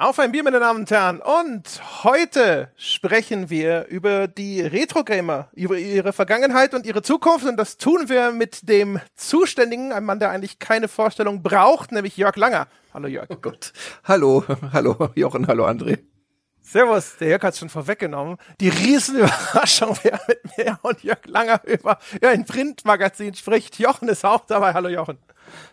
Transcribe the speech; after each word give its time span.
Auf 0.00 0.20
ein 0.20 0.30
Bier, 0.30 0.44
meine 0.44 0.60
Damen 0.60 0.82
und 0.82 0.90
Herren. 0.92 1.20
Und 1.20 2.04
heute 2.04 2.70
sprechen 2.76 3.50
wir 3.50 3.86
über 3.88 4.28
die 4.28 4.60
Retro-Gamer, 4.60 5.48
über 5.54 5.76
ihre 5.76 6.12
Vergangenheit 6.12 6.72
und 6.72 6.86
ihre 6.86 7.02
Zukunft. 7.02 7.44
Und 7.44 7.56
das 7.56 7.78
tun 7.78 8.08
wir 8.08 8.30
mit 8.30 8.68
dem 8.68 9.00
Zuständigen, 9.16 9.90
einem 9.90 10.06
Mann, 10.06 10.20
der 10.20 10.30
eigentlich 10.30 10.60
keine 10.60 10.86
Vorstellung 10.86 11.42
braucht, 11.42 11.90
nämlich 11.90 12.16
Jörg 12.16 12.36
Langer. 12.36 12.68
Hallo 12.94 13.08
Jörg. 13.08 13.26
Oh 13.28 13.38
Gott. 13.42 13.72
Hallo, 14.04 14.44
hallo 14.72 15.10
Jochen, 15.16 15.48
hallo 15.48 15.66
André. 15.66 15.98
Servus, 16.70 17.16
der 17.16 17.28
Jörg 17.28 17.42
hat 17.44 17.54
es 17.54 17.60
schon 17.60 17.70
vorweggenommen. 17.70 18.36
Die 18.60 18.68
Riesenüberraschung, 18.68 19.96
wer 20.02 20.20
mit 20.28 20.58
mir 20.58 20.78
und 20.82 21.02
Jörg 21.02 21.24
Langer 21.24 21.62
über 21.64 21.98
ja, 22.22 22.28
ein 22.28 22.44
Printmagazin 22.44 23.32
spricht. 23.34 23.78
Jochen 23.78 24.08
ist 24.08 24.22
auch 24.26 24.44
dabei. 24.44 24.74
Hallo 24.74 24.90
Jochen. 24.90 25.16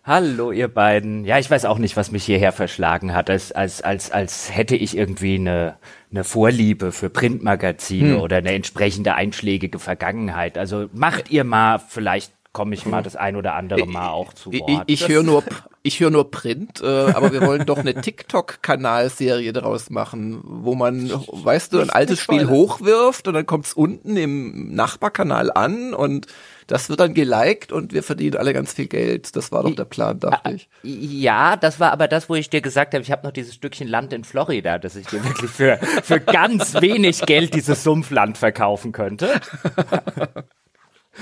Hallo, 0.06 0.54
ihr 0.54 0.70
beiden. 0.70 1.26
Ja, 1.26 1.38
ich 1.38 1.52
weiß 1.52 1.66
auch 1.66 1.80
nicht, 1.80 1.98
was 1.98 2.12
mich 2.12 2.24
hierher 2.24 2.54
verschlagen 2.54 3.14
hat, 3.14 3.30
als, 3.30 3.52
als, 3.52 3.82
als, 3.82 4.10
als 4.12 4.56
hätte 4.56 4.78
ich 4.78 4.96
irgendwie 4.96 5.36
eine, 5.36 5.78
eine 6.12 6.24
Vorliebe 6.24 6.94
für 6.94 7.10
Printmagazine 7.10 8.16
hm. 8.16 8.22
oder 8.22 8.38
eine 8.38 8.54
entsprechende 8.54 9.16
einschlägige 9.16 9.80
Vergangenheit. 9.80 10.58
Also 10.58 10.88
macht 10.94 11.30
ihr 11.30 11.44
mal, 11.44 11.80
vielleicht 11.80 12.32
komme 12.56 12.74
ich 12.74 12.86
mal 12.86 13.04
das 13.04 13.18
ein 13.18 13.36
oder 13.36 13.54
andere 13.54 13.86
Mal 13.86 14.08
auch 14.08 14.32
zu 14.32 14.54
Wort. 14.54 14.86
Ich, 14.88 15.02
ich 15.02 15.10
höre 15.10 15.24
nur, 15.24 15.44
ich 15.84 16.00
höre 16.00 16.10
nur 16.10 16.32
Print, 16.32 16.82
äh, 16.82 16.86
aber 16.86 17.34
wir 17.34 17.42
wollen 17.42 17.66
doch 17.66 17.80
eine 17.80 17.94
TikTok-Kanalserie 17.94 19.52
daraus 19.52 19.90
machen, 19.90 20.40
wo 20.42 20.74
man, 20.74 21.12
weißt 21.12 21.74
du, 21.74 21.82
ein 21.82 21.90
altes 21.90 22.22
Spiel 22.22 22.48
hochwirft 22.48 23.28
und 23.28 23.34
dann 23.34 23.46
kommt's 23.46 23.74
unten 23.74 24.16
im 24.16 24.74
Nachbarkanal 24.74 25.52
an 25.52 25.94
und 25.94 26.28
das 26.68 26.88
wird 26.88 27.02
dann 27.02 27.14
geliked 27.14 27.74
und 27.74 27.92
wir 27.92 28.04
verdienen 28.04 28.38
alle 28.38 28.54
ganz 28.54 28.72
viel 28.72 28.88
Geld. 28.88 29.36
Das 29.36 29.52
war 29.52 29.64
doch 29.64 29.76
der 29.76 29.84
Plan, 29.84 30.22
dachte 30.22 30.54
ich. 30.54 30.70
Ja, 30.82 31.58
das 31.58 31.82
war 31.82 31.92
aber 31.92 32.08
das, 32.08 32.30
wo 32.30 32.36
ich 32.36 32.50
dir 32.50 32.62
gesagt 32.62 32.94
habe, 32.94 33.04
ich 33.04 33.12
habe 33.12 33.28
noch 33.28 33.34
dieses 33.34 33.54
Stückchen 33.54 33.90
Land 33.90 34.14
in 34.14 34.24
Florida, 34.24 34.80
dass 34.80 34.96
ich 34.96 35.08
dir 35.08 35.22
wirklich 35.26 35.52
für, 35.52 35.78
für 36.04 36.22
ganz 36.22 36.76
wenig 36.82 37.22
Geld 37.26 37.54
dieses 37.54 37.84
Sumpfland 37.84 38.38
verkaufen 38.38 38.94
könnte. 38.94 39.42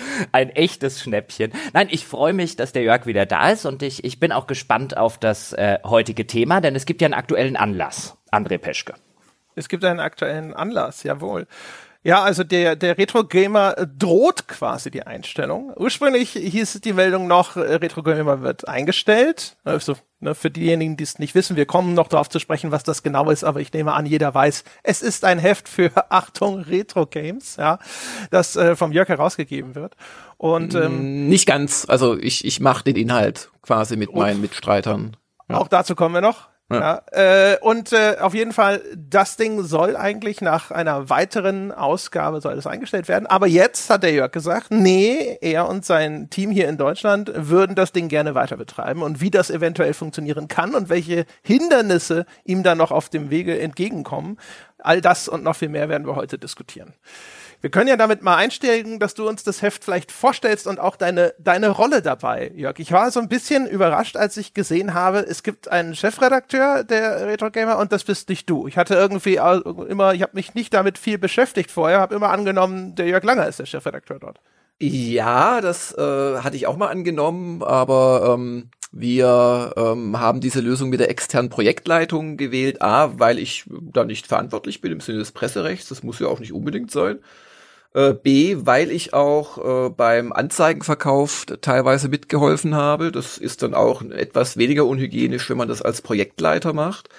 Ein 0.32 0.50
echtes 0.50 1.02
Schnäppchen. 1.02 1.52
Nein, 1.74 1.88
ich 1.90 2.06
freue 2.06 2.34
mich, 2.34 2.56
dass 2.56 2.74
der 2.74 2.84
Jörg 2.84 3.06
wieder 3.06 3.26
da 3.26 3.50
ist 3.50 3.66
und 3.66 3.84
ich, 3.84 4.04
ich 4.04 4.20
bin 4.20 4.32
auch 4.32 4.48
gespannt 4.48 4.98
auf 4.98 5.18
das 5.18 5.54
äh, 5.54 5.80
heutige 5.84 6.28
Thema, 6.28 6.62
denn 6.62 6.76
es 6.76 6.86
gibt 6.86 7.02
ja 7.02 7.06
einen 7.06 7.14
aktuellen 7.14 7.56
Anlass, 7.56 8.18
André 8.32 8.58
Peschke. 8.58 8.94
Es 9.56 9.70
gibt 9.70 9.86
einen 9.86 10.00
aktuellen 10.00 10.54
Anlass, 10.54 11.04
jawohl. 11.04 11.48
Ja, 12.06 12.22
also 12.22 12.44
der, 12.44 12.76
der 12.76 12.98
Retro-Gamer 12.98 13.76
droht 13.98 14.50
quasi 14.50 14.92
die 14.92 15.04
Einstellung. 15.04 15.72
Ursprünglich 15.78 16.32
hieß 16.32 16.82
die 16.82 16.92
Meldung 16.92 17.28
noch, 17.28 17.56
äh, 17.56 17.76
Retro-Gamer 17.76 18.42
wird 18.42 18.68
eingestellt. 18.68 19.56
Also 19.64 19.96
ne, 20.20 20.36
für 20.36 20.52
diejenigen, 20.52 20.98
die 20.98 21.04
es 21.06 21.18
nicht 21.18 21.34
wissen, 21.34 21.56
wir 21.56 21.66
kommen 21.66 21.94
noch 21.94 22.10
darauf 22.10 22.28
zu 22.28 22.40
sprechen, 22.40 22.72
was 22.72 22.84
das 22.84 23.04
genau 23.04 23.30
ist, 23.30 23.46
aber 23.46 23.62
ich 23.62 23.72
nehme 23.72 23.94
an, 23.94 24.06
jeder 24.06 24.34
weiß, 24.34 24.66
es 24.84 25.02
ist 25.02 25.24
ein 25.24 25.40
Heft 25.40 25.70
für 25.70 25.92
Achtung 26.12 26.60
Retro-Games, 26.60 27.56
ja, 27.56 27.80
das 28.32 28.58
äh, 28.58 28.76
vom 28.76 28.92
Jörg 28.92 29.08
herausgegeben 29.08 29.74
wird. 29.76 29.96
Und 30.36 30.76
ähm, 30.76 31.30
nicht 31.30 31.46
ganz, 31.46 31.86
also 31.88 32.18
ich, 32.18 32.44
ich 32.44 32.60
mache 32.60 32.84
den 32.84 32.98
Inhalt 32.98 33.50
quasi 33.62 33.96
mit 33.96 34.14
meinen 34.14 34.42
Mitstreitern. 34.42 35.16
Ja. 35.48 35.58
Auch 35.58 35.70
dazu 35.70 35.96
kommen 35.96 36.16
wir 36.16 36.22
noch. 36.22 36.50
Ja. 36.74 37.02
äh, 37.12 37.58
und 37.62 37.92
äh, 37.94 38.18
auf 38.20 38.34
jeden 38.34 38.54
Fall, 38.54 38.82
das 38.96 39.38
Ding 39.38 39.64
soll 39.64 39.96
eigentlich 39.96 40.42
nach 40.42 40.72
einer 40.72 41.10
weiteren 41.10 41.72
Ausgabe 41.72 42.42
soll 42.42 42.54
es 42.54 42.68
eingestellt 42.68 43.08
werden. 43.08 43.28
Aber 43.28 43.48
jetzt 43.48 43.90
hat 43.90 44.04
der 44.04 44.12
Jörg 44.12 44.32
gesagt, 44.32 44.68
nee, 44.72 45.38
er 45.42 45.68
und 45.68 45.86
sein 45.86 46.30
Team 46.30 46.52
hier 46.52 46.68
in 46.68 46.78
Deutschland 46.78 47.32
würden 47.36 47.76
das 47.76 47.92
Ding 47.92 48.08
gerne 48.08 48.36
weiter 48.36 48.58
betreiben 48.58 49.02
und 49.02 49.22
wie 49.22 49.32
das 49.32 49.50
eventuell 49.50 49.94
funktionieren 49.94 50.48
kann 50.48 50.76
und 50.76 50.90
welche 50.90 51.26
Hindernisse 51.42 52.26
ihm 52.44 52.64
da 52.64 52.76
noch 52.76 52.92
auf 52.92 53.10
dem 53.10 53.30
Wege 53.30 53.60
entgegenkommen. 53.60 54.38
All 54.80 55.02
das 55.02 55.28
und 55.28 55.44
noch 55.44 55.56
viel 55.56 55.70
mehr 55.70 55.90
werden 55.90 56.08
wir 56.08 56.16
heute 56.16 56.38
diskutieren. 56.38 56.94
Wir 57.64 57.72
können 57.72 57.88
ja 57.88 57.96
damit 57.96 58.22
mal 58.22 58.36
einsteigen, 58.36 59.00
dass 59.00 59.14
du 59.14 59.26
uns 59.26 59.46
das 59.46 59.62
Heft 59.62 59.86
vielleicht 59.86 60.12
vorstellst 60.12 60.68
und 60.68 60.82
auch 60.82 60.98
deine, 60.98 61.34
deine 61.40 61.70
Rolle 61.70 62.02
dabei, 62.02 62.52
Jörg. 62.54 62.78
Ich 62.78 62.92
war 62.92 63.10
so 63.10 63.22
ein 63.22 63.30
bisschen 63.30 63.68
überrascht, 63.68 64.18
als 64.18 64.36
ich 64.36 64.54
gesehen 64.54 64.94
habe, 64.94 65.20
es 65.20 65.44
gibt 65.44 65.70
einen 65.70 65.96
Chefredakteur 65.96 66.84
der 66.84 67.26
Retro 67.26 67.52
Gamer 67.52 67.78
und 67.78 67.94
das 67.94 68.04
bist 68.04 68.28
nicht 68.28 68.50
du. 68.50 68.68
Ich 68.68 68.78
hatte 68.78 68.96
irgendwie 68.96 69.36
immer, 69.36 70.14
ich 70.14 70.22
habe 70.22 70.34
mich 70.34 70.56
nicht 70.56 70.74
damit 70.74 70.98
viel 70.98 71.18
beschäftigt 71.18 71.72
vorher, 71.72 72.02
habe 72.02 72.16
immer 72.16 72.32
angenommen, 72.32 72.96
der 72.96 73.08
Jörg 73.08 73.24
Langer 73.24 73.48
ist 73.48 73.60
der 73.60 73.66
Chefredakteur 73.66 74.20
dort. 74.20 74.42
Ja, 74.82 75.62
das 75.62 75.98
äh, 75.98 76.02
hatte 76.40 76.58
ich 76.58 76.68
auch 76.68 76.76
mal 76.76 76.90
angenommen, 76.90 77.64
aber 77.64 78.36
ähm, 78.36 78.72
wir 78.92 79.72
ähm, 79.78 80.20
haben 80.20 80.42
diese 80.42 80.60
Lösung 80.60 80.90
mit 80.90 81.00
der 81.00 81.10
externen 81.10 81.50
Projektleitung 81.50 82.36
gewählt. 82.36 82.82
A, 82.82 83.18
weil 83.20 83.40
ich 83.40 83.64
da 83.70 84.04
nicht 84.04 84.28
verantwortlich 84.28 84.82
bin 84.82 84.92
im 84.92 85.00
Sinne 85.00 85.20
des 85.20 85.32
Presserechts, 85.32 85.88
das 85.88 86.04
muss 86.04 86.20
ja 86.20 86.28
auch 86.28 86.42
nicht 86.42 86.52
unbedingt 86.52 86.92
sein. 86.92 87.20
Äh, 87.94 88.14
B, 88.14 88.58
weil 88.62 88.90
ich 88.92 89.14
auch 89.14 89.88
äh, 89.88 89.90
beim 89.90 90.34
Anzeigenverkauf 90.34 91.46
teilweise 91.62 92.10
mitgeholfen 92.10 92.76
habe. 92.76 93.12
Das 93.12 93.38
ist 93.38 93.62
dann 93.62 93.76
auch 93.76 94.02
etwas 94.02 94.58
weniger 94.58 94.86
unhygienisch, 94.86 95.50
wenn 95.50 95.58
man 95.58 95.68
das 95.68 95.82
als 95.84 96.02
Projektleiter 96.02 96.74
macht. 96.74 97.10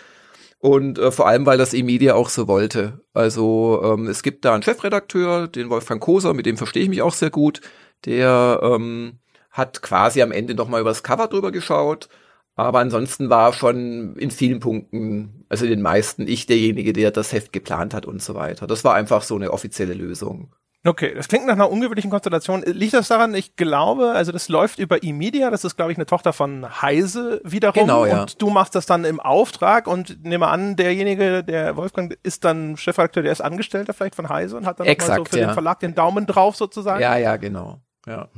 Und 0.59 0.99
äh, 0.99 1.13
vor 1.13 1.29
allem, 1.29 1.47
weil 1.47 1.59
das 1.59 1.75
E-Media 1.75 2.15
auch 2.15 2.29
so 2.29 2.49
wollte. 2.49 3.01
Also 3.13 3.83
ähm, 3.85 4.09
es 4.09 4.23
gibt 4.23 4.45
da 4.45 4.55
einen 4.55 4.63
Chefredakteur, 4.63 5.47
den 5.47 5.71
Wolfgang 5.71 6.01
Koser, 6.03 6.35
mit 6.35 6.47
dem 6.47 6.57
verstehe 6.57 6.83
ich 6.83 6.89
mich 6.89 7.03
auch 7.03 7.15
sehr 7.15 7.31
gut. 7.31 7.61
Der 8.05 8.61
ähm, 8.63 9.21
hat 9.51 9.83
quasi 9.83 10.23
am 10.23 10.33
Ende 10.33 10.55
noch 10.55 10.69
mal 10.69 10.81
übers 10.81 11.03
Cover 11.03 11.29
drüber 11.29 11.53
geschaut. 11.53 12.09
Aber 12.57 12.81
ansonsten 12.81 13.31
war 13.31 13.53
schon 13.53 14.17
in 14.17 14.31
vielen 14.31 14.61
Punkten, 14.61 15.45
also 15.49 15.65
in 15.65 15.71
den 15.73 15.83
meisten, 15.83 16.27
ich 16.29 16.47
derjenige, 16.47 16.93
der 16.93 17.11
das 17.11 17.33
Heft 17.33 17.53
geplant 17.53 17.95
hat 17.95 18.07
und 18.07 18.23
so 18.23 18.35
weiter. 18.35 18.67
Das 18.67 18.85
war 18.85 18.95
einfach 18.95 19.23
so 19.23 19.37
eine 19.37 19.53
offizielle 19.53 19.95
Lösung. 19.95 20.55
Okay, 20.87 21.15
das 21.15 21.29
klingt 21.29 21.47
nach 21.47 21.55
einer 21.55 21.71
ungewöhnlichen 21.71 22.11
Konstellation. 22.11 22.63
Liegt 22.67 22.93
das 22.93 23.09
daran, 23.09 23.35
ich 23.35 23.57
glaube, 23.57 24.13
also 24.13 24.33
das 24.33 24.51
läuft 24.51 24.79
über 24.79 25.03
eMedia, 25.03 25.51
das 25.51 25.65
ist, 25.65 25.77
glaube 25.77 25.93
ich, 25.93 25.99
eine 25.99 26.05
Tochter 26.05 26.35
von 26.35 26.83
Heise 26.83 27.41
wiederum. 27.43 27.83
Genau, 27.83 28.05
ja. 28.05 28.23
Und 28.23 28.43
du 28.43 28.51
machst 28.51 28.75
das 28.75 28.85
dann 28.85 29.07
im 29.07 29.19
Auftrag 29.19 29.87
und 29.87 30.23
nehme 30.25 30.49
an, 30.49 30.77
derjenige, 30.77 31.43
der 31.43 31.77
Wolfgang, 31.77 32.15
ist 32.23 32.45
dann 32.45 32.77
Chefredakteur, 32.77 33.23
der 33.23 33.33
ist 33.33 33.41
Angestellter 33.41 33.95
vielleicht 33.95 34.15
von 34.15 34.29
Heise 34.29 34.59
und 34.59 34.67
hat 34.67 34.79
dann 34.79 34.87
Exakt, 34.87 35.19
so 35.19 35.25
für 35.25 35.41
ja. 35.41 35.47
den 35.47 35.55
Verlag 35.55 35.81
den 35.81 35.95
Daumen 35.95 36.27
drauf 36.27 36.55
sozusagen. 36.57 37.01
Ja, 37.01 37.17
ja, 37.17 37.37
genau. 37.37 37.81
Ja. 38.07 38.29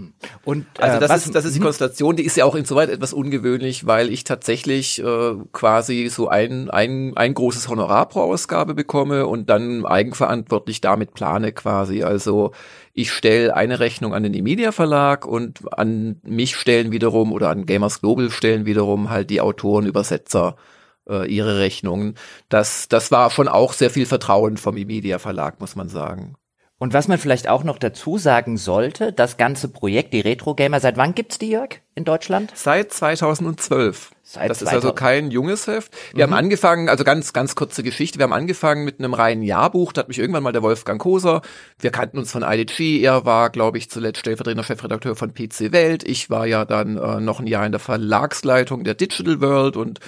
Und 0.44 0.66
also 0.78 1.00
das 1.00 1.26
ist 1.26 1.34
das 1.34 1.44
ist 1.44 1.56
die 1.56 1.60
Konstellation, 1.60 2.14
die 2.14 2.24
ist 2.24 2.36
ja 2.36 2.44
auch 2.44 2.54
insoweit 2.54 2.88
etwas 2.88 3.12
ungewöhnlich, 3.12 3.84
weil 3.84 4.12
ich 4.12 4.22
tatsächlich 4.22 5.02
äh, 5.02 5.34
quasi 5.52 6.08
so 6.08 6.28
ein, 6.28 6.70
ein 6.70 7.16
ein 7.16 7.34
großes 7.34 7.68
Honorar 7.68 8.08
pro 8.08 8.20
Ausgabe 8.20 8.74
bekomme 8.74 9.26
und 9.26 9.50
dann 9.50 9.84
eigenverantwortlich 9.84 10.80
damit 10.80 11.14
plane 11.14 11.52
quasi. 11.52 12.04
Also 12.04 12.52
ich 12.92 13.10
stelle 13.10 13.56
eine 13.56 13.80
Rechnung 13.80 14.14
an 14.14 14.22
den 14.22 14.34
Emedia 14.34 14.70
Verlag 14.70 15.26
und 15.26 15.60
an 15.76 16.20
mich 16.22 16.54
stellen 16.54 16.92
wiederum 16.92 17.32
oder 17.32 17.50
an 17.50 17.66
Gamers 17.66 18.00
Global 18.00 18.30
stellen 18.30 18.66
wiederum 18.66 19.10
halt 19.10 19.30
die 19.30 19.40
Autoren, 19.40 19.86
Übersetzer 19.86 20.56
äh, 21.08 21.26
ihre 21.28 21.58
Rechnungen. 21.58 22.14
Das 22.48 22.86
das 22.86 23.10
war 23.10 23.30
schon 23.32 23.48
auch 23.48 23.72
sehr 23.72 23.90
viel 23.90 24.06
Vertrauen 24.06 24.58
vom 24.58 24.76
Emedia 24.76 25.18
Verlag, 25.18 25.60
muss 25.60 25.74
man 25.74 25.88
sagen. 25.88 26.36
Und 26.78 26.92
was 26.92 27.08
man 27.08 27.16
vielleicht 27.16 27.48
auch 27.48 27.64
noch 27.64 27.78
dazu 27.78 28.18
sagen 28.18 28.58
sollte, 28.58 29.10
das 29.10 29.38
ganze 29.38 29.68
Projekt, 29.68 30.12
die 30.12 30.20
Retro 30.20 30.54
Gamer, 30.54 30.78
seit 30.78 30.98
wann 30.98 31.14
gibt's 31.14 31.38
die, 31.38 31.48
Jörg, 31.48 31.80
in 31.94 32.04
Deutschland? 32.04 32.52
Seit 32.54 32.92
2012. 32.92 34.10
Seit 34.22 34.50
das 34.50 34.58
2000. 34.58 34.60
ist 34.60 34.74
also 34.74 34.92
kein 34.92 35.30
junges 35.30 35.66
Heft. 35.68 35.96
Wir 36.12 36.26
mhm. 36.26 36.32
haben 36.32 36.38
angefangen, 36.38 36.88
also 36.90 37.02
ganz, 37.02 37.32
ganz 37.32 37.54
kurze 37.54 37.82
Geschichte. 37.82 38.18
Wir 38.18 38.24
haben 38.24 38.34
angefangen 38.34 38.84
mit 38.84 38.98
einem 38.98 39.14
reinen 39.14 39.42
Jahrbuch. 39.42 39.94
Da 39.94 40.00
hat 40.00 40.08
mich 40.08 40.18
irgendwann 40.18 40.42
mal 40.42 40.52
der 40.52 40.62
Wolfgang 40.62 41.00
Koser. 41.00 41.40
Wir 41.78 41.90
kannten 41.90 42.18
uns 42.18 42.32
von 42.32 42.42
IDG. 42.42 43.00
Er 43.00 43.24
war, 43.24 43.48
glaube 43.48 43.78
ich, 43.78 43.88
zuletzt 43.88 44.20
stellvertretender 44.20 44.64
Chefredakteur 44.64 45.16
von 45.16 45.32
PC 45.32 45.72
Welt. 45.72 46.06
Ich 46.06 46.28
war 46.28 46.44
ja 46.44 46.66
dann 46.66 46.98
äh, 46.98 47.20
noch 47.20 47.40
ein 47.40 47.46
Jahr 47.46 47.64
in 47.64 47.72
der 47.72 47.78
Verlagsleitung 47.78 48.84
der 48.84 48.94
Digital 48.94 49.40
World 49.40 49.76
und 49.76 50.00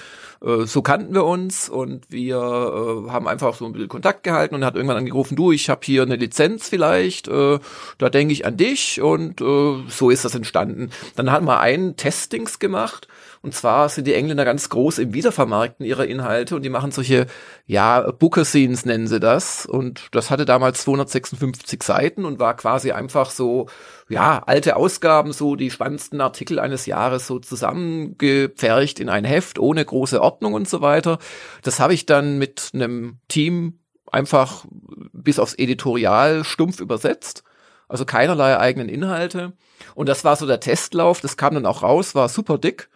äh, 0.45 0.65
so 0.65 0.83
kannten 0.83 1.15
wir 1.15 1.25
uns 1.25 1.69
und 1.69 2.11
wir 2.11 2.37
äh, 2.37 3.11
haben 3.11 3.29
einfach 3.29 3.55
so 3.55 3.67
ein 3.67 3.73
bisschen 3.73 3.89
Kontakt 3.89 4.23
gehalten 4.23 4.55
und 4.55 4.63
er 4.63 4.67
hat 4.67 4.77
irgendwann 4.77 4.99
angerufen, 4.99 5.37
du, 5.37 5.53
ich 5.53 5.69
habe 5.69 5.81
hier 5.85 6.03
eine 6.03 6.17
Lizenz 6.17 6.69
vielleicht, 6.69 7.29
äh, 7.29 7.59
da 7.99 8.11
denke 8.11 8.33
ich 8.33 8.47
an 8.47 8.57
dich 8.57 9.01
und 9.01 9.41
äh, 9.41 9.77
so 9.89 10.11
ist 10.11 10.25
das 10.25 10.35
entstanden. 10.35 10.91
Dann 11.17 11.31
haben 11.31 11.47
wir 11.47 11.61
ein 11.61 11.97
Testings 11.97 12.59
gemacht 12.59 13.08
und 13.41 13.55
zwar 13.55 13.89
sind 13.89 14.07
die 14.07 14.15
Engländer 14.15 14.45
ganz 14.45 14.69
groß 14.69 14.99
im 14.99 15.15
Wiedervermarkten 15.15 15.87
ihrer 15.87 16.07
Inhalte 16.07 16.57
und 16.57 16.63
die 16.63 16.71
machen 16.71 16.91
solche, 16.91 17.27
ja, 17.67 18.11
Booker-Scenes 18.11 18.85
nennen 18.85 19.07
sie 19.07 19.21
das. 19.21 19.65
Und 19.65 20.09
das 20.13 20.31
hatte 20.31 20.45
damals 20.45 20.83
256 20.83 21.83
Seiten 21.83 22.25
und 22.25 22.41
war 22.41 22.57
quasi 22.57 22.91
einfach 22.91 23.31
so, 23.31 23.69
ja, 24.09 24.43
alte 24.45 24.75
Ausgaben, 24.77 25.33
so 25.33 25.55
die 25.55 25.71
spannendsten 25.71 26.21
Artikel 26.21 26.59
eines 26.59 26.87
Jahres 26.87 27.27
so 27.29 27.39
zusammengepfercht 27.39 28.99
in 28.99 29.09
ein 29.09 29.25
Heft, 29.25 29.59
ohne 29.59 29.85
große 29.85 30.21
Ordnung 30.21 30.55
und 30.55 30.69
so 30.69 30.81
weiter. 30.81 31.19
Das 31.63 31.79
habe 31.79 31.95
ich 31.95 32.07
dann 32.07 32.39
mit 32.39 32.71
einem 32.75 33.19
Team 33.29 33.79
einfach 34.11 34.65
bis 35.13 35.39
aufs 35.39 35.55
Editorial 35.55 36.43
stumpf 36.43 36.81
übersetzt. 36.81 37.45
Also 37.87 38.05
keinerlei 38.05 38.59
eigenen 38.59 38.89
Inhalte. 38.89 39.53
Und 39.95 40.09
das 40.09 40.25
war 40.25 40.37
so 40.37 40.47
der 40.47 40.61
Testlauf. 40.61 41.21
Das 41.21 41.37
kam 41.37 41.55
dann 41.55 41.67
auch 41.67 41.83
raus, 41.83 42.15
war 42.15 42.29
super 42.29 42.59
dick 42.59 42.91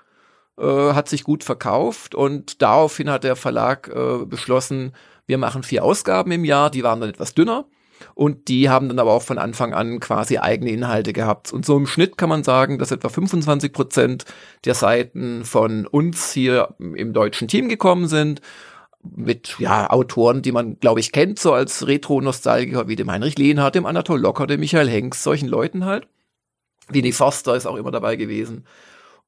äh, 0.58 0.93
hat 0.93 1.08
sich 1.08 1.25
gut 1.25 1.44
verkauft 1.44 2.14
und 2.14 2.62
daraufhin 2.62 3.10
hat 3.10 3.25
der 3.25 3.37
Verlag 3.37 3.88
äh, 3.88 4.25
beschlossen, 4.25 4.93
wir 5.26 5.38
machen 5.38 5.62
vier 5.62 5.84
Ausgaben 5.84 6.32
im 6.32 6.44
Jahr, 6.44 6.70
die 6.70 6.82
waren 6.82 7.00
dann 7.00 7.10
etwas 7.10 7.34
dünner 7.34 7.66
und 8.14 8.49
die 8.49 8.69
haben 8.69 8.88
dann 8.88 8.99
aber 8.99 9.12
auch 9.12 9.22
von 9.22 9.38
Anfang 9.38 9.75
an 9.75 10.00
quasi 10.00 10.38
eigene 10.38 10.70
Inhalte 10.70 11.12
gehabt. 11.12 11.52
Und 11.52 11.64
so 11.64 11.76
im 11.76 11.87
Schnitt 11.87 12.19
kann 12.19 12.28
man 12.28 12.44
sagen, 12.44 12.78
dass 12.78 12.90
etwa 12.90 13.08
25 13.08 13.72
Prozent 13.72 14.25
der 14.64 14.75
Seiten 14.75 15.44
von 15.44 15.87
uns 15.87 16.32
hier 16.32 16.75
im 16.78 17.12
deutschen 17.12 17.48
Team 17.48 17.69
gekommen 17.69 18.08
sind 18.08 18.40
mit 19.02 19.56
ja 19.58 19.90
Autoren, 19.90 20.43
die 20.43 20.52
man 20.52 20.78
glaube 20.78 21.00
ich 21.00 21.12
kennt, 21.12 21.38
so 21.38 21.52
als 21.52 21.87
Retro-Nostalgiker 21.87 22.87
wie 22.87 22.96
dem 22.96 23.10
Heinrich 23.10 23.37
Lehnhardt, 23.37 23.75
dem 23.75 23.87
Anatol 23.87 24.20
Locker, 24.20 24.46
dem 24.46 24.60
Michael 24.60 24.88
Henks, 24.88 25.22
solchen 25.25 25.48
Leuten 25.48 25.84
halt. 25.84 26.06
Winnie 26.88 27.12
Foster 27.12 27.56
ist 27.56 27.66
auch 27.66 27.76
immer 27.76 27.90
dabei 27.90 28.16
gewesen. 28.16 28.64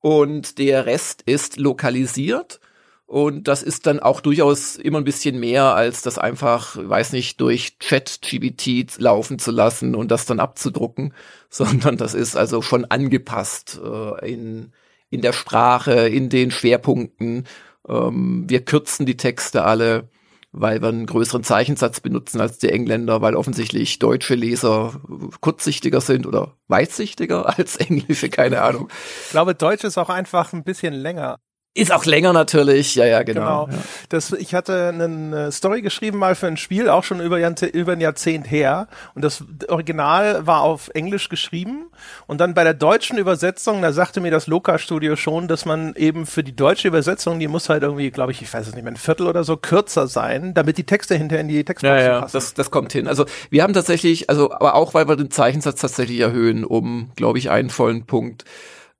Und 0.04 0.58
der 0.58 0.84
Rest 0.84 1.22
ist 1.22 1.56
lokalisiert 1.56 2.60
und 3.06 3.48
das 3.48 3.62
ist 3.62 3.86
dann 3.86 4.00
auch 4.00 4.20
durchaus 4.20 4.76
immer 4.76 4.98
ein 4.98 5.04
bisschen 5.04 5.40
mehr, 5.40 5.74
als 5.74 6.02
das 6.02 6.18
einfach, 6.18 6.76
weiß 6.76 7.12
nicht, 7.14 7.40
durch 7.40 7.78
Chat-GBT 7.78 8.98
laufen 8.98 9.38
zu 9.38 9.50
lassen 9.50 9.94
und 9.94 10.10
das 10.10 10.26
dann 10.26 10.40
abzudrucken, 10.40 11.14
sondern 11.48 11.96
das 11.96 12.12
ist 12.12 12.36
also 12.36 12.60
schon 12.60 12.84
angepasst 12.84 13.80
äh, 13.82 14.30
in, 14.30 14.72
in 15.08 15.22
der 15.22 15.32
Sprache, 15.32 16.06
in 16.06 16.28
den 16.28 16.50
Schwerpunkten. 16.50 17.46
Ähm, 17.88 18.44
wir 18.46 18.62
kürzen 18.62 19.06
die 19.06 19.16
Texte 19.16 19.64
alle, 19.64 20.10
weil 20.54 20.80
wir 20.80 20.88
einen 20.88 21.06
größeren 21.06 21.42
Zeichensatz 21.42 22.00
benutzen 22.00 22.40
als 22.40 22.58
die 22.58 22.70
Engländer, 22.70 23.20
weil 23.20 23.34
offensichtlich 23.34 23.98
deutsche 23.98 24.36
Leser 24.36 25.00
kurzsichtiger 25.40 26.00
sind 26.00 26.26
oder 26.26 26.56
weitsichtiger 26.68 27.46
als 27.58 27.76
englische, 27.76 28.30
keine 28.30 28.62
Ahnung. 28.62 28.88
Ich 29.24 29.30
glaube, 29.30 29.54
Deutsch 29.54 29.84
ist 29.84 29.98
auch 29.98 30.10
einfach 30.10 30.52
ein 30.52 30.64
bisschen 30.64 30.94
länger. 30.94 31.38
Ist 31.76 31.90
auch 31.90 32.04
länger 32.04 32.32
natürlich, 32.32 32.94
ja, 32.94 33.04
ja, 33.04 33.24
genau. 33.24 33.66
genau. 33.66 33.78
Das, 34.08 34.30
ich 34.30 34.54
hatte 34.54 34.92
eine 34.94 35.50
Story 35.50 35.82
geschrieben 35.82 36.18
mal 36.18 36.36
für 36.36 36.46
ein 36.46 36.56
Spiel, 36.56 36.88
auch 36.88 37.02
schon 37.02 37.18
über, 37.18 37.40
über 37.72 37.92
ein 37.92 38.00
Jahrzehnt 38.00 38.48
her. 38.48 38.86
Und 39.16 39.22
das 39.24 39.42
Original 39.66 40.46
war 40.46 40.60
auf 40.60 40.88
Englisch 40.94 41.28
geschrieben. 41.28 41.86
Und 42.28 42.40
dann 42.40 42.54
bei 42.54 42.62
der 42.62 42.74
deutschen 42.74 43.18
Übersetzung, 43.18 43.82
da 43.82 43.92
sagte 43.92 44.20
mir 44.20 44.30
das 44.30 44.46
Loka-Studio 44.46 45.16
schon, 45.16 45.48
dass 45.48 45.64
man 45.64 45.96
eben 45.96 46.26
für 46.26 46.44
die 46.44 46.54
deutsche 46.54 46.86
Übersetzung, 46.86 47.40
die 47.40 47.48
muss 47.48 47.68
halt 47.68 47.82
irgendwie, 47.82 48.12
glaube 48.12 48.30
ich, 48.30 48.40
ich 48.40 48.54
weiß 48.54 48.68
es 48.68 48.74
nicht 48.76 48.84
mehr, 48.84 48.92
ein 48.92 48.96
Viertel 48.96 49.26
oder 49.26 49.42
so 49.42 49.56
kürzer 49.56 50.06
sein, 50.06 50.54
damit 50.54 50.78
die 50.78 50.84
Texte 50.84 51.16
hinterher 51.16 51.40
in 51.40 51.48
die 51.48 51.64
Textbox 51.64 51.92
ja, 51.92 52.00
ja, 52.00 52.20
passen. 52.20 52.36
Das, 52.36 52.54
das 52.54 52.70
kommt 52.70 52.92
hin. 52.92 53.08
Also 53.08 53.26
wir 53.50 53.64
haben 53.64 53.74
tatsächlich, 53.74 54.30
also 54.30 54.52
aber 54.52 54.76
auch, 54.76 54.94
weil 54.94 55.08
wir 55.08 55.16
den 55.16 55.32
Zeichensatz 55.32 55.80
tatsächlich 55.80 56.20
erhöhen, 56.20 56.64
um, 56.64 57.10
glaube 57.16 57.38
ich, 57.40 57.50
einen 57.50 57.70
vollen 57.70 58.06
Punkt 58.06 58.44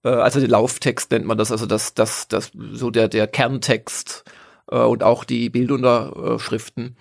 äh, 0.05 0.09
also 0.09 0.41
den 0.41 0.51
Lauftext 0.51 1.11
nennt 1.11 1.27
man 1.27 1.39
das, 1.39 1.51
also 1.51 1.67
das, 1.67 1.95
das, 1.95 2.29
das, 2.29 2.53
so 2.73 2.91
der, 2.91 3.09
der 3.09 3.27
Kerntext 3.27 4.25
äh, 4.71 4.79
und 4.79 5.03
auch 5.03 5.25
die 5.25 5.51
Bildunterschriften. 5.51 6.97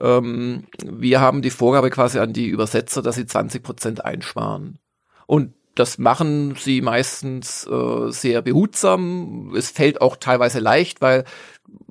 Ähm, 0.00 0.64
wir 0.84 1.20
haben 1.20 1.42
die 1.42 1.50
Vorgabe 1.50 1.90
quasi 1.90 2.18
an 2.18 2.32
die 2.32 2.46
Übersetzer, 2.46 3.02
dass 3.02 3.14
sie 3.14 3.26
20 3.26 3.62
Prozent 3.62 4.04
einsparen. 4.04 4.78
Und 5.26 5.54
das 5.74 5.98
machen 5.98 6.56
sie 6.58 6.80
meistens 6.80 7.66
äh, 7.66 8.10
sehr 8.10 8.42
behutsam. 8.42 9.54
Es 9.56 9.70
fällt 9.70 10.00
auch 10.00 10.16
teilweise 10.16 10.58
leicht, 10.58 11.00
weil 11.00 11.24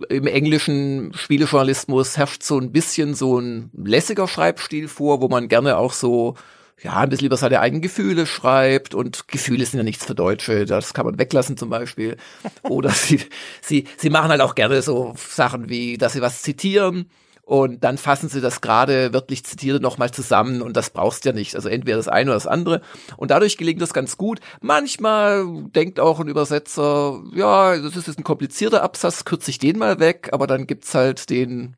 im 0.10 0.28
englischen 0.28 1.14
Spielejournalismus 1.14 2.18
herrscht 2.18 2.44
so 2.44 2.60
ein 2.60 2.72
bisschen 2.72 3.14
so 3.14 3.40
ein 3.40 3.72
lässiger 3.74 4.28
Schreibstil 4.28 4.90
vor, 4.90 5.22
wo 5.22 5.30
man 5.30 5.48
gerne 5.48 5.78
auch 5.78 5.94
so 5.94 6.36
ja, 6.82 6.98
ein 6.98 7.10
bisschen 7.10 7.28
über 7.28 7.38
seine 7.38 7.60
eigenen 7.60 7.82
Gefühle 7.82 8.26
schreibt 8.26 8.94
und 8.94 9.28
Gefühle 9.28 9.66
sind 9.66 9.80
ja 9.80 9.84
nichts 9.84 10.06
für 10.06 10.16
Deutsche, 10.16 10.66
das 10.66 10.94
kann 10.94 11.06
man 11.06 11.18
weglassen 11.18 11.58
zum 11.58 11.70
Beispiel. 11.70 12.18
Oder 12.64 12.90
sie, 12.92 13.22
sie, 13.62 13.86
sie 13.98 14.10
machen 14.10 14.30
halt 14.30 14.42
auch 14.42 14.56
gerne 14.56 14.82
so 14.82 15.14
Sachen 15.18 15.70
wie, 15.70 15.98
dass 15.98 16.14
sie 16.14 16.22
was 16.22 16.42
zitieren 16.44 17.10
und 17.48 17.82
dann 17.86 17.98
fassen 17.98 18.28
sie 18.28 18.42
das 18.42 18.60
gerade 18.60 19.14
wörtlich 19.14 19.46
zitierte 19.46 19.80
nochmal 19.80 20.12
zusammen 20.12 20.62
und 20.62 20.76
das 20.76 20.90
brauchst 20.90 21.24
ja 21.24 21.32
nicht. 21.32 21.56
Also 21.56 21.70
entweder 21.70 21.96
das 21.96 22.10
eine 22.10 22.30
oder 22.30 22.36
das 22.36 22.46
andere. 22.46 22.82
Und 23.16 23.32
dadurch 23.32 23.58
gelingt 23.58 23.82
das 23.82 23.94
ganz 23.94 24.18
gut. 24.18 24.42
Manchmal 24.60 25.46
denkt 25.74 26.02
auch 26.02 26.20
ein 26.20 26.28
Übersetzer, 26.28 27.24
ja, 27.34 27.78
das 27.78 27.96
ist 27.96 28.08
jetzt 28.08 28.20
ein 28.20 28.26
komplizierter 28.26 28.84
Absatz, 28.84 29.24
kürze 29.24 29.50
ich 29.50 29.60
den 29.60 29.80
mal 29.80 30.00
weg, 30.02 30.30
aber 30.34 30.46
dann 30.46 30.68
gibt's 30.68 30.94
halt 30.94 31.30
den 31.30 31.78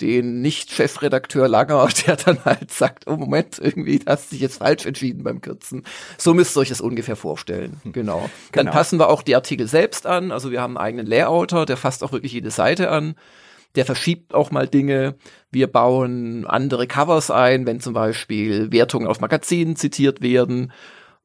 den 0.00 0.42
Nicht-Chefredakteur 0.42 1.48
Langer, 1.48 1.88
der 2.06 2.16
dann 2.16 2.44
halt 2.44 2.70
sagt, 2.70 3.06
oh 3.06 3.16
Moment, 3.16 3.58
irgendwie 3.58 4.00
hast 4.06 4.30
du 4.30 4.34
dich 4.34 4.42
jetzt 4.42 4.58
falsch 4.58 4.86
entschieden 4.86 5.22
beim 5.22 5.40
Kürzen. 5.40 5.84
So 6.18 6.34
müsst 6.34 6.56
ihr 6.56 6.60
euch 6.60 6.68
das 6.68 6.80
ungefähr 6.80 7.16
vorstellen. 7.16 7.80
Hm. 7.82 7.92
Genau. 7.92 8.30
Dann 8.52 8.66
genau. 8.66 8.76
passen 8.76 8.98
wir 8.98 9.08
auch 9.08 9.22
die 9.22 9.34
Artikel 9.34 9.66
selbst 9.66 10.06
an. 10.06 10.32
Also 10.32 10.50
wir 10.50 10.60
haben 10.60 10.76
einen 10.76 10.86
eigenen 10.86 11.06
Layouter, 11.06 11.66
der 11.66 11.76
fasst 11.76 12.04
auch 12.04 12.12
wirklich 12.12 12.32
jede 12.32 12.50
Seite 12.50 12.90
an. 12.90 13.14
Der 13.74 13.84
verschiebt 13.84 14.34
auch 14.34 14.50
mal 14.50 14.66
Dinge. 14.66 15.16
Wir 15.50 15.66
bauen 15.66 16.46
andere 16.46 16.86
Covers 16.86 17.30
ein, 17.30 17.66
wenn 17.66 17.80
zum 17.80 17.92
Beispiel 17.92 18.72
Wertungen 18.72 19.06
auf 19.06 19.20
Magazinen 19.20 19.76
zitiert 19.76 20.22
werden. 20.22 20.72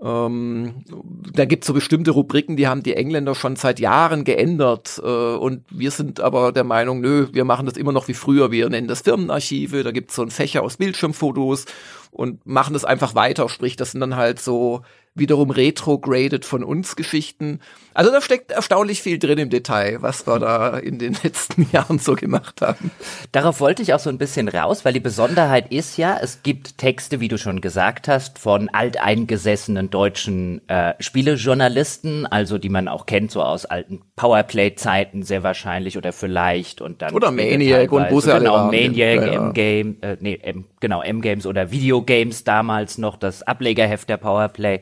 Ähm, 0.03 0.83
da 1.31 1.45
gibt's 1.45 1.67
so 1.67 1.73
bestimmte 1.73 2.11
Rubriken, 2.11 2.57
die 2.57 2.67
haben 2.67 2.81
die 2.81 2.95
Engländer 2.95 3.35
schon 3.35 3.55
seit 3.55 3.79
Jahren 3.79 4.23
geändert. 4.23 4.99
Äh, 5.03 5.07
und 5.07 5.63
wir 5.69 5.91
sind 5.91 6.19
aber 6.19 6.51
der 6.51 6.63
Meinung, 6.63 7.01
nö, 7.01 7.27
wir 7.31 7.45
machen 7.45 7.67
das 7.67 7.77
immer 7.77 7.91
noch 7.91 8.07
wie 8.07 8.15
früher. 8.15 8.51
Wir 8.51 8.67
nennen 8.69 8.87
das 8.87 9.01
Firmenarchive, 9.01 9.83
da 9.83 9.91
gibt's 9.91 10.15
so 10.15 10.23
ein 10.23 10.31
Fächer 10.31 10.63
aus 10.63 10.77
Bildschirmfotos 10.77 11.65
und 12.09 12.45
machen 12.45 12.73
das 12.73 12.83
einfach 12.83 13.13
weiter. 13.13 13.47
Sprich, 13.47 13.75
das 13.75 13.91
sind 13.91 14.01
dann 14.01 14.15
halt 14.15 14.39
so 14.39 14.81
wiederum 15.13 15.51
retrograded 15.51 16.45
von 16.45 16.63
uns 16.63 16.95
Geschichten. 16.95 17.59
Also 17.93 18.11
da 18.11 18.21
steckt 18.21 18.51
erstaunlich 18.51 19.01
viel 19.01 19.19
drin 19.19 19.37
im 19.37 19.49
Detail, 19.49 20.01
was 20.01 20.25
wir 20.25 20.39
da 20.39 20.77
in 20.77 20.99
den 20.99 21.17
letzten 21.21 21.67
Jahren 21.73 21.99
so 21.99 22.15
gemacht 22.15 22.61
haben. 22.61 22.91
Darauf 23.33 23.59
wollte 23.59 23.81
ich 23.81 23.93
auch 23.93 23.99
so 23.99 24.09
ein 24.09 24.17
bisschen 24.17 24.47
raus, 24.47 24.85
weil 24.85 24.93
die 24.93 25.01
Besonderheit 25.01 25.71
ist 25.71 25.97
ja, 25.97 26.17
es 26.21 26.43
gibt 26.43 26.77
Texte, 26.77 27.19
wie 27.19 27.27
du 27.27 27.37
schon 27.37 27.59
gesagt 27.59 28.07
hast, 28.07 28.39
von 28.39 28.69
alteingesessenen 28.69 29.89
deutschen 29.89 30.67
äh, 30.69 30.93
Spielejournalisten, 30.99 32.25
also 32.25 32.57
die 32.57 32.69
man 32.69 32.87
auch 32.87 33.05
kennt, 33.05 33.31
so 33.31 33.43
aus 33.43 33.65
alten 33.65 34.01
Powerplay-Zeiten 34.15 35.23
sehr 35.23 35.43
wahrscheinlich 35.43 35.97
oder 35.97 36.13
vielleicht 36.13 36.79
und 36.79 37.01
dann 37.01 37.13
oder 37.13 37.31
Maniac 37.31 37.91
und 37.91 38.09
wo 38.11 38.19
genau 38.19 38.71
Maniac, 38.71 39.21
ja. 39.25 39.47
M-Game, 39.47 39.97
äh, 40.01 40.15
nee, 40.21 40.39
M, 40.41 40.65
genau 40.79 41.01
M-Games 41.01 41.45
oder 41.45 41.71
Videogames 41.71 42.45
damals 42.45 42.97
noch 42.97 43.17
das 43.17 43.43
Ablegerheft 43.43 44.07
der 44.07 44.17
Powerplay. 44.17 44.79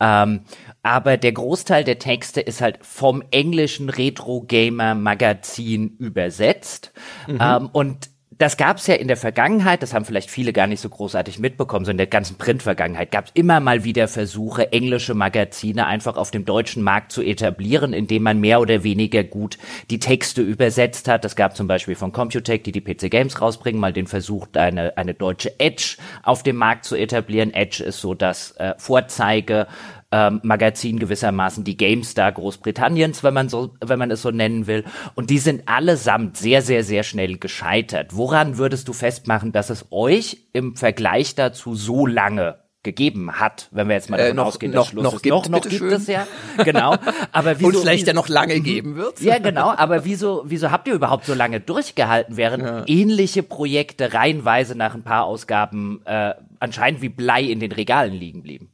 Ähm, 0.00 0.40
aber 0.82 1.16
der 1.16 1.32
Großteil 1.32 1.84
der 1.84 1.98
Texte 1.98 2.40
ist 2.40 2.60
halt 2.60 2.78
vom 2.82 3.22
englischen 3.30 3.90
Retro 3.90 4.42
Gamer 4.42 4.94
Magazin 4.94 5.96
übersetzt. 5.98 6.92
Mhm. 7.26 7.38
Ähm, 7.40 7.68
und 7.72 8.10
das 8.38 8.56
gab 8.56 8.76
es 8.76 8.86
ja 8.86 8.94
in 8.94 9.08
der 9.08 9.16
Vergangenheit, 9.16 9.82
das 9.82 9.92
haben 9.92 10.04
vielleicht 10.04 10.30
viele 10.30 10.52
gar 10.52 10.68
nicht 10.68 10.80
so 10.80 10.88
großartig 10.88 11.40
mitbekommen, 11.40 11.84
so 11.84 11.90
in 11.90 11.96
der 11.96 12.06
ganzen 12.06 12.38
Print-Vergangenheit 12.38 13.10
gab 13.10 13.26
es 13.26 13.30
immer 13.34 13.58
mal 13.58 13.82
wieder 13.82 14.06
Versuche, 14.06 14.72
englische 14.72 15.14
Magazine 15.14 15.86
einfach 15.86 16.16
auf 16.16 16.30
dem 16.30 16.44
deutschen 16.44 16.84
Markt 16.84 17.10
zu 17.10 17.20
etablieren, 17.20 17.92
indem 17.92 18.22
man 18.22 18.38
mehr 18.38 18.60
oder 18.60 18.84
weniger 18.84 19.24
gut 19.24 19.58
die 19.90 19.98
Texte 19.98 20.40
übersetzt 20.40 21.08
hat. 21.08 21.24
Das 21.24 21.34
gab 21.34 21.56
zum 21.56 21.66
Beispiel 21.66 21.96
von 21.96 22.12
Computech, 22.12 22.62
die 22.62 22.72
die 22.72 22.80
PC 22.80 23.10
Games 23.10 23.40
rausbringen, 23.40 23.80
mal 23.80 23.92
den 23.92 24.06
Versuch, 24.06 24.46
eine, 24.54 24.96
eine 24.96 25.14
deutsche 25.14 25.58
Edge 25.58 25.96
auf 26.22 26.44
dem 26.44 26.56
Markt 26.56 26.84
zu 26.84 26.94
etablieren. 26.94 27.52
Edge 27.52 27.82
ist 27.82 28.00
so 28.00 28.14
das 28.14 28.52
äh, 28.52 28.74
Vorzeige 28.78 29.66
ähm, 30.10 30.40
Magazin 30.42 30.98
gewissermaßen 30.98 31.64
die 31.64 31.76
GameStar 31.76 32.32
Großbritanniens, 32.32 33.22
wenn 33.22 33.34
man 33.34 33.48
so, 33.48 33.74
wenn 33.84 33.98
man 33.98 34.10
es 34.10 34.22
so 34.22 34.30
nennen 34.30 34.66
will. 34.66 34.84
Und 35.14 35.30
die 35.30 35.38
sind 35.38 35.68
allesamt 35.68 36.36
sehr, 36.36 36.62
sehr, 36.62 36.82
sehr 36.84 37.02
schnell 37.02 37.38
gescheitert. 37.38 38.16
Woran 38.16 38.58
würdest 38.58 38.88
du 38.88 38.92
festmachen, 38.92 39.52
dass 39.52 39.70
es 39.70 39.86
euch 39.90 40.48
im 40.52 40.76
Vergleich 40.76 41.34
dazu 41.34 41.74
so 41.74 42.06
lange 42.06 42.58
gegeben 42.84 43.32
hat, 43.32 43.68
wenn 43.72 43.88
wir 43.88 43.96
jetzt 43.96 44.08
mal 44.08 44.18
äh, 44.18 44.20
davon 44.20 44.32
äh, 44.32 44.36
noch, 44.36 44.46
ausgehen, 44.46 44.72
noch, 44.72 44.88
Schluss 44.88 45.04
noch, 45.04 45.14
ist. 45.14 45.22
Gibt, 45.22 45.34
noch, 45.34 45.48
noch 45.48 45.60
gibt 45.62 45.74
schön. 45.74 45.92
es 45.92 46.06
ja, 46.06 46.26
genau. 46.64 46.96
Aber 47.32 47.54
wieso, 47.58 47.66
Und 47.66 47.76
vielleicht 47.76 48.06
ja 48.06 48.14
noch 48.14 48.28
lange 48.28 48.60
geben 48.60 48.96
wird. 48.96 49.20
Ja, 49.20 49.38
genau. 49.38 49.74
Aber 49.76 50.04
wieso, 50.04 50.44
wieso 50.46 50.70
habt 50.70 50.88
ihr 50.88 50.94
überhaupt 50.94 51.26
so 51.26 51.34
lange 51.34 51.60
durchgehalten, 51.60 52.36
während 52.36 52.62
ja. 52.62 52.84
ähnliche 52.86 53.42
Projekte 53.42 54.14
reihenweise 54.14 54.74
nach 54.74 54.94
ein 54.94 55.02
paar 55.02 55.24
Ausgaben 55.24 56.00
äh, 56.06 56.34
anscheinend 56.60 57.02
wie 57.02 57.08
Blei 57.08 57.42
in 57.42 57.60
den 57.60 57.72
Regalen 57.72 58.14
liegen 58.14 58.42
blieben? 58.42 58.70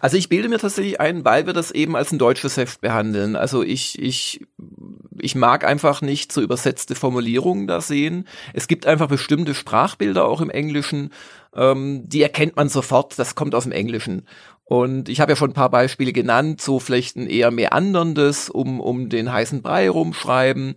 Also 0.00 0.16
ich 0.16 0.28
bilde 0.28 0.48
mir 0.48 0.58
tatsächlich 0.58 1.00
ein, 1.00 1.24
weil 1.24 1.46
wir 1.46 1.52
das 1.52 1.70
eben 1.72 1.96
als 1.96 2.12
ein 2.12 2.18
deutsches 2.18 2.56
Heft 2.56 2.80
behandeln. 2.80 3.34
Also 3.34 3.62
ich, 3.62 4.00
ich, 4.00 4.46
ich 5.18 5.34
mag 5.34 5.64
einfach 5.64 6.02
nicht 6.02 6.32
so 6.32 6.40
übersetzte 6.40 6.94
Formulierungen 6.94 7.66
da 7.66 7.80
sehen. 7.80 8.28
Es 8.54 8.68
gibt 8.68 8.86
einfach 8.86 9.08
bestimmte 9.08 9.54
Sprachbilder 9.54 10.24
auch 10.24 10.40
im 10.40 10.50
Englischen, 10.50 11.10
ähm, 11.54 12.08
die 12.08 12.22
erkennt 12.22 12.56
man 12.56 12.68
sofort, 12.68 13.18
das 13.18 13.34
kommt 13.34 13.54
aus 13.54 13.64
dem 13.64 13.72
Englischen. 13.72 14.26
Und 14.64 15.08
ich 15.08 15.20
habe 15.20 15.32
ja 15.32 15.36
schon 15.36 15.50
ein 15.50 15.54
paar 15.54 15.70
Beispiele 15.70 16.12
genannt, 16.12 16.62
so 16.62 16.78
vielleicht 16.78 17.16
ein 17.16 17.26
eher 17.26 17.50
meanderndes, 17.50 18.48
um, 18.48 18.80
um 18.80 19.08
den 19.08 19.32
heißen 19.32 19.62
Brei 19.62 19.90
rumschreiben. 19.90 20.76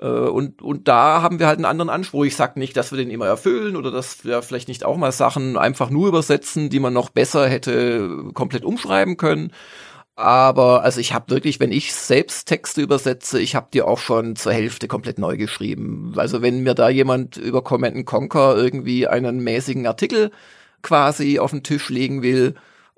Äh, 0.00 0.06
und, 0.06 0.62
und 0.62 0.88
da 0.88 1.22
haben 1.22 1.38
wir 1.38 1.46
halt 1.46 1.58
einen 1.58 1.64
anderen 1.64 1.90
Anspruch. 1.90 2.24
Ich 2.24 2.36
sag 2.36 2.56
nicht, 2.56 2.76
dass 2.76 2.92
wir 2.92 2.98
den 2.98 3.10
immer 3.10 3.26
erfüllen 3.26 3.76
oder 3.76 3.90
dass 3.90 4.24
wir 4.24 4.42
vielleicht 4.42 4.68
nicht 4.68 4.84
auch 4.84 4.96
mal 4.96 5.12
Sachen 5.12 5.56
einfach 5.56 5.90
nur 5.90 6.08
übersetzen, 6.08 6.70
die 6.70 6.80
man 6.80 6.92
noch 6.92 7.10
besser 7.10 7.48
hätte 7.48 8.30
komplett 8.34 8.64
umschreiben 8.64 9.16
können. 9.16 9.52
Aber 10.16 10.82
also 10.82 11.00
ich 11.00 11.12
habe 11.12 11.30
wirklich, 11.30 11.58
wenn 11.58 11.72
ich 11.72 11.92
selbst 11.92 12.46
Texte 12.46 12.80
übersetze, 12.82 13.40
ich 13.40 13.56
habe 13.56 13.68
die 13.74 13.82
auch 13.82 13.98
schon 13.98 14.36
zur 14.36 14.52
Hälfte 14.52 14.86
komplett 14.86 15.18
neu 15.18 15.36
geschrieben. 15.36 16.12
Also 16.16 16.40
wenn 16.40 16.62
mir 16.62 16.74
da 16.74 16.88
jemand 16.88 17.36
über 17.36 17.62
Command 17.64 18.06
Conquer 18.06 18.56
irgendwie 18.56 19.08
einen 19.08 19.42
mäßigen 19.42 19.86
Artikel 19.86 20.30
quasi 20.82 21.40
auf 21.40 21.50
den 21.50 21.64
Tisch 21.64 21.88
legen 21.88 22.22
will, 22.22 22.54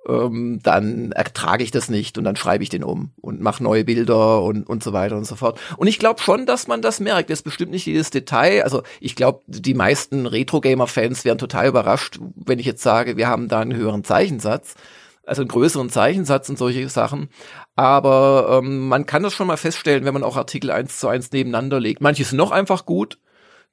ähm, 0.09 0.61
dann 0.63 1.13
ertrage 1.13 1.65
ich 1.65 1.71
das 1.71 1.89
nicht 1.89 2.19
und 2.19 2.25
dann 2.25 2.37
schreibe 2.37 2.63
ich 2.63 2.69
den 2.69 2.85
um 2.85 3.11
und 3.21 3.41
mache 3.41 3.63
neue 3.63 3.85
Bilder 3.85 4.43
und, 4.43 4.69
und 4.69 4.83
so 4.83 4.93
weiter 4.93 5.17
und 5.17 5.27
so 5.27 5.37
fort. 5.37 5.59
Und 5.77 5.87
ich 5.87 5.99
glaube 5.99 6.21
schon, 6.21 6.47
dass 6.47 6.67
man 6.69 6.83
das 6.83 7.01
merkt. 7.01 7.31
Das 7.31 7.41
ist 7.41 7.45
bestimmt 7.45 7.73
nicht 7.73 7.87
jedes 7.87 8.11
Detail. 8.11 8.63
Also 8.63 8.83
ich 9.01 9.17
glaube, 9.17 9.43
die 9.47 9.75
meisten 9.75 10.27
Retro-Gamer-Fans 10.27 11.25
wären 11.25 11.39
total 11.39 11.69
überrascht, 11.69 12.19
wenn 12.35 12.59
ich 12.59 12.67
jetzt 12.67 12.83
sage, 12.83 13.17
wir 13.17 13.29
haben 13.29 13.49
da 13.49 13.61
einen 13.61 13.75
höheren 13.75 14.05
Zeichensatz 14.05 14.75
also 15.27 15.43
einen 15.43 15.49
größeren 15.49 15.91
Zeichensatz 15.91 16.49
und 16.49 16.57
solche 16.57 16.89
Sachen. 16.89 17.29
Aber 17.75 18.61
ähm, 18.63 18.89
man 18.89 19.07
kann 19.07 19.25
das 19.25 19.35
schon 19.35 19.49
mal 19.49 19.57
feststellen, 19.57 20.05
wenn 20.05 20.15
man 20.15 20.23
auch 20.23 20.37
Artikel 20.37 20.71
eins 20.71 20.99
zu 20.99 21.09
eins 21.09 21.33
nebeneinander 21.33 21.81
legt. 21.81 22.01
Manche 22.01 22.25
sind 22.25 22.39
noch 22.39 22.53
einfach 22.53 22.87
gut, 22.87 23.19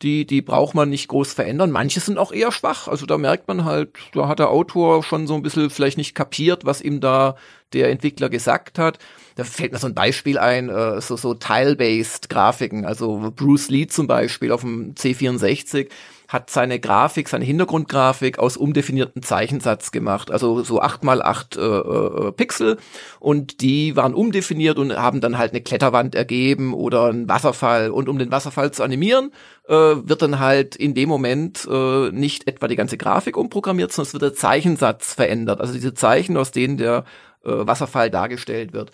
die, 0.04 0.26
die 0.26 0.42
braucht 0.42 0.76
man 0.76 0.90
nicht 0.90 1.08
groß 1.08 1.34
verändern. 1.34 1.72
Manche 1.72 2.00
sind 2.00 2.18
auch 2.18 2.32
eher 2.32 2.52
schwach. 2.52 2.88
Also 2.88 3.06
da 3.06 3.18
merkt 3.18 3.48
man 3.48 3.64
halt, 3.64 3.92
da 4.14 4.28
hat 4.28 4.40
der 4.40 4.50
Autor 4.50 5.02
schon 5.02 5.26
so 5.26 5.34
ein 5.34 5.42
bisschen 5.42 5.70
vielleicht 5.70 5.98
nicht 5.98 6.14
kapiert, 6.14 6.66
was 6.66 6.82
ihm 6.82 7.00
da 7.00 7.36
der 7.72 7.90
Entwickler 7.90 8.30
gesagt 8.30 8.78
hat. 8.78 9.00
Da 9.36 9.44
fällt 9.46 9.72
mir 9.72 9.80
so 9.80 9.88
ein 9.88 9.96
Beispiel 9.96 10.38
ein, 10.38 10.70
äh, 10.70 11.02
so, 11.02 11.16
so 11.16 11.34
Tile-based 11.34 12.30
Grafiken. 12.30 12.86
Also 12.86 13.32
Bruce 13.36 13.70
Lee 13.70 13.88
zum 13.88 14.06
Beispiel 14.06 14.52
auf 14.52 14.62
dem 14.62 14.94
C64 14.94 15.90
hat 16.34 16.50
seine 16.50 16.80
Grafik, 16.80 17.30
seine 17.30 17.46
Hintergrundgrafik 17.46 18.40
aus 18.40 18.58
umdefinierten 18.58 19.22
Zeichensatz 19.22 19.92
gemacht, 19.92 20.32
also 20.32 20.64
so 20.64 20.82
acht 20.82 21.04
mal 21.04 21.22
acht 21.22 21.56
äh, 21.56 21.62
äh, 21.62 22.32
Pixel. 22.32 22.78
Und 23.20 23.62
die 23.62 23.96
waren 23.96 24.16
umdefiniert 24.16 24.80
und 24.80 24.98
haben 24.98 25.22
dann 25.22 25.38
halt 25.38 25.52
eine 25.52 25.62
Kletterwand 25.62 26.16
ergeben 26.16 26.74
oder 26.74 27.06
einen 27.06 27.30
Wasserfall. 27.30 27.92
Und 27.92 28.10
um 28.10 28.18
den 28.18 28.32
Wasserfall 28.32 28.72
zu 28.72 28.82
animieren, 28.84 29.32
äh, 29.68 29.74
wird 29.74 30.24
dann 30.24 30.40
halt 30.40 30.76
in 30.76 30.96
dem 30.96 31.08
Moment 31.08 31.68
äh, 31.72 32.10
nicht 32.12 32.48
etwa 32.48 32.68
die 32.68 32.76
ganze 32.76 32.98
Grafik 32.98 33.38
umprogrammiert, 33.38 33.92
sondern 33.92 34.08
es 34.08 34.14
wird 34.14 34.24
der 34.24 34.34
Zeichensatz 34.34 35.14
verändert, 35.14 35.62
also 35.62 35.74
diese 35.74 35.94
Zeichen, 35.94 36.36
aus 36.36 36.52
denen 36.52 36.78
der 36.78 37.06
äh, 37.46 37.68
Wasserfall 37.68 38.10
dargestellt 38.10 38.74
wird. 38.74 38.92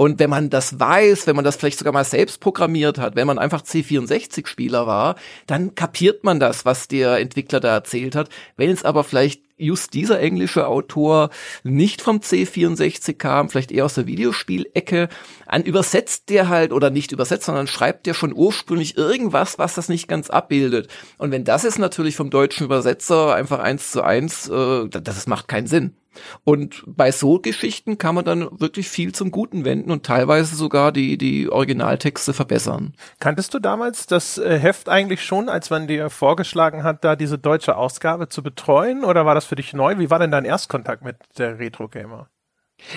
Und 0.00 0.18
wenn 0.18 0.30
man 0.30 0.48
das 0.48 0.80
weiß, 0.80 1.26
wenn 1.26 1.36
man 1.36 1.44
das 1.44 1.56
vielleicht 1.56 1.78
sogar 1.78 1.92
mal 1.92 2.04
selbst 2.04 2.40
programmiert 2.40 2.96
hat, 2.96 3.16
wenn 3.16 3.26
man 3.26 3.38
einfach 3.38 3.60
C64-Spieler 3.60 4.86
war, 4.86 5.16
dann 5.46 5.74
kapiert 5.74 6.24
man 6.24 6.40
das, 6.40 6.64
was 6.64 6.88
der 6.88 7.18
Entwickler 7.18 7.60
da 7.60 7.74
erzählt 7.74 8.16
hat. 8.16 8.30
Wenn 8.56 8.70
es 8.70 8.82
aber 8.82 9.04
vielleicht 9.04 9.42
just 9.58 9.92
dieser 9.92 10.18
englische 10.18 10.66
Autor 10.66 11.28
nicht 11.64 12.00
vom 12.00 12.20
C64 12.20 13.12
kam, 13.18 13.50
vielleicht 13.50 13.72
eher 13.72 13.84
aus 13.84 13.92
der 13.92 14.06
Videospielecke, 14.06 15.10
an 15.44 15.64
übersetzt 15.64 16.30
der 16.30 16.48
halt 16.48 16.72
oder 16.72 16.88
nicht 16.88 17.12
übersetzt, 17.12 17.44
sondern 17.44 17.66
schreibt 17.66 18.06
der 18.06 18.14
schon 18.14 18.32
ursprünglich 18.32 18.96
irgendwas, 18.96 19.58
was 19.58 19.74
das 19.74 19.90
nicht 19.90 20.08
ganz 20.08 20.30
abbildet. 20.30 20.88
Und 21.18 21.30
wenn 21.30 21.44
das 21.44 21.64
ist 21.64 21.78
natürlich 21.78 22.16
vom 22.16 22.30
deutschen 22.30 22.64
Übersetzer 22.64 23.34
einfach 23.34 23.58
eins 23.58 23.90
zu 23.90 24.00
eins, 24.00 24.48
äh, 24.48 24.88
das 24.88 25.26
macht 25.26 25.46
keinen 25.46 25.66
Sinn. 25.66 25.94
Und 26.44 26.82
bei 26.86 27.12
so 27.12 27.38
Geschichten 27.38 27.98
kann 27.98 28.14
man 28.14 28.24
dann 28.24 28.48
wirklich 28.60 28.88
viel 28.88 29.12
zum 29.12 29.30
Guten 29.30 29.64
wenden 29.64 29.90
und 29.90 30.04
teilweise 30.04 30.56
sogar 30.56 30.92
die, 30.92 31.18
die 31.18 31.48
Originaltexte 31.48 32.32
verbessern. 32.32 32.94
Kanntest 33.18 33.54
du 33.54 33.58
damals 33.58 34.06
das 34.06 34.38
äh, 34.38 34.58
Heft 34.58 34.88
eigentlich 34.88 35.24
schon, 35.24 35.48
als 35.48 35.70
man 35.70 35.86
dir 35.86 36.10
vorgeschlagen 36.10 36.82
hat, 36.82 37.04
da 37.04 37.16
diese 37.16 37.38
deutsche 37.38 37.76
Ausgabe 37.76 38.28
zu 38.28 38.42
betreuen? 38.42 39.04
Oder 39.04 39.26
war 39.26 39.34
das 39.34 39.44
für 39.44 39.56
dich 39.56 39.72
neu? 39.72 39.98
Wie 39.98 40.10
war 40.10 40.18
denn 40.18 40.30
dein 40.30 40.44
Erstkontakt 40.44 41.04
mit 41.04 41.16
der 41.38 41.58
Retro 41.58 41.88
Gamer? 41.88 42.28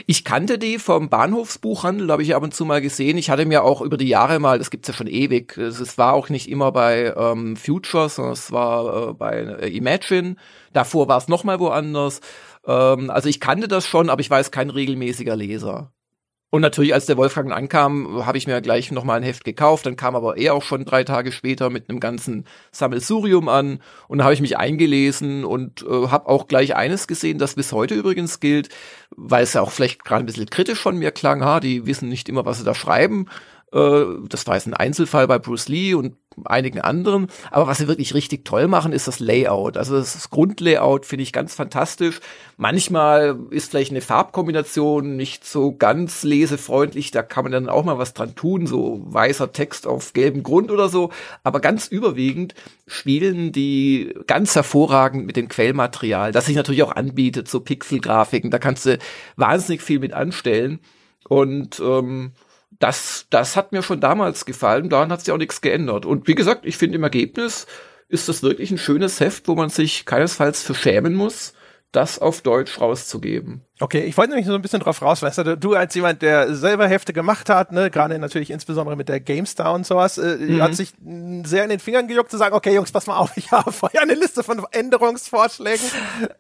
Ich 0.07 0.23
kannte 0.23 0.57
die 0.57 0.79
vom 0.79 1.09
Bahnhofsbuchhandel, 1.09 2.11
habe 2.11 2.23
ich 2.23 2.35
ab 2.35 2.43
und 2.43 2.53
zu 2.53 2.65
mal 2.65 2.81
gesehen. 2.81 3.17
Ich 3.17 3.29
hatte 3.29 3.45
mir 3.45 3.63
auch 3.63 3.81
über 3.81 3.97
die 3.97 4.07
Jahre 4.07 4.39
mal, 4.39 4.57
das 4.57 4.69
gibt's 4.69 4.87
ja 4.87 4.93
schon 4.93 5.07
ewig, 5.07 5.57
es 5.57 5.97
war 5.97 6.13
auch 6.13 6.29
nicht 6.29 6.49
immer 6.49 6.71
bei 6.71 7.13
ähm, 7.15 7.55
Future, 7.55 8.09
sondern 8.09 8.33
es 8.33 8.51
war 8.51 9.09
äh, 9.09 9.13
bei 9.13 9.39
äh, 9.39 9.75
Imagine. 9.75 10.35
Davor 10.71 11.07
war 11.07 11.17
es 11.17 11.27
nochmal 11.27 11.59
woanders. 11.59 12.21
Ähm, 12.65 13.09
also 13.09 13.29
ich 13.29 13.39
kannte 13.39 13.67
das 13.67 13.87
schon, 13.87 14.09
aber 14.09 14.21
ich 14.21 14.29
war 14.29 14.39
jetzt 14.39 14.51
kein 14.51 14.69
regelmäßiger 14.69 15.35
Leser. 15.35 15.91
Und 16.53 16.61
natürlich, 16.61 16.93
als 16.93 17.07
der 17.07 17.17
Wolfgang 17.17 17.51
ankam, 17.51 18.27
habe 18.27 18.37
ich 18.37 18.45
mir 18.45 18.61
gleich 18.61 18.91
nochmal 18.91 19.17
ein 19.17 19.23
Heft 19.23 19.43
gekauft. 19.43 19.87
Dann 19.87 19.95
kam 19.95 20.15
aber 20.15 20.37
er 20.37 20.53
auch 20.53 20.61
schon 20.61 20.85
drei 20.85 21.03
Tage 21.03 21.31
später 21.31 21.71
mit 21.71 21.89
einem 21.89 21.99
ganzen 21.99 22.45
Sammelsurium 22.71 23.49
an. 23.49 23.79
Und 24.07 24.19
da 24.19 24.25
habe 24.25 24.35
ich 24.35 24.41
mich 24.41 24.55
eingelesen 24.55 25.45
und 25.45 25.81
äh, 25.81 26.09
habe 26.09 26.29
auch 26.29 26.47
gleich 26.47 26.75
eines 26.75 27.07
gesehen, 27.07 27.39
das 27.39 27.55
bis 27.55 27.71
heute 27.71 27.95
übrigens 27.95 28.39
gilt, 28.39 28.69
weil 29.09 29.41
es 29.41 29.53
ja 29.53 29.61
auch 29.61 29.71
vielleicht 29.71 30.05
gerade 30.05 30.23
ein 30.23 30.27
bisschen 30.27 30.45
kritisch 30.45 30.79
von 30.79 30.95
mir 30.95 31.09
klang. 31.09 31.43
Ha, 31.43 31.59
die 31.59 31.87
wissen 31.87 32.07
nicht 32.07 32.29
immer, 32.29 32.45
was 32.45 32.59
sie 32.59 32.65
da 32.65 32.75
schreiben. 32.75 33.25
Äh, 33.73 34.05
das 34.29 34.47
war 34.47 34.55
jetzt 34.55 34.67
ein 34.67 34.73
Einzelfall 34.73 35.27
bei 35.27 35.39
Bruce 35.39 35.67
Lee 35.67 35.93
und 35.93 36.15
einigen 36.45 36.81
anderen. 36.81 37.27
Aber 37.51 37.67
was 37.67 37.77
sie 37.77 37.87
wirklich 37.87 38.13
richtig 38.13 38.45
toll 38.45 38.67
machen, 38.67 38.91
ist 38.91 39.07
das 39.07 39.19
Layout. 39.19 39.77
Also 39.77 39.97
das 39.97 40.29
Grundlayout 40.29 41.05
finde 41.05 41.23
ich 41.23 41.33
ganz 41.33 41.53
fantastisch. 41.53 42.19
Manchmal 42.57 43.37
ist 43.49 43.71
vielleicht 43.71 43.91
eine 43.91 44.01
Farbkombination 44.01 45.15
nicht 45.15 45.45
so 45.45 45.75
ganz 45.75 46.23
lesefreundlich. 46.23 47.11
Da 47.11 47.21
kann 47.23 47.45
man 47.45 47.51
dann 47.51 47.69
auch 47.69 47.83
mal 47.83 47.97
was 47.97 48.13
dran 48.13 48.35
tun, 48.35 48.67
so 48.67 49.01
weißer 49.05 49.53
Text 49.53 49.85
auf 49.87 50.13
gelbem 50.13 50.43
Grund 50.43 50.71
oder 50.71 50.89
so. 50.89 51.11
Aber 51.43 51.59
ganz 51.59 51.87
überwiegend 51.87 52.55
spielen 52.87 53.51
die 53.51 54.13
ganz 54.27 54.55
hervorragend 54.55 55.25
mit 55.25 55.35
dem 55.35 55.49
Quellmaterial, 55.49 56.31
das 56.31 56.47
sich 56.47 56.55
natürlich 56.55 56.83
auch 56.83 56.95
anbietet, 56.95 57.47
so 57.47 57.59
Pixelgrafiken. 57.59 58.51
Da 58.51 58.59
kannst 58.59 58.85
du 58.85 58.97
wahnsinnig 59.35 59.81
viel 59.81 59.99
mit 59.99 60.13
anstellen. 60.13 60.79
Und 61.29 61.79
ähm, 61.79 62.33
das, 62.83 63.27
das 63.29 63.55
hat 63.55 63.71
mir 63.71 63.81
schon 63.81 64.01
damals 64.01 64.43
gefallen, 64.43 64.89
daran 64.89 65.09
hat 65.09 65.21
sich 65.21 65.31
auch 65.31 65.37
nichts 65.37 65.61
geändert. 65.61 66.05
Und 66.05 66.27
wie 66.27 66.35
gesagt, 66.35 66.65
ich 66.65 66.75
finde 66.75 66.97
im 66.97 67.03
Ergebnis 67.03 67.65
ist 68.09 68.27
das 68.27 68.43
wirklich 68.43 68.71
ein 68.71 68.77
schönes 68.77 69.21
Heft, 69.21 69.47
wo 69.47 69.55
man 69.55 69.69
sich 69.69 70.05
keinesfalls 70.05 70.61
für 70.61 70.75
schämen 70.75 71.15
muss, 71.15 71.53
das 71.93 72.19
auf 72.19 72.41
Deutsch 72.41 72.81
rauszugeben. 72.81 73.61
Okay, 73.79 74.03
ich 74.03 74.15
wollte 74.17 74.29
nämlich 74.29 74.45
so 74.45 74.53
ein 74.53 74.61
bisschen 74.61 74.81
drauf 74.81 75.01
raus, 75.01 75.23
weißt 75.23 75.39
du, 75.39 75.57
du 75.57 75.73
als 75.73 75.95
jemand, 75.95 76.21
der 76.21 76.53
selber 76.53 76.87
Hefte 76.87 77.11
gemacht 77.11 77.49
hat, 77.49 77.71
ne, 77.71 77.89
gerade 77.89 78.19
natürlich 78.19 78.51
insbesondere 78.51 78.95
mit 78.95 79.09
der 79.09 79.19
GameStar 79.19 79.73
und 79.73 79.83
sowas, 79.83 80.19
äh, 80.19 80.37
mhm. 80.37 80.61
hat 80.61 80.75
sich 80.75 80.93
sehr 81.43 81.63
in 81.63 81.71
den 81.71 81.79
Fingern 81.79 82.07
gejuckt 82.07 82.29
zu 82.29 82.37
sagen, 82.37 82.53
okay 82.53 82.75
Jungs, 82.75 82.91
pass 82.91 83.07
mal 83.07 83.17
auf, 83.17 83.35
ich 83.35 83.51
habe 83.51 83.71
vorher 83.71 84.03
eine 84.03 84.13
Liste 84.13 84.43
von 84.43 84.63
Änderungsvorschlägen. 84.71 85.87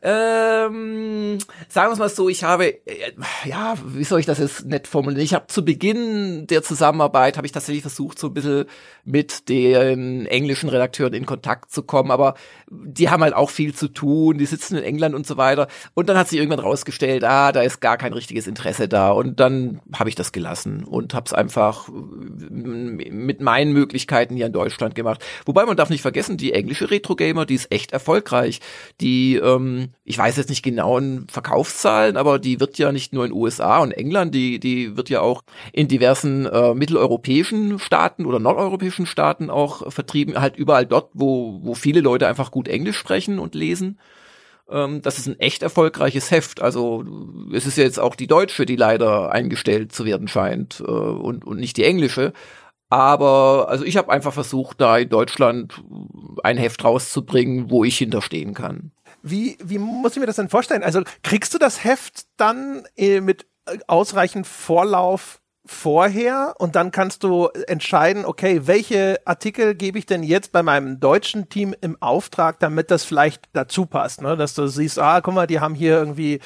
Ähm, 0.03 1.39
sagen 1.69 1.89
wir 1.89 1.93
es 1.93 1.99
mal 1.99 2.09
so, 2.09 2.29
ich 2.29 2.43
habe, 2.43 2.67
äh, 2.67 3.13
ja, 3.45 3.73
wie 3.83 4.03
soll 4.03 4.19
ich 4.19 4.27
das 4.27 4.37
jetzt 4.37 4.67
nett 4.67 4.85
formulieren? 4.85 5.23
Ich 5.23 5.33
habe 5.33 5.47
zu 5.47 5.65
Beginn 5.65 6.45
der 6.45 6.61
Zusammenarbeit, 6.61 7.37
habe 7.37 7.47
ich 7.47 7.51
tatsächlich 7.51 7.81
versucht, 7.81 8.19
so 8.19 8.27
ein 8.27 8.35
bisschen 8.35 8.65
mit 9.05 9.49
den 9.49 10.27
englischen 10.27 10.69
Redakteuren 10.69 11.15
in 11.15 11.25
Kontakt 11.25 11.71
zu 11.71 11.81
kommen, 11.81 12.11
aber 12.11 12.35
die 12.69 13.09
haben 13.09 13.23
halt 13.23 13.33
auch 13.33 13.49
viel 13.49 13.73
zu 13.73 13.87
tun, 13.87 14.37
die 14.37 14.45
sitzen 14.45 14.77
in 14.77 14.83
England 14.83 15.15
und 15.15 15.25
so 15.25 15.35
weiter. 15.35 15.67
Und 15.95 16.09
dann 16.09 16.17
hat 16.17 16.29
sich 16.29 16.37
irgendwann 16.37 16.59
rausgestellt, 16.59 17.22
da, 17.23 17.53
da 17.53 17.61
ist 17.61 17.79
gar 17.79 17.97
kein 17.97 18.11
richtiges 18.11 18.47
Interesse 18.47 18.89
da. 18.89 19.11
Und 19.11 19.39
dann 19.39 19.79
habe 19.93 20.09
ich 20.09 20.15
das 20.15 20.33
gelassen 20.33 20.83
und 20.83 21.13
habe 21.13 21.25
es 21.25 21.33
einfach 21.33 21.87
mit 21.89 23.39
meinen 23.41 23.71
Möglichkeiten 23.71 24.35
hier 24.35 24.47
in 24.47 24.51
Deutschland 24.51 24.93
gemacht. 24.93 25.23
Wobei 25.45 25.65
man 25.65 25.77
darf 25.77 25.89
nicht 25.89 26.01
vergessen, 26.01 26.35
die 26.35 26.51
englische 26.51 26.91
Retro 26.91 27.15
Gamer, 27.15 27.45
die 27.45 27.55
ist 27.55 27.71
echt 27.71 27.93
erfolgreich. 27.93 28.59
Die, 28.99 29.35
ähm, 29.37 29.93
ich 30.03 30.17
weiß 30.17 30.35
jetzt 30.35 30.49
nicht 30.49 30.63
genau 30.63 30.97
in 30.97 31.25
Verkaufszahlen, 31.29 32.17
aber 32.17 32.39
die 32.39 32.59
wird 32.59 32.77
ja 32.77 32.91
nicht 32.91 33.13
nur 33.13 33.25
in 33.25 33.31
USA 33.31 33.79
und 33.79 33.93
England, 33.93 34.35
die, 34.35 34.59
die 34.59 34.97
wird 34.97 35.09
ja 35.09 35.21
auch 35.21 35.43
in 35.71 35.87
diversen 35.87 36.45
äh, 36.45 36.73
mitteleuropäischen 36.73 37.79
Staaten 37.79 38.25
oder 38.25 38.39
nordeuropäischen 38.39 39.05
Staaten 39.05 39.49
auch 39.49 39.91
vertrieben, 39.91 40.41
halt 40.41 40.57
überall 40.57 40.85
dort, 40.85 41.11
wo, 41.13 41.61
wo 41.63 41.73
viele 41.73 42.01
Leute 42.01 42.27
einfach 42.27 42.51
gut 42.51 42.67
Englisch 42.67 42.97
sprechen 42.97 43.39
und 43.39 43.55
lesen. 43.55 43.97
Ähm, 44.69 45.01
das 45.01 45.17
ist 45.17 45.27
ein 45.27 45.39
echt 45.39 45.63
erfolgreiches 45.63 46.31
Heft. 46.31 46.61
Also 46.61 47.03
es 47.53 47.65
ist 47.65 47.77
jetzt 47.77 47.99
auch 47.99 48.15
die 48.15 48.27
deutsche, 48.27 48.65
die 48.65 48.75
leider 48.75 49.31
eingestellt 49.31 49.91
zu 49.91 50.05
werden 50.05 50.27
scheint 50.27 50.79
äh, 50.79 50.83
und, 50.83 51.45
und 51.45 51.59
nicht 51.59 51.77
die 51.77 51.83
englische. 51.83 52.33
Aber 52.89 53.69
also 53.69 53.83
ich 53.85 53.97
habe 53.97 54.11
einfach 54.11 54.33
versucht, 54.33 54.79
da 54.79 54.97
in 54.99 55.09
Deutschland 55.09 55.81
ein 56.43 56.57
Heft 56.57 56.83
rauszubringen, 56.83 57.71
wo 57.71 57.83
ich 57.83 57.97
hinterstehen 57.97 58.53
kann. 58.53 58.91
Wie, 59.23 59.57
wie 59.63 59.79
muss 59.79 60.13
ich 60.13 60.19
mir 60.19 60.27
das 60.27 60.35
denn 60.35 60.49
vorstellen? 60.49 60.83
Also 60.83 61.01
kriegst 61.23 61.53
du 61.53 61.57
das 61.57 61.83
Heft 61.83 62.25
dann 62.37 62.83
äh, 62.95 63.21
mit 63.21 63.47
ausreichend 63.87 64.45
Vorlauf 64.45 65.39
vorher 65.65 66.55
und 66.57 66.75
dann 66.75 66.91
kannst 66.91 67.23
du 67.23 67.47
entscheiden, 67.67 68.25
okay, 68.25 68.61
welche 68.65 69.21
Artikel 69.23 69.75
gebe 69.75 69.97
ich 69.97 70.05
denn 70.05 70.21
jetzt 70.21 70.51
bei 70.51 70.61
meinem 70.61 70.99
deutschen 70.99 71.47
Team 71.47 71.73
im 71.79 71.95
Auftrag, 72.01 72.59
damit 72.59 72.91
das 72.91 73.05
vielleicht 73.05 73.47
dazu 73.53 73.85
passt, 73.85 74.21
ne? 74.21 74.35
dass 74.35 74.55
du 74.55 74.67
siehst, 74.67 74.99
ah, 74.99 75.21
guck 75.21 75.33
mal, 75.33 75.47
die 75.47 75.61
haben 75.61 75.73
hier 75.73 75.97
irgendwie 75.97 76.41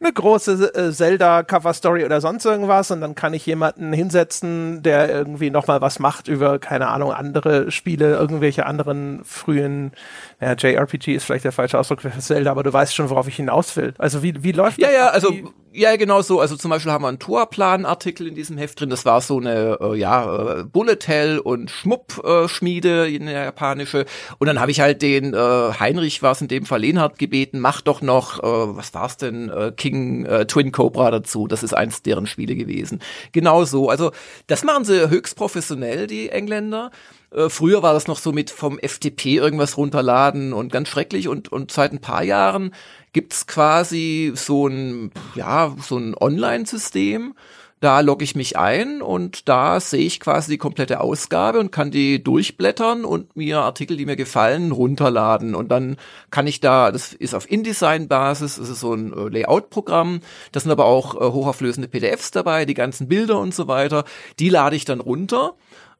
eine 0.00 0.10
große 0.10 0.74
äh, 0.74 0.90
Zelda-Cover-Story 0.90 2.06
oder 2.06 2.22
sonst 2.22 2.46
irgendwas 2.46 2.90
und 2.90 3.02
dann 3.02 3.14
kann 3.14 3.34
ich 3.34 3.44
jemanden 3.44 3.92
hinsetzen, 3.92 4.82
der 4.82 5.10
irgendwie 5.10 5.50
nochmal 5.50 5.82
was 5.82 5.98
macht 5.98 6.28
über, 6.28 6.58
keine 6.58 6.88
Ahnung, 6.88 7.12
andere 7.12 7.70
Spiele, 7.70 8.12
irgendwelche 8.12 8.64
anderen 8.64 9.22
frühen, 9.24 9.92
ja, 10.40 10.54
JRPG 10.54 11.14
ist 11.14 11.24
vielleicht 11.24 11.44
der 11.44 11.52
falsche 11.52 11.78
Ausdruck 11.78 12.00
für 12.00 12.18
Zelda, 12.18 12.50
aber 12.50 12.62
du 12.62 12.72
weißt 12.72 12.94
schon, 12.94 13.10
worauf 13.10 13.28
ich 13.28 13.36
hinaus 13.36 13.76
will. 13.76 13.92
Also 13.98 14.22
wie, 14.22 14.42
wie 14.42 14.52
läuft 14.52 14.78
ja, 14.78 14.86
das? 14.86 14.96
Ja, 14.96 15.02
ja, 15.02 15.10
also 15.10 15.34
Ja, 15.74 15.96
genau 15.96 16.20
so. 16.22 16.40
Also 16.40 16.56
zum 16.56 16.70
Beispiel 16.70 16.92
haben 16.92 17.02
wir 17.02 17.08
einen 17.08 17.18
Torplan-Artikel 17.18 18.26
in 18.26 18.34
diesem 18.34 18.58
Heft 18.62 18.80
drin. 18.80 18.90
Das 18.90 19.04
war 19.04 19.20
so 19.20 19.38
eine 19.38 19.78
äh, 19.80 19.96
ja 19.96 20.60
äh, 20.60 20.64
Bullet 20.64 20.98
Hell 21.06 21.38
und 21.38 21.70
Schmupp-Schmiede, 21.70 23.08
äh, 23.08 23.16
eine 23.16 23.32
japanische. 23.32 24.06
Und 24.38 24.46
dann 24.46 24.60
habe 24.60 24.70
ich 24.70 24.80
halt 24.80 25.02
den 25.02 25.34
äh, 25.34 25.36
Heinrich, 25.36 26.22
war 26.22 26.32
es 26.32 26.40
in 26.40 26.48
dem 26.48 26.64
Fall 26.64 26.80
Lenhardt 26.80 27.18
gebeten, 27.18 27.60
mach 27.60 27.80
doch 27.80 28.00
noch, 28.00 28.38
äh, 28.38 28.76
was 28.76 28.94
war's 28.94 29.16
denn, 29.16 29.50
äh, 29.50 29.72
King 29.76 30.24
äh, 30.24 30.46
Twin 30.46 30.72
Cobra 30.72 31.10
dazu. 31.10 31.46
Das 31.46 31.62
ist 31.62 31.74
eins 31.74 32.02
deren 32.02 32.26
Spiele 32.26 32.56
gewesen. 32.56 33.00
Genau 33.32 33.64
so. 33.64 33.88
Also 33.90 34.12
das 34.46 34.64
machen 34.64 34.84
sie 34.84 35.10
höchst 35.10 35.36
professionell, 35.36 36.06
die 36.06 36.30
Engländer. 36.30 36.90
Äh, 37.34 37.48
früher 37.48 37.82
war 37.82 37.94
das 37.94 38.08
noch 38.08 38.18
so 38.18 38.32
mit 38.32 38.50
vom 38.50 38.78
FTP 38.78 39.36
irgendwas 39.36 39.76
runterladen 39.76 40.52
und 40.52 40.72
ganz 40.72 40.88
schrecklich 40.88 41.28
und, 41.28 41.50
und 41.50 41.72
seit 41.72 41.92
ein 41.92 42.00
paar 42.00 42.22
Jahren 42.22 42.74
gibt's 43.12 43.46
quasi 43.46 44.32
so 44.34 44.66
ein, 44.66 45.10
ja, 45.34 45.74
so 45.80 45.96
ein 45.96 46.14
Online-System. 46.18 47.34
Da 47.82 47.98
logge 47.98 48.22
ich 48.22 48.36
mich 48.36 48.56
ein 48.56 49.02
und 49.02 49.48
da 49.48 49.80
sehe 49.80 50.06
ich 50.06 50.20
quasi 50.20 50.52
die 50.52 50.56
komplette 50.56 51.00
Ausgabe 51.00 51.58
und 51.58 51.72
kann 51.72 51.90
die 51.90 52.22
durchblättern 52.22 53.04
und 53.04 53.34
mir 53.34 53.58
Artikel, 53.58 53.96
die 53.96 54.06
mir 54.06 54.14
gefallen, 54.14 54.70
runterladen. 54.70 55.56
Und 55.56 55.72
dann 55.72 55.96
kann 56.30 56.46
ich 56.46 56.60
da, 56.60 56.92
das 56.92 57.12
ist 57.12 57.34
auf 57.34 57.50
InDesign-Basis, 57.50 58.54
das 58.54 58.68
ist 58.68 58.78
so 58.78 58.94
ein 58.94 59.12
äh, 59.12 59.28
Layout-Programm, 59.30 60.20
da 60.52 60.60
sind 60.60 60.70
aber 60.70 60.84
auch 60.84 61.16
äh, 61.16 61.32
hochauflösende 61.32 61.88
PDFs 61.88 62.30
dabei, 62.30 62.66
die 62.66 62.74
ganzen 62.74 63.08
Bilder 63.08 63.40
und 63.40 63.52
so 63.52 63.66
weiter. 63.66 64.04
Die 64.38 64.48
lade 64.48 64.76
ich 64.76 64.84
dann 64.84 65.00
runter 65.00 65.56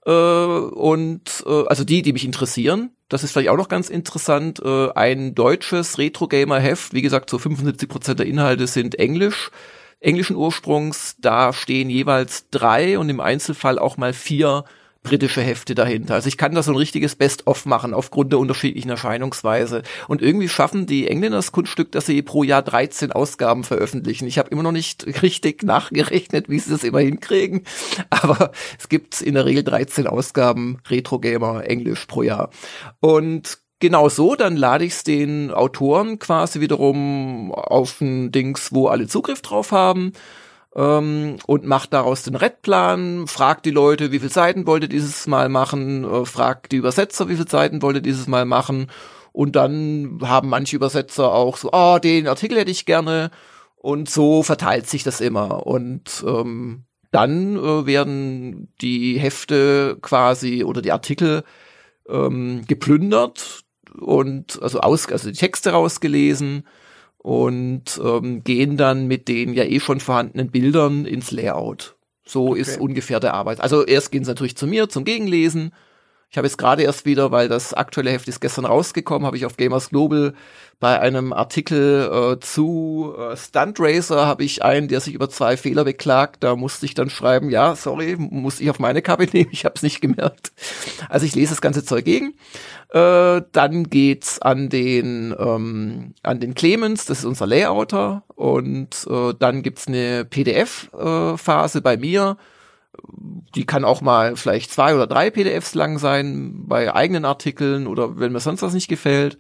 äh, 0.07 0.13
und 0.13 1.43
äh, 1.45 1.65
also 1.67 1.83
die, 1.83 2.03
die 2.03 2.13
mich 2.13 2.25
interessieren. 2.25 2.91
Das 3.09 3.25
ist 3.25 3.33
vielleicht 3.33 3.49
auch 3.49 3.57
noch 3.57 3.67
ganz 3.67 3.91
interessant. 3.91 4.63
Äh, 4.65 4.93
ein 4.93 5.35
deutsches 5.35 5.99
Retro-Gamer-Heft, 5.99 6.95
wie 6.95 7.03
gesagt, 7.03 7.29
so 7.29 7.41
75 7.41 7.89
Prozent 7.89 8.21
der 8.21 8.27
Inhalte 8.27 8.69
sind 8.69 9.01
Englisch, 9.01 9.51
englischen 10.03 10.37
Ursprungs. 10.37 11.17
Da 11.21 11.53
stehen 11.53 11.91
jeweils 11.91 12.49
drei 12.51 12.99
und 12.99 13.09
im 13.09 13.21
Einzelfall 13.21 13.79
auch 13.79 13.97
mal 13.97 14.13
vier 14.13 14.65
britische 15.03 15.43
Hefte 15.43 15.75
dahinter. 15.75 16.15
Also 16.15 16.29
ich 16.29 16.37
kann 16.37 16.55
da 16.55 16.63
so 16.63 16.73
ein 16.73 16.77
richtiges 16.77 17.17
Best-of 17.17 17.67
machen 17.67 17.93
aufgrund 17.93 18.33
der 18.33 18.39
unterschiedlichen 18.39 18.89
Erscheinungsweise. 18.89 19.83
Und 20.07 20.23
irgendwie 20.23 20.49
schaffen 20.49 20.87
die 20.87 21.09
Engländer 21.09 21.39
das 21.39 21.53
Kunststück, 21.53 21.91
dass 21.93 22.07
sie 22.07 22.23
pro 22.23 22.45
Jahr 22.45 22.63
13 22.63 23.11
Ausgaben 23.11 23.65
veröffentlichen. 23.65 24.27
Ich 24.27 24.39
habe 24.39 24.51
immer 24.51 24.63
noch 24.63 24.73
nicht 24.73 25.05
richtig 25.23 25.63
nachgerechnet, 25.63 26.49
wie 26.49 26.59
sie 26.59 26.71
das 26.71 26.85
immer 26.85 27.01
hinkriegen. 27.01 27.65
Aber 28.11 28.53
es 28.79 28.89
gibt 28.89 29.21
in 29.21 29.35
der 29.35 29.45
Regel 29.45 29.65
13 29.65 30.07
Ausgaben 30.07 30.79
Retro 30.89 31.19
Gamer 31.19 31.65
Englisch 31.65 32.07
pro 32.07 32.23
Jahr. 32.23 32.51
Und 33.01 33.59
genau 33.83 34.09
so, 34.09 34.37
dann 34.37 34.57
lade 34.57 34.85
ich 34.85 34.93
es 34.93 35.03
den 35.03 35.51
Autoren 35.51 36.19
quasi 36.21 36.61
wiederum 36.61 37.53
auf 37.53 38.01
ein 38.01 38.31
Dings, 38.31 38.73
wo 38.73 38.87
alle 38.87 39.09
Zugriff 39.09 39.43
drauf 39.43 39.73
haben 39.73 40.13
ähm, 40.77 41.37
und 41.47 41.67
macht 41.67 41.93
daraus 41.93 42.23
den 42.23 42.37
Redplan, 42.37 43.27
fragt 43.27 43.67
die 43.67 43.73
Leute, 43.73 44.13
wie 44.13 44.21
viele 44.21 44.31
Seiten 44.31 44.67
wollt 44.67 44.85
ihr 44.85 44.89
dieses 44.89 45.27
Mal 45.27 45.49
machen, 45.49 46.05
äh, 46.05 46.25
fragt 46.25 46.71
die 46.71 46.77
Übersetzer, 46.77 47.29
wie 47.29 47.35
viele 47.35 47.49
Seiten 47.49 47.83
wollt 47.83 47.97
ihr 47.97 48.03
dieses 48.03 48.29
Mal 48.29 48.45
machen? 48.45 48.87
Und 49.33 49.57
dann 49.57 50.21
haben 50.23 50.49
manche 50.49 50.77
Übersetzer 50.77 51.33
auch 51.33 51.57
so, 51.57 51.73
ah, 51.73 51.97
oh, 51.97 51.99
den 51.99 52.29
Artikel 52.29 52.59
hätte 52.59 52.71
ich 52.71 52.87
gerne. 52.87 53.31
Und 53.77 54.09
so 54.09 54.45
verteilt 54.45 54.89
sich 54.89 55.03
das 55.03 55.21
immer. 55.21 55.67
Und 55.67 56.23
ähm, 56.25 56.85
dann 57.11 57.57
äh, 57.57 57.87
werden 57.87 58.73
die 58.81 59.19
Hefte 59.19 59.99
quasi 60.01 60.63
oder 60.63 60.83
die 60.83 60.93
Artikel 60.93 61.43
ähm, 62.09 62.63
geplündert 62.69 63.62
und 64.01 64.61
also 64.63 64.81
aus 64.81 65.09
also 65.09 65.31
die 65.31 65.37
Texte 65.37 65.71
rausgelesen 65.71 66.67
und 67.19 68.01
ähm, 68.03 68.43
gehen 68.43 68.77
dann 68.77 69.07
mit 69.07 69.29
den 69.29 69.55
ja 69.55 69.65
eh 69.65 69.81
schon 69.81 70.01
vorhandenen 70.01 70.51
Bildern 70.51 71.05
ins 71.05 71.31
Layout. 71.31 71.97
So 72.25 72.51
okay. 72.51 72.61
ist 72.61 72.81
ungefähr 72.81 73.21
der 73.21 73.35
Arbeit. 73.35 73.61
Also 73.61 73.85
erst 73.85 74.13
gehen 74.13 74.25
sie 74.25 74.31
natürlich 74.31 74.57
zu 74.57 74.67
mir 74.67 74.89
zum 74.89 75.05
Gegenlesen. 75.05 75.73
Ich 76.33 76.39
habe 76.39 76.47
jetzt 76.47 76.57
gerade 76.57 76.83
erst 76.83 77.05
wieder, 77.05 77.31
weil 77.31 77.51
das 77.51 77.75
aktuelle 77.75 78.11
Heft 78.11 78.27
ist 78.27 78.41
gestern 78.41 78.65
rausgekommen, 78.65 79.27
habe 79.27 79.37
ich 79.37 79.45
auf 79.45 79.59
Gamers 79.59 79.91
Global 79.91 80.33
bei 80.81 80.99
einem 80.99 81.35
Artikel 81.35 82.11
äh, 82.11 82.41
zu 82.41 83.15
äh, 83.19 83.37
Stunt 83.37 83.79
Racer 83.79 84.27
habe 84.27 84.43
ich 84.43 84.65
einen, 84.65 84.89
der 84.89 85.01
sich 85.01 85.13
über 85.13 85.29
zwei 85.29 85.59
Fehler 85.59 85.85
beklagt. 85.85 86.43
Da 86.43 86.57
musste 86.57 86.87
ich 86.87 86.95
dann 86.95 87.11
schreiben, 87.11 87.51
ja, 87.51 87.77
sorry, 87.77 88.17
muss 88.17 88.61
ich 88.61 88.71
auf 88.71 88.79
meine 88.79 89.03
Kappe 89.03 89.27
nehmen, 89.33 89.51
ich 89.53 89.67
habe 89.67 89.75
es 89.77 89.83
nicht 89.83 90.01
gemerkt. 90.01 90.53
Also 91.11 91.27
ich 91.27 91.35
lese 91.35 91.51
das 91.51 91.61
ganze 91.61 91.85
Zeug 91.85 92.07
gegen. 92.07 92.33
Äh, 92.89 93.43
dann 93.53 93.91
geht's 93.91 94.41
an 94.41 94.71
den 94.71 95.37
ähm, 95.39 96.15
an 96.23 96.41
den 96.41 96.55
Clemens, 96.55 97.05
das 97.05 97.19
ist 97.19 97.25
unser 97.27 97.47
Layouter, 97.47 98.23
und 98.35 99.07
äh, 99.09 99.35
dann 99.39 99.63
gibt's 99.63 99.87
eine 99.87 100.25
PDF-Phase 100.25 101.79
äh, 101.79 101.83
bei 101.83 101.99
mir. 101.99 102.39
Die 103.55 103.67
kann 103.67 103.85
auch 103.85 104.01
mal 104.01 104.37
vielleicht 104.37 104.71
zwei 104.71 104.95
oder 104.95 105.07
drei 105.07 105.31
PDFs 105.31 105.75
lang 105.75 105.99
sein 105.99 106.67
bei 106.67 106.95
eigenen 106.95 107.25
Artikeln 107.25 107.87
oder 107.87 108.19
wenn 108.19 108.33
mir 108.33 108.41
sonst 108.41 108.63
was 108.63 108.75
nicht 108.75 108.89
gefällt. 108.89 109.39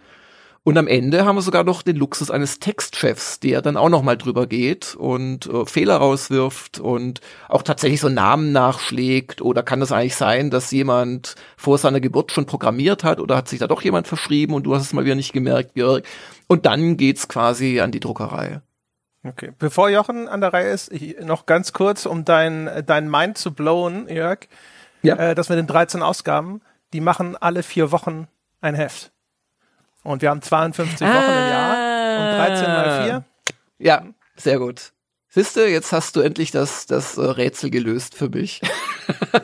Und 0.64 0.78
am 0.78 0.86
Ende 0.86 1.24
haben 1.24 1.34
wir 1.34 1.42
sogar 1.42 1.64
noch 1.64 1.82
den 1.82 1.96
Luxus 1.96 2.30
eines 2.30 2.60
Textchefs, 2.60 3.40
der 3.40 3.62
dann 3.62 3.76
auch 3.76 3.88
noch 3.88 4.04
mal 4.04 4.16
drüber 4.16 4.46
geht 4.46 4.94
und 4.94 5.46
äh, 5.46 5.66
Fehler 5.66 5.96
rauswirft 5.96 6.78
und 6.78 7.20
auch 7.48 7.62
tatsächlich 7.62 8.00
so 8.00 8.08
Namen 8.08 8.52
nachschlägt. 8.52 9.42
Oder 9.42 9.64
kann 9.64 9.80
das 9.80 9.90
eigentlich 9.90 10.14
sein, 10.14 10.50
dass 10.50 10.70
jemand 10.70 11.34
vor 11.56 11.78
seiner 11.78 12.00
Geburt 12.00 12.30
schon 12.30 12.46
programmiert 12.46 13.02
hat 13.02 13.18
oder 13.18 13.36
hat 13.36 13.48
sich 13.48 13.58
da 13.58 13.66
doch 13.66 13.82
jemand 13.82 14.06
verschrieben 14.06 14.54
und 14.54 14.62
du 14.62 14.74
hast 14.74 14.82
es 14.82 14.92
mal 14.92 15.04
wieder 15.04 15.16
nicht 15.16 15.32
gemerkt, 15.32 15.76
Jörg. 15.76 16.04
Und 16.46 16.64
dann 16.64 16.96
geht's 16.96 17.26
quasi 17.26 17.80
an 17.80 17.90
die 17.90 18.00
Druckerei. 18.00 18.60
Okay. 19.24 19.52
Bevor 19.58 19.88
Jochen 19.88 20.28
an 20.28 20.40
der 20.40 20.52
Reihe 20.52 20.70
ist, 20.70 20.92
ich, 20.92 21.20
noch 21.20 21.46
ganz 21.46 21.72
kurz, 21.72 22.06
um 22.06 22.24
dein, 22.24 22.84
dein 22.86 23.08
Mind 23.10 23.38
zu 23.38 23.54
blowen, 23.54 24.08
Jörg. 24.08 24.48
Ja. 25.02 25.16
Äh, 25.16 25.34
das 25.34 25.48
mit 25.48 25.58
den 25.58 25.66
13 25.66 26.02
Ausgaben, 26.02 26.60
die 26.92 27.00
machen 27.00 27.36
alle 27.36 27.62
vier 27.62 27.92
Wochen 27.92 28.28
ein 28.60 28.74
Heft. 28.74 29.12
Und 30.02 30.22
wir 30.22 30.30
haben 30.30 30.42
52 30.42 31.06
ah. 31.06 31.10
Wochen 31.10 31.30
im 31.30 31.50
Jahr 31.50 32.18
und 32.18 32.36
13 32.36 32.66
mal 32.66 33.04
4. 33.04 33.24
Ja, 33.78 34.04
sehr 34.36 34.58
gut. 34.58 34.92
Siehste, 35.34 35.66
jetzt 35.66 35.92
hast 35.92 36.14
du 36.16 36.20
endlich 36.20 36.50
das, 36.50 36.84
das 36.84 37.16
äh, 37.16 37.22
Rätsel 37.22 37.70
gelöst 37.70 38.14
für 38.14 38.28
mich. 38.28 38.60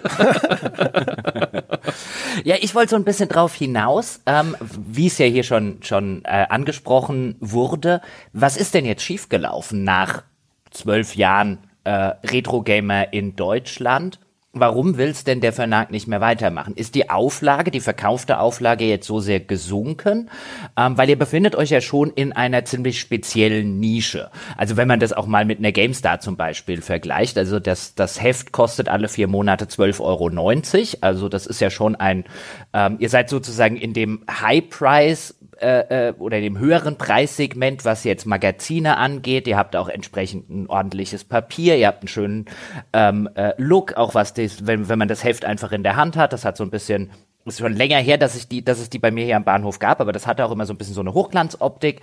ja, 2.44 2.56
ich 2.60 2.74
wollte 2.74 2.90
so 2.90 2.96
ein 2.96 3.04
bisschen 3.04 3.30
drauf 3.30 3.54
hinaus, 3.54 4.20
ähm, 4.26 4.54
wie 4.60 5.06
es 5.06 5.16
ja 5.16 5.24
hier 5.24 5.44
schon, 5.44 5.82
schon 5.82 6.26
äh, 6.26 6.44
angesprochen 6.50 7.36
wurde. 7.40 8.02
Was 8.34 8.58
ist 8.58 8.74
denn 8.74 8.84
jetzt 8.84 9.02
schiefgelaufen 9.02 9.82
nach 9.82 10.24
zwölf 10.70 11.16
Jahren 11.16 11.56
äh, 11.84 11.90
Retro-Gamer 11.90 13.14
in 13.14 13.34
Deutschland? 13.34 14.20
Warum 14.60 14.96
will 14.98 15.08
es 15.08 15.24
denn 15.24 15.40
der 15.40 15.52
Verlag 15.52 15.90
nicht 15.90 16.08
mehr 16.08 16.20
weitermachen? 16.20 16.74
Ist 16.74 16.94
die 16.94 17.10
Auflage, 17.10 17.70
die 17.70 17.80
verkaufte 17.80 18.40
Auflage 18.40 18.84
jetzt 18.84 19.06
so 19.06 19.20
sehr 19.20 19.40
gesunken? 19.40 20.30
Ähm, 20.76 20.98
weil 20.98 21.08
ihr 21.08 21.18
befindet 21.18 21.56
euch 21.56 21.70
ja 21.70 21.80
schon 21.80 22.10
in 22.10 22.32
einer 22.32 22.64
ziemlich 22.64 23.00
speziellen 23.00 23.78
Nische. 23.80 24.30
Also 24.56 24.76
wenn 24.76 24.88
man 24.88 25.00
das 25.00 25.12
auch 25.12 25.26
mal 25.26 25.44
mit 25.44 25.58
einer 25.58 25.72
GameStar 25.72 26.20
zum 26.20 26.36
Beispiel 26.36 26.82
vergleicht, 26.82 27.38
also 27.38 27.60
das, 27.60 27.94
das 27.94 28.22
Heft 28.22 28.52
kostet 28.52 28.88
alle 28.88 29.08
vier 29.08 29.28
Monate 29.28 29.66
12,90 29.66 30.00
Euro. 30.00 30.98
Also 31.00 31.28
das 31.28 31.46
ist 31.46 31.60
ja 31.60 31.70
schon 31.70 31.96
ein, 31.96 32.24
ähm, 32.72 32.96
ihr 32.98 33.08
seid 33.08 33.30
sozusagen 33.30 33.76
in 33.76 33.92
dem 33.92 34.24
High-Price 34.30 35.36
äh, 35.60 36.08
äh, 36.08 36.12
oder 36.18 36.40
dem 36.40 36.58
höheren 36.58 36.96
Preissegment, 36.96 37.84
was 37.84 38.04
jetzt 38.04 38.26
Magazine 38.26 38.96
angeht. 38.96 39.46
Ihr 39.46 39.56
habt 39.56 39.76
auch 39.76 39.88
entsprechend 39.88 40.48
ein 40.50 40.66
ordentliches 40.68 41.24
Papier, 41.24 41.76
ihr 41.76 41.86
habt 41.86 42.02
einen 42.02 42.08
schönen 42.08 42.46
ähm, 42.92 43.28
äh, 43.34 43.52
Look, 43.58 43.94
auch 43.94 44.14
was 44.14 44.34
das, 44.34 44.66
wenn, 44.66 44.88
wenn 44.88 44.98
man 44.98 45.08
das 45.08 45.24
Heft 45.24 45.44
einfach 45.44 45.72
in 45.72 45.82
der 45.82 45.96
Hand 45.96 46.16
hat, 46.16 46.32
das 46.32 46.44
hat 46.44 46.56
so 46.56 46.64
ein 46.64 46.70
bisschen 46.70 47.10
ist 47.48 47.60
schon 47.60 47.72
länger 47.72 47.98
her, 47.98 48.18
dass 48.18 48.36
ich 48.36 48.46
die, 48.46 48.62
dass 48.62 48.78
es 48.78 48.90
die 48.90 48.98
bei 48.98 49.10
mir 49.10 49.24
hier 49.24 49.36
am 49.36 49.44
Bahnhof 49.44 49.78
gab, 49.78 50.00
aber 50.00 50.12
das 50.12 50.26
hatte 50.26 50.44
auch 50.44 50.50
immer 50.50 50.66
so 50.66 50.74
ein 50.74 50.76
bisschen 50.76 50.94
so 50.94 51.00
eine 51.00 51.14
Hochglanzoptik. 51.14 52.02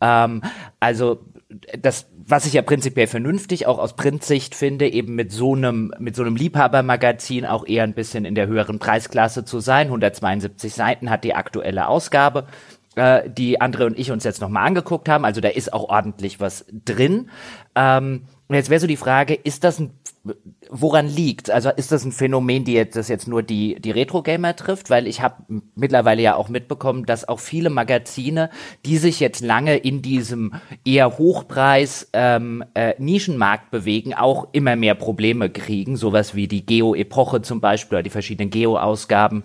Ähm, 0.00 0.42
also 0.80 1.20
das, 1.78 2.06
was 2.26 2.46
ich 2.46 2.54
ja 2.54 2.62
prinzipiell 2.62 3.06
vernünftig 3.06 3.66
auch 3.66 3.78
aus 3.78 3.94
Printsicht 3.94 4.54
finde, 4.54 4.88
eben 4.88 5.14
mit 5.14 5.30
so 5.30 5.54
einem, 5.54 5.92
mit 5.98 6.16
so 6.16 6.22
einem 6.22 6.34
Liebhabermagazin 6.34 7.46
auch 7.46 7.66
eher 7.66 7.84
ein 7.84 7.94
bisschen 7.94 8.24
in 8.24 8.34
der 8.34 8.48
höheren 8.48 8.78
Preisklasse 8.78 9.44
zu 9.44 9.60
sein. 9.60 9.86
172 9.86 10.74
Seiten 10.74 11.08
hat 11.08 11.24
die 11.24 11.34
aktuelle 11.34 11.86
Ausgabe 11.88 12.46
äh, 12.96 13.30
die 13.30 13.60
Andre 13.60 13.86
und 13.86 13.98
ich 13.98 14.10
uns 14.10 14.24
jetzt 14.24 14.40
nochmal 14.40 14.66
angeguckt 14.66 15.08
haben. 15.08 15.24
Also 15.24 15.40
da 15.40 15.48
ist 15.48 15.72
auch 15.72 15.88
ordentlich 15.88 16.40
was 16.40 16.64
drin. 16.72 17.30
Ähm, 17.74 18.22
und 18.48 18.54
jetzt 18.54 18.70
wäre 18.70 18.80
so 18.80 18.86
die 18.86 18.96
Frage, 18.96 19.34
ist 19.34 19.64
das 19.64 19.80
ein, 19.80 19.90
woran 20.70 21.08
liegt? 21.08 21.50
Also 21.50 21.70
ist 21.70 21.90
das 21.90 22.04
ein 22.04 22.12
Phänomen, 22.12 22.64
die 22.64 22.74
jetzt, 22.74 22.94
das 22.94 23.08
jetzt 23.08 23.26
nur 23.26 23.42
die, 23.42 23.80
die 23.80 23.90
Retro-Gamer 23.90 24.54
trifft? 24.54 24.88
Weil 24.88 25.08
ich 25.08 25.20
habe 25.20 25.42
mittlerweile 25.74 26.22
ja 26.22 26.36
auch 26.36 26.48
mitbekommen, 26.48 27.06
dass 27.06 27.28
auch 27.28 27.40
viele 27.40 27.70
Magazine, 27.70 28.50
die 28.84 28.98
sich 28.98 29.18
jetzt 29.18 29.40
lange 29.40 29.76
in 29.76 30.00
diesem 30.00 30.54
eher 30.84 31.18
Hochpreis 31.18 32.08
ähm, 32.12 32.64
äh, 32.74 32.94
Nischenmarkt 32.98 33.70
bewegen, 33.72 34.14
auch 34.14 34.48
immer 34.52 34.76
mehr 34.76 34.94
Probleme 34.94 35.50
kriegen. 35.50 35.96
Sowas 35.96 36.36
wie 36.36 36.46
die 36.46 36.64
Geo-Epoche 36.64 37.42
zum 37.42 37.60
Beispiel 37.60 37.96
oder 37.96 38.04
die 38.04 38.10
verschiedenen 38.10 38.50
Geo-Ausgaben 38.50 39.42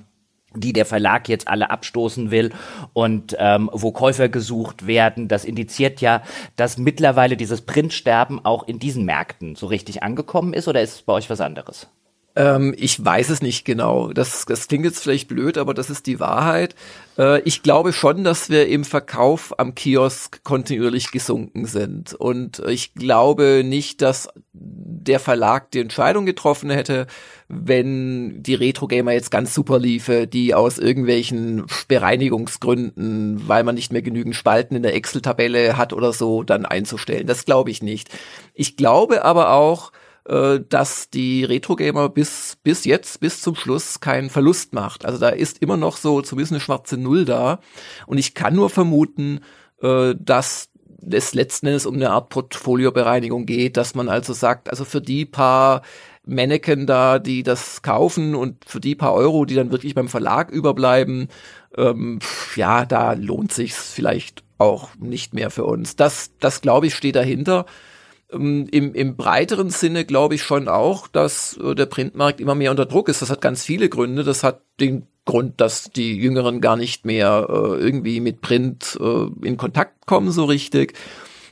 die 0.55 0.73
der 0.73 0.85
Verlag 0.85 1.29
jetzt 1.29 1.47
alle 1.47 1.69
abstoßen 1.69 2.31
will 2.31 2.51
und 2.93 3.35
ähm, 3.39 3.69
wo 3.73 3.91
Käufer 3.91 4.29
gesucht 4.29 4.87
werden. 4.87 5.27
Das 5.27 5.45
indiziert 5.45 6.01
ja, 6.01 6.23
dass 6.55 6.77
mittlerweile 6.77 7.37
dieses 7.37 7.61
Printsterben 7.61 8.43
auch 8.43 8.67
in 8.67 8.79
diesen 8.79 9.05
Märkten 9.05 9.55
so 9.55 9.67
richtig 9.67 10.03
angekommen 10.03 10.53
ist 10.53 10.67
oder 10.67 10.81
ist 10.81 10.95
es 10.95 11.01
bei 11.03 11.13
euch 11.13 11.29
was 11.29 11.41
anderes? 11.41 11.87
Ähm, 12.35 12.73
ich 12.77 13.03
weiß 13.03 13.29
es 13.29 13.41
nicht 13.41 13.65
genau. 13.65 14.13
Das, 14.13 14.45
das 14.45 14.67
klingt 14.67 14.85
jetzt 14.85 15.03
vielleicht 15.03 15.27
blöd, 15.27 15.57
aber 15.57 15.73
das 15.73 15.89
ist 15.89 16.07
die 16.07 16.19
Wahrheit. 16.19 16.75
Äh, 17.17 17.41
ich 17.41 17.61
glaube 17.61 17.91
schon, 17.91 18.23
dass 18.23 18.49
wir 18.49 18.67
im 18.67 18.85
Verkauf 18.85 19.59
am 19.59 19.75
Kiosk 19.75 20.43
kontinuierlich 20.43 21.11
gesunken 21.11 21.65
sind. 21.65 22.13
Und 22.13 22.59
ich 22.67 22.93
glaube 22.93 23.63
nicht, 23.65 24.01
dass 24.01 24.29
der 24.53 25.19
Verlag 25.19 25.71
die 25.71 25.79
Entscheidung 25.79 26.25
getroffen 26.25 26.69
hätte, 26.69 27.07
wenn 27.49 28.41
die 28.41 28.55
Retro-Gamer 28.55 29.11
jetzt 29.11 29.31
ganz 29.31 29.53
super 29.53 29.77
liefe, 29.77 30.25
die 30.25 30.53
aus 30.55 30.77
irgendwelchen 30.77 31.65
Bereinigungsgründen, 31.89 33.47
weil 33.47 33.65
man 33.65 33.75
nicht 33.75 33.91
mehr 33.91 34.01
genügend 34.01 34.35
Spalten 34.35 34.75
in 34.75 34.83
der 34.83 34.95
Excel-Tabelle 34.95 35.75
hat 35.75 35.91
oder 35.91 36.13
so, 36.13 36.43
dann 36.43 36.65
einzustellen. 36.65 37.27
Das 37.27 37.43
glaube 37.43 37.71
ich 37.71 37.83
nicht. 37.83 38.09
Ich 38.53 38.77
glaube 38.77 39.25
aber 39.25 39.51
auch, 39.51 39.91
dass 40.31 41.09
die 41.09 41.43
Retro-Gamer 41.43 42.07
bis, 42.09 42.57
bis 42.63 42.85
jetzt, 42.85 43.19
bis 43.19 43.41
zum 43.41 43.55
Schluss 43.55 43.99
keinen 43.99 44.29
Verlust 44.29 44.73
macht. 44.73 45.05
Also 45.05 45.19
da 45.19 45.29
ist 45.29 45.61
immer 45.61 45.75
noch 45.75 45.97
so 45.97 46.21
zumindest 46.21 46.53
eine 46.53 46.61
schwarze 46.61 46.95
Null 46.97 47.25
da. 47.25 47.59
Und 48.07 48.17
ich 48.17 48.33
kann 48.33 48.55
nur 48.55 48.69
vermuten, 48.69 49.41
äh, 49.81 50.15
dass 50.17 50.69
es 51.09 51.33
letzten 51.33 51.67
Endes 51.67 51.85
um 51.85 51.95
eine 51.95 52.11
Art 52.11 52.29
Portfoliobereinigung 52.29 53.45
geht, 53.45 53.75
dass 53.75 53.95
man 53.95 54.07
also 54.07 54.33
sagt, 54.33 54.69
also 54.69 54.85
für 54.85 55.01
die 55.01 55.25
paar 55.25 55.81
Mannequin 56.25 56.85
da, 56.85 57.19
die 57.19 57.43
das 57.43 57.81
kaufen 57.81 58.35
und 58.35 58.63
für 58.65 58.79
die 58.79 58.95
paar 58.95 59.13
Euro, 59.13 59.45
die 59.45 59.55
dann 59.55 59.71
wirklich 59.71 59.95
beim 59.95 60.07
Verlag 60.07 60.51
überbleiben, 60.51 61.27
ähm, 61.75 62.19
ja, 62.55 62.85
da 62.85 63.13
lohnt 63.13 63.51
sich's 63.51 63.91
vielleicht 63.91 64.43
auch 64.59 64.89
nicht 64.99 65.33
mehr 65.33 65.49
für 65.49 65.65
uns. 65.65 65.95
Das, 65.95 66.31
das 66.39 66.61
glaube 66.61 66.87
ich, 66.87 66.95
steht 66.95 67.15
dahinter. 67.15 67.65
Ähm, 68.31 68.67
Im, 68.71 68.93
Im 68.93 69.15
breiteren 69.15 69.69
Sinne 69.69 70.05
glaube 70.05 70.35
ich 70.35 70.43
schon 70.43 70.67
auch, 70.67 71.07
dass 71.07 71.57
äh, 71.57 71.75
der 71.75 71.85
Printmarkt 71.85 72.39
immer 72.39 72.55
mehr 72.55 72.71
unter 72.71 72.85
Druck 72.85 73.09
ist. 73.09 73.21
Das 73.21 73.29
hat 73.29 73.41
ganz 73.41 73.63
viele 73.63 73.89
Gründe. 73.89 74.23
Das 74.23 74.43
hat 74.43 74.61
den 74.79 75.07
Grund, 75.25 75.61
dass 75.61 75.91
die 75.91 76.15
Jüngeren 76.17 76.61
gar 76.61 76.75
nicht 76.75 77.05
mehr 77.05 77.47
äh, 77.49 77.77
irgendwie 77.79 78.19
mit 78.19 78.41
Print 78.41 78.97
äh, 78.99 79.47
in 79.47 79.57
Kontakt 79.57 80.05
kommen 80.07 80.31
so 80.31 80.45
richtig. 80.45 80.93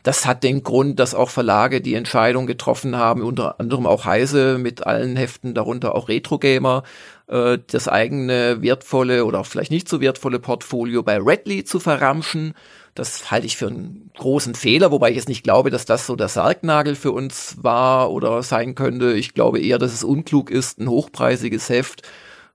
Das 0.04 0.26
hat 0.26 0.44
den 0.44 0.64
Grund, 0.64 0.98
dass 1.00 1.14
auch 1.14 1.30
Verlage 1.30 1.82
die 1.82 1.94
Entscheidung 1.94 2.48
getroffen 2.48 2.96
haben, 2.96 3.22
unter 3.22 3.60
anderem 3.60 3.86
auch 3.86 4.06
Heise 4.06 4.58
mit 4.58 4.88
allen 4.88 5.18
Heften, 5.18 5.54
darunter 5.54 5.94
auch 5.94 6.08
Retro 6.08 6.40
Gamer, 6.40 6.84
äh, 7.28 7.60
das 7.68 7.88
eigene 7.88 8.62
wertvolle 8.62 9.26
oder 9.26 9.42
auch 9.42 9.46
vielleicht 9.46 9.72
nicht 9.72 9.90
so 9.90 10.02
wertvolle 10.02 10.40
Portfolio 10.40 11.04
bei 11.04 11.18
Redley 11.18 11.64
zu 11.64 11.80
verramschen 11.80 12.54
das 13.00 13.32
halte 13.32 13.48
ich 13.48 13.58
für 13.58 13.68
einen 13.68 14.12
großen 14.18 14.54
Fehler, 14.54 14.92
wobei 14.92 15.10
ich 15.10 15.16
jetzt 15.16 15.30
nicht 15.30 15.44
glaube, 15.44 15.70
dass 15.70 15.86
das 15.86 16.06
so 16.06 16.16
der 16.16 16.28
Sargnagel 16.28 16.96
für 16.96 17.12
uns 17.12 17.56
war 17.62 18.12
oder 18.12 18.44
sein 18.44 18.76
könnte. 18.76 19.14
Ich 19.14 19.34
glaube 19.34 19.60
eher, 19.60 19.80
dass 19.80 19.94
es 19.94 20.04
unklug 20.04 20.52
ist, 20.52 20.80
ein 20.80 20.90
hochpreisiges 20.90 21.70
Heft 21.70 22.04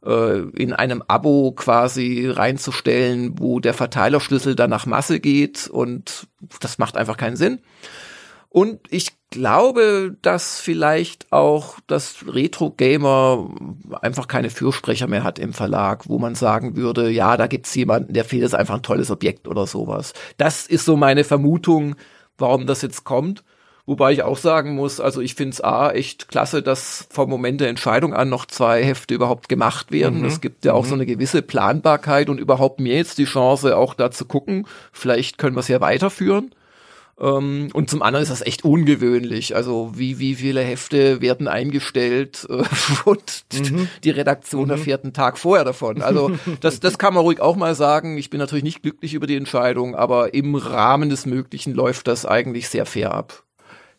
äh, 0.04 0.40
in 0.50 0.74
einem 0.74 1.02
Abo 1.09 1.52
quasi 1.52 2.28
reinzustellen, 2.28 3.38
wo 3.38 3.59
der 3.59 3.74
Verteilerschlüssel 3.74 4.54
dann 4.54 4.70
nach 4.70 4.87
Masse 4.87 5.18
geht 5.18 5.66
und 5.66 6.28
das 6.61 6.78
macht 6.78 6.96
einfach 6.96 7.16
keinen 7.16 7.37
Sinn. 7.37 7.61
Und 8.50 8.80
ich 8.90 9.12
glaube, 9.35 10.16
dass 10.23 10.61
vielleicht 10.61 11.33
auch 11.33 11.79
das 11.88 12.25
Retro-Gamer 12.27 13.51
einfach 14.01 14.29
keine 14.29 14.49
Fürsprecher 14.49 15.09
mehr 15.09 15.25
hat 15.25 15.40
im 15.40 15.53
Verlag, 15.53 16.09
wo 16.09 16.18
man 16.18 16.37
sagen 16.37 16.77
würde, 16.77 17.11
ja, 17.11 17.37
da 17.37 17.49
gibt's 17.49 17.75
jemanden, 17.75 18.14
der 18.14 18.25
findet 18.25 18.49
es 18.49 18.55
einfach 18.55 18.77
ein 18.77 18.83
tolles 18.83 19.11
Objekt 19.11 19.49
oder 19.49 19.66
sowas. 19.66 20.12
Das 20.38 20.66
ist 20.66 20.85
so 20.85 20.97
meine 20.97 21.25
Vermutung, 21.25 21.97
warum 22.38 22.66
das 22.66 22.83
jetzt 22.83 23.03
kommt. 23.03 23.42
Wobei 23.87 24.12
ich 24.12 24.23
auch 24.23 24.38
sagen 24.38 24.77
muss, 24.77 25.01
also 25.01 25.20
ich 25.20 25.35
finde 25.35 25.55
es 25.55 25.61
A 25.61 25.90
echt 25.90 26.29
klasse, 26.29 26.62
dass 26.62 27.07
vom 27.11 27.29
Moment 27.29 27.61
der 27.61 27.68
Entscheidung 27.68 28.14
an 28.14 28.29
noch 28.29 28.47
zwei 28.47 28.83
Hefte 28.83 29.14
überhaupt 29.14 29.49
gemacht 29.49 29.90
werden. 29.90 30.20
Mhm. 30.20 30.27
Es 30.27 30.40
gibt 30.40 30.64
ja 30.64 30.75
auch 30.75 30.85
mhm. 30.85 30.88
so 30.88 30.94
eine 30.94 31.07
gewisse 31.07 31.42
Planbarkeit 31.42 32.31
und 32.31 32.38
überhaupt 32.38 32.79
mir 32.79 32.94
jetzt 32.97 33.18
die 33.18 33.25
Chance, 33.27 33.77
auch 33.77 33.94
da 33.94 34.12
zu 34.12 34.25
gucken. 34.27 34.66
Vielleicht 34.92 35.38
können 35.38 35.57
wir 35.57 35.61
es 35.61 35.68
ja 35.68 35.81
weiterführen. 35.81 36.55
Ähm, 37.20 37.70
und 37.72 37.90
zum 37.90 38.03
anderen 38.03 38.22
ist 38.22 38.31
das 38.31 38.42
echt 38.42 38.64
ungewöhnlich. 38.64 39.55
Also 39.55 39.92
wie, 39.94 40.18
wie 40.18 40.35
viele 40.35 40.62
Hefte 40.62 41.20
werden 41.20 41.48
eingestellt 41.48 42.46
äh, 42.48 42.62
und 43.05 43.44
mhm. 43.53 43.88
die 44.03 44.11
Redaktion 44.11 44.64
mhm. 44.64 44.70
erfährt 44.70 45.05
einen 45.05 45.12
Tag 45.12 45.38
vorher 45.38 45.64
davon. 45.64 46.03
Also 46.03 46.33
das, 46.61 46.81
das 46.81 46.98
kann 46.98 47.14
man 47.14 47.22
ruhig 47.22 47.40
auch 47.40 47.57
mal 47.57 47.74
sagen. 47.74 48.18
Ich 48.18 48.31
bin 48.31 48.40
natürlich 48.40 48.64
nicht 48.64 48.83
glücklich 48.83 49.14
über 49.14 49.27
die 49.27 49.37
Entscheidung, 49.37 49.94
aber 49.94 50.35
im 50.35 50.55
Rahmen 50.55 51.09
des 51.09 51.27
Möglichen 51.27 51.72
läuft 51.74 52.09
das 52.09 52.27
eigentlich 52.27 52.68
sehr 52.68 52.87
fair 52.87 53.12
ab. 53.12 53.44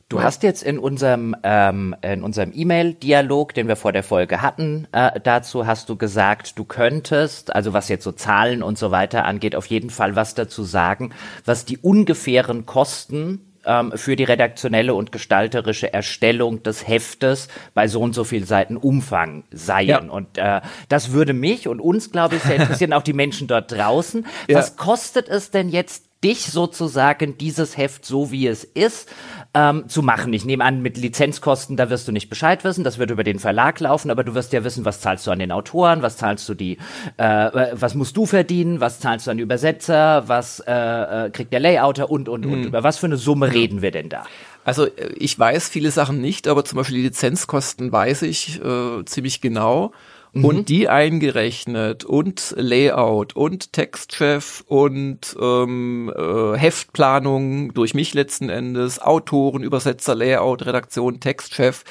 Du 0.08 0.22
hast 0.22 0.44
jetzt 0.44 0.62
in 0.62 0.78
unserem 0.78 1.36
ähm, 1.42 1.96
in 2.04 2.22
unserem 2.22 2.52
E-Mail-Dialog, 2.54 3.56
den 3.56 3.68
wir 3.68 3.76
vor 3.76 3.92
der 3.92 4.04
Folge 4.04 4.44
hatten, 4.44 4.88
äh, 4.92 5.20
dazu 5.20 5.66
hast 5.66 5.90
du 5.90 5.96
gesagt, 5.96 6.60
du 6.60 6.64
könntest, 6.64 7.56
also 7.56 7.74
was 7.74 7.90
jetzt 7.90 8.04
so 8.04 8.12
Zahlen 8.12 8.62
und 8.62 8.78
so 8.78 8.92
weiter 8.92 9.26
angeht, 9.26 9.56
auf 9.56 9.66
jeden 9.66 9.90
Fall 9.90 10.16
was 10.16 10.36
dazu 10.36 10.64
sagen, 10.64 11.12
was 11.44 11.66
die 11.66 11.80
ungefähren 11.80 12.68
Kosten 12.68 13.56
ähm, 13.66 13.94
für 13.96 14.16
die 14.16 14.26
redaktionelle 14.26 14.94
und 14.94 15.12
gestalterische 15.12 15.92
Erstellung 15.92 16.62
des 16.62 16.88
Heftes 16.88 17.48
bei 17.74 17.88
so 17.88 18.00
und 18.00 18.14
so 18.14 18.24
viel 18.24 18.46
Seiten 18.46 18.78
Umfang 18.78 19.44
seien. 19.50 19.88
Ja. 19.88 20.00
Und 20.02 20.38
äh, 20.38 20.62
das 20.88 21.14
würde 21.14 21.34
mich 21.34 21.68
und 21.68 21.80
uns, 21.80 22.12
glaube 22.12 22.36
ich, 22.36 22.44
sehr 22.44 22.58
interessieren, 22.58 22.94
auch 22.94 23.02
die 23.02 23.14
Menschen 23.14 23.48
dort 23.48 23.72
draußen. 23.72 24.28
Ja. 24.48 24.60
Was 24.60 24.76
kostet 24.76 25.30
es 25.30 25.50
denn 25.50 25.70
jetzt 25.70 26.06
dich 26.24 26.48
sozusagen 26.48 27.38
dieses 27.38 27.78
Heft 27.78 28.06
so 28.06 28.32
wie 28.32 28.48
es 28.48 28.64
ist 28.64 29.12
ähm, 29.56 29.88
zu 29.88 30.04
machen. 30.04 30.34
Ich 30.34 30.46
nehme 30.46 30.64
an, 30.64 30.82
mit 30.82 30.98
Lizenzkosten, 30.98 31.78
da 31.78 31.90
wirst 31.90 32.08
du 32.08 32.12
nicht 32.12 32.30
Bescheid 32.30 32.64
wissen, 32.66 32.84
das 32.84 33.00
wird 33.00 33.10
über 33.10 33.24
den 33.24 33.40
Verlag 33.40 33.80
laufen, 33.80 34.12
aber 34.12 34.24
du 34.26 34.36
wirst 34.36 34.52
ja 34.52 34.64
wissen, 34.66 34.84
was 34.84 35.00
zahlst 35.00 35.26
du 35.26 35.32
an 35.32 35.40
den 35.40 35.52
Autoren, 35.52 36.02
was 36.02 36.18
zahlst 36.18 36.48
du 36.50 36.54
die, 36.54 36.78
äh, 37.18 37.70
was 37.72 37.96
musst 37.96 38.18
du 38.18 38.26
verdienen, 38.26 38.82
was 38.82 39.00
zahlst 39.00 39.28
du 39.28 39.32
an 39.32 39.38
die 39.38 39.44
Übersetzer, 39.44 40.28
was 40.28 40.60
äh, 40.60 40.74
äh, 40.74 41.30
kriegt 41.30 41.54
der 41.54 41.62
Layouter 41.62 42.12
und 42.12 42.28
und 42.28 42.46
und. 42.46 42.60
Mhm. 42.60 42.68
Über 42.68 42.84
was 42.84 42.98
für 42.98 43.06
eine 43.06 43.18
Summe 43.18 43.54
reden 43.54 43.82
wir 43.82 43.92
denn 43.92 44.10
da? 44.10 44.26
Also 44.66 44.88
äh, 44.88 45.14
ich 45.18 45.40
weiß 45.40 45.70
viele 45.70 45.92
Sachen 45.92 46.20
nicht, 46.20 46.50
aber 46.50 46.66
zum 46.66 46.78
Beispiel 46.78 46.98
die 46.98 47.04
Lizenzkosten 47.04 47.92
weiß 47.94 48.24
ich 48.24 48.62
äh, 48.62 49.06
ziemlich 49.06 49.40
genau 49.40 49.94
mhm. 50.36 50.46
und 50.46 50.70
die 50.70 50.88
eingerechnet 50.88 52.04
und 52.04 52.54
Layout 52.58 53.36
und 53.36 53.74
Textchef 53.74 54.64
und 54.68 55.36
ähm, 55.42 56.14
äh, 56.16 56.58
Heftplanung 56.58 57.74
durch 57.74 57.94
mich 57.94 58.14
letzten 58.14 58.50
Endes, 58.50 59.02
Autoren, 59.02 59.64
Übersetzer, 59.64 60.14
Layout, 60.14 60.66
Redaktion, 60.66 61.20
Textchef, 61.20 61.84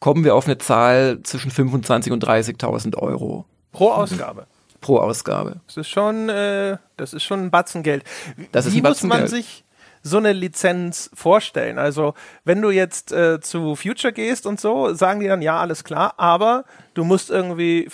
kommen 0.00 0.24
wir 0.24 0.34
auf 0.34 0.46
eine 0.46 0.58
Zahl 0.58 1.20
zwischen 1.22 1.50
25 1.50 2.12
und 2.12 2.24
30.000 2.24 2.96
Euro. 2.96 3.44
Pro 3.70 3.92
Ausgabe. 3.92 4.46
Pro 4.80 4.98
Ausgabe. 4.98 5.60
Das 5.68 5.76
ist 5.76 5.88
schon, 5.88 6.28
äh, 6.28 6.76
das 6.96 7.14
ist 7.14 7.22
schon 7.22 7.44
ein 7.44 7.50
Batzen 7.50 7.84
Geld. 7.84 8.02
Das 8.50 8.66
ist 8.66 8.74
Wie 8.74 8.78
ein 8.78 8.82
Batzen 8.82 9.08
muss 9.08 9.18
man 9.18 9.28
sich 9.28 9.64
so 10.02 10.18
eine 10.18 10.32
Lizenz 10.32 11.10
vorstellen? 11.14 11.78
Also, 11.78 12.14
wenn 12.44 12.60
du 12.60 12.70
jetzt 12.70 13.12
äh, 13.12 13.40
zu 13.40 13.76
Future 13.76 14.12
gehst 14.12 14.46
und 14.46 14.60
so, 14.60 14.94
sagen 14.94 15.20
die 15.20 15.28
dann, 15.28 15.42
ja, 15.42 15.58
alles 15.60 15.84
klar, 15.84 16.14
aber 16.16 16.64
du 16.94 17.04
musst 17.04 17.30
irgendwie 17.30 17.88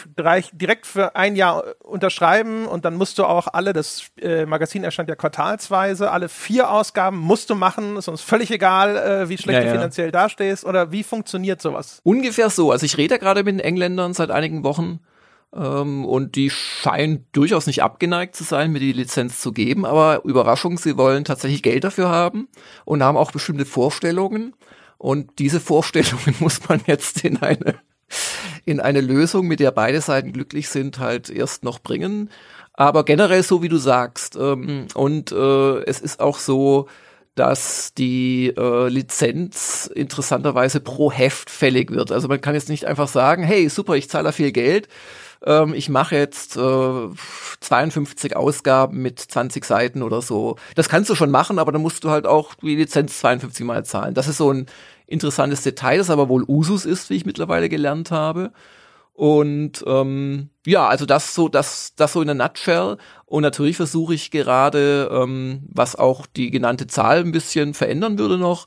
direkt 0.53 0.87
für 0.87 1.15
ein 1.15 1.37
Jahr 1.37 1.65
unterschreiben 1.85 2.67
und 2.67 2.85
dann 2.85 2.95
musst 2.95 3.19
du 3.19 3.25
auch 3.25 3.49
alle, 3.53 3.73
das 3.73 4.11
äh, 4.21 4.47
Magazin 4.47 4.85
erscheint 4.85 5.09
ja 5.09 5.17
quartalsweise, 5.17 6.11
alle 6.11 6.29
vier 6.29 6.71
Ausgaben 6.71 7.19
musst 7.19 7.51
du 7.51 7.55
machen, 7.55 7.97
ist 7.97 8.09
uns 8.09 8.23
völlig 8.23 8.51
egal, 8.51 8.97
äh, 8.97 9.29
wie 9.29 9.39
schlecht 9.39 9.63
ja, 9.63 9.67
du 9.67 9.71
finanziell 9.71 10.11
dastehst 10.11 10.65
oder 10.65 10.91
wie 10.91 11.03
funktioniert 11.03 11.61
sowas? 11.63 12.01
Ungefähr 12.03 12.51
so. 12.51 12.73
Also 12.73 12.87
ich 12.87 12.97
rede 12.97 13.15
ja 13.15 13.19
gerade 13.19 13.45
mit 13.45 13.55
den 13.55 13.61
Engländern 13.61 14.15
seit 14.15 14.31
einigen 14.31 14.65
Wochen 14.65 15.01
ähm, 15.55 16.05
und 16.05 16.37
die 16.37 16.51
scheinen 16.51 17.27
durchaus 17.33 17.67
nicht 17.67 17.83
abgeneigt 17.83 18.37
zu 18.37 18.45
sein, 18.45 18.73
mir 18.73 18.81
die 18.81 18.93
Lizenz 18.93 19.41
zu 19.41 19.53
geben. 19.53 19.87
Aber 19.87 20.23
Überraschung, 20.25 20.79
sie 20.79 20.97
wollen 20.97 21.25
tatsächlich 21.25 21.63
Geld 21.63 21.85
dafür 21.85 22.09
haben 22.09 22.49
und 22.85 23.03
haben 23.03 23.17
auch 23.17 23.33
bestimmte 23.33 23.65
Vorstellungen. 23.65 24.55
Und 24.99 25.39
diese 25.39 25.61
Vorstellungen 25.61 26.35
muss 26.41 26.69
man 26.69 26.81
jetzt 26.87 27.25
in 27.25 27.39
eine, 27.39 27.77
in 28.65 28.81
eine 28.81 29.01
Lösung, 29.01 29.47
mit 29.47 29.61
der 29.61 29.71
beide 29.71 30.01
Seiten 30.01 30.33
glücklich 30.33 30.69
sind, 30.69 30.99
halt 30.99 31.31
erst 31.31 31.65
noch 31.65 31.79
bringen. 31.79 32.31
Aber 32.75 33.05
generell 33.05 33.43
so, 33.43 33.63
wie 33.63 33.69
du 33.69 33.79
sagst. 33.79 34.37
Ähm, 34.37 34.87
und 34.95 35.33
äh, 35.33 35.83
es 35.85 36.01
ist 36.01 36.21
auch 36.21 36.39
so, 36.39 36.89
dass 37.35 37.95
die 37.95 38.53
äh, 38.57 38.89
Lizenz 38.89 39.89
interessanterweise 39.95 40.81
pro 40.81 41.11
Heft 41.11 41.51
fällig 41.51 41.93
wird. 41.93 42.13
Also 42.13 42.29
man 42.29 42.41
kann 42.41 42.55
jetzt 42.55 42.69
nicht 42.69 42.85
einfach 42.85 43.09
sagen, 43.09 43.45
hey, 43.45 43.69
super, 43.69 43.95
ich 43.95 44.11
zahle 44.11 44.33
viel 44.33 44.53
Geld 44.53 44.89
ähm, 45.45 45.75
ich 45.75 45.89
mache 45.89 46.17
jetzt 46.17 46.57
äh, 46.57 47.09
52 47.61 48.37
Ausgaben 48.37 49.03
mit 49.03 49.19
20 49.19 49.65
Seiten 49.65 50.03
oder 50.03 50.23
so. 50.23 50.57
Das 50.75 50.89
kannst 50.89 51.11
du 51.11 51.15
schon 51.15 51.31
machen, 51.31 51.59
aber 51.59 51.73
dann 51.73 51.83
musst 51.83 52.05
du 52.05 52.11
halt 52.11 52.27
auch 52.27 52.55
die 52.55 52.77
Lizenz 52.77 53.19
52 53.21 53.65
Mal 53.65 53.85
zahlen. 53.85 54.15
Das 54.15 54.29
ist 54.29 54.39
so 54.39 54.53
ein 54.53 54.67
interessantes 55.07 55.63
Detail, 55.63 55.99
das 55.99 56.11
aber 56.11 56.29
wohl 56.29 56.45
Usus 56.47 56.85
ist, 56.85 57.11
wie 57.11 57.17
ich 57.17 57.27
mittlerweile 57.27 57.69
gelernt 57.69 58.11
habe. 58.11 58.53
Und 59.19 59.83
ähm, 59.85 60.51
ja, 60.65 60.87
also 60.87 61.05
das 61.05 61.35
so, 61.35 61.49
das, 61.49 61.95
das 61.97 62.13
so 62.13 62.21
in 62.21 62.29
der 62.29 62.37
Nutshell. 62.37 62.99
Und 63.27 63.43
natürlich 63.43 63.77
versuche 63.77 64.15
ich 64.15 64.31
gerade, 64.31 65.11
ähm, 65.11 65.65
was 65.69 65.97
auch 65.97 66.27
die 66.27 66.53
genannte 66.53 66.87
Zahl 66.87 67.19
ein 67.19 67.33
bisschen 67.33 67.75
verändern 67.75 68.19
würde 68.19 68.39
noch, 68.39 68.67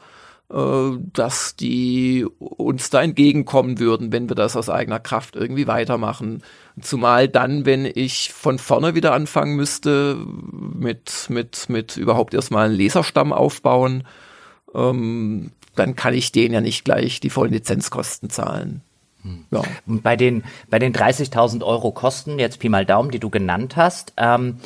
dass 1.14 1.56
die 1.56 2.26
uns 2.40 2.90
da 2.90 3.02
entgegenkommen 3.02 3.80
würden, 3.80 4.12
wenn 4.12 4.28
wir 4.28 4.36
das 4.36 4.58
aus 4.58 4.70
eigener 4.70 5.00
Kraft 5.00 5.36
irgendwie 5.38 5.68
weitermachen. 5.68 6.44
Zumal 6.82 7.30
dann, 7.30 7.66
wenn 7.66 7.86
ich 7.86 8.34
von 8.34 8.60
vorne 8.60 8.94
wieder 8.94 9.14
anfangen 9.14 9.56
müsste, 9.56 10.18
mit, 10.18 11.28
mit, 11.30 11.70
mit 11.70 11.96
überhaupt 11.96 12.34
erstmal 12.34 12.66
einen 12.66 12.76
Leserstamm 12.76 13.32
aufbauen, 13.32 14.04
ähm, 14.76 15.52
dann 15.76 15.96
kann 15.96 16.14
ich 16.14 16.34
denen 16.34 16.54
ja 16.54 16.62
nicht 16.62 16.84
gleich 16.84 17.22
die 17.22 17.30
vollen 17.30 17.54
Lizenzkosten 17.54 18.30
zahlen. 18.30 18.82
Ja. 19.52 19.62
Bei 19.86 20.16
den, 20.16 20.44
bei 20.70 20.80
den 20.80 20.94
30.000 20.94 21.64
Euro 21.64 21.92
Kosten, 21.92 22.40
jetzt 22.40 22.60
Pi 22.60 22.70
mal 22.70 22.86
Daumen, 22.86 23.12
die 23.12 23.20
du 23.20 23.30
genannt 23.30 23.76
hast, 23.76 24.14
ähm, 24.18 24.58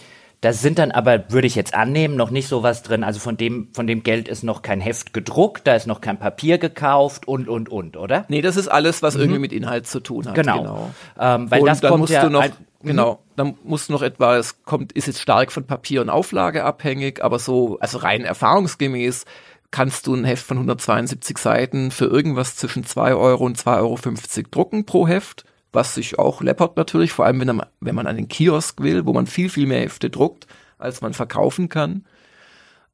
da 0.45 0.53
sind 0.53 0.77
dann 0.77 0.91
aber, 0.91 1.23
würde 1.29 1.47
ich 1.47 1.55
jetzt 1.55 1.73
annehmen, 1.73 2.15
noch 2.15 2.29
nicht 2.29 2.47
sowas 2.47 2.83
drin. 2.83 3.03
Also 3.03 3.19
von 3.19 3.35
dem, 3.35 3.69
von 3.73 3.87
dem 3.87 4.03
Geld 4.03 4.27
ist 4.27 4.43
noch 4.43 4.61
kein 4.61 4.79
Heft 4.79 5.11
gedruckt, 5.11 5.65
da 5.65 5.73
ist 5.73 5.87
noch 5.87 6.01
kein 6.01 6.19
Papier 6.19 6.59
gekauft 6.59 7.27
und, 7.27 7.49
und, 7.49 7.67
und, 7.67 7.97
oder? 7.97 8.25
Nee, 8.27 8.43
das 8.43 8.55
ist 8.55 8.67
alles, 8.67 9.01
was 9.01 9.15
mhm. 9.15 9.21
irgendwie 9.21 9.39
mit 9.39 9.51
Inhalt 9.51 9.87
zu 9.87 10.01
tun 10.01 10.27
hat. 10.27 10.35
Genau. 10.35 10.57
genau. 10.59 10.91
Ähm, 11.19 11.49
weil 11.49 11.61
und 11.61 11.65
das 11.65 11.81
dann 11.81 11.89
kommt 11.89 12.01
musst 12.01 12.13
ja 12.13 12.21
du 12.21 12.29
noch, 12.29 12.43
ein, 12.43 12.51
mhm. 12.83 12.87
genau, 12.87 13.23
dann 13.35 13.57
musst 13.63 13.89
du 13.89 13.93
noch 13.93 14.03
etwa, 14.03 14.37
es 14.37 14.63
kommt, 14.65 14.91
ist 14.91 15.07
jetzt 15.07 15.19
stark 15.19 15.51
von 15.51 15.65
Papier 15.65 16.01
und 16.01 16.11
Auflage 16.11 16.63
abhängig, 16.63 17.23
aber 17.23 17.39
so, 17.39 17.79
also 17.79 17.97
rein 17.97 18.23
erfahrungsgemäß 18.23 19.25
kannst 19.71 20.05
du 20.05 20.13
ein 20.13 20.25
Heft 20.25 20.45
von 20.45 20.57
172 20.57 21.39
Seiten 21.39 21.89
für 21.89 22.05
irgendwas 22.05 22.55
zwischen 22.55 22.85
2 22.85 23.15
Euro 23.15 23.43
und 23.45 23.57
2,50 23.57 23.77
Euro 23.79 24.47
drucken 24.51 24.85
pro 24.85 25.07
Heft, 25.07 25.43
was 25.75 25.95
sich 25.95 26.17
auch 26.17 26.41
läppert 26.41 26.77
natürlich, 26.77 27.11
vor 27.11 27.25
allem 27.25 27.39
wenn 27.39 27.55
man, 27.55 27.67
wenn 27.79 27.95
man 27.95 28.07
an 28.07 28.15
den 28.15 28.27
Kiosk 28.27 28.81
will, 28.81 29.05
wo 29.05 29.13
man 29.13 29.27
viel, 29.27 29.49
viel 29.49 29.67
mehr 29.67 29.81
Hefte 29.81 30.09
druckt, 30.09 30.47
als 30.77 31.01
man 31.01 31.13
verkaufen 31.13 31.69
kann. 31.69 32.05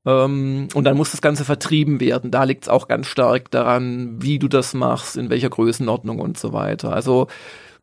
Ähm, 0.05 0.67
und 0.73 0.83
dann 0.83 0.97
muss 0.97 1.11
das 1.11 1.21
Ganze 1.21 1.45
vertrieben 1.45 1.99
werden. 1.99 2.31
Da 2.31 2.43
liegt 2.43 2.63
es 2.63 2.69
auch 2.69 2.87
ganz 2.87 3.07
stark 3.07 3.51
daran, 3.51 4.21
wie 4.21 4.39
du 4.39 4.47
das 4.47 4.73
machst, 4.73 5.17
in 5.17 5.29
welcher 5.29 5.49
Größenordnung 5.49 6.19
und 6.19 6.37
so 6.37 6.53
weiter. 6.53 6.93
Also 6.93 7.27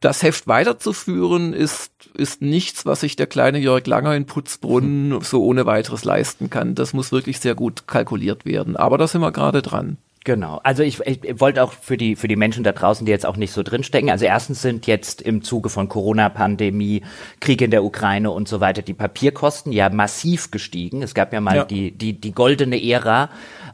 das 0.01 0.23
Heft 0.23 0.47
weiterzuführen 0.47 1.53
ist, 1.53 1.93
ist 2.15 2.41
nichts, 2.41 2.87
was 2.87 3.01
sich 3.01 3.17
der 3.17 3.27
kleine 3.27 3.59
Jörg 3.59 3.87
Langer 3.87 4.15
in 4.15 4.27
Putzbrunnen 4.27 5.21
so 5.23 5.45
ohne 5.45 5.67
weiteres 5.67 6.05
leisten 6.05 6.51
kann. 6.51 6.75
Das 6.75 6.93
muss 6.93 7.11
wirklich 7.11 7.41
sehr 7.41 7.55
gut 7.55 7.87
kalkuliert 7.87 8.45
werden. 8.45 8.77
Aber 8.77 8.99
da 8.99 9.09
sind 9.09 9.21
wir 9.21 9.33
gerade 9.33 9.63
dran. 9.63 9.99
Genau. 10.25 10.61
Also 10.63 10.83
ich, 10.83 11.01
ich 11.07 11.41
wollte 11.41 11.63
auch 11.63 11.73
für 11.73 11.97
die, 11.97 12.17
für 12.17 12.29
die 12.29 12.37
Menschen 12.37 12.65
da 12.65 12.73
draußen, 12.73 13.07
die 13.07 13.13
jetzt 13.13 13.25
auch 13.25 13.37
nicht 13.37 13.53
so 13.53 13.63
drinstecken, 13.63 14.11
also 14.11 14.25
erstens 14.25 14.63
sind 14.63 14.87
jetzt 14.87 15.23
im 15.23 15.43
Zuge 15.43 15.69
von 15.69 15.89
Corona-Pandemie, 15.89 17.03
Krieg 17.41 17.63
in 17.63 17.71
der 17.71 17.85
Ukraine 17.85 18.31
und 18.31 18.49
so 18.49 18.61
weiter 18.61 18.83
die 18.83 18.95
Papierkosten 18.95 19.73
ja 19.73 19.89
massiv 19.91 20.51
gestiegen. 20.51 21.03
Es 21.03 21.15
gab 21.15 21.33
ja 21.33 21.41
mal 21.41 21.57
ja. 21.57 21.65
die, 21.65 21.93
die, 21.93 22.21
die 22.21 22.33
goldene 22.33 22.83
Ära, 22.83 23.31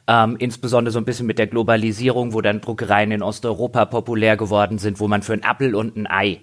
ähm, 0.07 0.37
insbesondere 0.39 0.93
so 0.93 0.99
ein 0.99 1.05
bisschen 1.05 1.27
mit 1.27 1.39
der 1.39 1.47
Globalisierung, 1.47 2.35
wo 2.35 2.41
dann 2.41 2.61
Druckereien 2.61 3.11
in 3.11 3.23
Osteuropa 3.23 3.87
populär 3.87 4.37
geworden 4.37 4.79
sind, 4.79 5.01
wo 5.01 5.09
man 5.09 5.23
für 5.23 5.33
ein 5.33 5.43
Appel 5.43 5.75
und 5.75 5.97
ein 5.97 6.07
Ei 6.07 6.41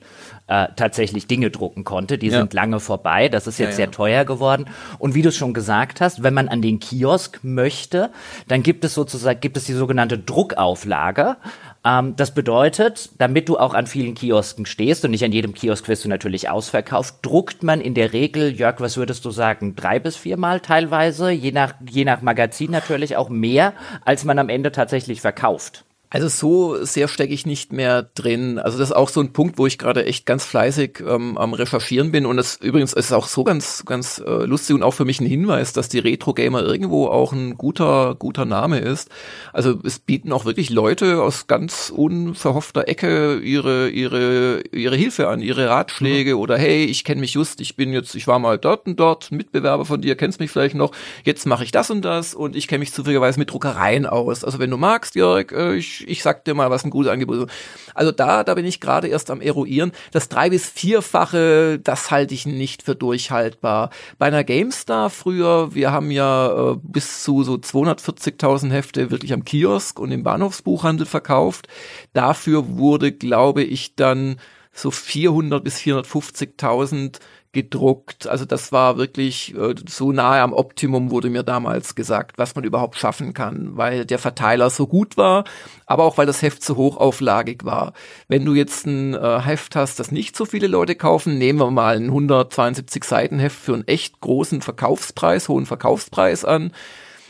äh, 0.52 0.68
tatsächlich 0.76 1.28
Dinge 1.28 1.50
drucken 1.50 1.86
konnte. 1.86 2.18
Die 2.18 2.28
ja. 2.28 2.40
sind 2.40 2.54
lange 2.54 2.82
vorbei. 2.82 3.30
Das 3.30 3.48
ist 3.48 3.58
jetzt 3.58 3.72
ja, 3.72 3.76
sehr 3.78 3.92
teuer 3.92 4.26
geworden. 4.26 4.66
Und 5.00 5.16
wie 5.16 5.22
du 5.22 5.30
es 5.30 5.38
schon 5.38 5.54
gesagt 5.54 6.02
hast, 6.02 6.24
wenn 6.24 6.34
man 6.34 6.50
an 6.50 6.62
den 6.62 6.82
Kiosk 6.82 7.40
möchte, 7.42 8.12
dann 8.50 8.62
gibt 8.62 8.84
es 8.84 8.94
sozusagen 8.94 9.40
gibt 9.40 9.56
es 9.56 9.64
die 9.64 9.74
sogenannte 9.74 10.20
Druckauflage. 10.20 11.38
Ähm, 11.86 12.18
das 12.18 12.34
bedeutet, 12.34 13.12
damit 13.18 13.48
du 13.48 13.58
auch 13.58 13.74
an 13.74 13.88
vielen 13.88 14.14
Kiosken 14.14 14.66
stehst 14.66 15.06
und 15.06 15.12
nicht 15.12 15.24
an 15.24 15.32
jedem 15.32 15.54
Kiosk 15.54 15.88
wirst 15.88 16.04
du 16.04 16.10
natürlich 16.10 16.50
ausverkauft, 16.50 17.16
druckt 17.22 17.64
man 17.64 17.80
in 17.80 17.94
der 17.94 18.12
Regel, 18.12 18.52
Jörg, 18.52 18.82
was 18.82 18.98
würdest 18.98 19.24
du 19.24 19.32
sagen, 19.32 19.78
drei 19.78 20.00
bis 20.00 20.18
viermal 20.18 20.60
teilweise, 20.60 21.32
je 21.32 21.54
nach, 21.54 21.76
je 21.90 22.04
nach 22.04 22.22
Magazin 22.22 22.72
natürlich 22.72 23.16
auch 23.16 23.30
mehr, 23.30 23.72
als 24.04 24.26
man 24.26 24.38
am 24.38 24.50
Ende 24.50 24.74
tatsächlich 24.74 25.22
verkauft. 25.22 25.86
Also 26.14 26.28
so 26.28 26.84
sehr 26.84 27.08
stecke 27.08 27.34
ich 27.34 27.46
nicht 27.46 27.72
mehr 27.72 28.04
drin. 28.04 28.60
Also 28.60 28.78
das 28.78 28.90
ist 28.90 28.96
auch 28.96 29.08
so 29.08 29.22
ein 29.22 29.32
Punkt, 29.32 29.58
wo 29.58 29.66
ich 29.66 29.78
gerade 29.78 30.06
echt 30.06 30.26
ganz 30.26 30.44
fleißig 30.44 31.02
ähm, 31.08 31.38
am 31.38 31.54
Recherchieren 31.54 32.12
bin. 32.12 32.26
Und 32.26 32.38
es 32.38 32.58
übrigens 32.58 32.92
ist 32.92 33.14
auch 33.14 33.28
so 33.28 33.46
ganz, 33.46 33.84
ganz 33.86 34.20
äh, 34.20 34.44
lustig 34.44 34.76
und 34.76 34.84
auch 34.84 34.94
für 34.94 35.06
mich 35.06 35.22
ein 35.22 35.26
Hinweis, 35.26 35.72
dass 35.72 35.88
die 35.88 36.00
Retro-Gamer 36.00 36.64
irgendwo 36.64 37.08
auch 37.08 37.32
ein 37.32 37.56
guter, 37.58 38.16
guter 38.20 38.44
Name 38.44 38.80
ist. 38.80 39.10
Also 39.54 39.80
es 39.86 40.00
bieten 40.00 40.34
auch 40.34 40.44
wirklich 40.44 40.70
Leute 40.70 41.22
aus 41.22 41.48
ganz 41.48 41.90
unverhoffter 41.96 42.90
Ecke 42.90 43.38
ihre, 43.38 43.88
ihre, 43.88 44.64
ihre 44.74 44.98
Hilfe 44.98 45.30
an, 45.30 45.40
ihre 45.40 45.70
Ratschläge 45.70 46.36
mhm. 46.36 46.42
oder 46.42 46.58
hey, 46.58 46.84
ich 46.84 47.06
kenne 47.06 47.22
mich 47.22 47.36
just, 47.36 47.62
ich 47.62 47.78
bin 47.78 47.94
jetzt, 47.94 48.16
ich 48.16 48.28
war 48.28 48.40
mal 48.40 48.58
dort 48.58 48.86
und 48.86 49.00
dort, 49.00 49.32
Mitbewerber 49.32 49.86
von 49.86 50.02
dir, 50.02 50.18
kennst 50.18 50.42
mich 50.42 50.52
vielleicht 50.52 50.76
noch, 50.76 50.92
jetzt 51.24 51.46
mache 51.46 51.64
ich 51.64 51.72
das 51.72 51.90
und 51.90 52.04
das 52.04 52.36
und 52.36 52.58
ich 52.58 52.68
kenne 52.68 52.80
mich 52.80 52.92
zufälligerweise 52.92 53.40
mit 53.40 53.50
Druckereien 53.50 54.06
aus. 54.06 54.44
Also 54.44 54.60
wenn 54.60 54.70
du 54.70 54.76
magst, 54.76 55.16
Jörg, 55.16 55.54
äh, 55.54 55.76
ich 55.76 56.01
ich, 56.08 56.24
sag 56.24 56.46
dir 56.46 56.54
mal, 56.54 56.70
was 56.70 56.84
ein 56.84 56.90
gutes 56.90 57.12
Angebot 57.12 57.38
ist. 57.38 57.48
Also 57.94 58.12
da, 58.12 58.44
da 58.44 58.54
bin 58.54 58.66
ich 58.66 58.80
gerade 58.80 59.08
erst 59.08 59.32
am 59.32 59.42
eruieren. 59.42 59.92
Das 60.12 60.30
drei- 60.30 60.50
bis 60.50 60.70
vierfache, 60.70 61.80
das 61.80 62.12
halte 62.12 62.34
ich 62.34 62.46
nicht 62.46 62.84
für 62.84 62.96
durchhaltbar. 62.96 63.90
Bei 64.18 64.28
einer 64.28 64.44
GameStar 64.44 65.10
früher, 65.10 65.74
wir 65.74 65.92
haben 65.92 66.12
ja 66.12 66.72
äh, 66.72 66.78
bis 66.82 67.24
zu 67.24 67.44
so 67.44 67.56
240.000 67.56 68.72
Hefte 68.72 69.12
wirklich 69.12 69.34
am 69.34 69.46
Kiosk 69.46 70.00
und 70.00 70.12
im 70.12 70.24
Bahnhofsbuchhandel 70.24 71.06
verkauft. 71.06 71.68
Dafür 72.14 72.78
wurde, 72.78 73.12
glaube 73.12 73.64
ich, 73.64 73.96
dann 73.96 74.38
so 74.74 74.92
400 74.92 75.64
bis 75.64 75.78
450.000 75.80 77.20
gedruckt. 77.54 78.28
Also 78.28 78.46
das 78.46 78.72
war 78.72 78.98
wirklich 78.98 79.56
äh, 79.56 79.76
so 79.88 80.12
nahe 80.12 80.42
am 80.42 80.54
Optimum, 80.54 81.12
wurde 81.12 81.30
mir 81.30 81.44
damals 81.44 81.96
gesagt, 81.96 82.38
was 82.38 82.56
man 82.56 82.64
überhaupt 82.64 82.98
schaffen 82.98 83.34
kann, 83.34 83.76
weil 83.76 84.06
der 84.06 84.20
Verteiler 84.20 84.70
so 84.70 84.88
gut 84.88 85.18
war, 85.18 85.44
aber 85.86 86.06
auch 86.06 86.18
weil 86.18 86.26
das 86.26 86.42
Heft 86.42 86.64
so 86.64 86.78
hochauflagig 86.78 87.66
war. 87.66 87.94
Wenn 88.30 88.46
du 88.46 88.54
jetzt 88.54 88.86
ein 88.86 89.14
äh, 89.14 89.42
Heft 89.42 89.76
hast, 89.76 90.00
das 90.00 90.12
nicht 90.12 90.38
so 90.38 90.46
viele 90.46 90.68
Leute 90.68 90.96
kaufen, 90.96 91.38
nehmen 91.38 91.60
wir 91.60 91.72
mal 91.72 91.98
ein 91.98 92.06
172 92.06 93.04
Seiten 93.04 93.40
Heft 93.40 93.60
für 93.60 93.74
einen 93.74 93.88
echt 93.88 94.22
großen 94.22 94.62
Verkaufspreis, 94.62 95.50
hohen 95.50 95.66
Verkaufspreis 95.66 96.46
an, 96.46 96.72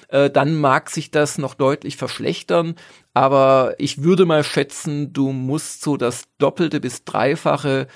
äh, 0.09 0.29
dann 0.29 0.55
mag 0.55 0.91
sich 0.91 1.09
das 1.09 1.39
noch 1.39 1.55
deutlich 1.55 1.97
verschlechtern. 1.97 2.75
Aber 3.15 3.73
ich 3.79 4.03
würde 4.03 4.25
mal 4.25 4.43
schätzen, 4.43 5.13
du 5.13 5.31
musst 5.31 5.81
so 5.81 5.97
das 5.97 6.25
Doppelte 6.37 6.79
bis 6.79 7.05
Dreifache 7.05 7.87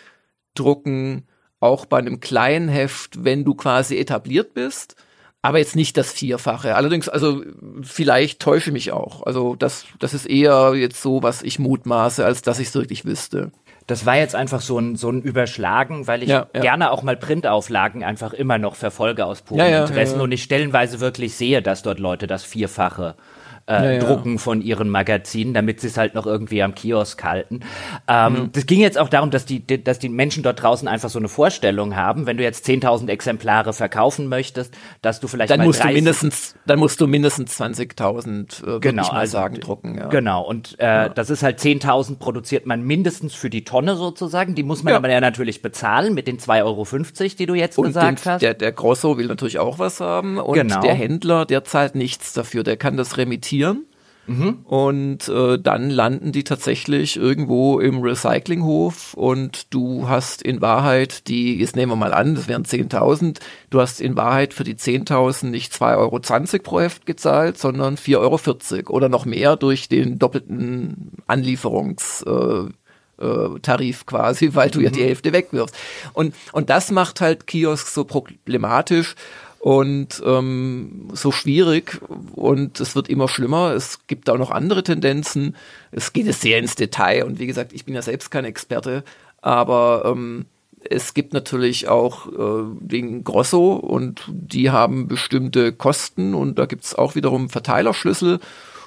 drucken, 0.55 1.27
auch 1.65 1.85
bei 1.85 1.97
einem 1.97 2.19
kleinen 2.19 2.69
Heft, 2.69 3.23
wenn 3.23 3.43
du 3.43 3.55
quasi 3.55 3.97
etabliert 3.97 4.53
bist, 4.53 4.95
aber 5.41 5.59
jetzt 5.59 5.75
nicht 5.75 5.95
das 5.97 6.11
Vierfache. 6.11 6.75
Allerdings, 6.75 7.07
also 7.07 7.43
vielleicht 7.83 8.39
täusche 8.39 8.71
mich 8.71 8.91
auch. 8.91 9.23
Also 9.23 9.55
das, 9.55 9.85
das 9.99 10.13
ist 10.13 10.25
eher 10.25 10.73
jetzt 10.75 11.01
so, 11.01 11.21
was 11.21 11.43
ich 11.43 11.59
mutmaße, 11.59 12.25
als 12.25 12.41
dass 12.41 12.59
ich 12.59 12.69
es 12.69 12.75
wirklich 12.75 13.05
wüsste. 13.05 13.51
Das 13.85 14.07
war 14.07 14.17
jetzt 14.17 14.33
einfach 14.33 14.61
so 14.61 14.79
ein, 14.79 14.95
so 14.95 15.11
ein 15.11 15.21
Überschlagen, 15.21 16.07
weil 16.07 16.23
ich 16.23 16.29
ja, 16.29 16.47
ja. 16.55 16.61
gerne 16.61 16.89
auch 16.89 17.03
mal 17.03 17.15
Printauflagen 17.15 18.03
einfach 18.03 18.33
immer 18.33 18.57
noch 18.57 18.75
verfolge 18.75 19.25
aus 19.25 19.43
purem 19.43 19.71
ja, 19.71 19.81
Interessen 19.81 20.19
und 20.19 20.31
ich 20.31 20.41
stellenweise 20.41 20.99
wirklich 20.99 21.35
sehe, 21.35 21.61
dass 21.61 21.83
dort 21.83 21.99
Leute 21.99 22.25
das 22.25 22.43
Vierfache 22.43 23.15
äh, 23.67 23.73
ja, 23.73 23.91
ja. 23.93 23.99
drucken 23.99 24.37
von 24.37 24.61
ihren 24.61 24.89
Magazinen, 24.89 25.53
damit 25.53 25.79
sie 25.79 25.87
es 25.87 25.97
halt 25.97 26.13
noch 26.13 26.25
irgendwie 26.25 26.61
am 26.61 26.75
Kiosk 26.75 27.23
halten. 27.23 27.61
Ähm, 28.07 28.33
mhm. 28.33 28.51
Das 28.51 28.65
ging 28.67 28.79
jetzt 28.79 28.97
auch 28.97 29.09
darum, 29.09 29.31
dass 29.31 29.45
die, 29.45 29.65
dass 29.83 29.97
die 29.97 30.09
Menschen 30.09 30.43
dort 30.43 30.61
draußen 30.61 30.87
einfach 30.87 31.09
so 31.09 31.17
eine 31.17 31.29
Vorstellung 31.29 31.95
haben, 31.95 32.27
wenn 32.27 32.37
du 32.37 32.43
jetzt 32.43 32.67
10.000 32.67 33.09
Exemplare 33.09 33.73
verkaufen 33.73 34.27
möchtest, 34.27 34.73
dass 35.01 35.19
du 35.19 35.27
vielleicht 35.27 35.49
dann 35.49 35.63
musst 35.63 35.79
30 35.79 35.89
du 35.89 35.95
mindestens, 35.95 36.55
dann 36.67 36.79
musst 36.79 37.01
du 37.01 37.07
mindestens 37.07 37.59
20.000 37.59 38.75
äh, 38.75 38.79
genau, 38.79 39.03
mal 39.03 39.19
also, 39.19 39.31
sagen 39.31 39.59
drucken. 39.59 39.97
Ja. 39.97 40.07
Genau 40.07 40.43
und 40.43 40.79
äh, 40.79 41.09
das 41.13 41.31
ist 41.31 41.41
halt 41.41 41.59
10.000 41.59 42.17
produziert 42.17 42.67
man 42.67 42.83
mindestens 42.83 43.33
für 43.33 43.49
die 43.49 43.63
Tonne 43.63 43.95
sozusagen. 43.95 44.53
Die 44.53 44.63
muss 44.63 44.83
man 44.83 44.91
ja. 44.91 44.97
aber 44.97 45.09
ja 45.09 45.19
natürlich 45.19 45.63
bezahlen 45.63 46.13
mit 46.13 46.27
den 46.27 46.37
2,50 46.37 46.63
Euro, 46.63 46.85
die 47.39 47.45
du 47.47 47.55
jetzt 47.55 47.77
und 47.79 47.87
gesagt 47.87 48.25
den, 48.25 48.31
hast. 48.31 48.41
Der, 48.43 48.53
der 48.53 48.71
Grosso 48.71 49.17
will 49.17 49.25
natürlich 49.25 49.57
auch 49.57 49.79
was 49.79 49.99
haben 49.99 50.37
und 50.37 50.53
genau. 50.53 50.81
der 50.81 50.93
Händler, 50.93 51.45
der 51.45 51.63
zahlt 51.63 51.95
nichts 51.95 52.33
dafür, 52.33 52.63
der 52.63 52.77
kann 52.77 52.95
das 52.95 53.17
remittieren 53.17 53.54
sortieren. 53.55 53.85
Mhm. 54.27 54.65
Und 54.65 55.29
äh, 55.29 55.59
dann 55.59 55.91
landen 55.91 56.31
die 56.31 56.43
tatsächlich 56.43 57.15
irgendwo 57.15 57.79
im 57.79 58.01
Recyclinghof 58.01 59.13
und 59.13 59.71
du 59.71 60.09
hast 60.09 60.41
in 60.41 60.61
Wahrheit 60.61 61.27
die, 61.27 61.59
jetzt 61.59 61.75
nehmen 61.75 61.91
wir 61.91 61.95
mal 61.95 62.11
an, 62.11 62.33
das 62.33 62.47
wären 62.47 62.63
10.000, 62.63 63.37
du 63.69 63.79
hast 63.79 64.01
in 64.01 64.17
Wahrheit 64.17 64.55
für 64.55 64.63
die 64.63 64.73
10.000 64.73 65.45
nicht 65.47 65.73
2,20 65.73 66.53
Euro 66.53 66.63
pro 66.63 66.79
Heft 66.79 67.05
gezahlt, 67.05 67.59
sondern 67.59 67.97
4,40 67.97 68.17
Euro 68.17 68.95
oder 68.95 69.09
noch 69.09 69.25
mehr 69.25 69.57
durch 69.57 69.89
den 69.89 70.17
doppelten 70.17 71.11
Anlieferungs- 71.27 72.25
äh, 72.25 72.71
äh, 73.17 73.93
quasi, 74.05 74.49
weil 74.53 74.69
du 74.69 74.81
ja 74.81 74.89
die 74.89 75.01
mhm. 75.01 75.05
Hälfte 75.05 75.33
wegwirfst. 75.33 75.75
Und, 76.13 76.35
und 76.51 76.69
das 76.69 76.91
macht 76.91 77.21
halt 77.21 77.47
Kiosk 77.47 77.87
so 77.87 78.03
problematisch 78.03 79.15
und 79.65 80.21
ähm, 80.23 81.07
so 81.13 81.31
schwierig 81.31 81.99
und 82.35 82.79
es 82.79 82.95
wird 82.95 83.09
immer 83.09 83.27
schlimmer. 83.27 83.73
Es 83.73 84.05
gibt 84.05 84.29
auch 84.29 84.37
noch 84.37 84.51
andere 84.51 84.83
Tendenzen. 84.83 85.55
Es 85.91 86.13
geht 86.13 86.27
jetzt 86.27 86.41
sehr 86.41 86.59
ins 86.59 86.75
Detail 86.75 87.23
und 87.23 87.39
wie 87.39 87.47
gesagt, 87.47 87.73
ich 87.73 87.83
bin 87.83 87.95
ja 87.95 88.03
selbst 88.03 88.29
kein 88.29 88.45
Experte, 88.45 89.03
Aber 89.41 90.03
ähm, 90.05 90.45
es 90.87 91.15
gibt 91.15 91.33
natürlich 91.33 91.87
auch 91.87 92.27
äh, 92.27 92.65
den 92.79 93.23
Grosso 93.23 93.73
und 93.73 94.29
die 94.29 94.69
haben 94.69 95.07
bestimmte 95.07 95.73
Kosten 95.73 96.35
und 96.35 96.59
da 96.59 96.67
gibt's 96.67 96.93
auch 96.93 97.15
wiederum 97.15 97.49
Verteilerschlüssel 97.49 98.41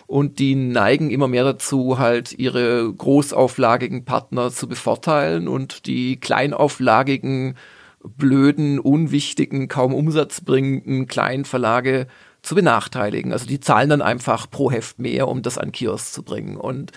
und 0.07 0.39
die 0.39 0.55
neigen 0.55 1.11
immer 1.11 1.27
mehr 1.27 1.43
dazu, 1.43 1.99
halt 1.99 2.39
ihre 2.39 2.89
großauflagigen 2.93 4.05
Partner 4.05 4.53
zu 4.53 4.69
bevorteilen 4.69 5.49
und 5.49 5.87
die 5.87 6.21
kleinauflagigen, 6.21 7.57
blöden, 8.05 8.79
unwichtigen, 8.79 9.69
kaum 9.69 9.95
umsatzbringenden 9.95 11.07
kleinen 11.07 11.45
Verlage 11.45 12.07
zu 12.43 12.55
benachteiligen. 12.55 13.33
Also 13.33 13.47
die 13.47 13.61
zahlen 13.61 13.91
dann 13.91 14.03
einfach 14.03 14.51
pro 14.51 14.71
Heft 14.71 14.99
mehr, 14.99 15.29
um 15.29 15.43
das 15.43 15.59
an 15.59 15.73
Kiosk 15.73 16.13
zu 16.13 16.23
bringen. 16.23 16.57
Und 16.57 16.93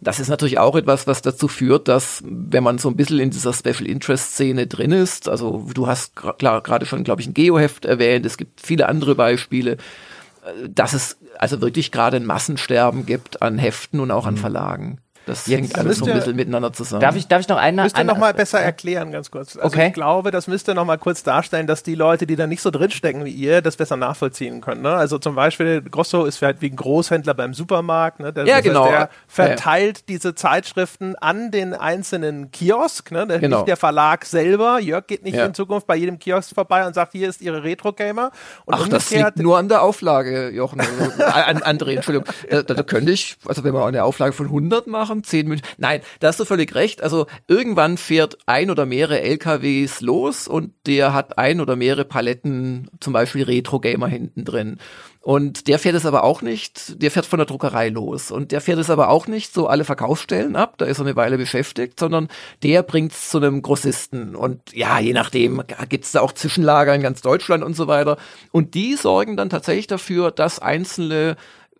das 0.00 0.20
ist 0.20 0.28
natürlich 0.28 0.58
auch 0.58 0.76
etwas, 0.76 1.06
was 1.06 1.22
dazu 1.22 1.48
führt, 1.48 1.88
dass 1.88 2.22
wenn 2.26 2.62
man 2.62 2.78
so 2.78 2.88
ein 2.88 2.96
bisschen 2.96 3.18
in 3.18 3.30
dieser 3.30 3.52
Special 3.52 3.86
Interest 3.86 4.32
Szene 4.32 4.66
drin 4.66 4.92
ist, 4.92 5.28
also 5.28 5.66
du 5.72 5.86
hast 5.86 6.16
gerade 6.16 6.86
schon, 6.86 7.04
glaube 7.04 7.22
ich, 7.22 7.26
ein 7.26 7.34
Geoheft 7.34 7.84
erwähnt, 7.84 8.26
es 8.26 8.36
gibt 8.36 8.60
viele 8.60 8.88
andere 8.88 9.14
Beispiele, 9.14 9.72
äh, 9.72 10.68
dass 10.68 10.92
es 10.92 11.18
also 11.38 11.60
wirklich 11.60 11.92
gerade 11.92 12.16
ein 12.16 12.26
Massensterben 12.26 13.06
gibt 13.06 13.42
an 13.42 13.58
Heften 13.58 14.00
und 14.00 14.10
auch 14.10 14.26
an 14.26 14.34
mhm. 14.34 14.38
Verlagen. 14.38 15.00
Das 15.26 15.48
Jetzt 15.48 15.58
hängt 15.58 15.78
alles 15.78 15.98
so 15.98 16.06
ein 16.06 16.12
bisschen 16.12 16.36
miteinander 16.36 16.72
zusammen. 16.72 17.00
Darf 17.00 17.16
ich, 17.16 17.26
darf 17.26 17.40
ich 17.40 17.48
noch 17.48 17.56
eine? 17.56 17.82
Müsst 17.82 17.98
ihr 17.98 18.04
noch 18.04 18.16
mal 18.16 18.32
besser 18.32 18.60
erklären, 18.60 19.10
ganz 19.10 19.32
kurz. 19.32 19.56
Also 19.56 19.66
okay. 19.66 19.88
ich 19.88 19.92
glaube, 19.92 20.30
das 20.30 20.46
müsst 20.46 20.68
ihr 20.68 20.74
noch 20.74 20.84
mal 20.84 20.98
kurz 20.98 21.24
darstellen, 21.24 21.66
dass 21.66 21.82
die 21.82 21.96
Leute, 21.96 22.28
die 22.28 22.36
da 22.36 22.46
nicht 22.46 22.62
so 22.62 22.70
drinstecken 22.70 23.24
wie 23.24 23.32
ihr, 23.32 23.60
das 23.60 23.76
besser 23.76 23.96
nachvollziehen 23.96 24.60
können. 24.60 24.82
Ne? 24.82 24.94
Also 24.94 25.18
zum 25.18 25.34
Beispiel, 25.34 25.82
Grosso 25.82 26.26
ist 26.26 26.40
halt 26.42 26.62
wie 26.62 26.70
ein 26.70 26.76
Großhändler 26.76 27.34
beim 27.34 27.54
Supermarkt. 27.54 28.20
Ne? 28.20 28.32
Der, 28.32 28.46
ja, 28.46 28.60
genau. 28.60 28.84
Heißt, 28.84 28.92
der 28.92 29.10
verteilt 29.26 29.98
ja. 29.98 30.04
diese 30.10 30.36
Zeitschriften 30.36 31.16
an 31.16 31.50
den 31.50 31.74
einzelnen 31.74 32.52
Kiosk. 32.52 33.10
Ne? 33.10 33.26
Der, 33.26 33.40
genau. 33.40 33.58
Nicht 33.58 33.68
der 33.68 33.76
Verlag 33.76 34.24
selber. 34.26 34.78
Jörg 34.78 35.08
geht 35.08 35.24
nicht 35.24 35.34
ja. 35.34 35.44
in 35.44 35.54
Zukunft 35.54 35.88
bei 35.88 35.96
jedem 35.96 36.20
Kiosk 36.20 36.54
vorbei 36.54 36.86
und 36.86 36.94
sagt, 36.94 37.10
hier 37.10 37.28
ist 37.28 37.42
ihre 37.42 37.64
Retro-Gamer. 37.64 38.30
Ach, 38.68 38.88
das 38.88 39.10
liegt 39.10 39.38
nur 39.38 39.58
an 39.58 39.68
der 39.68 39.82
Auflage, 39.82 40.50
Jochen. 40.50 40.80
Also, 40.80 41.24
an, 41.24 41.58
André, 41.58 41.96
Entschuldigung. 41.96 42.32
Da, 42.48 42.62
da, 42.62 42.82
könnte 42.84 43.10
ich, 43.10 43.38
also 43.44 43.64
wenn 43.64 43.74
wir 43.74 43.84
eine 43.84 44.04
Auflage 44.04 44.32
von 44.32 44.46
100 44.46 44.86
machen, 44.86 45.15
10 45.24 45.48
Minuten. 45.48 45.66
Nein, 45.78 45.96
Nein, 45.96 46.00
da 46.20 46.28
hast 46.28 46.40
du 46.40 46.44
völlig 46.44 46.74
recht. 46.74 47.02
Also 47.02 47.26
irgendwann 47.48 47.96
fährt 47.96 48.38
ein 48.46 48.70
oder 48.70 48.86
mehrere 48.86 49.22
LKWs 49.22 50.00
los 50.00 50.48
und 50.48 50.72
der 50.86 51.14
hat 51.14 51.38
ein 51.38 51.60
oder 51.60 51.76
mehrere 51.76 52.04
Paletten, 52.04 52.90
zum 53.00 53.12
Beispiel 53.12 53.44
Retro-Gamer 53.44 54.08
hinten 54.08 54.44
drin. 54.44 54.78
Und 55.20 55.68
der 55.68 55.78
fährt 55.78 55.96
es 55.96 56.06
aber 56.06 56.22
auch 56.22 56.42
nicht, 56.42 57.02
der 57.02 57.10
fährt 57.10 57.26
von 57.26 57.38
der 57.38 57.46
Druckerei 57.46 57.88
los. 57.88 58.30
Und 58.30 58.52
der 58.52 58.60
fährt 58.60 58.78
es 58.78 58.90
aber 58.90 59.08
auch 59.08 59.26
nicht 59.26 59.54
so 59.54 59.66
alle 59.66 59.84
Verkaufsstellen 59.84 60.54
ab, 60.54 60.74
da 60.78 60.84
ist 60.84 60.98
er 60.98 61.06
eine 61.06 61.16
Weile 61.16 61.38
beschäftigt, 61.38 61.98
sondern 61.98 62.28
der 62.62 62.82
bringt 62.82 63.12
es 63.12 63.30
zu 63.30 63.38
einem 63.38 63.62
Grossisten. 63.62 64.36
Und 64.36 64.72
ja, 64.72 64.98
je 64.98 65.12
nachdem 65.14 65.62
gibt's 65.88 66.12
da 66.12 66.20
auch 66.20 66.32
Zwischenlager 66.32 66.94
in 66.94 67.02
ganz 67.02 67.22
Deutschland 67.22 67.64
und 67.64 67.74
so 67.74 67.86
weiter. 67.86 68.18
Und 68.52 68.74
die 68.74 68.94
sorgen 68.94 69.36
dann 69.36 69.50
tatsächlich 69.50 69.86
dafür, 69.86 70.30
dass 70.30 70.58
einzelne 70.58 71.36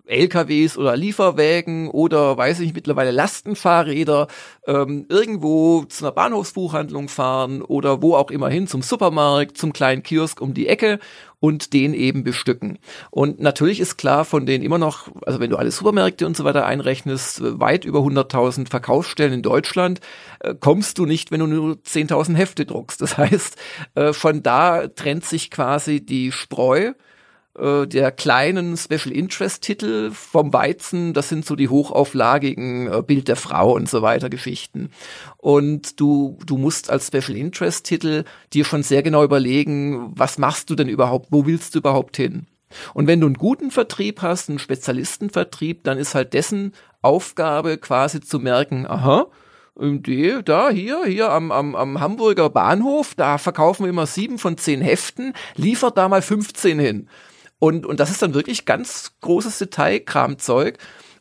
LKWs 0.07 0.79
oder 0.79 0.97
Lieferwägen 0.97 1.89
oder 1.89 2.37
weiß 2.37 2.61
ich 2.61 2.75
mittlerweile 2.75 3.11
Lastenfahrräder 3.11 4.29
ähm, 4.67 5.07
irgendwo 5.09 5.85
zu 5.85 6.05
einer 6.05 6.13
Bahnhofsbuchhandlung 6.13 7.09
fahren 7.09 7.63
oder 7.63 8.03
wo 8.03 8.15
auch 8.15 8.31
immer 8.31 8.49
hin 8.49 8.67
zum 8.67 8.83
Supermarkt, 8.83 9.59
zum 9.59 9.73
kleinen 9.73 10.03
Kiosk 10.03 10.41
um 10.41 10.55
die 10.55 10.69
Ecke 10.69 10.99
und 11.41 11.73
den 11.73 11.93
eben 11.95 12.25
bestücken. 12.25 12.79
Und 13.11 13.41
natürlich 13.41 13.81
ist 13.81 13.99
klar 13.99 14.25
von 14.25 14.47
denen 14.47 14.65
immer 14.65 14.79
noch, 14.79 15.09
also 15.27 15.41
wenn 15.41 15.51
du 15.51 15.57
alle 15.57 15.71
Supermärkte 15.71 16.27
und 16.27 16.37
so 16.37 16.45
weiter 16.45 16.67
einrechnest, 16.67 17.41
weit 17.61 17.85
über 17.85 18.01
100.000 18.01 18.71
Verkaufsstellen 18.71 19.33
in 19.33 19.43
Deutschland, 19.43 20.01
äh, 20.41 20.55
kommst 20.59 20.99
du 20.99 21.07
nicht, 21.07 21.31
wenn 21.31 21.41
du 21.41 21.47
nur 21.47 21.75
10.000 21.77 22.37
Hefte 22.37 22.65
druckst. 22.65 23.01
Das 23.01 23.19
heißt, 23.19 23.57
äh, 23.95 24.13
von 24.13 24.43
da 24.43 24.89
trennt 24.89 25.25
sich 25.25 25.51
quasi 25.51 26.05
die 26.05 26.33
Spreu 26.33 26.93
äh, 27.59 27.87
der 27.87 28.13
kleinen 28.13 28.77
Special 28.77 29.13
Interest 29.13 29.63
Titel 29.63 30.11
vom 30.11 30.53
Weizen, 30.53 31.15
das 31.15 31.29
sind 31.29 31.45
so 31.45 31.57
die 31.57 31.69
hochauflagigen 31.69 32.93
äh, 32.93 33.03
Bild 33.03 33.29
der 33.29 33.37
Frau 33.37 33.75
und 33.75 33.89
so 33.89 34.03
weiter 34.03 34.29
Geschichten. 34.29 34.91
Und 35.39 36.01
du, 36.01 36.39
du 36.47 36.59
musst 36.59 36.91
als 36.91 37.07
Special 37.07 37.37
Interest 37.37 37.85
Titel 37.85 38.25
dir 38.53 38.65
schon 38.65 38.83
sehr 38.83 39.03
genau 39.03 39.25
überlegen, 39.25 40.13
was 40.15 40.39
machst 40.39 40.71
du 40.71 40.75
denn 40.75 40.89
überhaupt, 40.89 41.29
wo 41.31 41.47
willst 41.47 41.75
du 41.75 41.79
überhaupt 41.79 42.17
hin? 42.17 42.47
Und 42.95 43.07
wenn 43.07 43.21
du 43.21 43.27
einen 43.27 43.37
guten 43.37 43.71
Vertrieb 43.71 44.23
hast, 44.23 44.49
einen 44.49 44.59
Spezialistenvertrieb, 44.59 45.85
dann 45.85 45.99
ist 45.99 46.15
halt 46.15 46.35
dessen 46.35 46.73
Aufgabe 47.01 47.79
quasi 47.79 48.21
zu 48.21 48.41
merken, 48.41 48.87
aha, 48.87 49.29
die, 49.79 50.41
da, 50.45 50.71
hier, 50.71 51.05
hier 51.05 51.31
am, 51.31 51.53
am, 51.53 51.75
am 51.75 52.01
Hamburger 52.01 52.49
Bahnhof, 52.49 53.15
da 53.15 53.37
verkaufen 53.39 53.85
wir 53.85 53.91
immer 53.91 54.07
sieben 54.07 54.39
von 54.39 54.57
zehn 54.57 54.81
Heften, 54.81 55.35
liefert 55.55 55.99
da 55.99 56.09
mal 56.09 56.23
15 56.23 56.79
hin. 56.79 57.09
Und, 57.59 57.87
und 57.87 58.01
das 58.01 58.11
ist 58.11 58.23
dann 58.23 58.35
wirklich 58.35 58.65
ganz 58.65 59.13
großes 59.21 59.59
Detailkramzeug. 59.59 60.79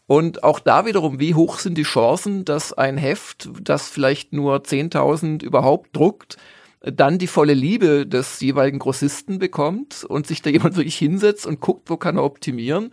Und 0.08 0.44
auch 0.44 0.60
da 0.60 0.86
wiederum, 0.86 1.20
wie 1.20 1.34
hoch 1.34 1.58
sind 1.60 1.78
die 1.78 1.84
Chancen, 1.84 2.46
dass 2.46 2.74
ein 2.74 2.98
Heft, 2.98 3.50
das 3.62 3.90
vielleicht 3.90 4.34
nur 4.34 4.58
10.000 4.58 5.44
überhaupt 5.44 5.96
druckt, 5.96 6.38
dann 6.82 7.18
die 7.18 7.28
volle 7.28 7.56
Liebe 7.56 8.06
des 8.06 8.40
jeweiligen 8.42 8.78
Grossisten 8.78 9.40
bekommt 9.40 10.04
und 10.04 10.28
sich 10.28 10.44
da 10.44 10.52
jemand 10.52 10.76
wirklich 10.76 10.98
hinsetzt 10.98 11.48
und 11.48 11.60
guckt, 11.60 11.90
wo 11.90 11.98
kann 11.98 12.18
er 12.18 12.24
optimieren 12.24 12.92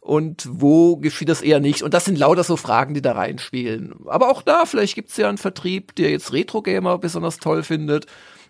und 0.00 0.48
wo 0.50 0.96
geschieht 0.96 1.28
das 1.28 1.42
eher 1.42 1.60
nicht. 1.60 1.82
Und 1.82 1.94
das 1.94 2.06
sind 2.06 2.18
lauter 2.18 2.42
so 2.42 2.56
Fragen, 2.56 2.94
die 2.94 3.02
da 3.02 3.12
reinspielen. 3.12 3.94
Aber 4.06 4.30
auch 4.30 4.42
da, 4.42 4.66
vielleicht 4.66 4.96
gibt's 4.96 5.16
ja 5.16 5.28
einen 5.28 5.38
Vertrieb, 5.38 5.94
der 5.94 6.10
jetzt 6.10 6.32
Retro-Gamer 6.32 6.98
besonders 6.98 7.38
toll 7.38 7.62
findet 7.62 8.06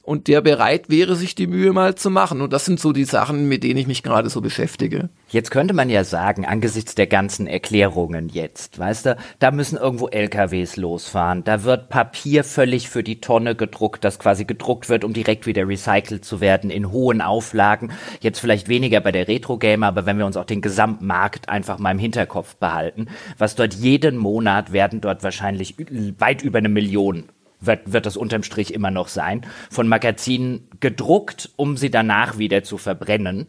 und 0.08 0.26
der 0.26 0.40
bereit 0.40 0.88
wäre, 0.88 1.16
sich 1.16 1.34
die 1.34 1.46
Mühe 1.46 1.74
mal 1.74 1.94
zu 1.94 2.08
machen. 2.08 2.40
Und 2.40 2.54
das 2.54 2.64
sind 2.64 2.80
so 2.80 2.92
die 2.92 3.04
Sachen, 3.04 3.46
mit 3.46 3.62
denen 3.62 3.78
ich 3.78 3.86
mich 3.86 4.02
gerade 4.02 4.30
so 4.30 4.40
beschäftige. 4.40 5.10
Jetzt 5.28 5.50
könnte 5.50 5.74
man 5.74 5.90
ja 5.90 6.02
sagen, 6.02 6.46
angesichts 6.46 6.94
der 6.94 7.06
ganzen 7.06 7.46
Erklärungen 7.46 8.30
jetzt, 8.30 8.78
weißt 8.78 9.04
du, 9.04 9.16
da 9.38 9.50
müssen 9.50 9.76
irgendwo 9.76 10.08
LKWs 10.08 10.76
losfahren, 10.76 11.44
da 11.44 11.64
wird 11.64 11.90
Papier 11.90 12.42
völlig 12.42 12.88
für 12.88 13.02
die 13.02 13.20
Tonne 13.20 13.54
gedruckt, 13.54 14.02
das 14.02 14.18
quasi 14.18 14.46
gedruckt 14.46 14.88
wird, 14.88 15.04
um 15.04 15.12
direkt 15.12 15.46
wieder 15.46 15.68
recycelt 15.68 16.24
zu 16.24 16.40
werden 16.40 16.70
in 16.70 16.90
hohen 16.90 17.20
Auflagen. 17.20 17.92
Jetzt 18.20 18.38
vielleicht 18.40 18.68
weniger 18.68 19.00
bei 19.00 19.12
der 19.12 19.28
Retro 19.28 19.58
Gamer, 19.58 19.88
aber 19.88 20.06
wenn 20.06 20.16
wir 20.16 20.24
uns 20.24 20.38
auch 20.38 20.46
den 20.46 20.62
Gesamtmarkt 20.62 21.50
einfach 21.50 21.78
mal 21.78 21.90
im 21.90 21.98
Hinterkopf 21.98 22.56
behalten, 22.56 23.08
was 23.36 23.56
dort 23.56 23.74
jeden 23.74 24.16
Monat 24.16 24.72
werden 24.72 25.02
dort 25.02 25.22
wahrscheinlich 25.22 25.74
weit 26.18 26.42
über 26.42 26.58
eine 26.58 26.70
Million 26.70 27.24
wird, 27.60 27.92
wird 27.92 28.06
das 28.06 28.16
unterm 28.16 28.42
Strich 28.42 28.74
immer 28.74 28.90
noch 28.90 29.08
sein, 29.08 29.46
von 29.70 29.88
Magazinen 29.88 30.68
gedruckt, 30.80 31.50
um 31.56 31.76
sie 31.76 31.90
danach 31.90 32.38
wieder 32.38 32.62
zu 32.62 32.78
verbrennen. 32.78 33.46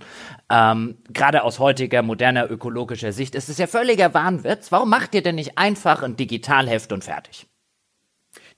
Ähm, 0.50 0.98
Gerade 1.10 1.44
aus 1.44 1.60
heutiger, 1.60 2.02
moderner, 2.02 2.50
ökologischer 2.50 3.12
Sicht 3.12 3.36
ist 3.36 3.50
es 3.50 3.58
ja 3.58 3.68
völliger 3.68 4.14
Wahnwitz. 4.14 4.72
Warum 4.72 4.90
macht 4.90 5.14
ihr 5.16 5.24
denn 5.24 5.36
nicht 5.36 5.58
einfach 5.58 6.04
ein 6.04 6.16
Digitalheft 6.16 6.92
und 6.92 7.04
fertig? 7.04 7.49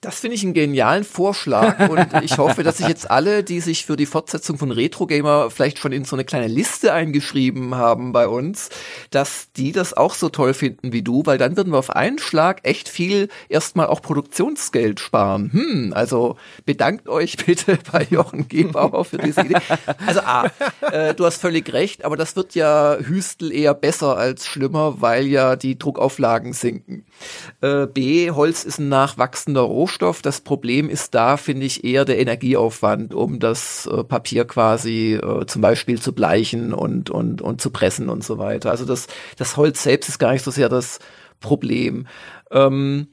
Das 0.01 0.19
finde 0.19 0.35
ich 0.35 0.43
einen 0.43 0.55
genialen 0.55 1.03
Vorschlag 1.03 1.87
und 1.87 2.07
ich 2.23 2.39
hoffe, 2.39 2.63
dass 2.63 2.77
sich 2.77 2.87
jetzt 2.87 3.11
alle, 3.11 3.43
die 3.43 3.59
sich 3.59 3.85
für 3.85 3.95
die 3.95 4.07
Fortsetzung 4.07 4.57
von 4.57 4.71
Retro 4.71 5.05
Gamer 5.05 5.51
vielleicht 5.51 5.77
schon 5.77 5.91
in 5.91 6.05
so 6.05 6.15
eine 6.15 6.25
kleine 6.25 6.47
Liste 6.47 6.91
eingeschrieben 6.91 7.75
haben 7.75 8.11
bei 8.11 8.27
uns, 8.27 8.71
dass 9.11 9.51
die 9.51 9.71
das 9.71 9.93
auch 9.93 10.15
so 10.15 10.29
toll 10.29 10.55
finden 10.55 10.91
wie 10.91 11.03
du, 11.03 11.23
weil 11.27 11.37
dann 11.37 11.55
würden 11.55 11.71
wir 11.71 11.77
auf 11.77 11.91
einen 11.91 12.17
Schlag 12.17 12.61
echt 12.63 12.89
viel 12.89 13.29
erstmal 13.47 13.85
auch 13.85 14.01
Produktionsgeld 14.01 14.99
sparen. 14.99 15.51
Hm, 15.53 15.93
also 15.95 16.35
bedankt 16.65 17.07
euch 17.07 17.37
bitte 17.37 17.77
bei 17.91 18.07
Jochen 18.09 18.47
Gebauer 18.47 19.05
für 19.05 19.19
diese 19.19 19.41
Idee. 19.41 19.57
Also 20.07 20.21
A, 20.21 20.47
äh, 20.81 21.13
du 21.13 21.25
hast 21.25 21.39
völlig 21.39 21.71
recht, 21.73 22.05
aber 22.05 22.17
das 22.17 22.35
wird 22.35 22.55
ja 22.55 22.97
Hüstel 22.97 23.51
eher 23.51 23.75
besser 23.75 24.17
als 24.17 24.47
schlimmer, 24.47 24.99
weil 24.99 25.27
ja 25.27 25.55
die 25.55 25.77
Druckauflagen 25.77 26.53
sinken. 26.53 27.05
Äh, 27.61 27.85
B, 27.85 28.31
Holz 28.31 28.63
ist 28.63 28.79
ein 28.79 28.89
nachwachsender 28.89 29.61
Rohstoff 29.61 29.90
Rohstoff. 29.91 30.21
Das 30.21 30.41
Problem 30.41 30.89
ist 30.89 31.13
da, 31.13 31.37
finde 31.37 31.65
ich, 31.65 31.83
eher 31.83 32.05
der 32.05 32.19
Energieaufwand, 32.19 33.13
um 33.13 33.39
das 33.39 33.85
äh, 33.87 34.03
Papier 34.03 34.45
quasi 34.45 35.13
äh, 35.13 35.45
zum 35.45 35.61
Beispiel 35.61 36.01
zu 36.01 36.13
bleichen 36.13 36.73
und, 36.73 37.09
und, 37.09 37.41
und 37.41 37.61
zu 37.61 37.69
pressen 37.69 38.09
und 38.09 38.23
so 38.23 38.37
weiter. 38.37 38.71
Also 38.71 38.85
das, 38.85 39.07
das 39.37 39.57
Holz 39.57 39.83
selbst 39.83 40.09
ist 40.09 40.19
gar 40.19 40.31
nicht 40.31 40.43
so 40.43 40.51
sehr 40.51 40.69
das 40.69 40.99
Problem. 41.39 42.07
Ähm, 42.51 43.07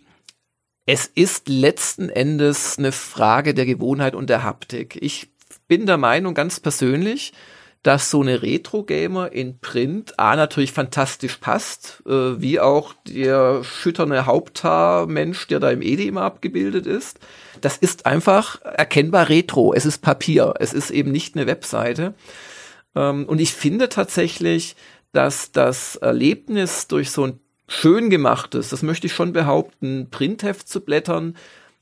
es 0.87 1.07
ist 1.07 1.49
letzten 1.49 2.09
Endes 2.09 2.79
eine 2.79 2.93
Frage 2.93 3.55
der 3.55 3.66
Gewohnheit 3.66 4.14
und 4.14 4.31
der 4.31 4.43
Haptik. 4.43 4.99
Ich 5.03 5.31
bin 5.66 5.87
der 5.87 5.99
Meinung, 5.99 6.35
ganz 6.35 6.61
persönlich, 6.61 7.33
dass 7.89 8.11
so 8.11 8.20
eine 8.20 8.43
Retro-Gamer 8.43 9.32
in 9.32 9.61
Print 9.61 10.18
A 10.18 10.36
natürlich 10.36 10.72
fantastisch 10.72 11.39
passt, 11.39 12.03
äh, 12.07 12.39
wie 12.39 12.61
auch 12.61 12.93
der 13.07 13.64
schütterne 13.64 14.26
Haupthaar-Mensch, 14.26 15.47
der 15.47 15.59
da 15.59 15.70
im 15.70 15.80
immer 15.80 16.20
abgebildet 16.20 16.86
ist. 16.86 17.18
Das 17.62 17.78
ist 17.78 18.05
einfach 18.05 18.61
erkennbar 18.61 19.30
Retro. 19.30 19.72
Es 19.72 19.86
ist 19.86 20.03
Papier. 20.03 20.53
Es 20.59 20.74
ist 20.74 20.91
eben 20.91 21.11
nicht 21.11 21.34
eine 21.34 21.47
Webseite. 21.47 22.12
Ähm, 22.95 23.24
und 23.24 23.41
ich 23.41 23.55
finde 23.55 23.89
tatsächlich, 23.89 24.76
dass 25.12 25.51
das 25.53 25.97
Erlebnis 25.97 26.89
durch 26.89 27.11
so 27.11 27.26
ein 27.26 27.41
schön 27.68 28.11
gemachtes, 28.11 28.68
das 28.68 28.82
möchte 28.82 29.07
ich 29.07 29.14
schon 29.14 29.32
behaupten, 29.32 30.09
Printheft 30.11 30.68
zu 30.68 30.82
blättern, 30.82 31.39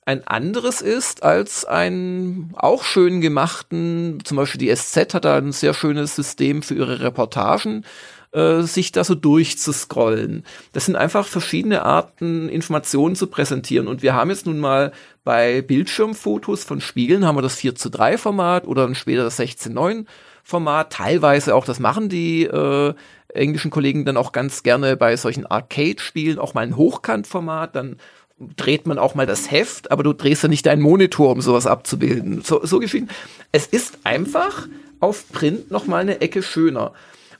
ein 0.06 0.24
anderes 0.24 0.82
ist 0.82 1.24
als 1.24 1.64
ein 1.64 2.52
auch 2.54 2.84
schön 2.84 3.20
gemachten, 3.20 4.20
zum 4.22 4.36
Beispiel 4.36 4.60
die 4.60 4.74
SZ 4.74 5.14
hat 5.14 5.24
da 5.24 5.36
ein 5.36 5.50
sehr 5.50 5.74
schönes 5.74 6.14
System 6.14 6.62
für 6.62 6.74
ihre 6.74 7.00
Reportagen, 7.00 7.84
äh, 8.30 8.62
sich 8.62 8.92
da 8.92 9.02
so 9.02 9.16
durchzuscrollen. 9.16 10.44
Das 10.72 10.86
sind 10.86 10.94
einfach 10.94 11.26
verschiedene 11.26 11.82
Arten, 11.82 12.48
Informationen 12.48 13.16
zu 13.16 13.26
präsentieren. 13.26 13.88
Und 13.88 14.02
wir 14.02 14.14
haben 14.14 14.30
jetzt 14.30 14.46
nun 14.46 14.60
mal 14.60 14.92
bei 15.24 15.60
Bildschirmfotos 15.60 16.62
von 16.62 16.80
Spiegeln 16.80 17.26
haben 17.26 17.36
wir 17.36 17.42
das 17.42 17.56
4 17.56 17.74
zu 17.74 17.90
3 17.90 18.16
Format 18.16 18.68
oder 18.68 18.84
dann 18.84 18.94
später 18.94 19.24
das 19.24 19.38
16 19.38 19.72
9 19.72 20.06
Format. 20.44 20.92
Teilweise 20.92 21.52
auch, 21.52 21.64
das 21.64 21.80
machen 21.80 22.08
die 22.08 22.44
äh, 22.44 22.94
englischen 23.34 23.72
Kollegen 23.72 24.04
dann 24.04 24.16
auch 24.16 24.30
ganz 24.30 24.62
gerne 24.62 24.96
bei 24.96 25.16
solchen 25.16 25.46
Arcade-Spielen, 25.46 26.38
auch 26.38 26.54
mal 26.54 26.60
ein 26.60 26.76
Hochkantformat, 26.76 27.74
dann 27.74 27.96
dreht 28.38 28.86
man 28.86 28.98
auch 28.98 29.14
mal 29.14 29.26
das 29.26 29.50
Heft, 29.50 29.90
aber 29.90 30.02
du 30.02 30.12
drehst 30.12 30.42
ja 30.42 30.48
nicht 30.48 30.66
deinen 30.66 30.82
Monitor, 30.82 31.30
um 31.30 31.40
sowas 31.40 31.66
abzubilden. 31.66 32.42
So, 32.42 32.64
so 32.64 32.78
geschehen. 32.78 33.08
Es 33.52 33.66
ist 33.66 33.98
einfach 34.04 34.68
auf 35.00 35.30
Print 35.32 35.70
noch 35.70 35.86
mal 35.86 35.98
eine 35.98 36.20
Ecke 36.20 36.42
schöner. 36.42 36.92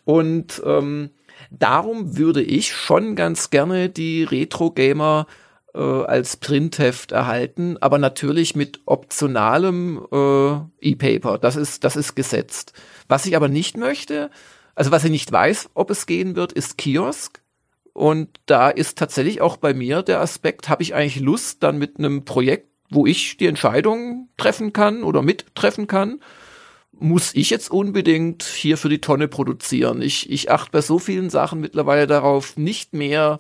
Und 0.04 0.62
ähm, 0.64 1.10
darum 1.50 2.16
würde 2.16 2.42
ich 2.42 2.72
schon 2.72 3.16
ganz 3.16 3.50
gerne 3.50 3.88
die 3.88 4.24
Retro-Gamer 4.24 5.26
äh, 5.74 5.80
als 5.80 6.36
Printheft 6.38 7.12
erhalten, 7.12 7.76
aber 7.80 7.98
natürlich 7.98 8.56
mit 8.56 8.80
optionalem 8.86 10.06
äh, 10.10 10.54
E-Paper. 10.80 11.38
Das 11.38 11.56
ist, 11.56 11.84
das 11.84 11.96
ist 11.96 12.14
gesetzt. 12.14 12.72
Was 13.08 13.26
ich 13.26 13.36
aber 13.36 13.48
nicht 13.48 13.76
möchte, 13.76 14.30
also 14.74 14.90
was 14.90 15.04
ich 15.04 15.10
nicht 15.10 15.30
weiß, 15.30 15.70
ob 15.74 15.90
es 15.90 16.06
gehen 16.06 16.36
wird, 16.36 16.52
ist 16.52 16.78
Kiosk. 16.78 17.42
Und 17.96 18.28
da 18.44 18.68
ist 18.68 18.98
tatsächlich 18.98 19.40
auch 19.40 19.56
bei 19.56 19.72
mir 19.72 20.02
der 20.02 20.20
Aspekt, 20.20 20.68
habe 20.68 20.82
ich 20.82 20.94
eigentlich 20.94 21.18
Lust 21.18 21.62
dann 21.62 21.78
mit 21.78 21.98
einem 21.98 22.26
Projekt, 22.26 22.68
wo 22.90 23.06
ich 23.06 23.38
die 23.38 23.46
Entscheidung 23.46 24.28
treffen 24.36 24.74
kann 24.74 25.02
oder 25.02 25.22
mittreffen 25.22 25.86
kann, 25.86 26.20
muss 26.92 27.34
ich 27.34 27.48
jetzt 27.48 27.70
unbedingt 27.70 28.42
hier 28.42 28.76
für 28.76 28.90
die 28.90 29.00
Tonne 29.00 29.28
produzieren. 29.28 30.02
Ich, 30.02 30.28
ich 30.30 30.50
achte 30.50 30.72
bei 30.72 30.82
so 30.82 30.98
vielen 30.98 31.30
Sachen 31.30 31.58
mittlerweile 31.58 32.06
darauf, 32.06 32.58
nicht 32.58 32.92
mehr 32.92 33.38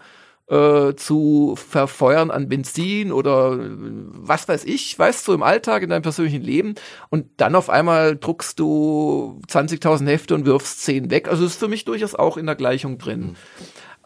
äh, 0.48 0.94
zu 0.94 1.54
verfeuern 1.56 2.30
an 2.30 2.48
Benzin 2.48 3.12
oder 3.12 3.58
äh, 3.60 3.68
was 3.68 4.48
weiß 4.48 4.64
ich, 4.64 4.98
weißt 4.98 5.28
du, 5.28 5.34
im 5.34 5.42
Alltag, 5.42 5.82
in 5.82 5.90
deinem 5.90 6.00
persönlichen 6.00 6.42
Leben 6.42 6.76
und 7.10 7.26
dann 7.36 7.56
auf 7.56 7.68
einmal 7.68 8.16
druckst 8.16 8.58
du 8.58 9.38
20.000 9.48 10.06
Hefte 10.06 10.34
und 10.34 10.46
wirfst 10.46 10.82
10 10.82 11.10
weg. 11.10 11.28
Also 11.28 11.44
ist 11.44 11.58
für 11.58 11.68
mich 11.68 11.84
durchaus 11.84 12.14
auch 12.14 12.38
in 12.38 12.46
der 12.46 12.54
Gleichung 12.54 12.96
drin. 12.96 13.20
Mhm. 13.20 13.36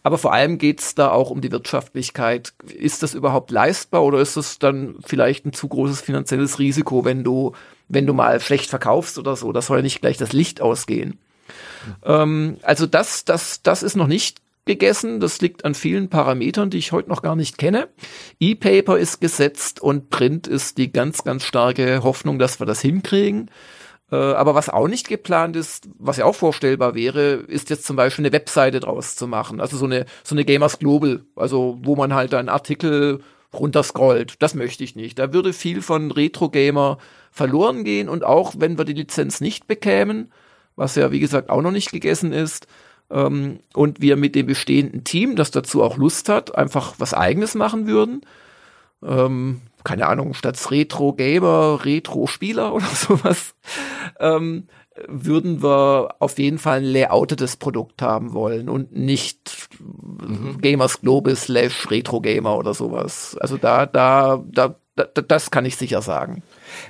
Aber 0.02 0.18
vor 0.18 0.32
allem 0.32 0.58
geht's 0.58 0.94
da 0.94 1.10
auch 1.10 1.30
um 1.30 1.40
die 1.40 1.52
Wirtschaftlichkeit. 1.52 2.54
Ist 2.66 3.02
das 3.02 3.14
überhaupt 3.14 3.50
leistbar 3.50 4.02
oder 4.02 4.20
ist 4.20 4.36
das 4.36 4.58
dann 4.58 4.96
vielleicht 5.04 5.44
ein 5.44 5.52
zu 5.52 5.68
großes 5.68 6.00
finanzielles 6.00 6.58
Risiko, 6.58 7.04
wenn 7.04 7.22
du 7.24 7.52
wenn 7.90 8.06
du 8.06 8.14
mal 8.14 8.40
schlecht 8.40 8.70
verkaufst 8.70 9.18
oder 9.18 9.36
so, 9.36 9.52
das 9.52 9.66
soll 9.66 9.78
ja 9.78 9.82
nicht 9.82 10.00
gleich 10.00 10.16
das 10.16 10.32
Licht 10.32 10.60
ausgehen. 10.60 11.18
Mhm. 11.84 11.94
Ähm, 12.04 12.56
also 12.62 12.86
das, 12.86 13.24
das, 13.24 13.62
das 13.62 13.82
ist 13.82 13.96
noch 13.96 14.06
nicht 14.06 14.38
gegessen. 14.64 15.18
Das 15.18 15.40
liegt 15.40 15.64
an 15.64 15.74
vielen 15.74 16.08
Parametern, 16.08 16.70
die 16.70 16.78
ich 16.78 16.92
heute 16.92 17.08
noch 17.08 17.22
gar 17.22 17.34
nicht 17.34 17.58
kenne. 17.58 17.88
E-Paper 18.38 18.98
ist 18.98 19.20
gesetzt 19.20 19.80
und 19.80 20.10
Print 20.10 20.46
ist 20.46 20.78
die 20.78 20.92
ganz, 20.92 21.24
ganz 21.24 21.44
starke 21.44 22.02
Hoffnung, 22.04 22.38
dass 22.38 22.60
wir 22.60 22.66
das 22.66 22.80
hinkriegen. 22.80 23.50
Äh, 24.10 24.16
aber 24.16 24.54
was 24.54 24.68
auch 24.68 24.88
nicht 24.88 25.08
geplant 25.08 25.56
ist, 25.56 25.88
was 25.98 26.16
ja 26.16 26.24
auch 26.24 26.34
vorstellbar 26.34 26.94
wäre, 26.94 27.34
ist 27.34 27.70
jetzt 27.70 27.84
zum 27.84 27.96
Beispiel 27.96 28.24
eine 28.24 28.32
Webseite 28.32 28.80
draus 28.80 29.16
zu 29.16 29.26
machen. 29.26 29.60
Also 29.60 29.76
so 29.76 29.86
eine, 29.86 30.06
so 30.24 30.34
eine 30.34 30.44
Gamers 30.44 30.78
Global, 30.78 31.24
also 31.36 31.78
wo 31.82 31.96
man 31.96 32.14
halt 32.14 32.34
einen 32.34 32.48
Artikel 32.48 33.20
runterscrollt. 33.52 34.42
Das 34.42 34.54
möchte 34.54 34.84
ich 34.84 34.96
nicht. 34.96 35.18
Da 35.18 35.32
würde 35.32 35.52
viel 35.52 35.82
von 35.82 36.10
Retro 36.10 36.50
Gamer 36.50 36.98
verloren 37.32 37.84
gehen 37.84 38.08
und 38.08 38.24
auch 38.24 38.54
wenn 38.58 38.78
wir 38.78 38.84
die 38.84 38.92
Lizenz 38.92 39.40
nicht 39.40 39.66
bekämen, 39.66 40.32
was 40.76 40.94
ja 40.96 41.12
wie 41.12 41.20
gesagt 41.20 41.50
auch 41.50 41.62
noch 41.62 41.70
nicht 41.70 41.92
gegessen 41.92 42.32
ist, 42.32 42.66
ähm, 43.10 43.58
und 43.74 44.00
wir 44.00 44.16
mit 44.16 44.34
dem 44.34 44.46
bestehenden 44.46 45.04
Team, 45.04 45.36
das 45.36 45.50
dazu 45.50 45.82
auch 45.82 45.96
Lust 45.96 46.28
hat, 46.28 46.54
einfach 46.56 46.94
was 46.98 47.12
eigenes 47.12 47.54
machen 47.54 47.86
würden, 47.86 48.22
ähm, 49.02 49.60
keine 49.84 50.06
Ahnung, 50.06 50.34
statt 50.34 50.70
Retro 50.70 51.12
Gamer, 51.12 51.84
Retro 51.84 52.26
Spieler 52.26 52.74
oder 52.74 52.86
sowas, 52.86 53.54
ähm, 54.18 54.66
würden 55.06 55.62
wir 55.62 56.16
auf 56.18 56.38
jeden 56.38 56.58
Fall 56.58 56.78
ein 56.78 56.84
layoutetes 56.84 57.56
Produkt 57.56 58.02
haben 58.02 58.34
wollen 58.34 58.68
und 58.68 58.94
nicht 58.94 59.68
mhm. 59.78 60.60
Gamers 60.60 61.00
Global 61.00 61.34
slash 61.36 61.90
Retro 61.90 62.20
Gamer 62.20 62.56
oder 62.56 62.74
sowas. 62.74 63.36
Also 63.40 63.56
da, 63.56 63.86
da, 63.86 64.42
da, 64.46 64.74
das 64.96 65.50
kann 65.50 65.64
ich 65.64 65.76
sicher 65.76 66.02
sagen. 66.02 66.42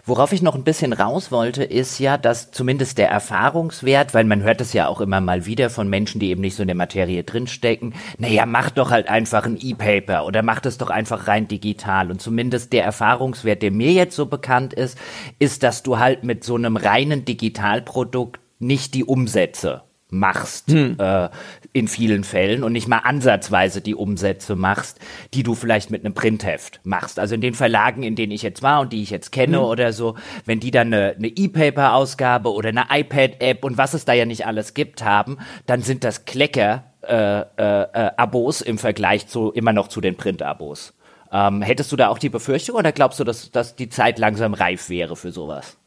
Worauf 0.05 0.33
ich 0.33 0.43
noch 0.43 0.55
ein 0.55 0.65
bisschen 0.65 0.93
raus 0.93 1.31
wollte, 1.31 1.63
ist 1.65 1.99
ja, 1.99 2.17
dass 2.17 2.51
zumindest 2.51 2.99
der 2.99 3.11
Erfahrungswert, 3.11 4.15
weil 4.15 4.25
man 4.25 4.43
hört 4.43 4.61
es 4.61 4.73
ja 4.73 4.89
auch 4.89 5.01
immer 5.01 5.21
mal 5.21 5.47
wieder 5.47 5.71
von 5.71 5.89
Menschen, 5.89 6.21
die 6.21 6.31
eben 6.31 6.41
nicht 6.41 6.57
so 6.57 6.63
in 6.63 6.69
der 6.69 6.77
Materie 6.77 7.23
drinstecken, 7.23 7.95
naja, 8.19 8.47
mach 8.47 8.71
doch 8.71 8.91
halt 8.91 9.09
einfach 9.09 9.45
ein 9.45 9.59
E-Paper 9.61 10.27
oder 10.27 10.43
mach 10.43 10.61
das 10.61 10.79
doch 10.79 10.91
einfach 10.91 11.29
rein 11.29 11.49
digital. 11.49 12.11
Und 12.11 12.21
zumindest 12.21 12.73
der 12.73 12.85
Erfahrungswert, 12.85 13.63
der 13.63 13.71
mir 13.71 13.93
jetzt 13.93 14.17
so 14.17 14.27
bekannt 14.27 14.73
ist, 14.73 14.99
ist, 15.39 15.63
dass 15.63 15.83
du 15.83 15.99
halt 15.99 16.25
mit 16.25 16.43
so 16.45 16.57
einem 16.57 16.77
reinen 16.77 17.25
Digitalprodukt 17.25 18.41
nicht 18.59 18.95
die 18.95 19.05
Umsätze 19.05 19.83
machst 20.13 20.71
hm. 20.71 20.97
äh, 20.99 21.29
in 21.73 21.89
vielen 21.89 22.25
Fällen 22.25 22.65
und 22.65 22.73
nicht 22.73 22.89
mal 22.89 22.99
ansatzweise 22.99 23.81
die 23.81 23.95
Umsätze 23.95 24.57
machst, 24.57 24.99
die 25.35 25.43
du 25.43 25.55
vielleicht 25.55 25.91
mit 25.91 26.05
einem 26.05 26.15
Printheft 26.15 26.81
machst. 26.85 27.19
Also 27.19 27.35
in 27.35 27.41
den 27.41 27.55
Verlagen, 27.55 28.03
in 28.03 28.17
denen 28.17 28.33
ich 28.33 28.43
jetzt 28.43 28.63
war 28.63 28.81
und 28.81 28.93
die 28.93 29.03
ich 29.03 29.11
jetzt 29.11 29.33
kenne 29.33 29.59
hm. 29.59 29.65
oder 29.65 29.93
so, 29.93 30.17
wenn 30.45 30.61
die 30.61 30.71
dann 30.71 30.93
eine 30.93 31.29
E-Paper-Ausgabe 31.29 32.53
oder 32.53 32.71
eine 32.71 32.87
iPad-App 32.91 33.65
und 33.65 33.79
was 33.79 33.95
es 33.95 34.05
da 34.05 34.13
ja 34.13 34.25
nicht 34.25 34.47
alles 34.47 34.75
gibt 34.75 35.05
haben, 35.05 35.39
dann 35.67 35.83
sind 35.83 36.05
das 36.05 36.25
Klecker 36.25 36.85
äh, 37.03 37.41
äh, 37.41 37.45
äh, 37.57 38.11
Abos 38.17 38.61
im 38.61 38.77
Vergleich 38.77 39.27
zu 39.27 39.53
immer 39.53 39.73
noch 39.73 39.89
zu 39.89 40.01
den 40.03 40.17
Print-Abos. 40.17 40.95
Ähm, 41.33 41.63
hättest 41.63 41.91
du 41.93 41.97
da 41.97 42.09
auch 42.09 42.19
die 42.19 42.29
Befürchtung 42.29 42.77
oder 42.77 42.93
glaubst 42.93 43.19
du, 43.21 43.25
dass, 43.25 43.51
dass 43.51 43.75
die 43.75 43.89
Zeit 43.89 44.19
langsam 44.19 44.53
reif 44.53 44.91
wäre 44.91 45.17
für 45.17 45.33
sowas? 45.33 45.79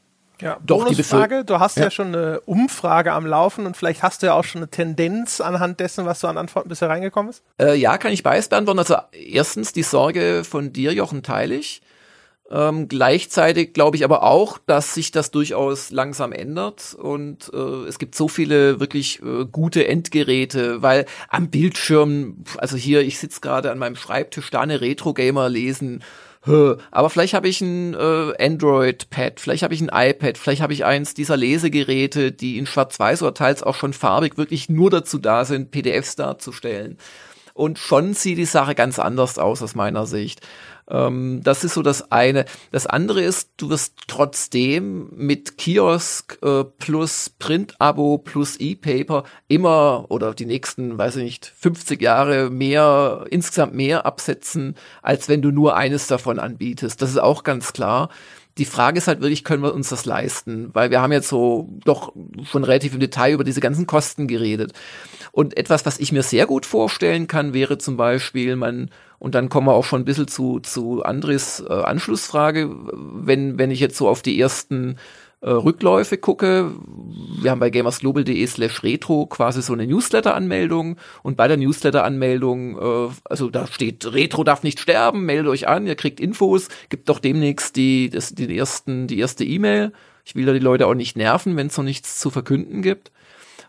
Ja, 0.41 0.57
doch 0.65 0.88
die 0.88 1.03
Frage, 1.03 1.45
du 1.45 1.59
hast 1.59 1.77
ja. 1.77 1.84
ja. 1.84 1.91
schon 1.91 2.07
eine 2.07 2.41
Umfrage 2.41 3.13
am 3.13 3.25
Laufen 3.25 3.65
und 3.65 3.77
vielleicht 3.77 4.03
hast 4.03 4.21
du 4.21 4.27
ja 4.27 4.34
auch 4.34 4.43
schon 4.43 4.59
eine 4.59 4.69
Tendenz 4.69 5.41
anhand 5.41 5.79
dessen, 5.79 6.05
was 6.05 6.19
du 6.19 6.27
an 6.27 6.38
Antworten 6.38 6.69
bisher 6.69 6.89
reingekommen 6.89 7.29
ist. 7.29 7.43
Äh, 7.61 7.75
ja, 7.75 7.97
kann 7.97 8.11
ich 8.11 8.23
beides 8.23 8.49
beantworten. 8.49 8.79
Also 8.79 8.95
erstens 9.11 9.73
die 9.73 9.84
Sorge 9.84 10.43
von 10.43 10.73
dir, 10.73 10.93
Jochen, 10.93 11.23
teile 11.23 11.55
ich. 11.55 11.81
Ähm, 12.51 12.88
gleichzeitig 12.89 13.73
glaube 13.73 13.95
ich 13.95 14.03
aber 14.03 14.23
auch, 14.23 14.59
dass 14.65 14.93
sich 14.93 15.11
das 15.11 15.31
durchaus 15.31 15.91
langsam 15.91 16.34
ändert 16.34 16.93
und 16.93 17.49
äh, 17.53 17.88
es 17.88 17.97
gibt 17.97 18.15
so 18.15 18.27
viele 18.27 18.79
wirklich 18.79 19.21
äh, 19.23 19.45
gute 19.49 19.88
Endgeräte, 19.88 20.81
weil 20.81 21.05
am 21.29 21.49
Bildschirm, 21.49 22.43
also 22.57 22.75
hier, 22.75 23.01
ich 23.01 23.17
sitze 23.17 23.39
gerade 23.39 23.71
an 23.71 23.79
meinem 23.79 23.95
Schreibtisch, 23.95 24.51
da 24.51 24.59
eine 24.59 24.81
Retro-Gamer 24.81 25.49
lesen, 25.49 26.03
aber 26.45 27.09
vielleicht 27.09 27.33
habe 27.33 27.47
ich 27.47 27.61
ein 27.61 27.93
äh, 27.93 28.33
Android-Pad, 28.37 29.39
vielleicht 29.39 29.63
habe 29.63 29.73
ich 29.73 29.81
ein 29.81 29.91
iPad, 29.93 30.37
vielleicht 30.37 30.61
habe 30.61 30.73
ich 30.73 30.83
eins 30.83 31.13
dieser 31.13 31.37
Lesegeräte, 31.37 32.33
die 32.33 32.57
in 32.57 32.65
Schwarz-Weiß 32.65 33.21
oder 33.21 33.33
teils 33.33 33.63
auch 33.63 33.75
schon 33.75 33.93
farbig 33.93 34.37
wirklich 34.37 34.67
nur 34.67 34.89
dazu 34.89 35.19
da 35.19 35.45
sind, 35.45 35.71
PDFs 35.71 36.17
darzustellen. 36.17 36.97
Und 37.53 37.79
schon 37.79 38.13
sieht 38.13 38.37
die 38.39 38.45
Sache 38.45 38.75
ganz 38.75 38.99
anders 38.99 39.37
aus 39.37 39.61
aus 39.61 39.75
meiner 39.75 40.05
Sicht. 40.05 40.41
Ähm, 40.93 41.41
das 41.43 41.63
ist 41.63 41.73
so 41.73 41.81
das 41.81 42.11
eine. 42.11 42.45
Das 42.71 42.85
andere 42.85 43.21
ist, 43.21 43.49
du 43.57 43.69
wirst 43.69 43.95
trotzdem 44.07 45.09
mit 45.11 45.57
Kiosk 45.57 46.37
äh, 46.43 46.63
plus 46.63 47.31
Print-Abo 47.39 48.19
plus 48.19 48.57
E-Paper 48.57 49.23
immer 49.47 50.05
oder 50.09 50.33
die 50.33 50.45
nächsten, 50.45 50.97
weiß 50.97 51.17
ich 51.17 51.23
nicht, 51.23 51.53
50 51.57 52.01
Jahre 52.01 52.51
mehr, 52.51 53.25
insgesamt 53.31 53.73
mehr 53.73 54.05
absetzen, 54.05 54.75
als 55.01 55.27
wenn 55.27 55.41
du 55.41 55.51
nur 55.51 55.75
eines 55.75 56.07
davon 56.07 56.39
anbietest. 56.39 57.01
Das 57.01 57.09
ist 57.09 57.19
auch 57.19 57.43
ganz 57.43 57.73
klar. 57.73 58.09
Die 58.57 58.65
Frage 58.65 58.99
ist 58.99 59.07
halt 59.07 59.21
wirklich, 59.21 59.43
können 59.43 59.63
wir 59.63 59.73
uns 59.73 59.89
das 59.89 60.05
leisten? 60.05 60.69
Weil 60.73 60.91
wir 60.91 61.01
haben 61.01 61.11
jetzt 61.11 61.27
so 61.27 61.69
doch 61.85 62.13
schon 62.43 62.63
relativ 62.63 62.93
im 62.93 62.99
Detail 62.99 63.33
über 63.33 63.43
diese 63.43 63.61
ganzen 63.61 63.87
Kosten 63.87 64.27
geredet. 64.27 64.73
Und 65.31 65.57
etwas, 65.57 65.85
was 65.85 65.99
ich 65.99 66.11
mir 66.11 66.21
sehr 66.21 66.45
gut 66.45 66.65
vorstellen 66.65 67.27
kann, 67.27 67.53
wäre 67.53 67.79
zum 67.79 67.97
Beispiel, 67.97 68.55
man 68.55 68.91
und 69.23 69.35
dann 69.35 69.47
kommen 69.47 69.67
wir 69.67 69.73
auch 69.73 69.85
schon 69.85 70.01
ein 70.01 70.05
bisschen 70.05 70.27
zu, 70.27 70.59
zu 70.59 71.01
Andres 71.01 71.63
äh, 71.65 71.71
Anschlussfrage. 71.71 72.69
Wenn, 72.91 73.57
wenn 73.57 73.71
ich 73.71 73.79
jetzt 73.79 73.95
so 73.95 74.09
auf 74.09 74.21
die 74.21 74.37
ersten 74.37 74.97
äh, 75.43 75.49
Rückläufe 75.49 76.17
gucke, 76.17 76.71
wir 77.41 77.51
haben 77.51 77.59
bei 77.59 77.69
gamersglobal.de 77.69 78.47
slash 78.47 78.81
retro 78.81 79.25
quasi 79.25 79.61
so 79.61 79.73
eine 79.73 79.85
Newsletter-Anmeldung 79.85 80.95
und 81.21 81.35
bei 81.35 81.49
der 81.49 81.57
Newsletter-Anmeldung, 81.57 82.77
äh, 82.77 83.13
also 83.25 83.49
da 83.49 83.67
steht, 83.67 84.13
Retro 84.13 84.45
darf 84.45 84.63
nicht 84.63 84.79
sterben, 84.79 85.25
meldet 85.25 85.47
euch 85.47 85.67
an, 85.67 85.85
ihr 85.85 85.95
kriegt 85.95 86.21
Infos, 86.21 86.69
gibt 86.89 87.09
doch 87.09 87.19
demnächst 87.19 87.75
die, 87.75 88.09
das, 88.09 88.33
die 88.33 88.57
ersten, 88.57 89.07
die 89.07 89.19
erste 89.19 89.43
E-Mail. 89.43 89.91
Ich 90.23 90.35
will 90.35 90.45
da 90.45 90.53
die 90.53 90.59
Leute 90.59 90.87
auch 90.87 90.93
nicht 90.93 91.17
nerven, 91.17 91.57
wenn 91.57 91.67
es 91.67 91.77
noch 91.77 91.83
nichts 91.83 92.19
zu 92.19 92.29
verkünden 92.29 92.81
gibt. 92.81 93.11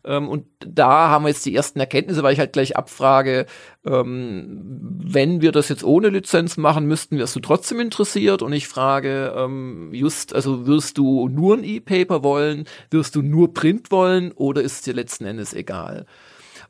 Ähm, 0.05 0.29
und 0.29 0.47
da 0.61 1.09
haben 1.09 1.25
wir 1.25 1.31
jetzt 1.31 1.47
die 1.47 1.55
ersten 1.55 1.81
Erkenntnisse, 1.81 2.23
weil 2.23 2.33
ich 2.33 2.39
halt 2.39 2.53
gleich 2.53 2.77
abfrage, 2.77 3.47
ähm, 3.87 4.61
wenn 5.05 5.41
wir 5.41 5.53
das 5.53 5.69
jetzt 5.69 5.85
ohne 5.85 6.09
Lizenz 6.09 6.57
machen, 6.57 6.87
müssten 6.87 7.19
wirst 7.19 7.37
du 7.37 7.41
trotzdem 7.41 7.81
interessiert? 7.81 8.43
Und 8.43 8.53
ich 8.53 8.69
frage, 8.69 9.35
ähm, 9.37 9.91
just, 9.93 10.35
also 10.35 10.67
wirst 10.67 10.99
du 10.99 11.29
nur 11.29 11.57
ein 11.57 11.65
E-Paper 11.65 12.23
wollen? 12.23 12.65
Wirst 12.91 13.17
du 13.17 13.23
nur 13.23 13.55
Print 13.55 13.91
wollen? 13.91 14.33
Oder 14.33 14.63
ist 14.63 14.75
es 14.75 14.83
dir 14.83 14.95
letzten 14.95 15.25
Endes 15.25 15.55
egal? 15.55 16.07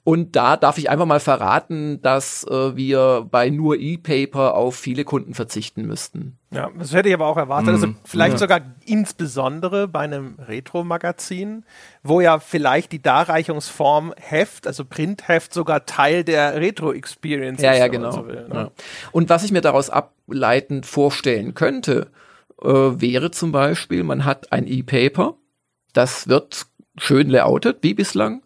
Und 0.06 0.36
da 0.36 0.58
darf 0.58 0.76
ich 0.76 0.90
einfach 0.90 1.06
mal 1.06 1.18
verraten, 1.18 2.02
dass 2.02 2.44
äh, 2.44 2.76
wir 2.76 3.26
bei 3.30 3.48
nur 3.48 3.78
E-Paper 3.78 4.54
auf 4.54 4.76
viele 4.76 5.04
Kunden 5.04 5.32
verzichten 5.32 5.86
müssten. 5.86 6.38
Ja, 6.50 6.70
das 6.78 6.92
hätte 6.92 7.08
ich 7.08 7.14
aber 7.14 7.26
auch 7.26 7.38
erwartet. 7.38 7.70
Also 7.70 7.86
mhm. 7.86 7.96
Vielleicht 8.04 8.34
ja. 8.34 8.38
sogar 8.38 8.60
insbesondere 8.84 9.88
bei 9.88 10.00
einem 10.00 10.34
Retro-Magazin, 10.46 11.64
wo 12.02 12.20
ja 12.20 12.38
vielleicht 12.38 12.92
die 12.92 13.00
Darreichungsform 13.00 14.12
Heft, 14.18 14.66
also 14.66 14.84
Printheft, 14.84 15.54
sogar 15.54 15.86
Teil 15.86 16.22
der 16.22 16.60
Retro-Experience 16.60 17.62
ja, 17.62 17.72
ist. 17.72 17.78
Ja, 17.78 17.88
genau. 17.88 18.10
So 18.10 18.28
will, 18.28 18.46
ne? 18.48 18.54
ja. 18.54 18.70
Und 19.10 19.30
was 19.30 19.42
ich 19.42 19.52
mir 19.52 19.62
daraus 19.62 19.88
ableitend 19.88 20.84
vorstellen 20.84 21.54
könnte, 21.54 22.10
äh, 22.62 22.68
wäre 22.68 23.30
zum 23.30 23.52
Beispiel, 23.52 24.04
man 24.04 24.26
hat 24.26 24.52
ein 24.52 24.66
E-Paper, 24.66 25.36
das 25.94 26.28
wird 26.28 26.66
schön 26.98 27.30
layoutet, 27.30 27.78
wie 27.80 27.94
bislang 27.94 28.43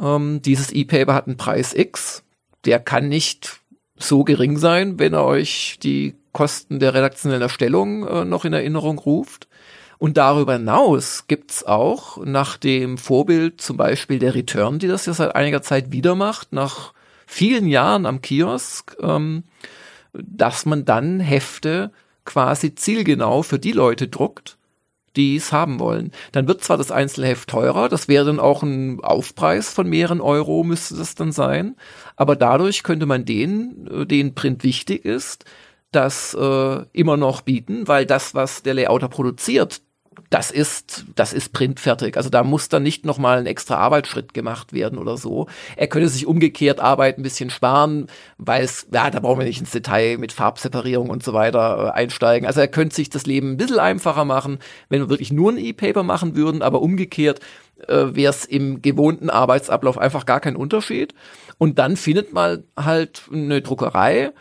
ähm, 0.00 0.42
dieses 0.42 0.72
E-Paper 0.72 1.14
hat 1.14 1.26
einen 1.26 1.36
Preis 1.36 1.74
X. 1.74 2.22
Der 2.64 2.78
kann 2.78 3.08
nicht 3.08 3.60
so 3.96 4.24
gering 4.24 4.56
sein, 4.58 4.98
wenn 4.98 5.12
er 5.12 5.24
euch 5.24 5.78
die 5.82 6.14
Kosten 6.32 6.80
der 6.80 6.94
redaktionellen 6.94 7.42
Erstellung 7.42 8.06
äh, 8.06 8.24
noch 8.24 8.44
in 8.44 8.52
Erinnerung 8.52 8.98
ruft. 8.98 9.48
Und 9.98 10.16
darüber 10.16 10.54
hinaus 10.54 11.26
gibt's 11.28 11.62
auch 11.62 12.24
nach 12.24 12.56
dem 12.56 12.98
Vorbild 12.98 13.60
zum 13.60 13.76
Beispiel 13.76 14.18
der 14.18 14.34
Return, 14.34 14.80
die 14.80 14.88
das 14.88 15.06
ja 15.06 15.12
seit 15.12 15.36
einiger 15.36 15.62
Zeit 15.62 15.92
wieder 15.92 16.16
macht, 16.16 16.52
nach 16.52 16.92
vielen 17.26 17.66
Jahren 17.66 18.04
am 18.06 18.20
Kiosk, 18.20 18.96
ähm, 19.00 19.44
dass 20.12 20.66
man 20.66 20.84
dann 20.84 21.20
Hefte 21.20 21.92
quasi 22.24 22.74
zielgenau 22.74 23.42
für 23.42 23.58
die 23.58 23.72
Leute 23.72 24.08
druckt, 24.08 24.58
die 25.16 25.36
es 25.36 25.52
haben 25.52 25.78
wollen. 25.78 26.10
Dann 26.32 26.48
wird 26.48 26.62
zwar 26.62 26.78
das 26.78 26.90
Einzelheft 26.90 27.48
teurer, 27.48 27.88
das 27.88 28.08
wäre 28.08 28.24
dann 28.24 28.40
auch 28.40 28.62
ein 28.62 29.00
Aufpreis 29.02 29.72
von 29.72 29.88
mehreren 29.88 30.20
Euro, 30.20 30.64
müsste 30.64 30.96
das 30.96 31.14
dann 31.14 31.32
sein, 31.32 31.76
aber 32.16 32.36
dadurch 32.36 32.82
könnte 32.82 33.06
man 33.06 33.24
den, 33.24 33.88
äh, 33.90 34.06
den 34.06 34.34
Print 34.34 34.64
wichtig 34.64 35.04
ist, 35.04 35.44
das 35.90 36.34
äh, 36.34 36.84
immer 36.92 37.16
noch 37.16 37.42
bieten, 37.42 37.86
weil 37.86 38.06
das, 38.06 38.34
was 38.34 38.62
der 38.62 38.74
Layouter 38.74 39.08
produziert, 39.08 39.82
das 40.30 40.50
ist, 40.50 41.04
das 41.14 41.32
ist 41.32 41.52
printfertig. 41.52 42.16
Also 42.16 42.30
da 42.30 42.42
muss 42.42 42.68
dann 42.68 42.82
nicht 42.82 43.04
nochmal 43.04 43.38
ein 43.38 43.46
extra 43.46 43.76
Arbeitsschritt 43.76 44.34
gemacht 44.34 44.72
werden 44.72 44.98
oder 44.98 45.16
so. 45.16 45.46
Er 45.76 45.88
könnte 45.88 46.08
sich 46.08 46.26
umgekehrt 46.26 46.80
Arbeit 46.80 47.18
ein 47.18 47.22
bisschen 47.22 47.50
sparen, 47.50 48.06
weil 48.38 48.64
es, 48.64 48.86
ja, 48.92 49.10
da 49.10 49.20
brauchen 49.20 49.40
wir 49.40 49.46
nicht 49.46 49.60
ins 49.60 49.70
Detail 49.70 50.18
mit 50.18 50.32
Farbseparierung 50.32 51.10
und 51.10 51.22
so 51.22 51.32
weiter 51.32 51.88
äh, 51.88 51.90
einsteigen. 51.90 52.46
Also 52.46 52.60
er 52.60 52.68
könnte 52.68 52.94
sich 52.94 53.10
das 53.10 53.26
Leben 53.26 53.52
ein 53.52 53.56
bisschen 53.56 53.78
einfacher 53.78 54.24
machen, 54.24 54.58
wenn 54.88 55.00
wir 55.00 55.10
wirklich 55.10 55.32
nur 55.32 55.52
ein 55.52 55.58
E-Paper 55.58 56.02
machen 56.02 56.34
würden, 56.36 56.62
aber 56.62 56.82
umgekehrt 56.82 57.40
äh, 57.88 58.06
wäre 58.14 58.30
es 58.30 58.44
im 58.44 58.82
gewohnten 58.82 59.30
Arbeitsablauf 59.30 59.98
einfach 59.98 60.26
gar 60.26 60.40
kein 60.40 60.56
Unterschied. 60.56 61.14
Und 61.58 61.78
dann 61.78 61.96
findet 61.96 62.32
man 62.32 62.64
halt 62.76 63.22
eine 63.32 63.60
Druckerei 63.60 64.32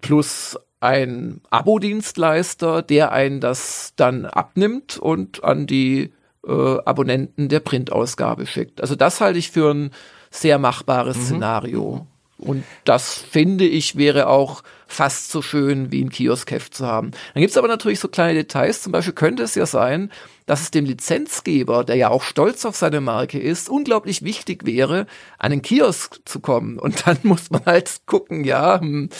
plus 0.00 0.58
ein 0.86 1.40
Abo-Dienstleister, 1.50 2.82
der 2.82 3.12
einen 3.12 3.40
das 3.40 3.92
dann 3.96 4.24
abnimmt 4.24 4.96
und 4.96 5.42
an 5.42 5.66
die 5.66 6.12
äh, 6.46 6.78
Abonnenten 6.84 7.48
der 7.48 7.60
Printausgabe 7.60 8.46
schickt. 8.46 8.80
Also 8.80 8.94
das 8.94 9.20
halte 9.20 9.38
ich 9.38 9.50
für 9.50 9.74
ein 9.74 9.90
sehr 10.30 10.58
machbares 10.58 11.16
mhm. 11.16 11.22
Szenario. 11.22 12.06
Und 12.38 12.64
das 12.84 13.14
finde 13.14 13.64
ich 13.66 13.96
wäre 13.96 14.28
auch 14.28 14.62
fast 14.86 15.30
so 15.30 15.42
schön 15.42 15.90
wie 15.90 16.04
ein 16.04 16.10
Kioskheft 16.10 16.74
zu 16.74 16.86
haben. 16.86 17.10
Dann 17.34 17.40
gibt's 17.40 17.56
aber 17.56 17.68
natürlich 17.68 17.98
so 17.98 18.08
kleine 18.08 18.34
Details. 18.34 18.82
Zum 18.82 18.92
Beispiel 18.92 19.14
könnte 19.14 19.42
es 19.42 19.54
ja 19.54 19.66
sein, 19.66 20.10
dass 20.46 20.62
es 20.62 20.70
dem 20.70 20.84
Lizenzgeber, 20.84 21.84
der 21.84 21.96
ja 21.96 22.08
auch 22.08 22.22
stolz 22.22 22.64
auf 22.64 22.76
seine 22.76 23.00
Marke 23.00 23.38
ist, 23.38 23.68
unglaublich 23.68 24.22
wichtig 24.22 24.64
wäre, 24.64 25.06
an 25.38 25.50
den 25.50 25.62
Kiosk 25.62 26.20
zu 26.24 26.40
kommen. 26.40 26.78
Und 26.78 27.06
dann 27.06 27.18
muss 27.24 27.50
man 27.50 27.64
halt 27.66 28.00
gucken, 28.06 28.44
ja, 28.44 28.80
hm, 28.80 29.10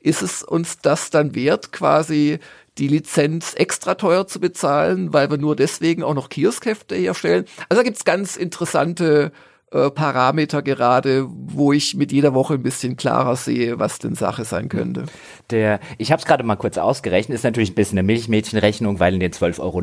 ist 0.00 0.22
es 0.22 0.42
uns 0.42 0.78
das 0.78 1.10
dann 1.10 1.34
wert, 1.34 1.72
quasi 1.72 2.38
die 2.76 2.88
Lizenz 2.88 3.54
extra 3.54 3.94
teuer 3.96 4.26
zu 4.28 4.38
bezahlen, 4.38 5.12
weil 5.12 5.30
wir 5.30 5.38
nur 5.38 5.56
deswegen 5.56 6.04
auch 6.04 6.14
noch 6.14 6.28
Kioskhefte 6.28 6.94
herstellen. 6.94 7.44
Also 7.68 7.80
da 7.80 7.82
gibt's 7.82 8.04
ganz 8.04 8.36
interessante 8.36 9.32
äh, 9.70 9.90
Parameter 9.90 10.62
gerade, 10.62 11.26
wo 11.28 11.72
ich 11.72 11.94
mit 11.94 12.12
jeder 12.12 12.34
Woche 12.34 12.54
ein 12.54 12.62
bisschen 12.62 12.96
klarer 12.96 13.36
sehe, 13.36 13.78
was 13.78 13.98
denn 13.98 14.14
Sache 14.14 14.44
sein 14.44 14.68
könnte. 14.68 15.04
Der, 15.50 15.80
ich 15.98 16.10
habe 16.10 16.20
es 16.20 16.26
gerade 16.26 16.42
mal 16.42 16.56
kurz 16.56 16.78
ausgerechnet, 16.78 17.34
ist 17.34 17.44
natürlich 17.44 17.72
ein 17.72 17.74
bisschen 17.74 17.98
eine 17.98 18.06
Milchmädchenrechnung, 18.06 19.00
weil 19.00 19.14
in 19.14 19.20
den 19.20 19.32
12,90 19.32 19.60
Euro 19.60 19.80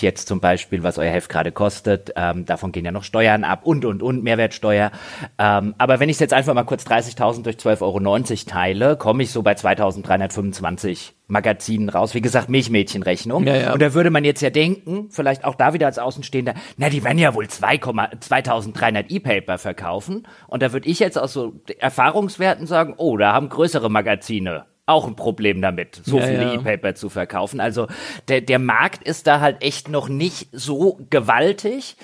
jetzt 0.00 0.28
zum 0.28 0.40
Beispiel, 0.40 0.82
was 0.82 0.98
euer 0.98 1.10
Heft 1.10 1.28
gerade 1.28 1.52
kostet, 1.52 2.12
ähm, 2.16 2.44
davon 2.44 2.72
gehen 2.72 2.84
ja 2.84 2.92
noch 2.92 3.04
Steuern 3.04 3.44
ab 3.44 3.60
und, 3.64 3.84
und, 3.84 4.02
und, 4.02 4.22
Mehrwertsteuer. 4.22 4.90
Ähm, 5.38 5.74
aber 5.78 6.00
wenn 6.00 6.08
ich 6.08 6.20
jetzt 6.20 6.34
einfach 6.34 6.54
mal 6.54 6.64
kurz 6.64 6.84
30.000 6.84 7.42
durch 7.42 7.56
12,90 7.56 7.80
Euro 7.82 8.00
teile, 8.46 8.96
komme 8.96 9.22
ich 9.22 9.30
so 9.30 9.42
bei 9.42 9.52
2.325 9.54 11.12
Magazinen 11.32 11.88
raus. 11.88 12.14
Wie 12.14 12.20
gesagt, 12.20 12.50
Milchmädchenrechnung. 12.50 13.44
Ja, 13.46 13.56
ja. 13.56 13.72
Und 13.72 13.80
da 13.80 13.94
würde 13.94 14.10
man 14.10 14.22
jetzt 14.22 14.42
ja 14.42 14.50
denken, 14.50 15.08
vielleicht 15.10 15.44
auch 15.44 15.54
da 15.54 15.72
wieder 15.72 15.86
als 15.86 15.98
Außenstehender, 15.98 16.54
na, 16.76 16.90
die 16.90 17.02
werden 17.02 17.18
ja 17.18 17.34
wohl 17.34 17.48
2, 17.48 17.78
2300 18.20 19.10
E-Paper 19.10 19.56
verkaufen. 19.56 20.28
Und 20.46 20.62
da 20.62 20.72
würde 20.72 20.88
ich 20.88 20.98
jetzt 20.98 21.18
aus 21.18 21.32
so 21.32 21.54
Erfahrungswerten 21.78 22.66
sagen, 22.66 22.94
oh, 22.98 23.16
da 23.16 23.32
haben 23.32 23.48
größere 23.48 23.90
Magazine 23.90 24.66
auch 24.84 25.06
ein 25.06 25.16
Problem 25.16 25.62
damit, 25.62 26.00
so 26.04 26.18
ja, 26.18 26.26
viele 26.26 26.42
ja. 26.42 26.54
E-Paper 26.54 26.94
zu 26.94 27.08
verkaufen. 27.08 27.60
Also 27.60 27.86
der, 28.28 28.40
der 28.40 28.58
Markt 28.58 29.02
ist 29.02 29.26
da 29.26 29.40
halt 29.40 29.62
echt 29.62 29.88
noch 29.88 30.08
nicht 30.08 30.48
so 30.52 30.98
gewaltig 31.08 31.96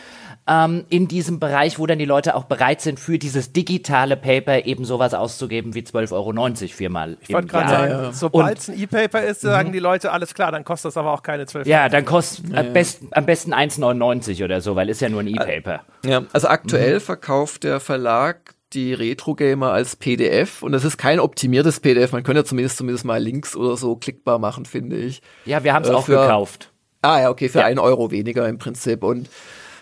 ähm, 0.49 0.85
in 0.89 1.09
diesem 1.09 1.39
Bereich, 1.39 1.79
wo 1.79 1.87
dann 1.87 1.99
die 1.99 2.05
Leute 2.05 2.35
auch 2.35 2.45
bereit 2.45 2.81
sind, 2.81 2.99
für 2.99 3.19
dieses 3.19 3.53
digitale 3.53 4.17
Paper 4.17 4.65
eben 4.65 4.85
sowas 4.85 5.13
auszugeben 5.15 5.75
wie 5.75 5.81
12,90 5.81 6.13
Euro 6.13 6.69
viermal. 6.69 7.19
Ich 7.21 7.33
wollte 7.33 7.49
gerade 7.49 7.69
sagen, 7.69 7.91
ja. 7.91 8.13
sobald 8.13 8.59
es 8.59 8.69
ein 8.69 8.81
E-Paper 8.81 9.23
ist, 9.23 9.43
sagen 9.43 9.69
mhm. 9.69 9.73
die 9.73 9.79
Leute, 9.79 10.11
alles 10.11 10.35
klar, 10.35 10.51
dann 10.51 10.65
kostet 10.65 10.91
das 10.91 10.97
aber 10.97 11.13
auch 11.13 11.23
keine 11.23 11.47
12 11.47 11.67
Ja, 11.67 11.89
dann 11.89 12.05
kostet 12.05 12.49
ja, 12.49 12.61
am, 12.61 12.73
besten, 12.73 13.09
am 13.13 13.27
besten 13.27 13.53
1,99 13.53 14.43
oder 14.43 14.61
so, 14.61 14.75
weil 14.75 14.89
ist 14.89 15.01
ja 15.01 15.09
nur 15.09 15.21
ein 15.21 15.29
E-Paper. 15.29 15.81
Ja, 16.05 16.23
also 16.33 16.49
aktuell 16.49 16.95
mhm. 16.95 17.01
verkauft 17.01 17.65
der 17.65 17.81
Verlag 17.81 18.55
die 18.73 18.93
Retro 18.93 19.35
Gamer 19.35 19.73
als 19.73 19.97
PDF 19.97 20.63
und 20.63 20.73
das 20.73 20.85
ist 20.85 20.99
kein 20.99 21.21
optimiertes 21.21 21.81
PDF. 21.81 22.13
Man 22.13 22.23
könnte 22.23 22.41
ja 22.41 22.45
zumindest 22.45 22.77
zumindest 22.77 23.05
mal 23.05 23.23
Links 23.23 23.57
oder 23.57 23.77
so 23.77 23.97
klickbar 23.97 24.39
machen, 24.39 24.67
finde 24.67 24.97
ich. 24.97 25.23
Ja, 25.47 25.65
wir 25.65 25.73
haben 25.73 25.85
es 25.85 25.91
äh, 25.91 25.95
auch 25.95 26.05
für, 26.05 26.21
gekauft. 26.21 26.71
Ah 27.01 27.21
ja, 27.21 27.31
okay, 27.31 27.49
für 27.49 27.61
ja. 27.61 27.67
einen 27.67 27.79
Euro 27.79 28.11
weniger 28.11 28.47
im 28.49 28.59
Prinzip 28.59 29.03
und 29.03 29.29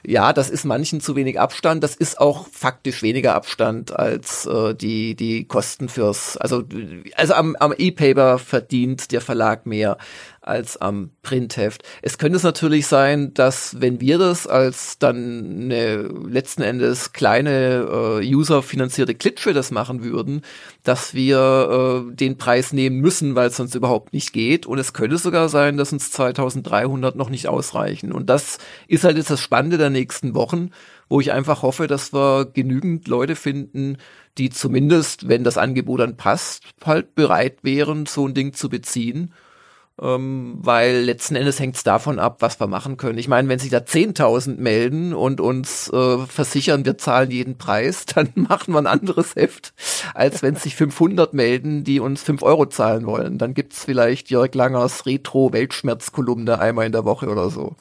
ja, 0.08 0.32
das 0.32 0.50
ist 0.50 0.64
manchen 0.64 1.00
zu 1.00 1.16
wenig 1.16 1.40
Abstand. 1.40 1.82
Das 1.82 1.96
ist 1.96 2.20
auch 2.20 2.46
faktisch 2.52 3.02
weniger 3.02 3.34
Abstand 3.34 3.94
als 3.94 4.46
äh, 4.46 4.74
die 4.74 5.16
die 5.16 5.44
Kosten 5.44 5.88
fürs. 5.88 6.36
Also 6.36 6.62
also 7.14 7.34
am, 7.34 7.56
am 7.56 7.74
E-Paper 7.76 8.38
verdient 8.38 9.10
der 9.10 9.20
Verlag 9.20 9.66
mehr 9.66 9.98
als 10.46 10.76
am 10.76 11.10
Printheft. 11.22 11.82
Es 12.02 12.18
könnte 12.18 12.36
es 12.36 12.42
natürlich 12.42 12.86
sein, 12.86 13.34
dass 13.34 13.80
wenn 13.80 14.00
wir 14.00 14.18
das 14.18 14.46
als 14.46 14.98
dann 14.98 15.62
eine 15.62 16.02
letzten 16.28 16.62
Endes 16.62 17.12
kleine 17.12 18.20
äh, 18.20 18.34
userfinanzierte 18.34 19.14
Klitsche 19.14 19.52
das 19.52 19.70
machen 19.70 20.04
würden, 20.04 20.42
dass 20.84 21.14
wir 21.14 22.06
äh, 22.10 22.14
den 22.14 22.38
Preis 22.38 22.72
nehmen 22.72 23.00
müssen, 23.00 23.34
weil 23.34 23.48
es 23.48 23.56
sonst 23.56 23.74
überhaupt 23.74 24.12
nicht 24.12 24.32
geht. 24.32 24.66
Und 24.66 24.78
es 24.78 24.92
könnte 24.92 25.18
sogar 25.18 25.48
sein, 25.48 25.76
dass 25.76 25.92
uns 25.92 26.10
2300 26.12 27.16
noch 27.16 27.28
nicht 27.28 27.48
ausreichen. 27.48 28.12
Und 28.12 28.30
das 28.30 28.58
ist 28.86 29.04
halt 29.04 29.16
jetzt 29.16 29.30
das 29.30 29.40
Spannende 29.40 29.78
der 29.78 29.90
nächsten 29.90 30.34
Wochen, 30.34 30.70
wo 31.08 31.20
ich 31.20 31.32
einfach 31.32 31.62
hoffe, 31.62 31.86
dass 31.86 32.12
wir 32.12 32.46
genügend 32.52 33.08
Leute 33.08 33.36
finden, 33.36 33.98
die 34.38 34.50
zumindest, 34.50 35.28
wenn 35.28 35.44
das 35.44 35.58
Angebot 35.58 36.00
dann 36.00 36.16
passt, 36.16 36.62
halt 36.84 37.14
bereit 37.14 37.58
wären, 37.62 38.06
so 38.06 38.26
ein 38.26 38.34
Ding 38.34 38.52
zu 38.52 38.68
beziehen 38.68 39.32
ähm, 40.00 40.58
weil 40.60 41.00
letzten 41.04 41.36
Endes 41.36 41.58
hängt 41.58 41.76
es 41.76 41.82
davon 41.82 42.18
ab, 42.18 42.36
was 42.40 42.60
wir 42.60 42.66
machen 42.66 42.96
können. 42.96 43.18
Ich 43.18 43.28
meine, 43.28 43.48
wenn 43.48 43.58
sich 43.58 43.70
da 43.70 43.78
10.000 43.78 44.58
melden 44.58 45.14
und 45.14 45.40
uns 45.40 45.88
äh, 45.90 46.18
versichern, 46.18 46.84
wir 46.84 46.98
zahlen 46.98 47.30
jeden 47.30 47.56
Preis, 47.56 48.04
dann 48.14 48.30
machen 48.34 48.74
wir 48.74 48.78
ein 48.78 48.86
anderes 48.86 49.36
Heft, 49.36 49.72
als 50.14 50.42
wenn 50.42 50.56
sich 50.56 50.76
500 50.76 51.32
melden, 51.32 51.84
die 51.84 52.00
uns 52.00 52.22
5 52.22 52.42
Euro 52.42 52.66
zahlen 52.66 53.06
wollen. 53.06 53.38
Dann 53.38 53.54
gibt's 53.54 53.84
vielleicht 53.84 54.30
Jörg 54.30 54.54
Langers 54.54 55.06
Retro-Weltschmerz-Kolumne 55.06 56.58
einmal 56.58 56.86
in 56.86 56.92
der 56.92 57.04
Woche 57.04 57.28
oder 57.28 57.50
so. 57.50 57.74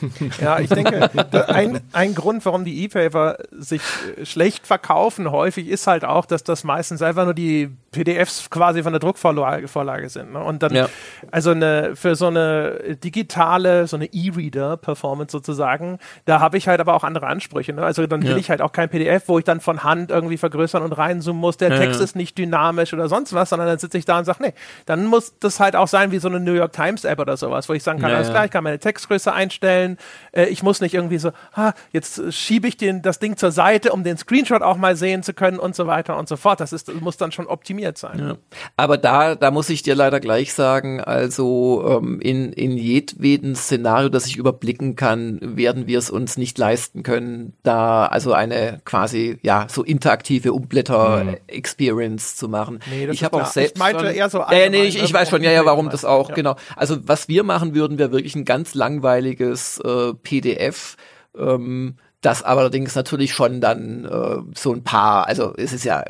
Ja, 0.40 0.58
ich 0.60 0.68
denke, 0.68 1.10
ein, 1.48 1.80
ein 1.92 2.14
Grund, 2.14 2.44
warum 2.44 2.64
die 2.64 2.84
E-Paper 2.84 3.38
sich 3.50 3.82
schlecht 4.22 4.66
verkaufen, 4.66 5.30
häufig 5.30 5.68
ist 5.68 5.86
halt 5.86 6.04
auch, 6.04 6.26
dass 6.26 6.44
das 6.44 6.64
meistens 6.64 7.02
einfach 7.02 7.24
nur 7.24 7.34
die 7.34 7.70
PDFs 7.92 8.50
quasi 8.50 8.84
von 8.84 8.92
der 8.92 9.00
Druckvorlage 9.00 10.08
sind. 10.08 10.32
Ne? 10.32 10.38
Und 10.38 10.62
dann, 10.62 10.74
ja. 10.74 10.88
also 11.32 11.50
eine, 11.50 11.96
für 11.96 12.14
so 12.14 12.28
eine 12.28 12.96
digitale, 13.02 13.88
so 13.88 13.96
eine 13.96 14.06
E-Reader-Performance 14.06 15.32
sozusagen, 15.32 15.98
da 16.24 16.38
habe 16.38 16.56
ich 16.56 16.68
halt 16.68 16.78
aber 16.78 16.94
auch 16.94 17.02
andere 17.02 17.26
Ansprüche. 17.26 17.72
Ne? 17.72 17.82
Also 17.82 18.06
dann 18.06 18.22
will 18.22 18.30
ja. 18.30 18.36
ich 18.36 18.48
halt 18.48 18.62
auch 18.62 18.70
kein 18.70 18.88
PDF, 18.88 19.24
wo 19.26 19.38
ich 19.38 19.44
dann 19.44 19.60
von 19.60 19.82
Hand 19.82 20.12
irgendwie 20.12 20.36
vergrößern 20.36 20.84
und 20.84 20.92
reinzoomen 20.92 21.40
muss. 21.40 21.56
Der 21.56 21.70
ja, 21.70 21.78
Text 21.78 22.00
ist 22.00 22.14
nicht 22.14 22.38
dynamisch 22.38 22.94
oder 22.94 23.08
sonst 23.08 23.32
was, 23.32 23.50
sondern 23.50 23.66
dann 23.66 23.78
sitze 23.78 23.98
ich 23.98 24.04
da 24.04 24.18
und 24.18 24.24
sage, 24.24 24.40
nee, 24.40 24.54
dann 24.86 25.06
muss 25.06 25.36
das 25.40 25.58
halt 25.58 25.74
auch 25.74 25.88
sein 25.88 26.12
wie 26.12 26.18
so 26.18 26.28
eine 26.28 26.38
New 26.38 26.54
York 26.54 26.72
Times 26.72 27.04
App 27.04 27.18
oder 27.18 27.36
sowas, 27.36 27.68
wo 27.68 27.72
ich 27.72 27.82
sagen 27.82 27.98
kann, 28.00 28.12
alles 28.12 28.30
klar, 28.30 28.44
ich 28.44 28.52
kann 28.52 28.62
meine 28.62 28.78
Textgröße 28.78 29.32
einstellen. 29.32 29.98
Äh, 30.30 30.44
ich 30.44 30.62
muss 30.62 30.80
nicht 30.80 30.94
irgendwie 30.94 31.18
so, 31.18 31.32
ah, 31.54 31.72
jetzt 31.90 32.32
schiebe 32.32 32.68
ich 32.68 32.76
den, 32.76 33.02
das 33.02 33.18
Ding 33.18 33.36
zur 33.36 33.50
Seite, 33.50 33.92
um 33.92 34.04
den 34.04 34.16
Screenshot 34.16 34.62
auch 34.62 34.76
mal 34.76 34.94
sehen 34.94 35.24
zu 35.24 35.34
können 35.34 35.58
und 35.58 35.74
so 35.74 35.88
weiter 35.88 36.16
und 36.16 36.28
so 36.28 36.36
fort. 36.36 36.60
Das 36.60 36.72
ist, 36.72 36.92
muss 37.00 37.16
dann 37.16 37.32
schon 37.32 37.48
optimiert 37.48 37.79
sein. 37.98 38.18
Ja. 38.18 38.36
Aber 38.76 38.98
da, 38.98 39.34
da 39.34 39.50
muss 39.50 39.68
ich 39.68 39.82
dir 39.82 39.94
leider 39.94 40.20
gleich 40.20 40.52
sagen, 40.52 41.00
also 41.00 42.00
ähm, 42.00 42.20
in, 42.20 42.52
in 42.52 42.76
jedweden 42.76 43.54
Szenario, 43.54 44.08
das 44.08 44.26
ich 44.26 44.36
überblicken 44.36 44.96
kann, 44.96 45.38
werden 45.42 45.86
wir 45.86 45.98
es 45.98 46.10
uns 46.10 46.36
nicht 46.36 46.58
leisten 46.58 47.02
können, 47.02 47.54
da 47.62 48.06
also 48.06 48.32
eine 48.32 48.80
quasi, 48.84 49.38
ja, 49.42 49.66
so 49.68 49.82
interaktive 49.82 50.52
Umblätter-Experience 50.52 52.34
mhm. 52.34 52.38
zu 52.38 52.48
machen. 52.48 52.80
Nee, 52.90 53.08
ich 53.10 53.24
habe 53.24 53.36
auch 53.36 53.46
selbst. 53.46 53.76
Ich 53.76 53.78
meinte 53.78 54.04
schon, 54.04 54.14
eher 54.14 54.30
so 54.30 54.38
ja, 54.38 54.68
nee, 54.68 54.84
ich, 54.84 55.02
ich 55.02 55.12
weiß 55.12 55.30
schon, 55.30 55.42
ja, 55.42 55.50
ja, 55.50 55.64
warum 55.64 55.90
das 55.90 56.04
auch, 56.04 56.30
ja. 56.30 56.34
genau. 56.34 56.56
Also 56.76 56.96
was 57.06 57.28
wir 57.28 57.44
machen 57.44 57.74
würden, 57.74 57.98
wäre 57.98 58.12
wirklich 58.12 58.34
ein 58.34 58.44
ganz 58.44 58.74
langweiliges 58.74 59.78
äh, 59.78 60.14
PDF. 60.14 60.96
Ähm, 61.38 61.96
das 62.20 62.42
allerdings 62.42 62.94
natürlich 62.94 63.32
schon 63.32 63.60
dann 63.60 64.04
äh, 64.04 64.38
so 64.54 64.72
ein 64.72 64.84
paar, 64.84 65.26
also 65.26 65.54
es 65.56 65.72
ist 65.72 65.84
ja, 65.84 66.04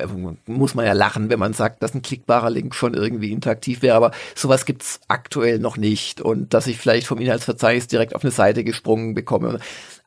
muss 0.45 0.75
man 0.75 0.85
ja 0.85 0.93
lachen, 0.93 1.29
wenn 1.29 1.39
man 1.39 1.53
sagt, 1.53 1.81
dass 1.81 1.93
ein 1.93 2.01
klickbarer 2.01 2.49
Link 2.49 2.75
schon 2.75 2.93
irgendwie 2.93 3.31
interaktiv 3.31 3.81
wäre, 3.81 3.95
aber 3.95 4.11
sowas 4.35 4.65
gibt's 4.65 4.99
aktuell 5.07 5.59
noch 5.59 5.77
nicht 5.77 6.19
und 6.19 6.53
dass 6.53 6.67
ich 6.67 6.77
vielleicht 6.77 7.07
vom 7.07 7.19
Inhaltsverzeichnis 7.19 7.87
direkt 7.87 8.13
auf 8.13 8.23
eine 8.23 8.31
Seite 8.31 8.63
gesprungen 8.63 9.13
bekomme. 9.13 9.59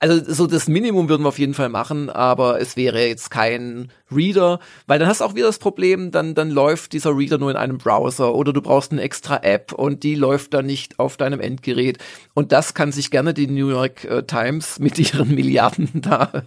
Also 0.04 0.34
so 0.34 0.46
das 0.46 0.68
Minimum 0.68 1.08
würden 1.08 1.22
wir 1.22 1.30
auf 1.30 1.38
jeden 1.38 1.54
Fall 1.54 1.70
machen, 1.70 2.10
aber 2.10 2.60
es 2.60 2.76
wäre 2.76 3.06
jetzt 3.06 3.30
kein 3.30 3.90
Reader, 4.12 4.60
weil 4.86 4.98
dann 4.98 5.08
hast 5.08 5.22
du 5.22 5.24
auch 5.24 5.34
wieder 5.34 5.46
das 5.46 5.58
Problem, 5.58 6.10
dann, 6.10 6.34
dann 6.34 6.50
läuft 6.50 6.92
dieser 6.92 7.16
Reader 7.16 7.38
nur 7.38 7.50
in 7.50 7.56
einem 7.56 7.78
Browser 7.78 8.34
oder 8.34 8.52
du 8.52 8.60
brauchst 8.60 8.92
eine 8.92 9.00
extra 9.00 9.38
App 9.42 9.72
und 9.72 10.02
die 10.02 10.14
läuft 10.14 10.52
dann 10.52 10.66
nicht 10.66 10.98
auf 10.98 11.16
deinem 11.16 11.40
Endgerät. 11.40 11.96
Und 12.34 12.52
das 12.52 12.74
kann 12.74 12.92
sich 12.92 13.10
gerne 13.10 13.32
die 13.32 13.46
New 13.46 13.70
York 13.70 14.04
äh, 14.04 14.24
Times 14.24 14.78
mit 14.78 14.98
ihren 14.98 15.34
Milliarden 15.34 15.88
da 15.94 16.44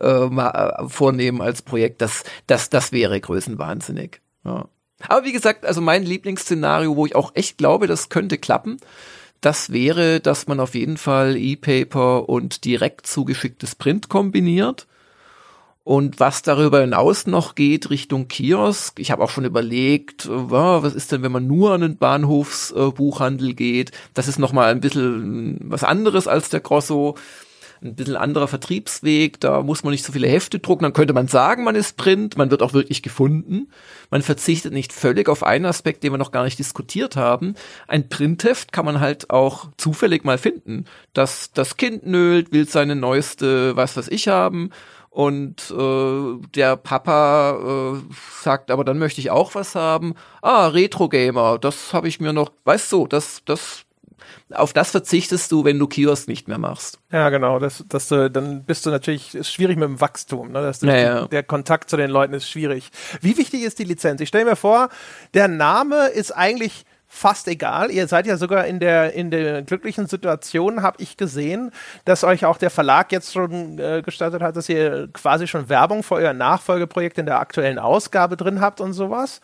äh, 0.00 0.04
äh, 0.04 0.88
vornehmen 0.88 1.40
als 1.40 1.62
Projekt. 1.62 2.02
Das, 2.02 2.24
das, 2.48 2.68
das 2.68 2.90
wäre 2.90 3.20
größenwahnsinnig. 3.20 4.20
Ja. 4.44 4.66
Aber 5.06 5.24
wie 5.24 5.32
gesagt, 5.32 5.64
also 5.64 5.80
mein 5.80 6.02
Lieblingsszenario, 6.02 6.96
wo 6.96 7.06
ich 7.06 7.14
auch 7.14 7.30
echt 7.36 7.58
glaube, 7.58 7.86
das 7.86 8.08
könnte 8.08 8.38
klappen, 8.38 8.78
das 9.42 9.72
wäre, 9.72 10.20
dass 10.20 10.46
man 10.46 10.60
auf 10.60 10.74
jeden 10.74 10.96
Fall 10.96 11.36
E-Paper 11.36 12.28
und 12.28 12.64
direkt 12.64 13.06
zugeschicktes 13.06 13.74
Print 13.74 14.08
kombiniert. 14.08 14.86
Und 15.84 16.20
was 16.20 16.42
darüber 16.42 16.80
hinaus 16.80 17.26
noch 17.26 17.56
geht 17.56 17.90
Richtung 17.90 18.28
Kiosk, 18.28 19.00
ich 19.00 19.10
habe 19.10 19.24
auch 19.24 19.30
schon 19.30 19.44
überlegt, 19.44 20.28
was 20.30 20.94
ist 20.94 21.10
denn, 21.10 21.22
wenn 21.22 21.32
man 21.32 21.48
nur 21.48 21.72
an 21.72 21.80
den 21.80 21.96
Bahnhofsbuchhandel 21.96 23.54
geht? 23.54 23.90
Das 24.14 24.28
ist 24.28 24.38
nochmal 24.38 24.70
ein 24.70 24.80
bisschen 24.80 25.58
was 25.64 25.82
anderes 25.82 26.28
als 26.28 26.50
der 26.50 26.60
Grosso 26.60 27.16
ein 27.82 27.94
bisschen 27.94 28.16
anderer 28.16 28.48
Vertriebsweg, 28.48 29.40
da 29.40 29.62
muss 29.62 29.84
man 29.84 29.90
nicht 29.92 30.04
so 30.04 30.12
viele 30.12 30.28
Hefte 30.28 30.58
drucken, 30.58 30.84
dann 30.84 30.92
könnte 30.92 31.14
man 31.14 31.28
sagen, 31.28 31.64
man 31.64 31.74
ist 31.74 31.96
Print, 31.96 32.36
man 32.36 32.50
wird 32.50 32.62
auch 32.62 32.72
wirklich 32.72 33.02
gefunden. 33.02 33.70
Man 34.10 34.22
verzichtet 34.22 34.72
nicht 34.72 34.92
völlig 34.92 35.28
auf 35.28 35.42
einen 35.42 35.66
Aspekt, 35.66 36.02
den 36.02 36.12
wir 36.12 36.18
noch 36.18 36.32
gar 36.32 36.44
nicht 36.44 36.58
diskutiert 36.58 37.16
haben. 37.16 37.54
Ein 37.88 38.08
Printheft 38.08 38.72
kann 38.72 38.84
man 38.84 39.00
halt 39.00 39.30
auch 39.30 39.68
zufällig 39.76 40.24
mal 40.24 40.38
finden. 40.38 40.84
Das, 41.12 41.52
das 41.52 41.76
Kind 41.76 42.06
nölt, 42.06 42.52
will 42.52 42.68
seine 42.68 42.96
neueste, 42.96 43.76
was 43.76 43.96
weiß 43.96 44.08
ich 44.08 44.28
haben 44.28 44.70
und 45.12 45.70
äh, 45.70 46.46
der 46.54 46.76
Papa 46.76 47.98
äh, 47.98 48.14
sagt, 48.42 48.70
aber 48.70 48.82
dann 48.82 48.98
möchte 48.98 49.20
ich 49.20 49.30
auch 49.30 49.54
was 49.54 49.74
haben. 49.74 50.14
Ah, 50.40 50.68
Retro 50.68 51.10
Gamer, 51.10 51.58
das 51.58 51.92
habe 51.92 52.08
ich 52.08 52.18
mir 52.18 52.32
noch, 52.32 52.50
weißt 52.64 52.90
du, 52.92 53.06
das 53.06 53.42
das 53.44 53.84
auf 54.54 54.72
das 54.72 54.90
verzichtest 54.90 55.50
du, 55.52 55.64
wenn 55.64 55.78
du 55.78 55.86
Kiosk 55.86 56.28
nicht 56.28 56.48
mehr 56.48 56.58
machst. 56.58 56.98
Ja, 57.10 57.30
genau. 57.30 57.58
Das, 57.58 57.84
das, 57.88 58.08
dann 58.08 58.64
bist 58.64 58.86
du 58.86 58.90
natürlich, 58.90 59.34
ist 59.34 59.52
schwierig 59.52 59.76
mit 59.76 59.88
dem 59.88 60.00
Wachstum. 60.00 60.52
Ne? 60.52 60.62
Das, 60.62 60.82
naja. 60.82 61.26
Der 61.26 61.42
Kontakt 61.42 61.90
zu 61.90 61.96
den 61.96 62.10
Leuten 62.10 62.34
ist 62.34 62.48
schwierig. 62.48 62.90
Wie 63.20 63.36
wichtig 63.36 63.62
ist 63.62 63.78
die 63.78 63.84
Lizenz? 63.84 64.20
Ich 64.20 64.28
stelle 64.28 64.44
mir 64.44 64.56
vor, 64.56 64.88
der 65.34 65.48
Name 65.48 66.08
ist 66.08 66.32
eigentlich 66.32 66.84
fast 67.14 67.46
egal. 67.46 67.90
Ihr 67.90 68.08
seid 68.08 68.26
ja 68.26 68.38
sogar 68.38 68.64
in 68.66 68.80
der 68.80 69.12
in 69.12 69.30
der 69.30 69.60
glücklichen 69.62 70.06
Situation, 70.06 70.80
habe 70.80 70.96
ich 71.02 71.18
gesehen, 71.18 71.70
dass 72.06 72.24
euch 72.24 72.46
auch 72.46 72.56
der 72.56 72.70
Verlag 72.70 73.12
jetzt 73.12 73.34
schon 73.34 73.78
äh, 73.78 74.00
gestattet 74.02 74.40
hat, 74.40 74.56
dass 74.56 74.66
ihr 74.70 75.08
quasi 75.12 75.46
schon 75.46 75.68
Werbung 75.68 76.02
für 76.02 76.14
euer 76.14 76.32
Nachfolgeprojekt 76.32 77.18
in 77.18 77.26
der 77.26 77.38
aktuellen 77.38 77.78
Ausgabe 77.78 78.38
drin 78.38 78.62
habt 78.62 78.80
und 78.80 78.94
sowas 78.94 79.42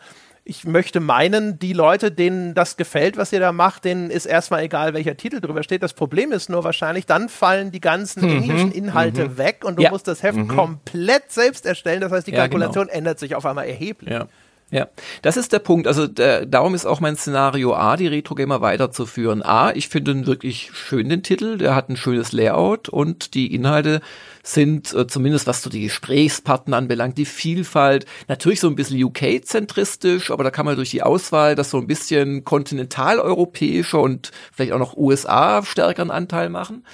ich 0.49 0.65
möchte 0.65 0.99
meinen, 0.99 1.59
die 1.59 1.73
Leute, 1.73 2.11
denen 2.11 2.55
das 2.55 2.75
gefällt, 2.75 3.17
was 3.17 3.31
ihr 3.31 3.39
da 3.39 3.51
macht, 3.51 3.85
denen 3.85 4.09
ist 4.09 4.25
erstmal 4.25 4.63
egal, 4.63 4.95
welcher 4.95 5.15
Titel 5.15 5.39
drüber 5.39 5.61
steht. 5.61 5.83
Das 5.83 5.93
Problem 5.93 6.31
ist 6.31 6.49
nur 6.49 6.63
wahrscheinlich, 6.63 7.05
dann 7.05 7.29
fallen 7.29 7.71
die 7.71 7.79
ganzen 7.79 8.25
mhm. 8.25 8.37
englischen 8.37 8.71
Inhalte 8.71 9.29
mhm. 9.29 9.37
weg 9.37 9.63
und 9.63 9.77
du 9.77 9.83
ja. 9.83 9.91
musst 9.91 10.07
das 10.07 10.23
Heft 10.23 10.39
mhm. 10.39 10.47
komplett 10.47 11.31
selbst 11.31 11.67
erstellen. 11.67 12.01
Das 12.01 12.11
heißt, 12.11 12.25
die 12.25 12.31
Kalkulation 12.31 12.87
ja, 12.87 12.93
genau. 12.93 12.97
ändert 12.97 13.19
sich 13.19 13.35
auf 13.35 13.45
einmal 13.45 13.67
erheblich. 13.67 14.11
Ja. 14.11 14.27
Ja, 14.71 14.87
das 15.23 15.35
ist 15.35 15.51
der 15.51 15.59
Punkt. 15.59 15.87
Also 15.87 16.05
der, 16.05 16.45
darum 16.45 16.75
ist 16.75 16.85
auch 16.85 16.99
mein 16.99 17.15
Szenario 17.15 17.73
A, 17.73 17.97
die 17.97 18.05
Retro 18.05 18.35
Gamer 18.35 18.61
weiterzuführen. 18.61 19.41
A, 19.41 19.71
ich 19.71 19.89
finde 19.89 20.11
ihn 20.11 20.27
wirklich 20.27 20.69
schön, 20.73 21.09
den 21.09 21.23
Titel. 21.23 21.57
Der 21.57 21.73
hat 21.73 21.89
ein 21.89 21.97
schönes 21.97 22.33
Layout 22.33 22.87
und 22.87 23.33
die 23.33 23.53
Inhalte 23.55 24.01
sind, 24.43 24.93
äh, 24.93 25.07
zumindest 25.07 25.47
was 25.47 25.63
so 25.63 25.71
die 25.71 25.81
Gesprächspartner 25.81 26.77
anbelangt, 26.77 27.17
die 27.17 27.25
Vielfalt, 27.25 28.05
natürlich 28.27 28.59
so 28.59 28.67
ein 28.67 28.75
bisschen 28.75 29.03
UK-zentristisch, 29.03 30.29
aber 30.29 30.43
da 30.43 30.51
kann 30.51 30.65
man 30.65 30.75
durch 30.75 30.91
die 30.91 31.03
Auswahl 31.03 31.55
das 31.55 31.71
so 31.71 31.77
ein 31.77 31.87
bisschen 31.87 32.43
kontinentaleuropäischer 32.43 33.99
und 33.99 34.31
vielleicht 34.53 34.73
auch 34.73 34.79
noch 34.79 34.95
USA 34.95 35.63
stärkeren 35.63 36.11
Anteil 36.11 36.49
machen. 36.49 36.85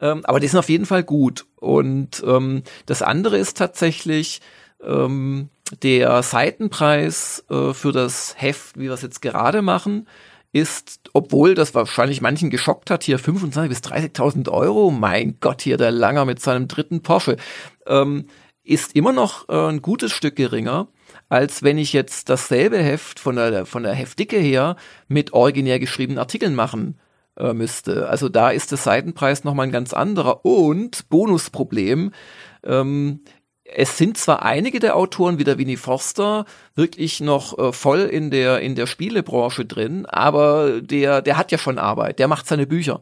Ähm, 0.00 0.24
aber 0.24 0.40
die 0.40 0.48
sind 0.48 0.58
auf 0.58 0.68
jeden 0.68 0.86
Fall 0.86 1.02
gut. 1.02 1.46
Und 1.56 2.22
ähm, 2.24 2.62
das 2.86 3.02
andere 3.02 3.38
ist 3.38 3.56
tatsächlich, 3.56 4.40
ähm, 4.82 5.48
der 5.82 6.22
Seitenpreis 6.22 7.44
äh, 7.50 7.72
für 7.72 7.92
das 7.92 8.34
Heft, 8.38 8.76
wie 8.76 8.84
wir 8.84 8.92
es 8.92 9.02
jetzt 9.02 9.22
gerade 9.22 9.62
machen, 9.62 10.06
ist, 10.52 11.00
obwohl 11.12 11.54
das 11.54 11.74
wahrscheinlich 11.74 12.20
manchen 12.20 12.50
geschockt 12.50 12.90
hat, 12.90 13.04
hier 13.04 13.18
25.000 13.18 13.68
bis 13.68 13.80
30.000 13.80 14.48
Euro, 14.50 14.90
mein 14.90 15.36
Gott, 15.40 15.62
hier 15.62 15.76
der 15.76 15.90
Langer 15.90 16.24
mit 16.24 16.40
seinem 16.40 16.66
dritten 16.68 17.02
Porsche, 17.02 17.36
ähm, 17.86 18.26
ist 18.64 18.96
immer 18.96 19.12
noch 19.12 19.48
äh, 19.48 19.68
ein 19.68 19.82
gutes 19.82 20.12
Stück 20.12 20.36
geringer, 20.36 20.88
als 21.28 21.62
wenn 21.62 21.78
ich 21.78 21.92
jetzt 21.92 22.28
dasselbe 22.30 22.78
Heft 22.78 23.20
von 23.20 23.36
der, 23.36 23.66
von 23.66 23.82
der 23.82 23.92
Heftdicke 23.92 24.38
her 24.38 24.76
mit 25.08 25.32
originär 25.32 25.78
geschriebenen 25.78 26.18
Artikeln 26.18 26.54
machen 26.54 26.98
äh, 27.36 27.52
müsste. 27.52 28.08
Also 28.08 28.28
da 28.28 28.50
ist 28.50 28.70
der 28.70 28.78
Seitenpreis 28.78 29.44
nochmal 29.44 29.66
ein 29.66 29.72
ganz 29.72 29.92
anderer. 29.92 30.44
Und 30.44 31.08
Bonusproblem, 31.08 32.12
ähm, 32.64 33.20
es 33.74 33.98
sind 33.98 34.18
zwar 34.18 34.42
einige 34.42 34.78
der 34.78 34.96
Autoren, 34.96 35.38
wie 35.38 35.44
der 35.44 35.58
Winnie 35.58 35.76
Forster, 35.76 36.44
wirklich 36.74 37.20
noch 37.20 37.58
äh, 37.58 37.72
voll 37.72 38.00
in 38.00 38.30
der, 38.30 38.60
in 38.60 38.74
der 38.74 38.86
Spielebranche 38.86 39.64
drin, 39.64 40.06
aber 40.06 40.80
der, 40.80 41.22
der 41.22 41.36
hat 41.36 41.52
ja 41.52 41.58
schon 41.58 41.78
Arbeit, 41.78 42.18
der 42.18 42.28
macht 42.28 42.46
seine 42.46 42.66
Bücher. 42.66 43.00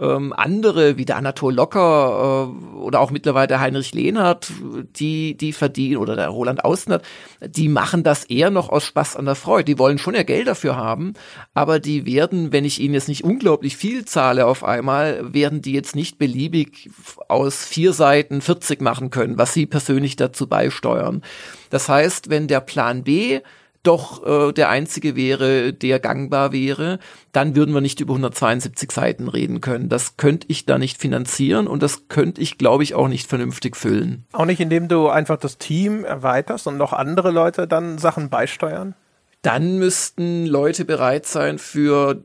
Ähm, 0.00 0.32
andere, 0.36 0.96
wie 0.96 1.04
der 1.04 1.16
Anatol 1.16 1.54
Locker 1.54 2.48
äh, 2.52 2.76
oder 2.76 3.00
auch 3.00 3.10
mittlerweile 3.10 3.48
der 3.48 3.60
Heinrich 3.60 3.92
Lehnert, 3.94 4.52
die, 4.96 5.36
die 5.36 5.52
verdienen, 5.52 5.96
oder 5.96 6.14
der 6.14 6.28
Roland 6.28 6.64
Ausnert, 6.64 7.04
die 7.40 7.68
machen 7.68 8.04
das 8.04 8.24
eher 8.24 8.50
noch 8.50 8.68
aus 8.68 8.84
Spaß 8.84 9.16
an 9.16 9.24
der 9.24 9.34
Freude. 9.34 9.64
Die 9.64 9.78
wollen 9.78 9.98
schon 9.98 10.14
ja 10.14 10.22
Geld 10.22 10.46
dafür 10.46 10.76
haben, 10.76 11.14
aber 11.52 11.80
die 11.80 12.06
werden, 12.06 12.52
wenn 12.52 12.64
ich 12.64 12.80
ihnen 12.80 12.94
jetzt 12.94 13.08
nicht 13.08 13.24
unglaublich 13.24 13.76
viel 13.76 14.04
zahle 14.04 14.46
auf 14.46 14.62
einmal, 14.62 15.34
werden 15.34 15.62
die 15.62 15.72
jetzt 15.72 15.96
nicht 15.96 16.16
beliebig 16.16 16.90
aus 17.28 17.64
vier 17.64 17.92
Seiten 17.92 18.40
40 18.40 18.80
machen 18.80 19.10
können, 19.10 19.36
was 19.36 19.52
sie 19.52 19.66
persönlich 19.66 20.14
dazu 20.14 20.46
beisteuern. 20.46 21.22
Das 21.70 21.88
heißt, 21.88 22.30
wenn 22.30 22.46
der 22.46 22.60
Plan 22.60 23.02
B 23.02 23.40
doch 23.88 24.24
äh, 24.24 24.52
der 24.52 24.68
einzige 24.68 25.16
wäre, 25.16 25.72
der 25.72 25.98
gangbar 25.98 26.52
wäre, 26.52 26.98
dann 27.32 27.56
würden 27.56 27.72
wir 27.72 27.80
nicht 27.80 28.00
über 28.00 28.12
172 28.12 28.92
Seiten 28.92 29.28
reden 29.28 29.60
können. 29.60 29.88
Das 29.88 30.18
könnte 30.18 30.46
ich 30.50 30.66
da 30.66 30.78
nicht 30.78 31.00
finanzieren 31.00 31.66
und 31.66 31.82
das 31.82 32.08
könnte 32.08 32.40
ich, 32.42 32.58
glaube 32.58 32.82
ich, 32.82 32.94
auch 32.94 33.08
nicht 33.08 33.28
vernünftig 33.28 33.76
füllen. 33.76 34.26
Auch 34.32 34.44
nicht, 34.44 34.60
indem 34.60 34.88
du 34.88 35.08
einfach 35.08 35.38
das 35.38 35.56
Team 35.56 36.04
erweiterst 36.04 36.66
und 36.66 36.76
noch 36.76 36.92
andere 36.92 37.30
Leute 37.30 37.66
dann 37.66 37.98
Sachen 37.98 38.28
beisteuern? 38.28 38.94
Dann 39.42 39.78
müssten 39.78 40.46
Leute 40.46 40.84
bereit 40.84 41.24
sein 41.24 41.58
für, 41.58 42.24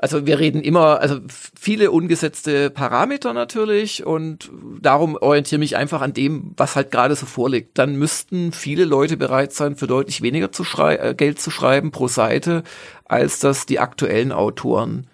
also 0.00 0.26
wir 0.26 0.38
reden 0.38 0.62
immer, 0.62 1.00
also 1.00 1.20
viele 1.28 1.90
ungesetzte 1.90 2.70
Parameter 2.70 3.34
natürlich 3.34 4.06
und 4.06 4.50
darum 4.80 5.14
orientiere 5.14 5.58
mich 5.58 5.76
einfach 5.76 6.00
an 6.00 6.14
dem, 6.14 6.54
was 6.56 6.74
halt 6.74 6.90
gerade 6.90 7.16
so 7.16 7.26
vorliegt. 7.26 7.76
Dann 7.76 7.96
müssten 7.96 8.52
viele 8.52 8.86
Leute 8.86 9.18
bereit 9.18 9.52
sein, 9.52 9.76
für 9.76 9.86
deutlich 9.86 10.22
weniger 10.22 10.52
zu 10.52 10.64
äh, 10.78 11.14
Geld 11.14 11.38
zu 11.38 11.50
schreiben 11.50 11.90
pro 11.90 12.08
Seite, 12.08 12.62
als 13.04 13.40
das 13.40 13.66
die 13.66 13.78
aktuellen 13.78 14.32
Autoren 14.32 15.06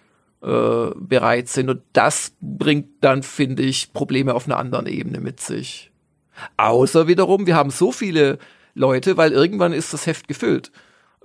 äh, 0.42 0.90
bereit 0.94 1.48
sind. 1.48 1.68
Und 1.68 1.82
das 1.92 2.32
bringt 2.40 3.02
dann, 3.02 3.24
finde 3.24 3.64
ich, 3.64 3.92
Probleme 3.92 4.34
auf 4.34 4.46
einer 4.46 4.58
anderen 4.58 4.86
Ebene 4.86 5.18
mit 5.18 5.40
sich. 5.40 5.90
Außer 6.56 7.08
wiederum, 7.08 7.48
wir 7.48 7.56
haben 7.56 7.70
so 7.70 7.90
viele 7.90 8.38
Leute, 8.74 9.16
weil 9.16 9.32
irgendwann 9.32 9.72
ist 9.72 9.92
das 9.92 10.06
Heft 10.06 10.28
gefüllt, 10.28 10.70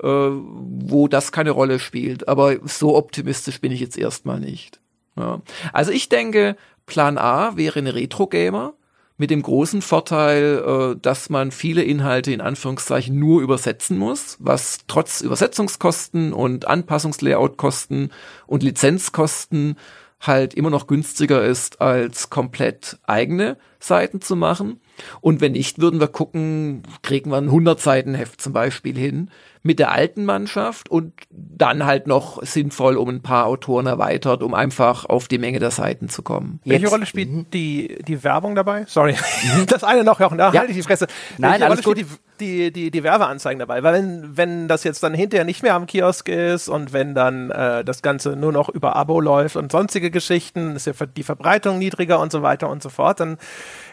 äh, 0.01 0.07
wo 0.07 1.07
das 1.07 1.31
keine 1.31 1.51
Rolle 1.51 1.79
spielt. 1.79 2.27
Aber 2.27 2.57
so 2.65 2.95
optimistisch 2.95 3.61
bin 3.61 3.71
ich 3.71 3.79
jetzt 3.79 3.97
erstmal 3.97 4.39
nicht. 4.39 4.79
Ja. 5.17 5.41
Also 5.73 5.91
ich 5.91 6.09
denke, 6.09 6.55
Plan 6.85 7.17
A 7.17 7.55
wäre 7.57 7.79
eine 7.79 7.95
Retro-Gamer 7.95 8.73
mit 9.17 9.29
dem 9.29 9.41
großen 9.41 9.81
Vorteil, 9.81 10.63
äh, 10.95 10.99
dass 10.99 11.29
man 11.29 11.51
viele 11.51 11.83
Inhalte 11.83 12.31
in 12.33 12.41
Anführungszeichen 12.41 13.17
nur 13.17 13.41
übersetzen 13.41 13.97
muss, 13.97 14.37
was 14.39 14.79
trotz 14.87 15.21
Übersetzungskosten 15.21 16.33
und 16.33 16.67
Anpassungslayoutkosten 16.67 18.11
und 18.45 18.63
Lizenzkosten 18.63 19.77
halt 20.19 20.53
immer 20.53 20.69
noch 20.69 20.87
günstiger 20.87 21.43
ist, 21.43 21.81
als 21.81 22.29
komplett 22.29 22.97
eigene 23.03 23.57
Seiten 23.79 24.21
zu 24.21 24.35
machen. 24.35 24.81
Und 25.21 25.41
wenn 25.41 25.51
nicht, 25.51 25.79
würden 25.79 25.99
wir 25.99 26.07
gucken, 26.07 26.83
kriegen 27.01 27.29
wir 27.31 27.37
ein 27.37 27.45
100 27.45 27.79
Seiten 27.79 28.15
Heft 28.15 28.41
zum 28.41 28.53
Beispiel 28.53 28.97
hin 28.97 29.29
mit 29.65 29.79
der 29.79 29.91
alten 29.91 30.25
Mannschaft 30.25 30.91
und 30.91 31.13
dann 31.31 31.87
halt 31.87 32.05
noch 32.05 32.39
sinnvoll 32.43 32.97
um 32.97 33.09
ein 33.09 33.23
paar 33.23 33.47
Autoren 33.47 33.87
erweitert, 33.87 34.43
um 34.43 34.53
einfach 34.53 35.05
auf 35.05 35.27
die 35.27 35.39
Menge 35.39 35.57
der 35.57 35.71
Seiten 35.71 36.07
zu 36.07 36.21
kommen. 36.21 36.59
Welche 36.65 36.83
Jetzt, 36.83 36.91
Rolle 36.93 37.07
spielt 37.07 37.31
mhm. 37.31 37.49
die, 37.49 37.97
die 38.07 38.23
Werbung 38.23 38.53
dabei? 38.53 38.85
Sorry, 38.87 39.13
mhm. 39.13 39.65
das 39.67 39.83
eine 39.83 40.03
noch, 40.03 40.19
Jochen, 40.19 40.37
da 40.37 40.53
ja. 40.53 40.59
halte 40.59 40.71
ich 40.71 40.77
die 40.77 40.83
Fresse. 40.83 41.07
Nein, 41.39 41.53
Welche 41.53 41.65
alles 41.65 41.83
Rolle 41.83 41.95
gut. 41.95 42.05
spielt 42.05 42.19
die, 42.39 42.45
die, 42.45 42.71
die, 42.73 42.91
die 42.91 43.03
Werbeanzeigen 43.03 43.57
dabei? 43.57 43.81
Weil 43.81 43.95
wenn, 43.95 44.37
wenn 44.37 44.67
das 44.67 44.83
jetzt 44.83 45.01
dann 45.01 45.15
hinterher 45.15 45.45
nicht 45.45 45.63
mehr 45.63 45.73
am 45.73 45.87
Kiosk 45.87 46.29
ist 46.29 46.69
und 46.69 46.93
wenn 46.93 47.15
dann 47.15 47.49
äh, 47.49 47.83
das 47.83 48.03
Ganze 48.03 48.35
nur 48.35 48.51
noch 48.51 48.69
über 48.69 48.95
Abo 48.95 49.19
läuft 49.19 49.55
und 49.55 49.71
sonstige 49.71 50.11
Geschichten, 50.11 50.75
ist 50.75 50.85
ja 50.85 50.93
die 50.93 51.23
Verbreitung 51.23 51.79
niedriger 51.79 52.19
und 52.19 52.31
so 52.31 52.43
weiter 52.43 52.69
und 52.69 52.83
so 52.83 52.89
fort, 52.89 53.19
dann 53.19 53.39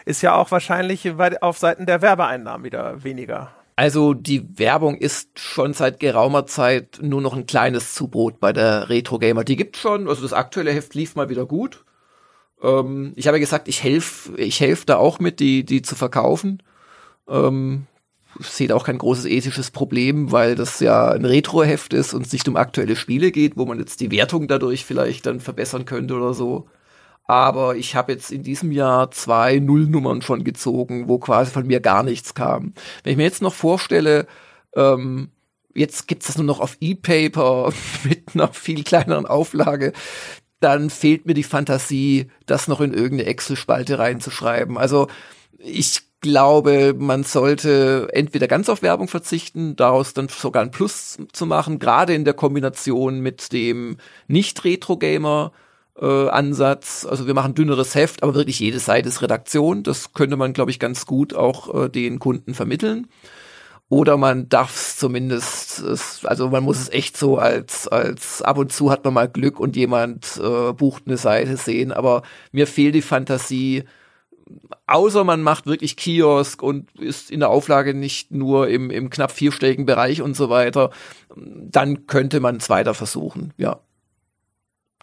ist 0.05 0.21
ja 0.21 0.35
auch 0.35 0.51
wahrscheinlich 0.51 1.11
auf 1.41 1.57
Seiten 1.57 1.87
der 1.87 2.03
Werbeeinnahmen 2.03 2.63
wieder 2.63 3.03
weniger. 3.03 3.49
Also 3.75 4.13
die 4.13 4.59
Werbung 4.59 4.97
ist 4.97 5.39
schon 5.39 5.73
seit 5.73 5.99
geraumer 5.99 6.45
Zeit 6.45 6.99
nur 7.01 7.21
noch 7.21 7.35
ein 7.35 7.47
kleines 7.47 7.93
Zubrot 7.93 8.39
bei 8.39 8.53
der 8.53 8.89
Retro 8.89 9.17
Gamer. 9.17 9.43
Die 9.43 9.55
gibt 9.55 9.77
schon, 9.77 10.07
also 10.07 10.21
das 10.21 10.33
aktuelle 10.33 10.71
Heft 10.71 10.93
lief 10.93 11.15
mal 11.15 11.29
wieder 11.29 11.45
gut. 11.45 11.83
Ähm, 12.61 13.13
ich 13.15 13.27
habe 13.27 13.37
ja 13.37 13.41
gesagt, 13.41 13.67
ich 13.67 13.83
helfe 13.83 14.37
ich 14.37 14.59
helf 14.59 14.85
da 14.85 14.97
auch 14.97 15.19
mit, 15.19 15.39
die, 15.39 15.63
die 15.65 15.81
zu 15.81 15.95
verkaufen. 15.95 16.61
Ähm, 17.27 17.87
ich 18.39 18.47
sehe 18.47 18.67
da 18.67 18.75
auch 18.75 18.85
kein 18.85 18.97
großes 18.97 19.25
ethisches 19.25 19.71
Problem, 19.71 20.31
weil 20.31 20.55
das 20.55 20.79
ja 20.79 21.09
ein 21.09 21.25
Retro-Heft 21.25 21.93
ist 21.93 22.13
und 22.13 22.25
es 22.25 22.33
nicht 22.33 22.47
um 22.47 22.55
aktuelle 22.55 22.95
Spiele 22.95 23.31
geht, 23.31 23.57
wo 23.57 23.65
man 23.65 23.79
jetzt 23.79 24.01
die 24.01 24.11
Wertung 24.11 24.47
dadurch 24.47 24.85
vielleicht 24.85 25.25
dann 25.25 25.39
verbessern 25.39 25.85
könnte 25.85 26.15
oder 26.15 26.33
so. 26.33 26.67
Aber 27.25 27.75
ich 27.75 27.95
habe 27.95 28.11
jetzt 28.11 28.31
in 28.31 28.43
diesem 28.43 28.71
Jahr 28.71 29.11
zwei 29.11 29.59
Nullnummern 29.59 30.21
schon 30.21 30.43
gezogen, 30.43 31.07
wo 31.07 31.19
quasi 31.19 31.51
von 31.51 31.65
mir 31.65 31.79
gar 31.79 32.03
nichts 32.03 32.33
kam. 32.33 32.73
Wenn 33.03 33.11
ich 33.11 33.17
mir 33.17 33.23
jetzt 33.23 33.41
noch 33.41 33.53
vorstelle, 33.53 34.27
ähm, 34.75 35.29
jetzt 35.73 36.07
gibt's 36.07 36.27
das 36.27 36.37
nur 36.37 36.45
noch 36.45 36.59
auf 36.59 36.77
E-Paper 36.81 37.71
mit 38.03 38.23
einer 38.33 38.51
viel 38.51 38.83
kleineren 38.83 39.25
Auflage, 39.25 39.93
dann 40.59 40.89
fehlt 40.89 41.25
mir 41.25 41.33
die 41.33 41.43
Fantasie, 41.43 42.31
das 42.45 42.67
noch 42.67 42.81
in 42.81 42.93
irgendeine 42.93 43.25
Excel-Spalte 43.25 43.99
reinzuschreiben. 43.99 44.77
Also 44.77 45.07
ich 45.57 46.01
glaube, 46.21 46.95
man 46.97 47.23
sollte 47.23 48.07
entweder 48.13 48.47
ganz 48.47 48.69
auf 48.69 48.81
Werbung 48.81 49.07
verzichten, 49.07 49.75
daraus 49.75 50.13
dann 50.13 50.29
sogar 50.29 50.63
ein 50.63 50.71
Plus 50.71 51.17
zu 51.33 51.45
machen, 51.45 51.79
gerade 51.79 52.13
in 52.13 52.25
der 52.25 52.33
Kombination 52.33 53.19
mit 53.19 53.51
dem 53.51 53.97
Nicht-Retro-Gamer 54.27 55.51
äh, 55.99 56.29
Ansatz. 56.29 57.05
Also 57.09 57.27
wir 57.27 57.33
machen 57.33 57.55
dünneres 57.55 57.95
Heft, 57.95 58.23
aber 58.23 58.35
wirklich 58.35 58.59
jede 58.59 58.79
Seite 58.79 59.09
ist 59.09 59.21
Redaktion. 59.21 59.83
Das 59.83 60.13
könnte 60.13 60.37
man, 60.37 60.53
glaube 60.53 60.71
ich, 60.71 60.79
ganz 60.79 61.05
gut 61.05 61.33
auch 61.33 61.85
äh, 61.85 61.89
den 61.89 62.19
Kunden 62.19 62.53
vermitteln. 62.53 63.07
Oder 63.89 64.17
man 64.17 64.49
darf 64.49 64.75
es 64.75 64.97
zumindest, 64.97 65.79
es, 65.79 66.25
also 66.25 66.49
man 66.49 66.63
muss 66.63 66.79
es 66.79 66.89
echt 66.89 67.15
so 67.15 67.37
als, 67.37 67.87
als 67.87 68.41
ab 68.41 68.57
und 68.57 68.71
zu 68.71 68.89
hat 68.89 69.03
man 69.05 69.13
mal 69.13 69.29
Glück 69.29 69.59
und 69.59 69.75
jemand 69.75 70.39
äh, 70.43 70.73
bucht 70.73 71.03
eine 71.05 71.17
Seite 71.17 71.57
sehen, 71.57 71.91
aber 71.91 72.23
mir 72.51 72.65
fehlt 72.65 72.95
die 72.95 73.03
Fantasie, 73.03 73.83
außer 74.87 75.23
man 75.23 75.43
macht 75.43 75.67
wirklich 75.67 75.95
Kiosk 75.95 76.63
und 76.63 76.89
ist 76.99 77.29
in 77.29 77.41
der 77.41 77.49
Auflage 77.49 77.93
nicht 77.93 78.31
nur 78.31 78.67
im, 78.67 78.89
im 78.89 79.11
knapp 79.11 79.31
vierstelligen 79.31 79.85
Bereich 79.85 80.23
und 80.23 80.35
so 80.35 80.49
weiter, 80.49 80.89
dann 81.35 82.07
könnte 82.07 82.39
man 82.39 82.55
es 82.57 82.69
weiter 82.71 82.95
versuchen, 82.95 83.53
ja 83.57 83.79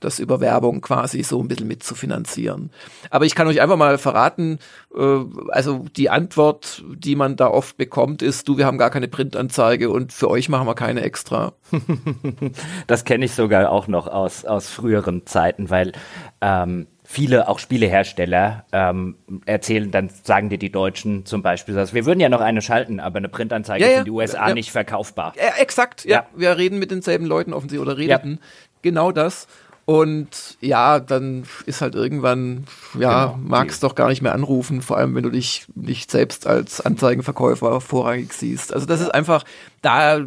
das 0.00 0.18
über 0.18 0.40
Werbung 0.40 0.80
quasi 0.80 1.22
so 1.22 1.40
ein 1.40 1.48
bisschen 1.48 1.68
mitzufinanzieren. 1.68 2.70
Aber 3.10 3.26
ich 3.26 3.34
kann 3.34 3.46
euch 3.46 3.60
einfach 3.60 3.76
mal 3.76 3.98
verraten, 3.98 4.58
äh, 4.94 5.18
also 5.50 5.84
die 5.96 6.10
Antwort, 6.10 6.82
die 6.94 7.16
man 7.16 7.36
da 7.36 7.48
oft 7.48 7.76
bekommt, 7.76 8.22
ist, 8.22 8.48
du, 8.48 8.58
wir 8.58 8.66
haben 8.66 8.78
gar 8.78 8.90
keine 8.90 9.08
Printanzeige 9.08 9.90
und 9.90 10.12
für 10.12 10.28
euch 10.28 10.48
machen 10.48 10.66
wir 10.66 10.74
keine 10.74 11.02
extra. 11.02 11.52
das 12.86 13.04
kenne 13.04 13.24
ich 13.24 13.32
sogar 13.32 13.70
auch 13.70 13.86
noch 13.86 14.08
aus, 14.08 14.44
aus 14.44 14.68
früheren 14.68 15.26
Zeiten, 15.26 15.70
weil 15.70 15.92
ähm, 16.40 16.86
viele 17.10 17.48
auch 17.48 17.58
Spielehersteller 17.58 18.64
ähm, 18.70 19.16
erzählen, 19.44 19.90
dann 19.90 20.10
sagen 20.22 20.48
dir 20.48 20.58
die 20.58 20.70
Deutschen 20.70 21.26
zum 21.26 21.42
Beispiel, 21.42 21.74
dass 21.74 21.92
wir 21.92 22.06
würden 22.06 22.20
ja 22.20 22.28
noch 22.28 22.40
eine 22.40 22.62
schalten, 22.62 23.00
aber 23.00 23.18
eine 23.18 23.28
Printanzeige 23.28 23.84
ja, 23.84 23.90
ja, 23.90 23.94
ist 23.94 23.98
in 24.00 24.04
die 24.04 24.10
USA 24.12 24.48
ja, 24.48 24.54
nicht 24.54 24.70
verkaufbar. 24.70 25.32
Ja, 25.36 25.60
exakt, 25.60 26.04
ja. 26.04 26.26
Wir 26.36 26.56
reden 26.56 26.78
mit 26.78 26.92
denselben 26.92 27.26
Leuten 27.26 27.52
offensichtlich 27.52 27.84
oder 27.84 27.98
redeten. 27.98 28.38
Genau 28.82 29.10
das. 29.10 29.48
Und 29.90 30.56
ja, 30.60 31.00
dann 31.00 31.42
ist 31.66 31.80
halt 31.80 31.96
irgendwann, 31.96 32.64
ja, 32.96 33.26
genau, 33.26 33.38
magst 33.42 33.82
doch 33.82 33.96
gar 33.96 34.08
nicht 34.08 34.22
mehr 34.22 34.34
anrufen, 34.34 34.82
vor 34.82 34.96
allem 34.96 35.16
wenn 35.16 35.24
du 35.24 35.30
dich 35.30 35.66
nicht 35.74 36.12
selbst 36.12 36.46
als 36.46 36.80
Anzeigenverkäufer 36.80 37.80
vorrangig 37.80 38.32
siehst. 38.32 38.72
Also 38.72 38.86
das 38.86 39.00
ist 39.00 39.12
einfach, 39.12 39.42
da, 39.82 40.24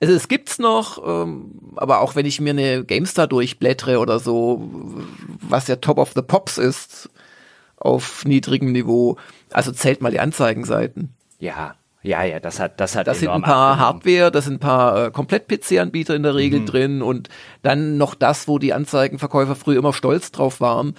also 0.00 0.12
es 0.12 0.26
gibt's 0.26 0.58
noch, 0.58 1.00
ähm, 1.06 1.52
aber 1.76 2.00
auch 2.00 2.16
wenn 2.16 2.26
ich 2.26 2.40
mir 2.40 2.50
eine 2.50 2.84
GameStar 2.84 3.28
durchblättere 3.28 4.00
oder 4.00 4.18
so, 4.18 4.68
was 5.40 5.68
ja 5.68 5.76
Top 5.76 5.98
of 5.98 6.10
the 6.16 6.22
Pops 6.22 6.58
ist, 6.58 7.10
auf 7.76 8.24
niedrigem 8.24 8.72
Niveau, 8.72 9.18
also 9.52 9.70
zählt 9.70 10.02
mal 10.02 10.10
die 10.10 10.18
Anzeigenseiten. 10.18 11.14
Ja, 11.38 11.76
ja, 12.02 12.24
ja, 12.24 12.40
das 12.40 12.58
hat, 12.58 12.80
das 12.80 12.96
hat. 12.96 13.06
Das 13.06 13.20
sind 13.20 13.28
ein 13.28 13.42
paar 13.42 13.72
abgenommen. 13.72 13.80
Hardware, 13.80 14.30
das 14.30 14.44
sind 14.46 14.54
ein 14.54 14.60
paar 14.60 15.06
äh, 15.06 15.10
Komplett-PC-Anbieter 15.10 16.14
in 16.14 16.22
der 16.22 16.34
Regel 16.34 16.60
mhm. 16.60 16.66
drin 16.66 17.02
und 17.02 17.28
dann 17.62 17.98
noch 17.98 18.14
das, 18.14 18.48
wo 18.48 18.58
die 18.58 18.72
Anzeigenverkäufer 18.72 19.54
früher 19.54 19.78
immer 19.78 19.92
stolz 19.92 20.32
drauf 20.32 20.60
waren. 20.60 20.94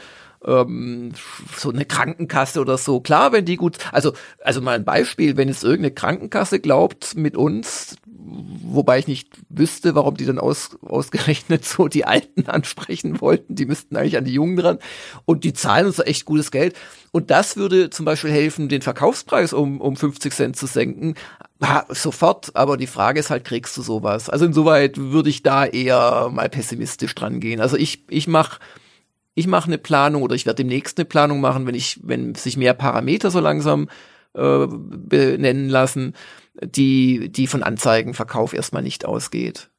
Ähm, 0.46 1.14
so 1.56 1.72
eine 1.72 1.86
Krankenkasse 1.86 2.62
oder 2.62 2.78
so. 2.78 3.00
Klar, 3.00 3.32
wenn 3.32 3.46
die 3.46 3.58
gut, 3.58 3.78
also, 3.92 4.14
also 4.44 4.62
mal 4.62 4.76
ein 4.76 4.86
Beispiel, 4.86 5.38
wenn 5.38 5.48
jetzt 5.48 5.64
irgendeine 5.64 5.94
Krankenkasse 5.94 6.60
glaubt, 6.60 7.16
mit 7.16 7.36
uns 7.36 7.96
wobei 8.24 9.00
ich 9.00 9.08
nicht 9.08 9.30
wüsste, 9.50 9.96
warum 9.96 10.16
die 10.16 10.26
dann 10.26 10.40
aus, 10.40 10.78
ausgerechnet 10.82 11.66
so 11.66 11.88
die 11.88 12.06
Alten 12.06 12.46
ansprechen 12.48 13.22
wollten. 13.22 13.56
Die 13.56 13.66
müssten 13.66 13.96
eigentlich 13.96 14.18
an 14.18 14.26
die 14.26 14.34
Jungen 14.34 14.56
dran. 14.56 14.80
Und 15.26 15.44
die 15.44 15.54
zahlen 15.54 15.88
uns 15.88 16.00
echt 16.00 16.26
gutes 16.26 16.52
Geld. 16.52 16.76
Und 17.12 17.32
das 17.32 17.58
würde 17.58 17.90
zum 17.90 18.06
Beispiel 18.06 18.32
helfen, 18.32 18.70
den 18.70 18.82
Verkaufspreis 18.82 19.54
um, 19.54 19.82
um 19.82 19.96
50 19.96 20.34
Cent 20.34 20.56
zu 20.56 20.68
senken. 20.68 21.16
Ha, 21.64 21.86
sofort, 21.90 22.56
aber 22.56 22.78
die 22.78 22.88
Frage 22.88 23.20
ist 23.20 23.30
halt, 23.30 23.44
kriegst 23.44 23.76
du 23.78 23.82
sowas? 23.82 24.30
Also 24.30 24.46
insoweit 24.46 24.98
würde 24.98 25.30
ich 25.30 25.44
da 25.44 25.66
eher 25.66 26.30
mal 26.32 26.50
pessimistisch 26.50 27.14
dran 27.16 27.40
gehen. 27.40 27.62
Also 27.62 27.78
ich, 27.78 28.06
ich 28.10 28.28
mache 28.28 28.60
ich 29.34 29.48
mache 29.48 29.68
eine 29.68 29.78
Planung 29.78 30.24
oder 30.24 30.36
ich 30.36 30.46
werde 30.46 30.58
demnächst 30.58 30.98
eine 30.98 31.06
Planung 31.06 31.40
machen, 31.40 31.66
wenn 31.66 31.76
ich, 31.76 32.00
wenn 32.04 32.36
sich 32.36 32.58
mehr 32.58 32.74
Parameter 32.74 33.32
so 33.32 33.40
langsam 33.40 33.88
äh, 34.34 34.68
benennen 34.68 35.70
lassen, 35.70 36.14
die, 36.62 37.30
die 37.30 37.48
von 37.48 37.64
Anzeigenverkauf 37.64 38.54
erstmal 38.54 38.84
nicht 38.84 39.06
ausgeht. 39.06 39.70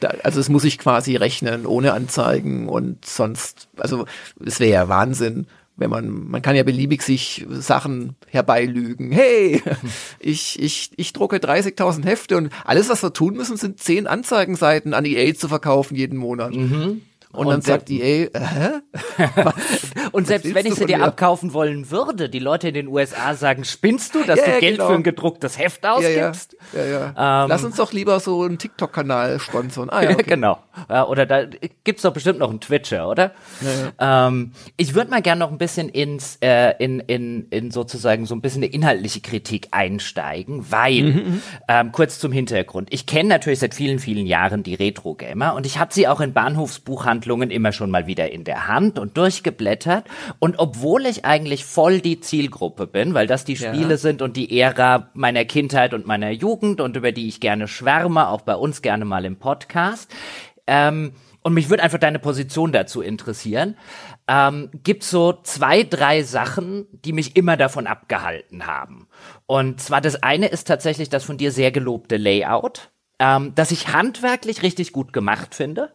Da, 0.00 0.08
also 0.24 0.40
es 0.40 0.48
muss 0.48 0.64
ich 0.64 0.78
quasi 0.78 1.16
rechnen 1.16 1.64
ohne 1.64 1.92
Anzeigen 1.92 2.68
und 2.68 3.04
sonst, 3.04 3.68
also 3.76 4.06
es 4.44 4.58
wäre 4.58 4.72
ja 4.72 4.88
Wahnsinn, 4.88 5.46
wenn 5.76 5.90
man, 5.90 6.08
man 6.08 6.42
kann 6.42 6.56
ja 6.56 6.62
beliebig 6.62 7.02
sich 7.02 7.46
Sachen 7.50 8.16
herbeilügen. 8.28 9.12
Hey, 9.12 9.62
ich, 10.18 10.60
ich, 10.60 10.90
ich 10.96 11.12
drucke 11.12 11.36
30.000 11.36 12.04
Hefte 12.04 12.36
und 12.36 12.50
alles, 12.64 12.88
was 12.88 13.02
wir 13.02 13.12
tun 13.12 13.34
müssen, 13.34 13.56
sind 13.56 13.78
zehn 13.78 14.06
Anzeigenseiten 14.06 14.94
an 14.94 15.04
EA 15.04 15.34
zu 15.34 15.48
verkaufen 15.48 15.94
jeden 15.94 16.18
Monat. 16.18 16.54
Mhm. 16.54 17.02
Und, 17.36 17.46
und 17.46 17.52
dann 17.52 17.60
sagt 17.60 17.90
EA, 17.90 18.26
äh, 18.26 18.30
hä? 18.34 18.70
und 20.12 20.26
selbst 20.26 20.54
wenn 20.54 20.66
ich 20.66 20.74
sie 20.74 20.86
dir 20.86 21.02
abkaufen 21.02 21.52
wollen 21.52 21.90
würde, 21.90 22.28
die 22.28 22.38
Leute 22.38 22.68
in 22.68 22.74
den 22.74 22.88
USA 22.88 23.34
sagen, 23.34 23.64
spinnst 23.64 24.14
du, 24.14 24.24
dass 24.24 24.40
ja, 24.40 24.54
du 24.54 24.60
Geld 24.60 24.76
genau. 24.78 24.88
für 24.88 24.94
ein 24.94 25.02
gedrucktes 25.02 25.58
Heft 25.58 25.84
ausgibst? 25.84 26.56
Ja, 26.72 26.84
ja. 26.84 27.12
ja, 27.16 27.44
ähm, 27.44 27.48
Lass 27.50 27.64
uns 27.64 27.76
doch 27.76 27.92
lieber 27.92 28.18
so 28.20 28.42
einen 28.42 28.58
TikTok-Kanal 28.58 29.38
sponsern. 29.38 29.90
Ah, 29.90 30.02
ja, 30.02 30.10
okay. 30.12 30.24
genau. 30.26 30.58
oder 31.08 31.26
da 31.26 31.44
gibt's 31.84 32.02
doch 32.02 32.12
bestimmt 32.12 32.38
noch 32.38 32.50
einen 32.50 32.60
Twitcher, 32.60 33.08
oder? 33.08 33.32
Ähm, 33.98 34.52
ich 34.76 34.94
würde 34.94 35.10
mal 35.10 35.22
gerne 35.22 35.40
noch 35.40 35.50
ein 35.50 35.58
bisschen 35.58 35.88
ins, 35.88 36.38
äh, 36.40 36.72
in, 36.78 37.00
in, 37.00 37.48
in 37.50 37.70
sozusagen 37.70 38.26
so 38.26 38.34
ein 38.34 38.40
bisschen 38.40 38.62
eine 38.62 38.72
inhaltliche 38.72 39.20
Kritik 39.20 39.68
einsteigen, 39.72 40.70
weil, 40.70 41.02
mhm, 41.02 41.14
mhm. 41.14 41.42
ähm, 41.68 41.92
kurz 41.92 42.18
zum 42.18 42.32
Hintergrund. 42.32 42.88
Ich 42.92 43.06
kenne 43.06 43.28
natürlich 43.28 43.58
seit 43.58 43.74
vielen, 43.74 43.98
vielen 43.98 44.26
Jahren 44.26 44.62
die 44.62 44.74
Retro-Gamer 44.74 45.54
und 45.54 45.66
ich 45.66 45.78
habe 45.78 45.92
sie 45.92 46.08
auch 46.08 46.20
in 46.20 46.32
Bahnhofsbuchhandlungen 46.32 47.25
immer 47.26 47.72
schon 47.72 47.90
mal 47.90 48.06
wieder 48.06 48.30
in 48.30 48.44
der 48.44 48.68
Hand 48.68 48.98
und 48.98 49.16
durchgeblättert. 49.16 50.04
Und 50.38 50.58
obwohl 50.58 51.06
ich 51.06 51.24
eigentlich 51.24 51.64
voll 51.64 52.00
die 52.00 52.20
Zielgruppe 52.20 52.86
bin, 52.86 53.14
weil 53.14 53.26
das 53.26 53.44
die 53.44 53.56
Spiele 53.56 53.90
ja. 53.90 53.96
sind 53.96 54.22
und 54.22 54.36
die 54.36 54.60
Ära 54.60 55.10
meiner 55.14 55.44
Kindheit 55.44 55.94
und 55.94 56.06
meiner 56.06 56.30
Jugend 56.30 56.80
und 56.80 56.96
über 56.96 57.12
die 57.12 57.28
ich 57.28 57.40
gerne 57.40 57.68
schwärme, 57.68 58.28
auch 58.28 58.42
bei 58.42 58.54
uns 58.54 58.82
gerne 58.82 59.04
mal 59.04 59.24
im 59.24 59.36
Podcast, 59.36 60.14
ähm, 60.66 61.12
und 61.46 61.54
mich 61.54 61.70
würde 61.70 61.84
einfach 61.84 62.00
deine 62.00 62.18
Position 62.18 62.72
dazu 62.72 63.02
interessieren. 63.02 63.76
Ähm, 64.26 64.68
gibt 64.82 65.04
so 65.04 65.32
zwei, 65.44 65.84
drei 65.84 66.24
Sachen, 66.24 66.88
die 66.90 67.12
mich 67.12 67.36
immer 67.36 67.56
davon 67.56 67.86
abgehalten 67.86 68.66
haben. 68.66 69.06
Und 69.46 69.80
zwar 69.80 70.00
das 70.00 70.24
eine 70.24 70.48
ist 70.48 70.66
tatsächlich 70.66 71.08
das 71.08 71.22
von 71.22 71.38
dir 71.38 71.52
sehr 71.52 71.70
gelobte 71.70 72.16
Layout, 72.16 72.90
ähm, 73.20 73.52
das 73.54 73.70
ich 73.70 73.92
handwerklich 73.92 74.64
richtig 74.64 74.92
gut 74.92 75.12
gemacht 75.12 75.54
finde 75.54 75.92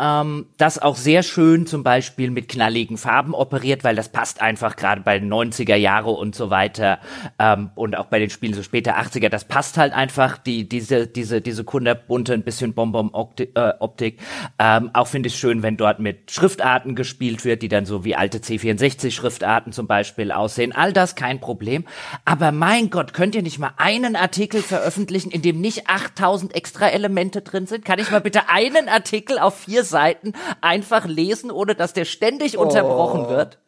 ähm, 0.00 0.46
das 0.56 0.80
auch 0.80 0.96
sehr 0.96 1.22
schön 1.22 1.66
zum 1.66 1.84
Beispiel 1.84 2.30
mit 2.30 2.48
knalligen 2.48 2.96
Farben 2.96 3.32
operiert, 3.32 3.84
weil 3.84 3.94
das 3.94 4.08
passt 4.08 4.42
einfach 4.42 4.74
gerade 4.74 5.02
bei 5.02 5.20
den 5.20 5.32
90er 5.32 5.76
Jahre 5.76 6.10
und 6.10 6.34
so 6.34 6.50
weiter 6.50 6.98
ähm, 7.38 7.70
und 7.76 7.96
auch 7.96 8.06
bei 8.06 8.18
den 8.18 8.28
Spielen 8.28 8.54
so 8.54 8.64
später 8.64 8.98
80er, 8.98 9.28
das 9.28 9.44
passt 9.44 9.78
halt 9.78 9.92
einfach, 9.92 10.36
die, 10.38 10.68
diese, 10.68 11.06
diese, 11.06 11.40
diese 11.40 11.62
kunderbunte, 11.62 12.34
ein 12.34 12.42
bisschen 12.42 12.74
Bonbon-Optik. 12.74 13.52
Äh, 13.56 14.24
ähm, 14.58 14.90
auch 14.94 15.06
finde 15.06 15.28
ich 15.28 15.36
schön, 15.36 15.62
wenn 15.62 15.76
dort 15.76 16.00
mit 16.00 16.32
Schriftarten 16.32 16.96
gespielt 16.96 17.44
wird, 17.44 17.62
die 17.62 17.68
dann 17.68 17.86
so 17.86 18.04
wie 18.04 18.16
alte 18.16 18.38
C64-Schriftarten 18.38 19.72
zum 19.72 19.86
Beispiel 19.86 20.32
aussehen. 20.32 20.72
All 20.72 20.92
das 20.92 21.14
kein 21.14 21.38
Problem. 21.38 21.84
Aber 22.24 22.50
mein 22.50 22.90
Gott, 22.90 23.14
könnt 23.14 23.36
ihr 23.36 23.42
nicht 23.42 23.60
mal 23.60 23.74
einen 23.76 24.16
Artikel 24.16 24.60
veröffentlichen, 24.60 25.30
in 25.30 25.42
dem 25.42 25.60
nicht 25.60 25.88
8000 25.88 26.52
extra 26.56 26.88
Elemente 26.88 27.42
drin 27.42 27.66
sind? 27.66 27.84
Kann 27.84 28.00
ich 28.00 28.10
mal 28.10 28.20
bitte 28.20 28.48
einen 28.48 28.88
Artikel 28.88 29.38
auf 29.38 29.56
vier 29.60 29.83
Seiten 29.84 30.32
einfach 30.60 31.06
lesen, 31.06 31.50
ohne 31.50 31.74
dass 31.74 31.92
der 31.92 32.04
ständig 32.04 32.58
unterbrochen 32.58 33.26
oh. 33.26 33.30
wird. 33.30 33.58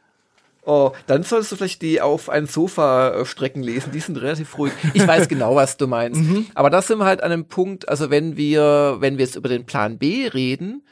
Oh, 0.69 0.91
dann 1.07 1.23
solltest 1.23 1.53
du 1.53 1.57
vielleicht 1.57 1.81
die 1.81 2.01
auf 2.01 2.29
ein 2.29 2.47
Sofa 2.47 3.11
äh, 3.11 3.25
strecken 3.25 3.63
lesen. 3.63 3.93
Die 3.93 4.01
sind 4.01 4.17
relativ 4.17 4.59
ruhig. 4.59 4.73
Ich 4.95 5.07
weiß 5.07 5.29
genau, 5.29 5.55
was 5.55 5.77
du 5.77 5.87
meinst. 5.87 6.21
Mhm. 6.21 6.49
Aber 6.57 6.71
das 6.71 6.89
sind 6.89 6.99
wir 6.99 7.05
halt 7.05 7.23
an 7.23 7.31
einem 7.31 7.45
Punkt, 7.45 7.89
also 7.89 8.11
wenn 8.11 8.37
wir, 8.37 8.97
wenn 8.99 9.17
wir 9.17 9.25
jetzt 9.25 9.37
über 9.37 9.49
den 9.49 9.65
Plan 9.65 9.97
B 9.97 10.27
reden, 10.27 10.83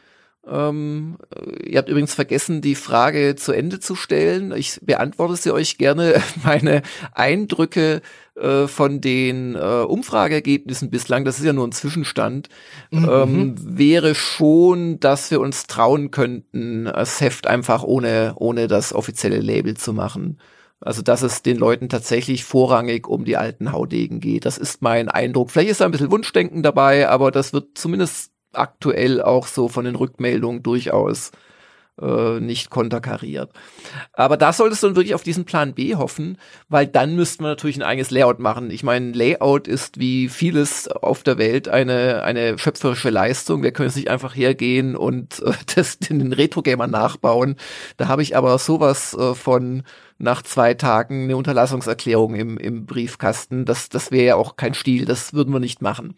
ähm, 0.46 1.16
äh, 1.34 1.70
ihr 1.70 1.78
habt 1.78 1.88
übrigens 1.88 2.14
vergessen, 2.14 2.60
die 2.60 2.74
Frage 2.74 3.36
zu 3.36 3.52
Ende 3.52 3.80
zu 3.80 3.94
stellen. 3.94 4.52
Ich 4.56 4.80
beantworte 4.82 5.36
sie 5.36 5.52
euch 5.52 5.78
gerne. 5.78 6.22
Meine 6.44 6.82
Eindrücke 7.12 8.02
äh, 8.34 8.66
von 8.66 9.00
den 9.00 9.54
äh, 9.54 9.58
Umfrageergebnissen 9.58 10.90
bislang, 10.90 11.24
das 11.24 11.38
ist 11.38 11.44
ja 11.44 11.52
nur 11.52 11.66
ein 11.66 11.72
Zwischenstand, 11.72 12.48
mhm. 12.90 13.08
ähm, 13.10 13.54
wäre 13.58 14.14
schon, 14.14 15.00
dass 15.00 15.30
wir 15.30 15.40
uns 15.40 15.66
trauen 15.66 16.10
könnten, 16.10 16.84
das 16.84 17.20
Heft 17.20 17.46
einfach 17.46 17.82
ohne, 17.82 18.34
ohne 18.36 18.68
das 18.68 18.92
offizielle 18.92 19.40
Label 19.40 19.76
zu 19.76 19.92
machen. 19.92 20.38
Also, 20.80 21.00
dass 21.00 21.22
es 21.22 21.40
den 21.40 21.56
Leuten 21.56 21.88
tatsächlich 21.88 22.44
vorrangig 22.44 23.06
um 23.06 23.24
die 23.24 23.38
alten 23.38 23.72
Haudegen 23.72 24.20
geht. 24.20 24.44
Das 24.44 24.58
ist 24.58 24.82
mein 24.82 25.08
Eindruck. 25.08 25.50
Vielleicht 25.50 25.70
ist 25.70 25.80
da 25.80 25.86
ein 25.86 25.92
bisschen 25.92 26.10
Wunschdenken 26.10 26.62
dabei, 26.62 27.08
aber 27.08 27.30
das 27.30 27.54
wird 27.54 27.78
zumindest 27.78 28.33
aktuell 28.56 29.22
auch 29.22 29.46
so 29.46 29.68
von 29.68 29.84
den 29.84 29.96
Rückmeldungen 29.96 30.62
durchaus 30.62 31.32
äh, 32.00 32.40
nicht 32.40 32.70
konterkariert. 32.70 33.50
Aber 34.12 34.36
da 34.36 34.52
solltest 34.52 34.82
du 34.82 34.88
dann 34.88 34.96
wirklich 34.96 35.14
auf 35.14 35.22
diesen 35.22 35.44
Plan 35.44 35.74
B 35.74 35.94
hoffen, 35.94 36.38
weil 36.68 36.86
dann 36.86 37.14
müssten 37.14 37.44
wir 37.44 37.48
natürlich 37.48 37.76
ein 37.76 37.82
eigenes 37.82 38.10
Layout 38.10 38.40
machen. 38.40 38.70
Ich 38.70 38.82
meine, 38.82 39.12
Layout 39.12 39.68
ist 39.68 40.00
wie 40.00 40.28
vieles 40.28 40.88
auf 40.88 41.22
der 41.22 41.38
Welt 41.38 41.68
eine, 41.68 42.22
eine 42.24 42.58
schöpferische 42.58 43.10
Leistung. 43.10 43.62
Wir 43.62 43.72
können 43.72 43.88
es 43.88 43.96
nicht 43.96 44.10
einfach 44.10 44.34
hergehen 44.34 44.96
und 44.96 45.40
äh, 45.40 45.52
das 45.74 45.98
den 45.98 46.32
Retro-Gamer 46.32 46.86
nachbauen. 46.86 47.56
Da 47.96 48.08
habe 48.08 48.22
ich 48.22 48.36
aber 48.36 48.58
sowas 48.58 49.14
äh, 49.14 49.34
von 49.34 49.84
nach 50.18 50.42
zwei 50.42 50.74
Tagen 50.74 51.24
eine 51.24 51.36
Unterlassungserklärung 51.36 52.34
im, 52.34 52.56
im 52.56 52.86
Briefkasten. 52.86 53.64
Das, 53.64 53.88
das 53.88 54.10
wäre 54.10 54.26
ja 54.26 54.36
auch 54.36 54.56
kein 54.56 54.74
Stil, 54.74 55.04
das 55.04 55.32
würden 55.32 55.52
wir 55.52 55.60
nicht 55.60 55.82
machen. 55.82 56.14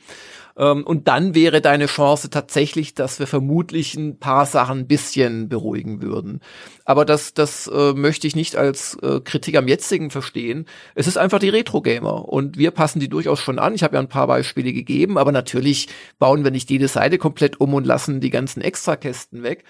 Ähm, 0.57 0.84
und 0.84 1.09
dann 1.09 1.34
wäre 1.34 1.61
deine 1.61 1.86
Chance 1.86 2.30
tatsächlich, 2.30 2.94
dass 2.94 3.18
wir 3.18 3.26
vermutlich 3.26 3.94
ein 3.94 4.18
paar 4.18 4.46
Sachen 4.46 4.80
ein 4.80 4.86
bisschen 4.86 5.48
beruhigen 5.48 6.00
würden. 6.02 6.40
Aber 6.84 7.04
das, 7.04 7.34
das 7.34 7.66
äh, 7.66 7.92
möchte 7.92 8.26
ich 8.26 8.36
nicht 8.36 8.57
als 8.57 8.96
äh, 9.02 9.20
Kritik 9.20 9.57
am 9.57 9.68
jetzigen 9.68 10.11
verstehen. 10.11 10.66
Es 10.94 11.07
ist 11.07 11.18
einfach 11.18 11.38
die 11.38 11.50
Retro-Gamer 11.50 12.28
und 12.28 12.57
wir 12.57 12.70
passen 12.70 13.00
die 13.00 13.09
durchaus 13.09 13.40
schon 13.40 13.59
an. 13.59 13.74
Ich 13.74 13.82
habe 13.82 13.94
ja 13.96 14.00
ein 14.00 14.09
paar 14.09 14.26
Beispiele 14.26 14.72
gegeben, 14.72 15.18
aber 15.18 15.32
natürlich 15.32 15.88
bauen 16.18 16.44
wir 16.44 16.50
nicht 16.50 16.70
jede 16.70 16.88
Seite 16.88 17.18
komplett 17.18 17.61
um 17.61 17.74
und 17.74 17.86
lassen 17.86 18.20
die 18.20 18.30
ganzen 18.30 18.62
Extrakästen 18.62 19.42
weg. 19.42 19.64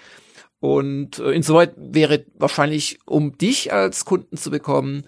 Und 0.59 1.19
äh, 1.19 1.31
insoweit 1.31 1.73
wäre 1.77 2.25
wahrscheinlich, 2.35 2.99
um 3.05 3.37
dich 3.37 3.73
als 3.73 4.05
Kunden 4.05 4.37
zu 4.37 4.49
bekommen, 4.49 5.03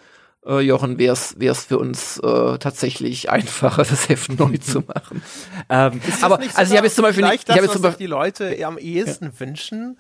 äh, 0.50 0.60
Jochen, 0.62 0.98
wäre 0.98 1.14
es 1.14 1.66
für 1.66 1.78
uns 1.78 2.18
äh, 2.20 2.58
tatsächlich 2.58 3.30
einfacher, 3.30 3.84
das 3.90 4.10
Heft 4.10 4.38
neu 4.38 4.58
zu 4.58 4.80
machen. 4.88 5.22
ähm, 5.70 6.02
aber 6.22 6.40
also 6.56 6.74
ich 6.74 6.78
habe 6.78 6.88
jetzt 6.88 6.96
zum 6.96 7.04
Beispiel 7.04 7.26
nicht, 7.26 7.48
das, 7.48 7.56
ich 7.56 7.62
habe 7.62 7.72
zum 7.72 7.82
Beispiel 7.82 8.08
die 8.08 8.12
Leute 8.12 8.66
am 8.66 8.78
ehesten 8.78 9.26
ja. 9.26 9.40
wünschen, 9.40 9.98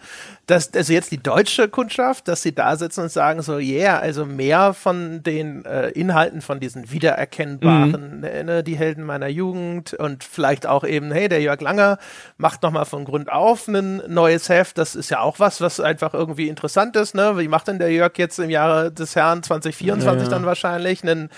dass 0.47 0.73
also 0.73 0.91
jetzt 0.91 1.11
die 1.11 1.21
deutsche 1.21 1.69
Kundschaft, 1.69 2.27
dass 2.27 2.41
sie 2.41 2.53
da 2.53 2.75
sitzen 2.75 3.01
und 3.01 3.11
sagen 3.11 3.41
so, 3.41 3.57
yeah, 3.57 3.99
also 3.99 4.25
mehr 4.25 4.73
von 4.73 5.21
den 5.23 5.65
äh, 5.65 5.89
Inhalten 5.89 6.41
von 6.41 6.59
diesen 6.59 6.91
wiedererkennbaren, 6.91 8.15
mhm. 8.15 8.19
ne, 8.21 8.43
ne 8.43 8.63
die 8.63 8.75
Helden 8.75 9.03
meiner 9.03 9.27
Jugend 9.27 9.93
und 9.93 10.23
vielleicht 10.23 10.65
auch 10.65 10.83
eben, 10.83 11.11
hey, 11.11 11.29
der 11.29 11.41
Jörg 11.41 11.61
Langer 11.61 11.99
macht 12.37 12.63
noch 12.63 12.71
mal 12.71 12.85
von 12.85 13.05
Grund 13.05 13.31
auf 13.31 13.67
ein 13.67 14.01
neues 14.07 14.49
Heft. 14.49 14.77
Das 14.77 14.95
ist 14.95 15.09
ja 15.09 15.19
auch 15.19 15.39
was, 15.39 15.61
was 15.61 15.79
einfach 15.79 16.13
irgendwie 16.13 16.47
interessant 16.47 16.95
ist. 16.95 17.15
Ne? 17.15 17.37
Wie 17.37 17.47
macht 17.47 17.67
denn 17.67 17.79
der 17.79 17.91
Jörg 17.91 18.17
jetzt 18.17 18.39
im 18.39 18.49
Jahre 18.49 18.91
des 18.91 19.15
Herrn 19.15 19.43
2024 19.43 20.23
ja. 20.23 20.29
dann 20.29 20.38
wahrscheinlich 20.45 21.03
ein 21.03 21.29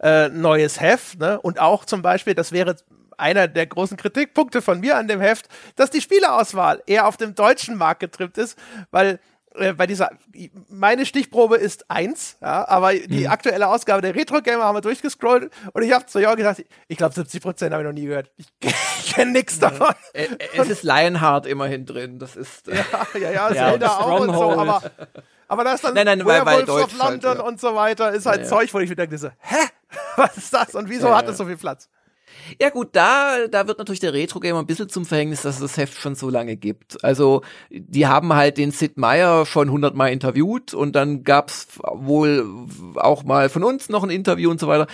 äh, 0.00 0.28
neues 0.28 0.80
Heft? 0.80 1.18
Ne? 1.18 1.40
Und 1.40 1.60
auch 1.60 1.84
zum 1.84 2.02
Beispiel, 2.02 2.34
das 2.34 2.52
wäre 2.52 2.76
einer 3.16 3.48
der 3.48 3.66
großen 3.66 3.96
Kritikpunkte 3.96 4.62
von 4.62 4.80
mir 4.80 4.96
an 4.96 5.08
dem 5.08 5.20
Heft, 5.20 5.46
dass 5.76 5.90
die 5.90 6.00
Spieleauswahl 6.00 6.82
eher 6.86 7.06
auf 7.06 7.16
dem 7.16 7.34
deutschen 7.34 7.76
Markt 7.76 8.00
getrimmt 8.00 8.38
ist, 8.38 8.58
weil 8.90 9.20
äh, 9.58 9.72
bei 9.72 9.86
dieser, 9.86 10.10
meine 10.68 11.06
Stichprobe 11.06 11.56
ist 11.56 11.90
eins, 11.90 12.36
ja, 12.40 12.68
aber 12.68 12.94
die 12.94 13.24
mhm. 13.24 13.30
aktuelle 13.30 13.68
Ausgabe 13.68 14.02
der 14.02 14.14
Retro 14.14 14.42
Gamer 14.42 14.64
haben 14.64 14.76
wir 14.76 14.82
durchgescrollt 14.82 15.50
und 15.72 15.82
ich 15.82 15.92
habe 15.92 16.06
zu 16.06 16.18
Jörg 16.18 16.36
gesagt, 16.36 16.64
ich 16.88 16.96
glaube 16.96 17.14
70 17.14 17.42
Prozent 17.42 17.72
habe 17.72 17.82
ich 17.82 17.86
noch 17.86 17.94
nie 17.94 18.06
gehört. 18.06 18.30
Ich, 18.36 18.46
ich 19.04 19.14
kenne 19.14 19.32
nichts 19.32 19.58
davon. 19.58 19.94
Ja. 20.14 20.22
Es 20.54 20.68
ist 20.68 20.82
Lionheart 20.82 21.46
immerhin 21.46 21.86
drin, 21.86 22.18
das 22.18 22.36
ist. 22.36 22.68
Äh, 22.68 22.76
ja, 22.76 23.18
ja, 23.18 23.30
ja, 23.30 23.48
Zelda 23.70 23.86
ja, 23.86 23.98
auch 23.98 24.20
und 24.20 24.34
so, 24.34 24.52
aber, 24.52 24.82
aber 25.48 25.64
da 25.64 25.74
ist 25.74 25.84
dann 25.84 25.94
nein, 25.94 26.06
nein, 26.06 26.24
Werewolves 26.24 26.68
of 26.68 26.98
London 26.98 27.28
halt, 27.30 27.38
ja. 27.38 27.44
und 27.44 27.60
so 27.60 27.74
weiter, 27.74 28.12
ist 28.12 28.26
halt 28.26 28.46
Zeug, 28.46 28.72
wo 28.72 28.80
ich 28.80 28.88
mir 28.88 28.96
denke, 28.96 29.18
so, 29.18 29.28
hä? 29.28 29.68
Was 30.16 30.36
ist 30.36 30.52
das 30.52 30.74
und 30.74 30.88
wieso 30.88 31.14
hat 31.14 31.28
es 31.28 31.36
so 31.36 31.44
viel 31.44 31.56
Platz? 31.56 31.88
Ja 32.60 32.70
gut, 32.70 32.90
da, 32.92 33.46
da 33.50 33.66
wird 33.66 33.78
natürlich 33.78 34.00
der 34.00 34.12
Retro-Gamer 34.12 34.60
ein 34.60 34.66
bisschen 34.66 34.88
zum 34.88 35.04
Verhängnis, 35.04 35.42
dass 35.42 35.56
es 35.56 35.60
das 35.60 35.76
Heft 35.76 35.98
schon 35.98 36.14
so 36.14 36.30
lange 36.30 36.56
gibt. 36.56 37.02
Also 37.04 37.42
die 37.70 38.06
haben 38.06 38.32
halt 38.34 38.58
den 38.58 38.70
Sid 38.70 38.96
Meier 38.96 39.46
schon 39.46 39.70
hundertmal 39.70 40.12
interviewt 40.12 40.74
und 40.74 40.94
dann 40.94 41.24
gab's 41.24 41.68
wohl 41.82 42.46
auch 42.96 43.24
mal 43.24 43.48
von 43.48 43.64
uns 43.64 43.88
noch 43.88 44.04
ein 44.04 44.10
Interview 44.10 44.50
und 44.50 44.60
so 44.60 44.68
weiter. 44.68 44.86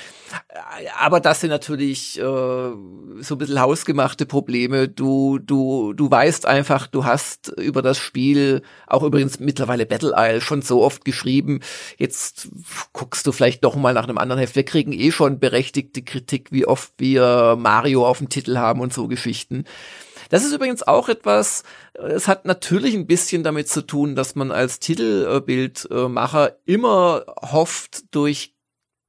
Aber 0.98 1.20
das 1.20 1.40
sind 1.40 1.50
natürlich 1.50 2.18
äh, 2.18 2.22
so 2.22 3.34
ein 3.34 3.38
bisschen 3.38 3.60
hausgemachte 3.60 4.26
Probleme. 4.26 4.88
Du, 4.88 5.38
du, 5.38 5.92
du 5.92 6.10
weißt 6.10 6.46
einfach, 6.46 6.86
du 6.86 7.04
hast 7.04 7.48
über 7.58 7.82
das 7.82 7.98
Spiel, 7.98 8.62
auch 8.86 9.02
übrigens 9.02 9.40
mittlerweile 9.40 9.86
Battle 9.86 10.14
Isle, 10.16 10.40
schon 10.40 10.62
so 10.62 10.82
oft 10.82 11.04
geschrieben. 11.04 11.60
Jetzt 11.98 12.48
guckst 12.92 13.26
du 13.26 13.32
vielleicht 13.32 13.64
doch 13.64 13.76
mal 13.76 13.94
nach 13.94 14.04
einem 14.04 14.18
anderen 14.18 14.40
Heft. 14.40 14.56
Wir 14.56 14.64
kriegen 14.64 14.92
eh 14.92 15.12
schon 15.12 15.38
berechtigte 15.38 16.02
Kritik, 16.02 16.48
wie 16.50 16.66
oft 16.66 16.92
wir 16.98 17.41
Mario 17.56 18.06
auf 18.06 18.18
dem 18.18 18.28
Titel 18.28 18.58
haben 18.58 18.80
und 18.80 18.92
so 18.92 19.08
Geschichten. 19.08 19.64
Das 20.30 20.44
ist 20.44 20.52
übrigens 20.52 20.82
auch 20.82 21.10
etwas, 21.10 21.62
es 21.92 22.26
hat 22.26 22.46
natürlich 22.46 22.94
ein 22.94 23.06
bisschen 23.06 23.42
damit 23.42 23.68
zu 23.68 23.82
tun, 23.82 24.16
dass 24.16 24.34
man 24.34 24.50
als 24.50 24.80
Titelbildmacher 24.80 26.56
immer 26.64 27.24
hofft, 27.42 28.14
durch 28.14 28.54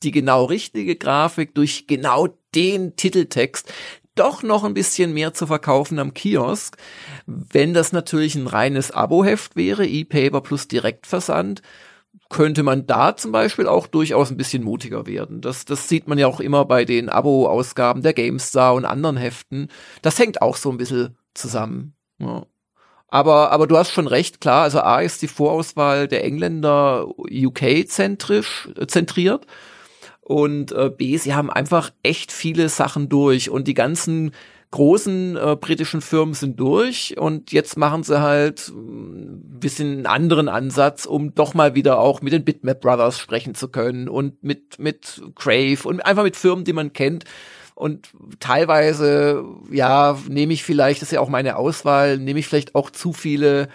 die 0.04 0.12
genau 0.12 0.44
richtige 0.44 0.98
Grafik, 0.98 1.56
durch 1.56 1.88
genau 1.88 2.28
den 2.54 2.98
Titeltext 2.98 3.72
doch 4.16 4.44
noch 4.44 4.64
ein 4.64 4.74
bisschen 4.74 5.14
mehr 5.14 5.34
zu 5.34 5.48
verkaufen 5.48 5.98
am 5.98 6.14
Kiosk. 6.14 6.78
Wenn 7.26 7.74
das 7.74 7.94
natürlich 7.94 8.36
ein 8.36 8.48
reines 8.48 8.92
Abo-Heft 8.92 9.56
wäre, 9.56 9.88
E-Paper 9.88 10.42
plus 10.42 10.68
Direktversand, 10.68 11.62
könnte 12.34 12.64
man 12.64 12.86
da 12.88 13.16
zum 13.16 13.32
Beispiel 13.32 13.68
auch 13.68 13.88
durchaus 13.88 14.32
ein 14.32 14.38
bisschen 14.38 14.64
mutiger 14.64 15.06
werden. 15.06 15.40
Das, 15.40 15.66
das 15.66 15.88
sieht 15.88 16.08
man 16.08 16.18
ja 16.18 16.28
auch 16.28 16.40
immer 16.40 16.66
bei 16.66 16.84
den 16.84 17.08
Abo-Ausgaben 17.08 18.02
der 18.02 18.14
GameStar 18.14 18.74
und 18.74 18.86
anderen 18.86 19.18
Heften. 19.18 19.70
Das 20.02 20.20
hängt 20.20 20.42
auch 20.42 20.58
so 20.58 20.72
ein 20.72 20.78
bisschen 20.78 21.16
zusammen. 21.36 21.96
Ja. 22.18 22.46
Aber, 23.08 23.52
aber 23.52 23.68
du 23.68 23.78
hast 23.78 23.92
schon 23.92 24.08
recht, 24.08 24.42
klar, 24.42 24.64
also 24.64 24.80
A 24.80 25.02
ist 25.02 25.22
die 25.22 25.28
Vorauswahl 25.28 26.08
der 26.08 26.24
Engländer 26.26 27.08
UK-zentrisch, 27.18 28.70
äh, 28.76 28.88
zentriert. 28.88 29.46
Und 30.20 30.72
äh, 30.72 30.90
B, 30.90 31.18
sie 31.18 31.36
haben 31.36 31.52
einfach 31.52 31.92
echt 32.02 32.32
viele 32.32 32.70
Sachen 32.70 33.10
durch 33.10 33.52
und 33.52 33.68
die 33.68 33.76
ganzen 33.76 34.32
großen 34.74 35.38
äh, 35.38 35.56
britischen 35.56 36.02
Firmen 36.02 36.34
sind 36.34 36.60
durch 36.60 37.16
und 37.20 37.52
jetzt 37.52 37.78
machen 37.78 38.02
sie 38.02 38.22
halt 38.22 38.70
ein 38.70 39.58
mm, 39.58 39.60
bisschen 39.60 39.98
einen 39.98 40.06
anderen 40.08 40.50
Ansatz, 40.50 41.06
um 41.06 41.36
doch 41.36 41.54
mal 41.54 41.76
wieder 41.76 42.00
auch 42.00 42.22
mit 42.24 42.34
den 42.34 42.44
Bitmap 42.44 42.82
Brothers 42.82 43.20
sprechen 43.20 43.54
zu 43.54 43.68
können 43.68 44.10
und 44.10 44.44
mit, 44.44 44.80
mit 44.80 45.22
Crave 45.36 45.78
und 45.86 46.04
einfach 46.04 46.24
mit 46.24 46.36
Firmen, 46.36 46.66
die 46.66 46.74
man 46.74 46.92
kennt. 46.92 47.26
Und 47.76 48.10
teilweise, 48.40 49.46
ja, 49.72 50.18
nehme 50.28 50.54
ich 50.54 50.64
vielleicht, 50.64 51.04
das 51.04 51.10
ist 51.10 51.14
ja 51.14 51.22
auch 51.22 51.30
meine 51.30 51.56
Auswahl, 51.58 52.18
nehme 52.18 52.40
ich 52.40 52.48
vielleicht 52.48 52.74
auch 52.74 52.90
zu 52.90 53.14
viele 53.14 53.68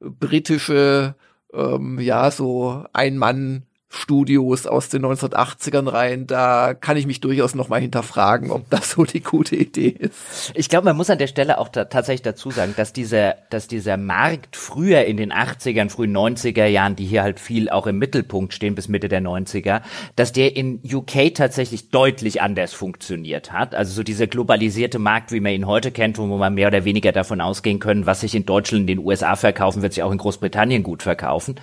britische, 0.00 1.14
ähm, 1.54 2.00
ja, 2.00 2.32
so 2.32 2.84
Ein-Mann- 2.92 3.62
Studios 3.92 4.68
aus 4.68 4.88
den 4.88 5.04
1980ern 5.04 5.90
rein, 5.90 6.28
da 6.28 6.74
kann 6.74 6.96
ich 6.96 7.08
mich 7.08 7.20
durchaus 7.20 7.56
noch 7.56 7.68
mal 7.68 7.80
hinterfragen, 7.80 8.52
ob 8.52 8.70
das 8.70 8.92
so 8.92 9.04
die 9.04 9.20
gute 9.20 9.56
Idee 9.56 9.88
ist. 9.88 10.52
Ich 10.54 10.68
glaube, 10.68 10.84
man 10.84 10.96
muss 10.96 11.10
an 11.10 11.18
der 11.18 11.26
Stelle 11.26 11.58
auch 11.58 11.68
da 11.68 11.86
tatsächlich 11.86 12.22
dazu 12.22 12.52
sagen, 12.52 12.74
dass 12.76 12.92
dieser, 12.92 13.34
dass 13.50 13.66
dieser 13.66 13.96
Markt 13.96 14.54
früher 14.54 15.06
in 15.06 15.16
den 15.16 15.32
80ern, 15.32 15.90
frühen 15.90 16.16
90er 16.16 16.66
Jahren, 16.66 16.94
die 16.94 17.04
hier 17.04 17.24
halt 17.24 17.40
viel 17.40 17.68
auch 17.68 17.88
im 17.88 17.98
Mittelpunkt 17.98 18.54
stehen 18.54 18.76
bis 18.76 18.86
Mitte 18.86 19.08
der 19.08 19.22
90er, 19.22 19.82
dass 20.14 20.30
der 20.32 20.56
in 20.56 20.80
UK 20.84 21.34
tatsächlich 21.34 21.90
deutlich 21.90 22.40
anders 22.42 22.72
funktioniert 22.72 23.50
hat. 23.50 23.74
Also 23.74 23.92
so 23.92 24.02
dieser 24.04 24.28
globalisierte 24.28 25.00
Markt, 25.00 25.32
wie 25.32 25.40
man 25.40 25.50
ihn 25.50 25.66
heute 25.66 25.90
kennt, 25.90 26.16
wo 26.16 26.26
man 26.26 26.54
mehr 26.54 26.68
oder 26.68 26.84
weniger 26.84 27.10
davon 27.10 27.40
ausgehen 27.40 27.80
können, 27.80 28.06
was 28.06 28.20
sich 28.20 28.36
in 28.36 28.46
Deutschland, 28.46 28.82
in 28.82 28.86
den 28.86 28.98
USA 29.00 29.34
verkaufen, 29.34 29.82
wird 29.82 29.94
sich 29.94 30.04
auch 30.04 30.12
in 30.12 30.18
Großbritannien 30.18 30.84
gut 30.84 31.02
verkaufen 31.02 31.56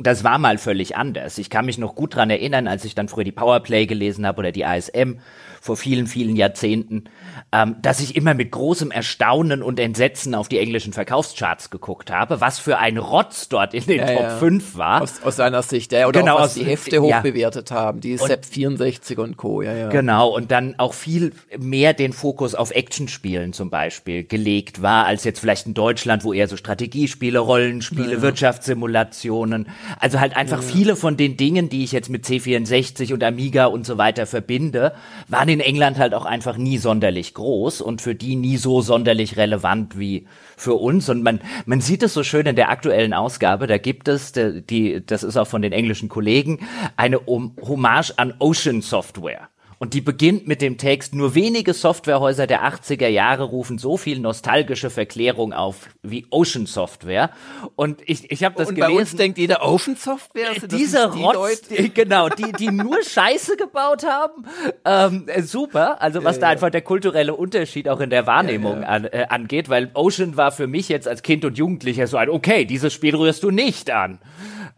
das 0.00 0.24
war 0.24 0.38
mal 0.38 0.58
völlig 0.58 0.96
anders. 0.96 1.38
Ich 1.38 1.50
kann 1.50 1.66
mich 1.66 1.78
noch 1.78 1.94
gut 1.94 2.14
dran 2.14 2.30
erinnern, 2.30 2.66
als 2.66 2.84
ich 2.84 2.94
dann 2.94 3.08
früher 3.08 3.24
die 3.24 3.32
Powerplay 3.32 3.86
gelesen 3.86 4.26
habe 4.26 4.38
oder 4.38 4.52
die 4.52 4.64
ASM 4.64 5.18
vor 5.60 5.76
vielen, 5.76 6.06
vielen 6.06 6.36
Jahrzehnten, 6.36 7.04
ähm, 7.52 7.76
dass 7.82 8.00
ich 8.00 8.16
immer 8.16 8.32
mit 8.32 8.50
großem 8.50 8.90
Erstaunen 8.90 9.62
und 9.62 9.78
Entsetzen 9.78 10.34
auf 10.34 10.48
die 10.48 10.58
englischen 10.58 10.94
Verkaufscharts 10.94 11.68
geguckt 11.68 12.10
habe, 12.10 12.40
was 12.40 12.58
für 12.58 12.78
ein 12.78 12.96
Rotz 12.96 13.50
dort 13.50 13.74
in 13.74 13.84
den 13.84 13.98
ja, 13.98 14.06
Top 14.06 14.22
ja. 14.22 14.36
5 14.38 14.76
war. 14.76 15.02
Aus, 15.02 15.22
aus 15.22 15.36
seiner 15.36 15.62
Sicht, 15.62 15.92
ja, 15.92 16.06
oder 16.06 16.20
genau, 16.20 16.36
auch, 16.36 16.40
was 16.40 16.52
aus, 16.52 16.54
die 16.54 16.64
Hefte 16.64 17.02
hochbewertet 17.02 17.68
ja. 17.68 17.76
haben, 17.76 18.00
die 18.00 18.16
Sepp 18.16 18.46
64 18.46 19.18
und 19.18 19.36
Co. 19.36 19.60
Ja, 19.60 19.74
ja. 19.74 19.88
Genau, 19.90 20.28
und 20.28 20.50
dann 20.50 20.76
auch 20.78 20.94
viel 20.94 21.32
mehr 21.58 21.92
den 21.92 22.14
Fokus 22.14 22.54
auf 22.54 22.70
Actionspielen 22.70 23.52
zum 23.52 23.68
Beispiel 23.68 24.24
gelegt 24.24 24.80
war, 24.80 25.04
als 25.04 25.24
jetzt 25.24 25.40
vielleicht 25.40 25.66
in 25.66 25.74
Deutschland, 25.74 26.24
wo 26.24 26.32
eher 26.32 26.48
so 26.48 26.56
Strategiespiele, 26.56 27.38
Rollenspiele, 27.38 28.22
Wirtschaftssimulationen, 28.22 29.68
also 29.98 30.20
halt 30.20 30.36
einfach 30.36 30.62
viele 30.62 30.96
von 30.96 31.16
den 31.16 31.36
Dingen, 31.36 31.68
die 31.68 31.84
ich 31.84 31.92
jetzt 31.92 32.10
mit 32.10 32.24
C64 32.24 33.12
und 33.12 33.24
Amiga 33.24 33.66
und 33.66 33.86
so 33.86 33.98
weiter 33.98 34.26
verbinde, 34.26 34.92
waren 35.28 35.48
in 35.48 35.60
England 35.60 35.98
halt 35.98 36.14
auch 36.14 36.24
einfach 36.24 36.56
nie 36.56 36.78
sonderlich 36.78 37.34
groß 37.34 37.80
und 37.80 38.00
für 38.00 38.14
die 38.14 38.36
nie 38.36 38.56
so 38.56 38.80
sonderlich 38.80 39.36
relevant 39.36 39.98
wie 39.98 40.26
für 40.56 40.74
uns. 40.74 41.08
Und 41.08 41.22
man, 41.22 41.40
man 41.66 41.80
sieht 41.80 42.02
es 42.02 42.14
so 42.14 42.22
schön 42.22 42.46
in 42.46 42.56
der 42.56 42.70
aktuellen 42.70 43.14
Ausgabe, 43.14 43.66
da 43.66 43.78
gibt 43.78 44.08
es, 44.08 44.32
die, 44.32 45.02
das 45.04 45.22
ist 45.22 45.36
auch 45.36 45.46
von 45.46 45.62
den 45.62 45.72
englischen 45.72 46.08
Kollegen, 46.08 46.60
eine 46.96 47.20
Hommage 47.26 48.12
an 48.16 48.34
Ocean 48.38 48.82
Software. 48.82 49.48
Und 49.82 49.94
die 49.94 50.02
beginnt 50.02 50.46
mit 50.46 50.60
dem 50.60 50.76
Text, 50.76 51.14
nur 51.14 51.34
wenige 51.34 51.72
Softwarehäuser 51.72 52.46
der 52.46 52.70
80er 52.70 53.08
Jahre 53.08 53.44
rufen 53.44 53.78
so 53.78 53.96
viel 53.96 54.18
nostalgische 54.18 54.90
Verklärung 54.90 55.54
auf 55.54 55.88
wie 56.02 56.26
Ocean 56.28 56.66
Software. 56.66 57.30
Und 57.76 58.02
ich, 58.04 58.30
ich 58.30 58.44
habe 58.44 58.56
das 58.58 58.68
und 58.68 58.74
gelesen. 58.74 58.94
Bei 58.94 59.00
uns 59.00 59.16
denkt 59.16 59.38
jeder 59.38 59.66
Ocean 59.66 59.96
Software. 59.96 60.50
Also 60.50 60.66
diese 60.66 61.10
Rotz, 61.10 61.62
die, 61.62 61.94
genau, 61.94 62.28
die, 62.28 62.52
die 62.52 62.70
nur 62.70 63.02
Scheiße 63.08 63.56
gebaut 63.56 64.04
haben. 64.04 64.44
Ähm, 64.84 65.24
äh, 65.28 65.40
super. 65.40 66.02
Also 66.02 66.24
was 66.24 66.36
ja, 66.36 66.40
da 66.42 66.46
ja. 66.48 66.52
einfach 66.52 66.68
der 66.68 66.82
kulturelle 66.82 67.34
Unterschied 67.34 67.88
auch 67.88 68.00
in 68.00 68.10
der 68.10 68.26
Wahrnehmung 68.26 68.82
ja, 68.82 68.88
an, 68.88 69.04
äh, 69.06 69.28
angeht, 69.30 69.70
weil 69.70 69.90
Ocean 69.94 70.36
war 70.36 70.52
für 70.52 70.66
mich 70.66 70.90
jetzt 70.90 71.08
als 71.08 71.22
Kind 71.22 71.46
und 71.46 71.56
Jugendlicher 71.56 72.06
so 72.06 72.18
ein, 72.18 72.28
okay, 72.28 72.66
dieses 72.66 72.92
Spiel 72.92 73.16
rührst 73.16 73.42
du 73.44 73.50
nicht 73.50 73.90
an. 73.90 74.18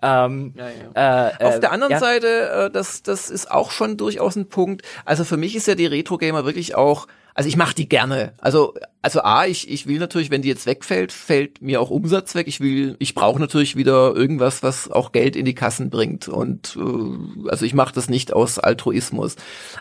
Ähm, 0.03 0.53
ja, 0.57 0.67
ja. 0.95 1.29
Äh, 1.29 1.45
Auf 1.45 1.61
der 1.61 1.71
äh, 1.71 1.73
anderen 1.73 1.93
ja. 1.93 2.01
Seite, 2.01 2.27
äh, 2.27 2.71
das, 2.71 3.03
das 3.03 3.31
ist 3.31 3.51
auch 3.51 3.71
schon 3.71 3.97
durchaus 3.97 4.37
ein 4.37 4.49
Punkt. 4.49 4.83
Also 5.05 5.25
für 5.25 5.37
mich 5.37 5.55
ist 5.55 5.69
ja 5.69 5.77
die 5.77 5.87
Retro-Gamer 5.87 6.45
wirklich 6.45 6.75
auch, 6.75 7.07
also 7.35 7.49
ich 7.49 7.57
mache 7.57 7.75
die 7.75 7.89
gerne. 7.89 8.35
Also, 8.39 8.75
also 9.01 9.23
A, 9.23 9.47
ich, 9.47 9.71
ich 9.71 9.87
will 9.87 9.99
natürlich, 9.99 10.31
wenn 10.31 10.43
die 10.43 10.49
jetzt 10.49 10.67
wegfällt, 10.67 11.13
fällt 11.13 11.63
mir 11.63 11.81
auch 11.81 11.89
Umsatz 11.89 12.35
weg. 12.35 12.49
Ich 12.49 12.61
will, 12.61 12.97
ich 12.99 13.15
brauche 13.15 13.41
natürlich 13.41 13.77
wieder 13.77 14.15
irgendwas, 14.15 14.63
was 14.63 14.91
auch 14.91 15.13
Geld 15.13 15.37
in 15.37 15.45
die 15.45 15.55
Kassen 15.55 15.89
bringt. 15.89 16.29
Und 16.29 16.77
äh, 16.77 17.49
also 17.49 17.65
ich 17.65 17.73
mache 17.73 17.95
das 17.95 18.11
nicht 18.11 18.33
aus 18.33 18.59
Altruismus. 18.59 19.37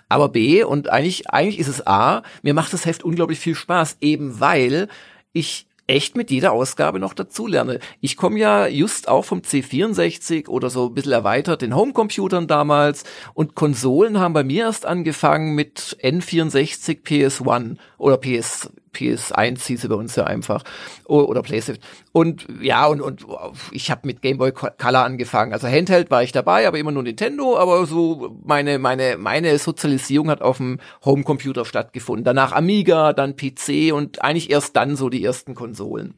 Aber 0.08 0.30
B, 0.30 0.64
und 0.64 0.90
eigentlich, 0.90 1.30
eigentlich 1.32 1.60
ist 1.60 1.68
es 1.68 1.86
A, 1.88 2.22
mir 2.44 2.54
macht 2.54 2.74
das 2.74 2.86
Heft 2.86 3.04
unglaublich 3.04 3.40
viel 3.40 3.56
Spaß, 3.56 3.98
eben 4.02 4.40
weil 4.40 4.88
ich 5.34 5.68
echt 5.88 6.16
mit 6.16 6.32
jeder 6.32 6.52
Ausgabe 6.52 7.00
noch 7.00 7.14
dazulerne. 7.14 7.80
Ich 8.00 8.16
komme 8.16 8.40
ja 8.40 8.68
just 8.68 9.08
auch 9.08 9.26
vom 9.26 9.40
C64 9.40 10.48
oder 10.48 10.70
so 10.70 10.88
ein 10.88 10.94
bisschen 10.94 11.12
erweitert 11.12 11.62
den 11.62 11.76
Homecomputern 11.76 12.48
damals 12.48 13.04
und 13.34 13.56
Konsolen 13.56 14.20
haben 14.20 14.34
bei 14.34 14.44
mir 14.44 14.66
erst 14.66 14.86
angefangen 14.86 15.54
mit 15.56 15.98
N64 16.02 17.04
PS1 17.04 17.78
oder 17.98 18.18
PS 18.18 18.70
PS1 18.94 19.66
hieß 19.68 19.82
sie 19.82 19.88
bei 19.88 19.96
uns 19.96 20.16
ja 20.16 20.26
einfach 20.26 20.64
oder 21.06 21.42
PlayStation. 21.42 21.84
Und 22.12 22.48
ja, 22.62 22.86
und, 22.88 23.02
und 23.02 23.26
ich 23.72 23.92
habe 23.92 24.08
mit 24.08 24.22
Game 24.22 24.38
Boy 24.38 24.52
Color 24.52 25.04
angefangen. 25.04 25.54
Also 25.54 25.68
Handheld 25.68 26.12
war 26.12 26.24
ich 26.24 26.32
dabei, 26.32 26.68
aber 26.68 26.78
immer 26.78 26.92
nur 26.92 27.04
Nintendo, 27.04 27.58
aber 27.58 27.86
so 27.86 28.38
meine 28.44 28.80
meine 28.80 29.18
meine 29.18 29.58
Sozialisierung 29.58 30.30
hat 30.30 30.42
auf 30.42 30.58
dem 30.58 30.80
Homecomputer 31.06 31.66
stattgefunden. 31.66 32.24
Danach 32.24 32.52
Amiga, 32.52 33.14
dann 33.14 33.36
PC 33.36 33.94
und 33.94 34.22
eigentlich 34.24 34.50
erst 34.50 34.76
dann 34.76 34.96
so 34.96 35.10
die 35.10 35.24
ersten 35.24 35.56
Konsolen. 35.56 36.16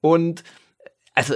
Und 0.00 0.42
also 1.14 1.34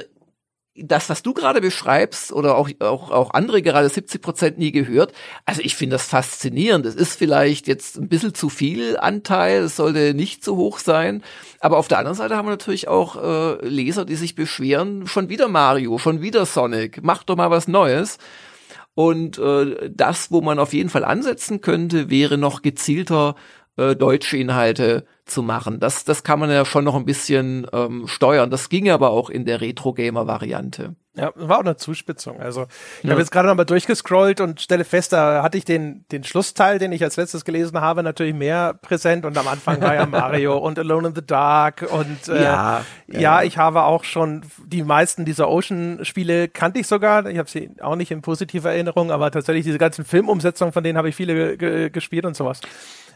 das, 0.75 1.11
was 1.11 1.23
du 1.23 1.35
gerade 1.35 1.61
beschreibst, 1.61 2.33
oder 2.33 2.57
auch, 2.57 2.71
auch, 2.81 3.11
auch 3.11 3.31
andere 3.33 3.61
gerade 3.61 3.89
70 3.89 4.23
Prozent 4.23 4.59
nie 4.59 4.73
gehört, 4.73 5.13
also 5.45 5.61
ich 5.61 5.77
finde 5.77 5.95
das 5.95 6.07
faszinierend. 6.07 6.87
Es 6.87 6.95
ist 6.95 7.19
vielleicht 7.19 7.69
jetzt 7.69 7.99
ein 7.99 8.09
bisschen 8.09 8.35
zu 8.35 8.49
viel 8.49 8.97
Anteil, 8.97 9.65
es 9.65 9.77
sollte 9.77 10.15
nicht 10.15 10.43
so 10.45 10.57
hoch 10.57 10.79
sein. 10.79 11.23
Aber 11.61 11.77
auf 11.77 11.89
der 11.89 11.99
anderen 11.99 12.17
Seite 12.17 12.37
haben 12.37 12.47
wir 12.47 12.53
natürlich 12.53 12.89
auch 12.89 13.17
äh, 13.23 13.67
Leser, 13.67 14.05
die 14.05 14.17
sich 14.17 14.35
beschweren, 14.35 15.07
schon 15.07 15.29
wieder 15.29 15.49
Mario, 15.49 15.99
schon 15.99 16.23
wieder 16.23 16.47
Sonic, 16.47 17.01
mach 17.03 17.23
doch 17.23 17.37
mal 17.37 17.51
was 17.51 17.69
Neues. 17.69 18.19
Und 18.95 19.39
äh, 19.39 19.91
das, 19.91 20.31
wo 20.31 20.41
man 20.41 20.59
auf 20.59 20.73
jeden 20.73 20.91
Fall 20.91 21.05
ansetzen 21.05 21.61
könnte, 21.61 22.11
wäre 22.11 22.39
noch 22.39 22.63
gezielter 22.63 23.37
äh, 23.77 23.95
deutsche 23.95 24.37
Inhalte 24.37 25.07
zu 25.33 25.43
machen. 25.43 25.81
Das, 25.81 26.05
das 26.05 26.23
kann 26.23 26.39
man 26.39 26.51
ja 26.51 26.65
schon 26.65 26.85
noch 26.85 26.95
ein 26.95 27.05
bisschen 27.05 27.67
ähm, 27.73 28.07
steuern. 28.07 28.51
Das 28.51 28.69
ging 28.69 28.91
aber 28.91 29.11
auch 29.11 29.31
in 29.31 29.45
der 29.45 29.61
Retro-Gamer-Variante. 29.61 30.95
Ja, 31.15 31.31
war 31.35 31.59
auch 31.59 31.63
eine 31.63 31.77
Zuspitzung. 31.77 32.41
Also 32.41 32.67
ich 32.99 33.05
ja. 33.05 33.11
habe 33.11 33.21
jetzt 33.21 33.31
gerade 33.31 33.47
noch 33.47 33.55
mal 33.55 33.65
durchgescrollt 33.65 34.41
und 34.41 34.63
stelle 34.63 34.85
fest, 34.85 35.13
da 35.13 35.43
hatte 35.43 35.59
ich 35.59 35.67
den, 35.67 36.07
den 36.11 36.25
Schlussteil, 36.25 36.79
den 36.79 36.91
ich 36.91 37.05
als 37.05 37.17
letztes 37.17 37.45
gelesen 37.45 37.79
habe, 37.83 38.03
natürlich 38.03 38.35
mehr 38.35 38.73
präsent. 38.73 39.27
Und 39.27 39.37
am 39.37 39.47
Anfang 39.47 39.83
war 39.83 39.95
ja 39.95 40.07
Mario 40.11 40.57
und 40.57 40.79
Alone 40.79 41.09
in 41.09 41.15
the 41.15 41.25
Dark. 41.25 41.87
Und 41.91 42.29
äh, 42.29 42.43
ja, 42.43 42.85
ja, 43.09 43.21
ja, 43.21 43.43
ich 43.43 43.59
habe 43.59 43.83
auch 43.83 44.05
schon 44.05 44.43
die 44.65 44.83
meisten 44.83 45.27
dieser 45.27 45.51
Ocean-Spiele 45.51 46.49
kannte 46.49 46.81
ich 46.81 46.87
sogar. 46.87 47.27
Ich 47.27 47.37
habe 47.37 47.51
sie 47.51 47.71
auch 47.83 47.97
nicht 47.97 48.11
in 48.11 48.23
positiver 48.23 48.73
Erinnerung, 48.73 49.11
aber 49.11 49.31
tatsächlich 49.31 49.67
diese 49.67 49.79
ganzen 49.79 50.07
Filmumsetzungen, 50.07 50.73
von 50.73 50.83
denen 50.83 50.97
habe 50.97 51.11
ich 51.11 51.15
viele 51.15 51.59
gespielt 51.91 52.25
und 52.25 52.37
sowas. 52.37 52.63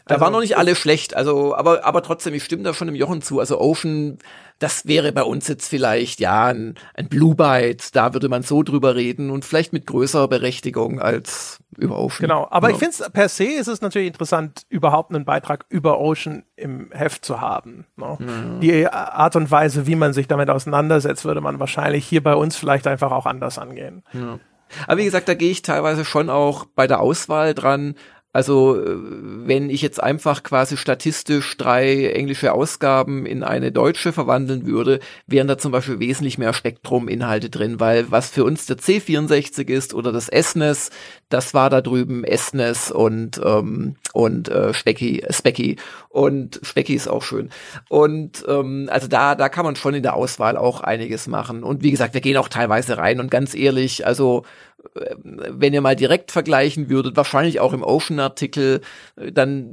Da 0.07 0.15
also, 0.15 0.25
waren 0.25 0.33
noch 0.33 0.41
nicht 0.41 0.57
alle 0.57 0.77
schlecht, 0.77 1.17
also 1.17 1.57
aber 1.57 1.85
aber 1.85 2.01
trotzdem, 2.01 2.33
ich 2.33 2.45
stimme 2.45 2.63
da 2.63 2.73
schon 2.73 2.87
dem 2.87 2.95
Jochen 2.95 3.23
zu. 3.23 3.41
Also 3.41 3.61
Ocean, 3.61 4.19
das 4.61 4.87
wäre 4.87 5.11
bei 5.11 5.25
uns 5.25 5.49
jetzt 5.49 5.69
vielleicht 5.69 6.21
ja 6.21 6.45
ein, 6.45 6.77
ein 6.95 7.09
Blue 7.09 7.35
Byte, 7.35 7.95
da 7.97 8.15
würde 8.15 8.29
man 8.29 8.45
so 8.45 8.63
drüber 8.63 8.95
reden 8.95 9.31
und 9.31 9.45
vielleicht 9.45 9.73
mit 9.73 9.85
größerer 9.85 10.29
Berechtigung 10.29 11.01
als 11.01 11.59
über 11.77 11.99
Ocean. 11.99 12.21
Genau, 12.21 12.47
aber 12.51 12.69
genau. 12.69 12.77
ich 12.77 12.85
finde 12.85 13.05
es 13.05 13.13
per 13.13 13.29
se 13.29 13.47
ist 13.47 13.67
es 13.67 13.81
natürlich 13.81 14.07
interessant, 14.07 14.63
überhaupt 14.69 15.13
einen 15.13 15.25
Beitrag 15.25 15.67
über 15.71 15.99
Ocean 15.99 16.45
im 16.55 16.93
Heft 16.93 17.25
zu 17.25 17.41
haben. 17.41 17.85
Ne? 17.97 18.17
Mhm. 18.21 18.61
Die 18.61 18.87
Art 18.87 19.35
und 19.35 19.51
Weise, 19.51 19.89
wie 19.89 19.97
man 19.97 20.13
sich 20.13 20.29
damit 20.29 20.51
auseinandersetzt, 20.51 21.25
würde 21.25 21.41
man 21.41 21.59
wahrscheinlich 21.59 22.07
hier 22.07 22.23
bei 22.23 22.37
uns 22.37 22.55
vielleicht 22.55 22.87
einfach 22.87 23.11
auch 23.11 23.27
anders 23.27 23.59
angehen. 23.59 24.05
Ja. 24.13 24.39
Aber 24.87 24.99
wie 24.99 25.05
gesagt, 25.05 25.29
da 25.29 25.35
gehe 25.35 25.51
ich 25.51 25.63
teilweise 25.63 26.05
schon 26.05 26.31
auch 26.31 26.67
bei 26.75 26.87
der 26.87 27.01
Auswahl 27.01 27.55
dran, 27.55 27.95
Also 28.37 28.79
äh, 28.79 28.99
wenn 29.47 29.71
ich 29.71 29.81
jetzt 29.81 30.03
einfach 30.03 30.43
quasi 30.43 30.77
statistisch 30.77 31.57
drei 31.57 32.11
englische 32.11 32.53
Ausgaben 32.53 33.25
in 33.25 33.43
eine 33.43 33.73
deutsche 33.73 34.13
verwandeln 34.13 34.67
würde, 34.67 35.01
wären 35.27 35.49
da 35.49 35.57
zum 35.57 35.73
Beispiel 35.73 36.01
wesentlich 36.01 36.37
mehr 36.37 36.53
Spektrum-Inhalte 36.53 37.49
drin, 37.49 37.81
weil 37.81 38.11
was 38.11 38.29
für 38.29 38.45
uns 38.45 38.67
der 38.67 38.77
C64 38.77 39.69
ist 39.69 39.95
oder 39.95 40.13
das 40.13 40.27
SNES, 40.27 40.91
das 41.31 41.55
war 41.55 41.71
da 41.71 41.81
drüben 41.81 42.27
SNES 42.31 42.91
und 42.91 43.41
ähm, 43.43 43.97
und 44.13 44.51
äh, 44.51 44.75
Specky, 44.75 45.25
Specky 45.31 45.77
und 46.11 46.61
Specky 46.63 46.93
ist 46.93 47.09
auch 47.09 47.23
schön. 47.23 47.49
Und 47.89 48.45
ähm, 48.47 48.91
also 48.93 49.09
da 49.09 49.35
da 49.35 49.49
kann 49.49 49.65
man 49.65 49.77
schon 49.77 49.95
in 49.95 50.03
der 50.03 50.15
Auswahl 50.15 50.59
auch 50.59 50.83
einiges 50.83 51.27
machen. 51.27 51.63
Und 51.63 51.83
wie 51.83 51.91
gesagt, 51.91 52.13
wir 52.13 52.21
gehen 52.21 52.37
auch 52.37 52.51
teilweise 52.51 52.99
rein 52.99 53.19
und 53.19 53.31
ganz 53.31 53.55
ehrlich, 53.55 54.07
also 54.07 54.45
wenn 54.95 55.75
ihr 55.75 55.81
mal 55.81 55.97
direkt 55.97 56.31
vergleichen 56.31 56.89
würdet, 56.89 57.17
wahrscheinlich 57.17 57.61
auch 57.61 57.73
im 57.73 57.83
Ocean-Artikel, 57.83 58.81
dann 59.17 59.69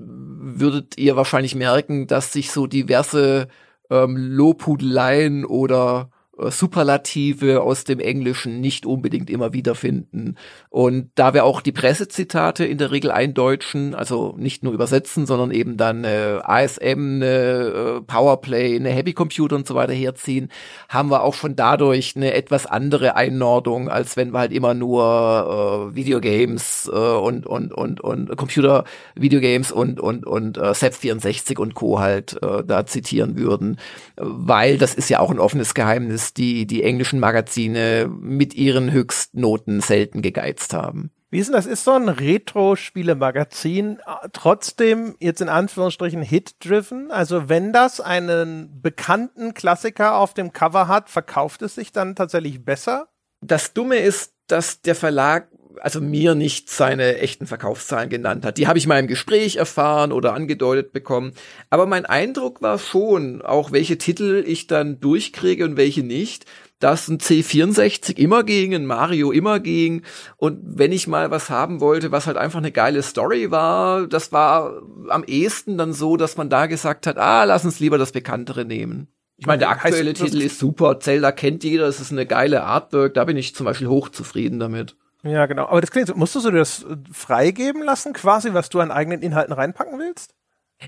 würdet 0.60 0.98
ihr 0.98 1.16
wahrscheinlich 1.16 1.56
merken, 1.56 2.08
dass 2.08 2.34
sich 2.34 2.52
so 2.52 2.68
diverse 2.68 3.48
ähm, 3.90 4.16
Lobhudeleien 4.18 5.46
oder 5.46 6.10
äh, 6.10 6.13
Superlative 6.38 7.62
aus 7.62 7.84
dem 7.84 8.00
Englischen 8.00 8.60
nicht 8.60 8.88
unbedingt 8.88 9.30
immer 9.30 9.54
wiederfinden. 9.54 10.36
Und 10.70 11.12
da 11.14 11.36
wir 11.36 11.46
auch 11.46 11.62
die 11.62 11.72
Pressezitate 11.72 12.66
in 12.66 12.80
der 12.80 12.92
Regel 12.92 13.12
eindeutschen, 13.12 13.94
also 13.94 14.34
nicht 14.38 14.64
nur 14.64 14.74
übersetzen, 14.74 15.28
sondern 15.28 15.52
eben 15.52 15.78
dann 15.78 16.04
äh, 16.04 16.40
ASM, 16.42 17.22
eine 17.22 17.26
äh, 17.26 18.02
Powerplay, 18.02 18.76
eine 18.76 18.90
Happy 18.90 19.14
Computer 19.14 19.56
und 19.56 19.68
so 19.68 19.76
weiter 19.76 19.94
herziehen, 19.94 20.50
haben 20.90 21.12
wir 21.12 21.22
auch 21.22 21.36
schon 21.36 21.56
dadurch 21.56 22.16
eine 22.16 22.34
etwas 22.34 22.66
andere 22.66 23.16
Einordnung, 23.16 23.88
als 23.90 24.18
wenn 24.18 24.32
wir 24.32 24.40
halt 24.40 24.54
immer 24.54 24.74
nur 24.74 25.92
äh, 25.92 25.96
Videogames 25.96 26.90
äh, 26.92 26.98
und 26.98 27.46
und 27.46 27.74
und 27.74 28.02
und 28.02 28.36
Computer 28.38 28.86
Videogames 29.14 29.72
und 29.72 30.00
und 30.00 30.26
und 30.26 30.58
äh, 30.58 30.74
SEP 30.74 30.96
64 30.96 31.60
und 31.60 31.76
Co. 31.76 32.00
halt 32.00 32.42
äh, 32.42 32.64
da 32.66 32.88
zitieren 32.88 33.38
würden, 33.38 33.78
weil 34.16 34.80
das 34.80 34.96
ist 34.96 35.10
ja 35.10 35.20
auch 35.20 35.30
ein 35.30 35.40
offenes 35.40 35.76
Geheimnis 35.76 36.23
dass 36.24 36.34
die, 36.34 36.66
die 36.66 36.84
englischen 36.84 37.20
Magazine 37.20 38.10
mit 38.10 38.54
ihren 38.54 38.92
Höchstnoten 38.92 39.82
selten 39.82 40.22
gegeizt 40.22 40.74
haben. 40.74 41.12
Wie 41.32 41.40
ist 41.40 41.48
denn 41.48 41.56
das? 41.56 41.66
Ist 41.66 41.84
so 41.84 41.92
ein 41.92 42.08
Retro-Spiele-Magazin 42.08 43.98
äh, 43.98 44.30
trotzdem 44.32 45.16
jetzt 45.20 45.42
in 45.42 45.50
Anführungsstrichen 45.50 46.22
Hit-driven? 46.22 47.12
Also 47.12 47.50
wenn 47.50 47.74
das 47.74 48.00
einen 48.00 48.82
bekannten 48.82 49.54
Klassiker 49.54 50.16
auf 50.16 50.34
dem 50.34 50.54
Cover 50.54 50.88
hat, 50.88 51.10
verkauft 51.10 51.62
es 51.62 51.76
sich 51.76 51.92
dann 51.92 52.16
tatsächlich 52.16 52.64
besser? 52.64 53.10
Das 53.42 53.74
Dumme 53.74 53.98
ist, 53.98 54.34
dass 54.48 54.82
der 54.82 54.96
Verlag 54.96 55.50
also 55.82 56.02
mir 56.02 56.36
nicht 56.36 56.70
seine 56.70 57.18
echten 57.20 57.48
Verkaufszahlen 57.48 58.10
genannt 58.10 58.46
hat. 58.46 58.58
Die 58.58 58.68
habe 58.68 58.78
ich 58.78 58.88
mal 58.88 59.00
im 59.00 59.08
Gespräch 59.08 59.56
erfahren 59.56 60.12
oder 60.12 60.34
angedeutet 60.34 60.94
bekommen. 60.94 61.34
Aber 61.70 61.86
mein 61.86 62.06
Eindruck 62.06 62.62
war 62.62 62.80
schon, 62.80 63.42
auch 63.42 63.72
welche 63.72 63.98
Titel 63.98 64.44
ich 64.46 64.68
dann 64.68 65.00
durchkriege 65.00 65.66
und 65.66 65.78
welche 65.78 66.04
nicht, 66.04 66.46
dass 66.80 67.08
ein 67.08 67.20
C64 67.20 68.18
immer 68.18 68.44
ging, 68.44 68.76
ein 68.76 68.86
Mario 68.86 69.32
immer 69.32 69.60
ging. 69.60 70.02
Und 70.38 70.60
wenn 70.64 70.92
ich 70.92 71.08
mal 71.08 71.32
was 71.32 71.50
haben 71.50 71.80
wollte, 71.80 72.12
was 72.12 72.28
halt 72.28 72.38
einfach 72.38 72.60
eine 72.60 72.72
geile 72.72 73.04
Story 73.04 73.52
war, 73.52 74.08
das 74.08 74.32
war 74.32 74.82
am 75.08 75.24
ehesten 75.24 75.78
dann 75.78 75.94
so, 75.94 76.18
dass 76.18 76.36
man 76.36 76.50
da 76.50 76.66
gesagt 76.66 77.08
hat, 77.08 77.18
ah, 77.18 77.46
lass 77.46 77.64
uns 77.64 77.80
lieber 77.80 77.98
das 77.98 78.12
Bekanntere 78.12 78.66
nehmen. 78.66 79.08
Ich 79.38 79.48
meine, 79.48 79.60
der 79.60 79.70
aktuelle 79.70 80.12
heißt, 80.12 80.22
Titel 80.22 80.42
ist 80.42 80.60
super, 80.60 81.00
Zelda 81.00 81.32
kennt 81.32 81.64
jeder, 81.64 81.88
es 81.88 82.00
ist 82.00 82.12
eine 82.12 82.26
geile 82.26 82.64
Artwork, 82.64 83.14
da 83.14 83.26
bin 83.26 83.36
ich 83.36 83.56
zum 83.56 83.66
Beispiel 83.66 83.88
hochzufrieden 83.88 84.60
damit. 84.60 84.96
Ja, 85.24 85.46
genau. 85.46 85.68
Aber 85.68 85.82
das 85.82 85.92
klingt 85.92 86.08
so, 86.08 86.16
musstest 86.16 86.46
du 86.46 86.52
dir 86.52 86.60
das 86.60 86.84
äh, 86.84 86.98
freigeben 87.12 87.84
lassen, 87.84 88.14
quasi, 88.14 88.54
was 88.54 88.70
du 88.70 88.80
an 88.80 88.92
eigenen 88.92 89.22
Inhalten 89.22 89.54
reinpacken 89.54 89.98
willst? 90.00 90.36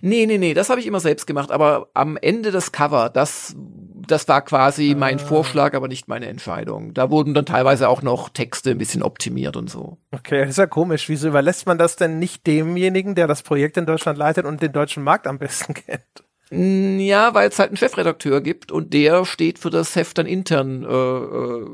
Nee, 0.02 0.26
nee, 0.26 0.38
nee, 0.38 0.54
das 0.54 0.70
habe 0.70 0.80
ich 0.80 0.88
immer 0.88 1.00
selbst 1.00 1.26
gemacht, 1.26 1.52
aber 1.52 1.90
am 1.94 2.18
Ende 2.18 2.52
das 2.52 2.74
Cover, 2.74 3.10
das, 3.10 3.56
das 3.56 4.28
war 4.28 4.42
quasi 4.42 4.92
ah. 4.94 4.98
mein 4.98 5.20
Vorschlag, 5.20 5.74
aber 5.74 5.88
nicht 5.88 6.08
meine 6.08 6.28
Entscheidung. 6.28 6.94
Da 6.94 7.10
wurden 7.10 7.34
dann 7.34 7.46
teilweise 7.46 7.88
auch 7.88 8.02
noch 8.02 8.30
Texte 8.30 8.72
ein 8.72 8.78
bisschen 8.78 9.04
optimiert 9.04 9.56
und 9.56 9.70
so. 9.70 9.98
Okay, 10.12 10.42
das 10.42 10.52
ist 10.52 10.58
ja 10.58 10.68
komisch. 10.68 11.08
Wieso 11.08 11.30
überlässt 11.30 11.66
man 11.66 11.78
das 11.78 11.96
denn 11.96 12.20
nicht 12.20 12.46
demjenigen, 12.46 13.16
der 13.16 13.28
das 13.28 13.42
Projekt 13.42 13.78
in 13.78 13.86
Deutschland 13.86 14.18
leitet 14.18 14.46
und 14.46 14.62
den 14.62 14.74
deutschen 14.74 15.04
Markt 15.04 15.28
am 15.28 15.40
besten 15.40 15.74
kennt? 15.74 16.04
Ja, 16.52 17.34
weil 17.34 17.50
es 17.50 17.58
halt 17.58 17.70
einen 17.70 17.78
Chefredakteur 17.78 18.40
gibt 18.42 18.72
und 18.72 18.94
der 18.94 19.26
steht 19.26 19.58
für 19.58 19.72
das 19.72 19.96
Heft 19.96 20.20
dann 20.20 20.28
intern 20.28 20.84
äh, 20.84 20.88
äh, 20.88 21.68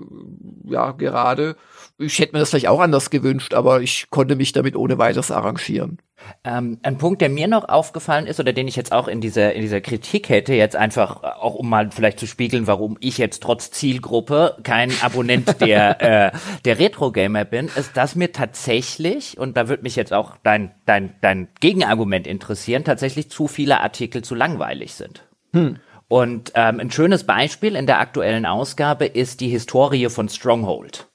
ja 0.64 0.92
gerade 0.92 1.58
ich 2.02 2.20
hätte 2.20 2.34
mir 2.34 2.40
das 2.40 2.50
vielleicht 2.50 2.68
auch 2.68 2.80
anders 2.80 3.10
gewünscht, 3.10 3.54
aber 3.54 3.82
ich 3.82 4.10
konnte 4.10 4.36
mich 4.36 4.52
damit 4.52 4.76
ohne 4.76 4.98
weiteres 4.98 5.32
arrangieren. 5.32 6.00
Ähm, 6.44 6.80
ein 6.84 6.98
Punkt, 6.98 7.22
der 7.22 7.30
mir 7.30 7.48
noch 7.48 7.68
aufgefallen 7.68 8.28
ist 8.28 8.40
oder 8.40 8.54
den 8.54 8.68
ich 8.68 8.76
jetzt 8.76 8.92
auch 8.92 9.08
in 9.08 9.22
dieser, 9.22 9.54
in 9.54 9.62
dieser 9.62 9.82
Kritik 9.82 10.30
hätte, 10.30 10.54
jetzt 10.54 10.76
einfach 10.76 11.24
auch 11.24 11.56
um 11.56 11.70
mal 11.70 11.90
vielleicht 11.92 12.20
zu 12.20 12.28
spiegeln, 12.28 12.68
warum 12.68 12.98
ich 13.00 13.18
jetzt 13.18 13.42
trotz 13.42 13.72
Zielgruppe 13.72 14.58
kein 14.64 14.92
Abonnent 15.02 15.62
der, 15.62 16.02
äh, 16.02 16.32
der 16.66 16.80
Retro-Gamer 16.80 17.46
bin, 17.46 17.70
ist, 17.76 17.98
dass 17.98 18.16
mir 18.16 18.32
tatsächlich, 18.32 19.38
und 19.38 19.58
da 19.58 19.68
würde 19.68 19.84
mich 19.84 19.96
jetzt 19.96 20.14
auch 20.14 20.38
dein, 20.44 20.72
dein, 20.86 21.16
dein 21.22 21.48
Gegenargument 21.60 22.28
interessieren, 22.28 22.84
tatsächlich 22.84 23.30
zu 23.30 23.48
viele 23.48 23.82
Artikel 23.82 24.24
zu 24.24 24.36
langweilig 24.36 24.94
sind. 24.94 25.24
Hm. 25.54 25.78
Und 26.08 26.52
ähm, 26.56 26.80
ein 26.80 26.92
schönes 26.92 27.24
Beispiel 27.24 27.76
in 27.76 27.88
der 27.88 28.00
aktuellen 28.00 28.46
Ausgabe 28.46 29.06
ist 29.06 29.40
die 29.40 29.48
Historie 29.48 30.10
von 30.10 30.28
Stronghold. 30.28 31.08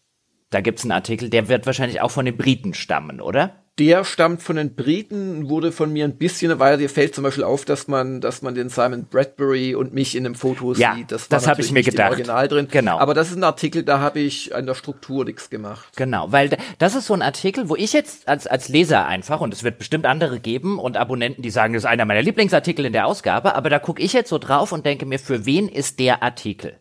Da 0.57 0.63
gibt's 0.63 0.85
einen 0.85 0.93
Artikel, 0.93 1.29
der 1.29 1.51
wird 1.51 1.67
wahrscheinlich 1.67 2.01
auch 2.01 2.11
von 2.11 2.25
den 2.25 2.35
Briten 2.35 2.73
stammen, 2.73 3.21
oder? 3.21 3.57
Der 3.79 4.05
stammt 4.05 4.41
von 4.41 4.57
den 4.57 4.75
Briten, 4.75 5.51
wurde 5.51 5.71
von 5.71 5.93
mir 5.93 6.07
ein 6.07 6.17
bisschen, 6.17 6.59
weil 6.59 6.79
dir 6.79 6.89
fällt 6.89 7.15
zum 7.15 7.25
Beispiel 7.25 7.45
auf, 7.45 7.67
dass 7.67 7.89
man, 7.89 8.23
dass 8.23 8.41
man 8.41 8.55
den 8.55 8.71
Simon 8.71 9.05
Bradbury 9.05 9.75
und 9.75 9.93
mich 9.93 10.17
in 10.17 10.25
einem 10.25 10.35
Foto 10.35 10.73
ja, 10.73 10.95
sieht. 10.95 11.13
Das, 11.13 11.29
das 11.29 11.47
habe 11.47 11.61
ich 11.61 11.73
mir 11.73 11.83
gedacht. 11.83 12.13
Original 12.13 12.49
drin. 12.49 12.69
Genau. 12.71 12.97
Aber 12.99 13.13
das 13.13 13.29
ist 13.29 13.37
ein 13.37 13.45
Artikel, 13.45 13.83
da 13.83 14.01
habe 14.01 14.21
ich 14.21 14.55
an 14.55 14.65
der 14.65 14.73
Struktur 14.73 15.27
nichts 15.27 15.51
gemacht. 15.51 15.89
Genau, 15.95 16.33
weil 16.33 16.57
das 16.79 16.95
ist 16.95 17.05
so 17.05 17.13
ein 17.13 17.21
Artikel, 17.21 17.69
wo 17.69 17.77
ich 17.77 17.93
jetzt 17.93 18.27
als, 18.27 18.47
als 18.47 18.71
Leser 18.71 19.05
einfach, 19.05 19.43
und 19.43 19.53
es 19.53 19.63
wird 19.63 19.77
bestimmt 19.77 20.07
andere 20.07 20.41
geben 20.41 20.79
und 20.79 20.97
Abonnenten, 20.97 21.43
die 21.43 21.51
sagen, 21.51 21.75
das 21.75 21.83
ist 21.83 21.87
einer 21.87 22.07
meiner 22.07 22.23
Lieblingsartikel 22.23 22.87
in 22.87 22.95
der 22.95 23.07
Ausgabe, 23.07 23.57
aber 23.57 23.69
da 23.69 23.79
gucke 23.79 24.01
ich 24.01 24.15
jetzt 24.15 24.31
so 24.31 24.39
drauf 24.39 24.73
und 24.73 24.87
denke 24.87 25.05
mir, 25.05 25.19
für 25.19 25.45
wen 25.45 25.69
ist 25.69 25.99
der 25.99 26.23
Artikel? 26.23 26.79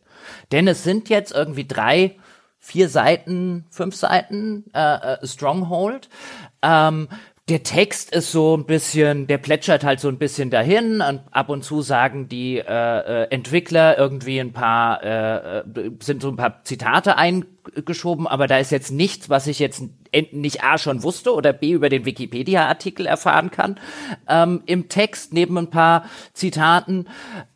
Denn 0.53 0.65
es 0.69 0.85
sind 0.85 1.09
jetzt 1.09 1.33
irgendwie 1.33 1.67
drei 1.67 2.15
vier 2.65 2.89
Seiten, 2.89 3.65
fünf 3.69 3.95
Seiten 3.95 4.65
äh, 4.73 4.79
äh, 4.79 5.27
Stronghold. 5.27 6.09
Ähm, 6.63 7.07
der 7.47 7.61
Text 7.61 8.11
ist 8.11 8.31
so 8.31 8.57
ein 8.57 8.65
bisschen, 8.65 9.27
der 9.27 9.37
plätschert 9.37 9.83
halt 9.83 9.99
so 9.99 10.07
ein 10.07 10.17
bisschen 10.17 10.49
dahin. 10.49 10.99
Und 11.01 11.21
ab 11.29 11.49
und 11.49 11.63
zu 11.63 11.83
sagen 11.83 12.27
die 12.27 12.57
äh, 12.57 12.63
äh, 12.63 13.27
Entwickler 13.29 13.99
irgendwie 13.99 14.39
ein 14.39 14.51
paar, 14.51 15.03
äh, 15.03 15.59
äh 15.59 15.91
sind 15.99 16.23
so 16.23 16.29
ein 16.29 16.37
paar 16.37 16.63
Zitate 16.63 17.17
eingeschoben, 17.75 18.27
aber 18.27 18.47
da 18.47 18.57
ist 18.57 18.71
jetzt 18.71 18.91
nichts, 18.91 19.29
was 19.29 19.47
ich 19.47 19.59
jetzt 19.59 19.83
nicht 20.31 20.63
A 20.63 20.77
schon 20.77 21.03
wusste 21.03 21.33
oder 21.33 21.51
B 21.51 21.71
über 21.71 21.89
den 21.89 22.05
Wikipedia-Artikel 22.05 23.05
erfahren 23.05 23.51
kann, 23.51 23.79
ähm, 24.29 24.63
im 24.65 24.87
Text 24.87 25.33
neben 25.33 25.57
ein 25.57 25.69
paar 25.69 26.05
Zitaten. 26.33 27.07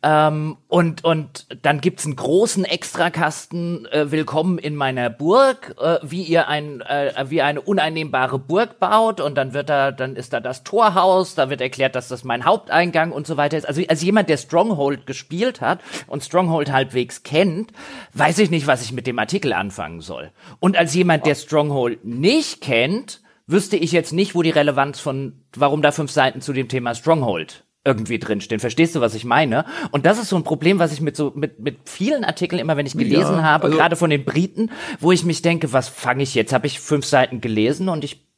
Ähm, 0.02 0.56
und, 0.68 1.04
und 1.04 1.46
dann 1.62 1.80
gibt's 1.80 2.04
einen 2.04 2.16
großen 2.16 2.64
Extrakasten, 2.64 3.86
äh, 3.86 4.10
Willkommen 4.10 4.58
in 4.58 4.76
meiner 4.76 5.10
Burg, 5.10 5.74
äh, 5.80 5.98
wie 6.02 6.22
ihr 6.22 6.48
ein, 6.48 6.80
äh, 6.82 7.24
wie 7.28 7.42
eine 7.42 7.60
uneinnehmbare 7.60 8.38
Burg 8.38 8.78
baut 8.78 9.20
und 9.20 9.36
dann 9.36 9.54
wird 9.54 9.70
da, 9.70 9.90
dann 9.90 10.16
ist 10.16 10.32
da 10.32 10.40
das 10.40 10.62
Torhaus, 10.62 11.34
da 11.34 11.50
wird 11.50 11.60
erklärt, 11.60 11.94
dass 11.94 12.08
das 12.08 12.24
mein 12.24 12.44
Haupteingang 12.44 13.12
und 13.12 13.26
so 13.26 13.36
weiter 13.36 13.56
ist. 13.56 13.66
Also 13.66 13.82
als 13.88 14.02
jemand, 14.02 14.28
der 14.28 14.36
Stronghold 14.36 15.06
gespielt 15.06 15.60
hat 15.60 15.80
und 16.06 16.22
Stronghold 16.22 16.72
halbwegs 16.72 17.22
kennt, 17.22 17.72
weiß 18.12 18.38
ich 18.38 18.50
nicht, 18.50 18.66
was 18.66 18.82
ich 18.82 18.92
mit 18.92 19.06
dem 19.06 19.18
Artikel 19.18 19.52
anfangen 19.52 19.99
soll. 20.00 20.32
Und 20.58 20.76
als 20.76 20.94
jemand, 20.94 21.26
der 21.26 21.34
Stronghold 21.34 22.04
nicht 22.04 22.40
nicht 22.40 22.60
kennt, 22.60 23.20
wüsste 23.46 23.76
ich 23.76 23.92
jetzt 23.92 24.12
nicht, 24.12 24.34
wo 24.34 24.42
die 24.42 24.50
Relevanz 24.50 25.00
von, 25.00 25.42
warum 25.54 25.82
da 25.82 25.92
fünf 25.92 26.10
Seiten 26.10 26.40
zu 26.40 26.52
dem 26.52 26.68
Thema 26.68 26.94
Stronghold 26.94 27.64
irgendwie 27.84 28.18
drinstehen. 28.18 28.60
Verstehst 28.60 28.94
du, 28.94 29.00
was 29.00 29.14
ich 29.14 29.24
meine? 29.24 29.64
Und 29.90 30.04
das 30.06 30.18
ist 30.18 30.28
so 30.28 30.36
ein 30.36 30.44
Problem, 30.44 30.78
was 30.78 30.92
ich 30.92 31.00
mit 31.00 31.16
so 31.16 31.32
mit 31.34 31.60
mit 31.60 31.88
vielen 31.88 32.24
Artikeln 32.24 32.60
immer, 32.60 32.76
wenn 32.76 32.86
ich 32.86 32.92
gelesen 32.92 33.36
ja, 33.36 33.42
habe, 33.42 33.64
also 33.64 33.76
gerade 33.76 33.96
von 33.96 34.10
den 34.10 34.24
Briten, 34.24 34.70
wo 35.00 35.12
ich 35.12 35.24
mich 35.24 35.42
denke, 35.42 35.72
was 35.72 35.88
fange 35.88 36.22
ich 36.22 36.34
jetzt? 36.34 36.52
Habe 36.52 36.66
ich 36.66 36.78
fünf 36.78 37.06
Seiten 37.06 37.40
gelesen 37.40 37.88
und 37.88 38.04
ich 38.04 38.29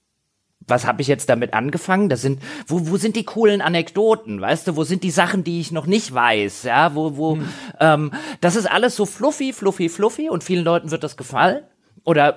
was 0.72 0.86
habe 0.86 1.02
ich 1.02 1.08
jetzt 1.08 1.28
damit 1.28 1.54
angefangen? 1.54 2.08
Das 2.08 2.22
sind, 2.22 2.42
wo, 2.66 2.88
wo 2.88 2.96
sind 2.96 3.14
die 3.14 3.24
coolen 3.24 3.60
Anekdoten, 3.60 4.40
weißt 4.40 4.68
du? 4.68 4.76
Wo 4.76 4.84
sind 4.84 5.04
die 5.04 5.10
Sachen, 5.10 5.44
die 5.44 5.60
ich 5.60 5.70
noch 5.70 5.86
nicht 5.86 6.12
weiß? 6.12 6.64
Ja, 6.64 6.94
wo, 6.94 7.16
wo, 7.16 7.36
hm. 7.36 7.48
ähm, 7.78 8.12
das 8.40 8.56
ist 8.56 8.70
alles 8.70 8.96
so 8.96 9.06
fluffy, 9.06 9.52
fluffy, 9.52 9.88
fluffy 9.88 10.30
und 10.30 10.42
vielen 10.42 10.64
Leuten 10.64 10.90
wird 10.90 11.04
das 11.04 11.16
gefallen 11.16 11.62
oder 12.04 12.36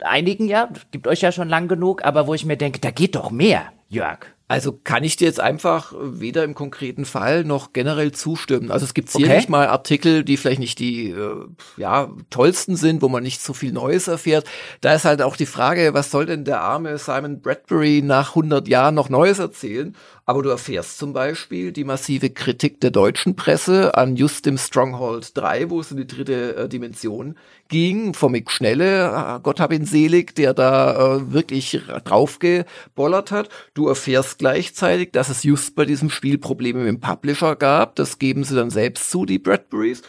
einigen 0.00 0.48
ja, 0.48 0.68
gibt 0.90 1.06
euch 1.06 1.22
ja 1.22 1.32
schon 1.32 1.48
lang 1.48 1.68
genug, 1.68 2.04
aber 2.04 2.26
wo 2.26 2.34
ich 2.34 2.44
mir 2.44 2.56
denke, 2.56 2.80
da 2.80 2.90
geht 2.90 3.14
doch 3.14 3.30
mehr, 3.30 3.72
Jörg. 3.88 4.26
Also 4.48 4.72
kann 4.72 5.02
ich 5.02 5.16
dir 5.16 5.26
jetzt 5.26 5.40
einfach 5.40 5.92
weder 5.98 6.44
im 6.44 6.54
konkreten 6.54 7.04
Fall 7.04 7.42
noch 7.42 7.72
generell 7.72 8.12
zustimmen. 8.12 8.70
Also 8.70 8.84
es 8.86 8.94
gibt 8.94 9.10
sicherlich 9.10 9.44
okay. 9.44 9.50
mal 9.50 9.66
Artikel, 9.66 10.22
die 10.22 10.36
vielleicht 10.36 10.60
nicht 10.60 10.78
die 10.78 11.10
äh, 11.10 11.46
ja, 11.76 12.10
tollsten 12.30 12.76
sind, 12.76 13.02
wo 13.02 13.08
man 13.08 13.24
nicht 13.24 13.42
so 13.42 13.52
viel 13.54 13.72
Neues 13.72 14.06
erfährt. 14.06 14.46
Da 14.82 14.94
ist 14.94 15.04
halt 15.04 15.20
auch 15.20 15.36
die 15.36 15.46
Frage, 15.46 15.94
was 15.94 16.12
soll 16.12 16.26
denn 16.26 16.44
der 16.44 16.60
arme 16.60 16.96
Simon 16.98 17.40
Bradbury 17.40 18.02
nach 18.04 18.30
100 18.30 18.68
Jahren 18.68 18.94
noch 18.94 19.08
Neues 19.08 19.40
erzählen? 19.40 19.96
Aber 20.28 20.42
du 20.42 20.48
erfährst 20.48 20.98
zum 20.98 21.12
Beispiel 21.12 21.70
die 21.70 21.84
massive 21.84 22.30
Kritik 22.30 22.80
der 22.80 22.90
deutschen 22.90 23.36
Presse 23.36 23.94
an 23.96 24.16
just 24.16 24.44
dem 24.44 24.58
Stronghold 24.58 25.36
3, 25.36 25.70
wo 25.70 25.78
es 25.78 25.92
in 25.92 25.98
die 25.98 26.06
dritte 26.06 26.56
äh, 26.56 26.68
Dimension 26.68 27.38
ging, 27.68 28.12
vom 28.12 28.32
Mick 28.32 28.50
Schnelle, 28.50 29.06
äh, 29.06 29.40
Gott 29.40 29.60
hab 29.60 29.72
ihn 29.72 29.84
selig, 29.84 30.34
der 30.34 30.52
da 30.52 31.18
äh, 31.18 31.32
wirklich 31.32 31.80
draufgebollert 32.04 33.30
hat. 33.30 33.50
Du 33.74 33.86
erfährst 33.86 34.40
gleichzeitig, 34.40 35.12
dass 35.12 35.28
es 35.28 35.44
just 35.44 35.76
bei 35.76 35.84
diesem 35.84 36.10
Spiel 36.10 36.38
Probleme 36.38 36.80
mit 36.80 36.88
dem 36.88 37.00
Publisher 37.00 37.54
gab. 37.54 37.94
Das 37.94 38.18
geben 38.18 38.42
sie 38.42 38.56
dann 38.56 38.70
selbst 38.70 39.12
zu, 39.12 39.26
die 39.26 39.38
Bradburys. 39.38 40.02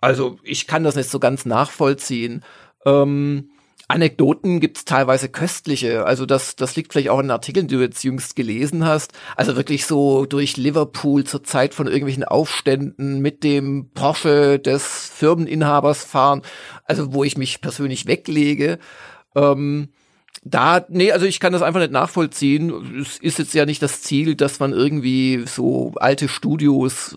Also 0.00 0.38
ich 0.44 0.68
kann 0.68 0.84
das 0.84 0.94
nicht 0.94 1.10
so 1.10 1.18
ganz 1.18 1.44
nachvollziehen. 1.44 2.44
Ähm, 2.84 3.50
Anekdoten 3.88 4.58
gibt's 4.58 4.84
teilweise 4.84 5.28
köstliche. 5.28 6.06
Also 6.06 6.26
das, 6.26 6.56
das 6.56 6.74
liegt 6.74 6.92
vielleicht 6.92 7.08
auch 7.08 7.20
in 7.20 7.30
Artikeln, 7.30 7.68
die 7.68 7.76
du 7.76 7.80
jetzt 7.80 8.02
jüngst 8.02 8.34
gelesen 8.34 8.84
hast. 8.84 9.12
Also 9.36 9.54
wirklich 9.54 9.86
so 9.86 10.26
durch 10.26 10.56
Liverpool 10.56 11.22
zur 11.24 11.44
Zeit 11.44 11.72
von 11.72 11.86
irgendwelchen 11.86 12.24
Aufständen 12.24 13.20
mit 13.20 13.44
dem 13.44 13.90
Porsche 13.94 14.58
des 14.58 15.10
Firmeninhabers 15.14 16.04
fahren. 16.04 16.42
Also 16.84 17.12
wo 17.14 17.22
ich 17.22 17.38
mich 17.38 17.60
persönlich 17.60 18.06
weglege. 18.06 18.78
Ähm, 19.36 19.90
da, 20.42 20.84
nee, 20.88 21.12
also 21.12 21.26
ich 21.26 21.38
kann 21.38 21.52
das 21.52 21.62
einfach 21.62 21.80
nicht 21.80 21.92
nachvollziehen. 21.92 23.00
Es 23.00 23.18
ist 23.18 23.38
jetzt 23.38 23.54
ja 23.54 23.66
nicht 23.66 23.82
das 23.82 24.02
Ziel, 24.02 24.34
dass 24.34 24.58
man 24.58 24.72
irgendwie 24.72 25.44
so 25.46 25.92
alte 25.96 26.28
Studios 26.28 27.16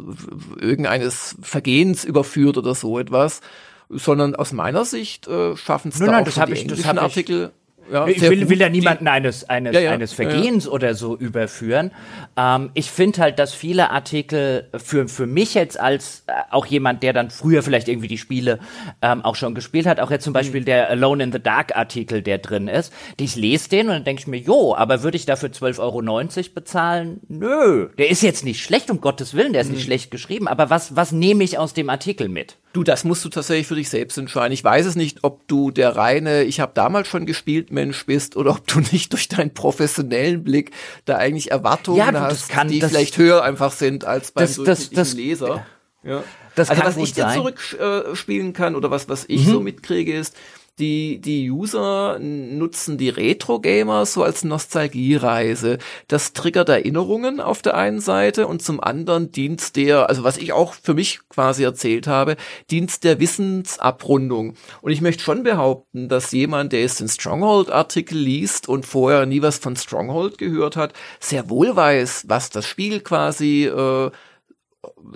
irgendeines 0.60 1.36
Vergehens 1.42 2.06
überführt 2.06 2.58
oder 2.58 2.76
so 2.76 3.00
etwas 3.00 3.42
sondern 3.90 4.36
aus 4.36 4.54
meiner 4.54 4.86
Sicht 4.86 5.28
äh, 5.28 5.56
schaffen 5.58 5.90
es 5.90 6.00
da 6.00 6.06
nein, 6.06 6.22
auch 6.22 6.26
das 6.26 6.36
die 6.36 6.54
ich, 6.54 6.68
das 6.68 6.86
Artikel. 6.86 7.52
Ja, 7.92 8.08
ich 8.08 8.22
will, 8.22 8.50
will 8.50 8.60
ja 8.60 8.70
niemanden 8.70 9.08
eines, 9.08 9.50
eines, 9.50 9.74
ja, 9.74 9.82
ja, 9.82 9.92
eines 9.92 10.14
Vergehens 10.14 10.68
oder 10.68 10.94
so 10.94 11.16
überführen. 11.18 11.92
Ähm, 12.38 12.70
ich 12.74 12.92
finde 12.92 13.22
halt, 13.22 13.40
dass 13.40 13.54
viele 13.54 13.90
Artikel 13.90 14.70
für, 14.78 15.08
für 15.08 15.26
mich 15.26 15.54
jetzt 15.54 15.80
als 15.80 16.24
äh, 16.28 16.34
auch 16.52 16.66
jemand, 16.66 17.04
der 17.04 17.14
dann 17.14 17.30
früher 17.30 17.64
vielleicht 17.64 17.88
irgendwie 17.88 18.08
die 18.08 18.18
Spiele 18.18 18.60
ähm, 19.02 19.24
auch 19.24 19.36
schon 19.36 19.56
gespielt 19.56 19.86
hat, 19.86 20.00
auch 20.00 20.12
jetzt 20.12 20.24
zum 20.24 20.34
Beispiel 20.34 20.62
mhm. 20.62 20.66
der 20.66 20.90
Alone 20.90 21.24
in 21.24 21.32
the 21.32 21.40
Dark 21.40 21.76
Artikel, 21.76 22.22
der 22.22 22.38
drin 22.38 22.68
ist, 22.68 22.94
ich 23.20 23.36
lese 23.36 23.70
den 23.70 23.88
und 23.88 23.94
dann 23.94 24.04
denke 24.04 24.22
ich 24.22 24.28
mir, 24.28 24.40
jo, 24.40 24.76
aber 24.76 25.04
würde 25.04 25.18
ich 25.18 25.26
dafür 25.26 25.50
12,90 25.50 25.80
Euro 25.80 26.54
bezahlen? 26.54 27.20
Nö, 27.28 27.90
der 27.98 28.10
ist 28.10 28.22
jetzt 28.22 28.46
nicht 28.46 28.64
schlecht, 28.64 28.92
um 28.92 29.02
Gottes 29.02 29.34
Willen, 29.34 29.54
der 29.54 29.62
ist 29.62 29.68
mhm. 29.68 29.76
nicht 29.76 29.86
schlecht 29.86 30.12
geschrieben, 30.12 30.48
aber 30.48 30.70
was, 30.70 30.96
was 30.96 31.12
nehme 31.12 31.44
ich 31.44 31.58
aus 31.58 31.74
dem 31.74 31.90
Artikel 31.90 32.30
mit? 32.30 32.58
Du, 32.72 32.84
das 32.84 33.04
musst 33.04 33.26
du 33.26 33.30
tatsächlich 33.30 33.66
für 33.66 33.76
dich 33.76 33.90
selbst 33.90 34.16
entscheiden. 34.20 34.54
Ich 34.54 34.64
weiß 34.64 34.86
es 34.86 34.96
nicht, 34.96 35.24
ob 35.24 35.48
du 35.48 35.72
der 35.72 35.96
reine, 35.96 36.44
ich 36.44 36.60
habe 36.60 36.72
damals 36.76 37.08
schon 37.08 37.26
gespielt, 37.26 37.72
Mensch 37.80 38.06
bist, 38.06 38.36
oder 38.36 38.52
ob 38.52 38.68
du 38.68 38.80
nicht 38.92 39.14
durch 39.14 39.30
deinen 39.30 39.54
professionellen 39.54 40.44
Blick 40.44 40.72
da 41.06 41.16
eigentlich 41.16 41.52
Erwartungen 41.52 41.98
ja, 41.98 42.12
du, 42.12 42.20
hast, 42.20 42.50
kann, 42.50 42.68
die 42.68 42.82
vielleicht 42.82 43.18
höher 43.18 43.44
einfach 43.44 43.72
sind 43.72 44.06
als 44.06 44.32
beim 44.32 44.46
das, 44.46 44.58
das, 44.64 44.90
das, 44.90 45.14
Leser. 45.14 45.66
Ja. 46.04 46.24
Das 46.56 46.70
also 46.70 46.84
was 46.84 46.98
ich 46.98 47.14
dir 47.14 47.30
zurückspielen 47.30 48.50
äh, 48.50 48.54
kann 48.54 48.76
oder 48.76 48.92
was 48.92 49.08
was 49.08 49.26
ich 49.28 49.46
mhm. 49.46 49.52
so 49.52 49.60
mitkriege 49.62 50.14
ist, 50.14 50.36
die, 50.80 51.20
die 51.20 51.52
User 51.52 52.18
nutzen 52.20 52.98
die 52.98 53.10
Retro-Gamer 53.10 54.06
so 54.06 54.24
als 54.24 54.44
Nostalgiereise. 54.44 55.78
Das 56.08 56.34
triggert 56.34 56.70
Erinnerungen 56.70 57.40
auf 57.42 57.62
der 57.62 57.76
einen 57.76 58.00
Seite 58.00 58.48
und 58.48 58.62
zum 58.64 58.80
anderen 58.80 59.32
dient 59.32 59.76
der, 59.76 60.10
also 60.10 60.24
was 60.24 60.38
ich 60.38 60.54
auch 60.54 60.74
für 60.74 60.94
mich 60.94 61.20
quasi 61.30 61.64
erzählt 61.64 62.08
habe, 62.08 62.38
dient 62.72 63.04
der 63.04 63.20
Wissensabrundung. 63.20 64.56
Und 64.82 64.92
ich 64.92 65.02
möchte 65.02 65.24
schon 65.24 65.44
behaupten, 65.44 66.10
dass 66.10 66.32
jemand, 66.32 66.72
der 66.72 66.82
jetzt 66.82 67.00
den 67.00 67.10
Stronghold-Artikel 67.10 68.18
liest 68.18 68.70
und 68.70 68.86
vorher 68.86 69.26
nie 69.26 69.42
was 69.42 69.58
von 69.58 69.76
Stronghold 69.76 70.38
gehört 70.38 70.78
hat, 70.78 70.94
sehr 71.20 71.50
wohl 71.50 71.76
weiß, 71.76 72.26
was 72.28 72.50
das 72.50 72.66
Spiel 72.66 73.02
quasi 73.02 73.66
äh, 73.66 74.12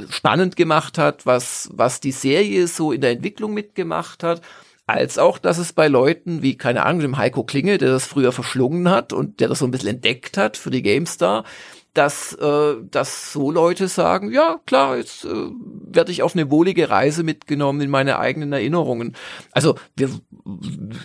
spannend 0.09 0.55
gemacht 0.55 0.97
hat, 0.97 1.25
was, 1.25 1.69
was 1.73 2.01
die 2.01 2.11
Serie 2.11 2.67
so 2.67 2.91
in 2.91 3.01
der 3.01 3.11
Entwicklung 3.11 3.53
mitgemacht 3.53 4.23
hat 4.23 4.41
als 4.93 5.17
auch, 5.17 5.37
dass 5.37 5.57
es 5.57 5.73
bei 5.73 5.87
Leuten 5.87 6.41
wie, 6.41 6.55
keine 6.55 6.85
Ahnung, 6.85 7.01
dem 7.01 7.17
Heiko 7.17 7.43
Klinge, 7.43 7.77
der 7.77 7.89
das 7.89 8.05
früher 8.05 8.31
verschlungen 8.31 8.89
hat 8.89 9.11
und 9.11 9.39
der 9.39 9.47
das 9.49 9.59
so 9.59 9.65
ein 9.65 9.71
bisschen 9.71 9.89
entdeckt 9.89 10.37
hat 10.37 10.55
für 10.55 10.69
die 10.69 10.83
GameStar, 10.83 11.43
dass, 11.93 12.33
äh, 12.33 12.75
dass 12.89 13.33
so 13.33 13.51
Leute 13.51 13.87
sagen, 13.87 14.31
ja 14.31 14.59
klar, 14.65 14.97
jetzt 14.97 15.25
äh, 15.25 15.29
werde 15.29 16.11
ich 16.11 16.23
auf 16.23 16.33
eine 16.33 16.49
wohlige 16.49 16.89
Reise 16.89 17.23
mitgenommen 17.23 17.81
in 17.81 17.91
meine 17.91 18.17
eigenen 18.17 18.51
Erinnerungen. 18.51 19.15
Also 19.51 19.75
wir, 19.95 20.09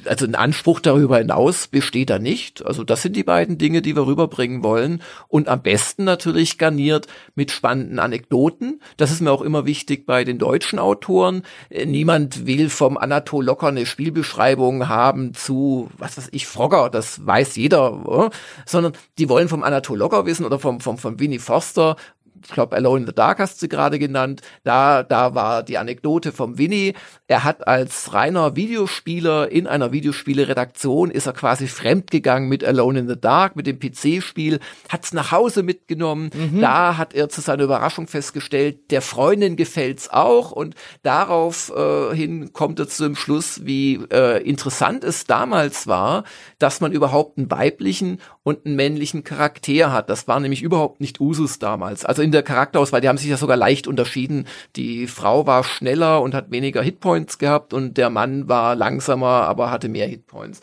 also 0.06 0.24
ein 0.24 0.34
Anspruch 0.34 0.80
darüber 0.80 1.18
hinaus 1.18 1.68
besteht 1.68 2.08
da 2.08 2.18
nicht. 2.18 2.64
Also 2.64 2.84
das 2.84 3.02
sind 3.02 3.16
die 3.16 3.22
beiden 3.22 3.58
Dinge, 3.58 3.82
die 3.82 3.96
wir 3.96 4.06
rüberbringen 4.06 4.64
wollen 4.64 5.02
und 5.28 5.48
am 5.48 5.62
besten 5.62 6.04
natürlich 6.04 6.56
garniert 6.56 7.06
mit 7.34 7.50
spannenden 7.50 7.98
Anekdoten. 7.98 8.80
Das 8.96 9.10
ist 9.10 9.20
mir 9.20 9.30
auch 9.30 9.42
immer 9.42 9.66
wichtig 9.66 10.06
bei 10.06 10.24
den 10.24 10.38
deutschen 10.38 10.78
Autoren. 10.78 11.42
Äh, 11.68 11.84
niemand 11.84 12.46
will 12.46 12.70
vom 12.70 12.96
Anatol 12.96 13.44
Locker 13.44 13.68
eine 13.68 13.84
Spielbeschreibung 13.84 14.88
haben 14.88 15.34
zu, 15.34 15.90
was 15.98 16.16
weiß 16.16 16.28
ich, 16.32 16.46
Frogger, 16.46 16.88
das 16.88 17.26
weiß 17.26 17.56
jeder, 17.56 18.30
äh? 18.30 18.36
sondern 18.64 18.94
die 19.18 19.28
wollen 19.28 19.48
vom 19.48 19.62
Anatol 19.62 19.98
Locker 19.98 20.24
wissen 20.24 20.46
oder 20.46 20.58
vom 20.58 20.77
vom, 20.82 20.98
vom 20.98 21.18
Winnie 21.18 21.38
Foster 21.38 21.96
ich 22.44 22.52
glaube, 22.52 22.76
Alone 22.76 23.00
in 23.00 23.06
the 23.06 23.14
Dark 23.14 23.38
hast 23.38 23.62
du 23.62 23.68
gerade 23.68 23.98
genannt. 23.98 24.42
Da, 24.64 25.02
da 25.02 25.34
war 25.34 25.62
die 25.62 25.78
Anekdote 25.78 26.32
vom 26.32 26.58
Winnie. 26.58 26.94
Er 27.26 27.44
hat 27.44 27.66
als 27.66 28.12
reiner 28.14 28.56
Videospieler 28.56 29.50
in 29.50 29.66
einer 29.66 29.92
Videospieleredaktion 29.92 31.10
ist 31.10 31.26
er 31.26 31.32
quasi 31.32 31.66
fremdgegangen 31.66 32.48
mit 32.48 32.64
Alone 32.64 33.00
in 33.00 33.08
the 33.08 33.20
Dark, 33.20 33.56
mit 33.56 33.66
dem 33.66 33.78
PC-Spiel, 33.78 34.60
hat's 34.88 35.12
nach 35.12 35.32
Hause 35.32 35.62
mitgenommen. 35.62 36.30
Mhm. 36.34 36.60
Da 36.60 36.96
hat 36.96 37.14
er 37.14 37.28
zu 37.28 37.40
seiner 37.40 37.64
Überraschung 37.64 38.06
festgestellt, 38.06 38.90
der 38.90 39.02
Freundin 39.02 39.56
gefällt's 39.56 40.08
auch 40.10 40.52
und 40.52 40.74
daraufhin 41.02 42.42
äh, 42.44 42.48
kommt 42.52 42.78
er 42.78 42.88
zu 42.88 43.04
dem 43.04 43.16
Schluss, 43.16 43.66
wie 43.66 44.00
äh, 44.10 44.42
interessant 44.42 45.04
es 45.04 45.24
damals 45.24 45.86
war, 45.86 46.24
dass 46.58 46.80
man 46.80 46.92
überhaupt 46.92 47.38
einen 47.38 47.50
weiblichen 47.50 48.20
und 48.42 48.64
einen 48.64 48.76
männlichen 48.76 49.24
Charakter 49.24 49.92
hat. 49.92 50.08
Das 50.08 50.26
war 50.26 50.40
nämlich 50.40 50.62
überhaupt 50.62 51.00
nicht 51.00 51.20
Usus 51.20 51.58
damals. 51.58 52.04
Also 52.04 52.22
in 52.28 52.32
der 52.32 52.42
Charakterauswahl, 52.42 53.00
die 53.00 53.08
haben 53.08 53.16
sich 53.16 53.30
ja 53.30 53.38
sogar 53.38 53.56
leicht 53.56 53.86
unterschieden. 53.86 54.46
Die 54.76 55.06
Frau 55.06 55.46
war 55.46 55.64
schneller 55.64 56.20
und 56.20 56.34
hat 56.34 56.50
weniger 56.50 56.82
Hitpoints 56.82 57.38
gehabt 57.38 57.72
und 57.72 57.96
der 57.96 58.10
Mann 58.10 58.48
war 58.48 58.76
langsamer, 58.76 59.46
aber 59.48 59.70
hatte 59.70 59.88
mehr 59.88 60.06
Hitpoints. 60.06 60.60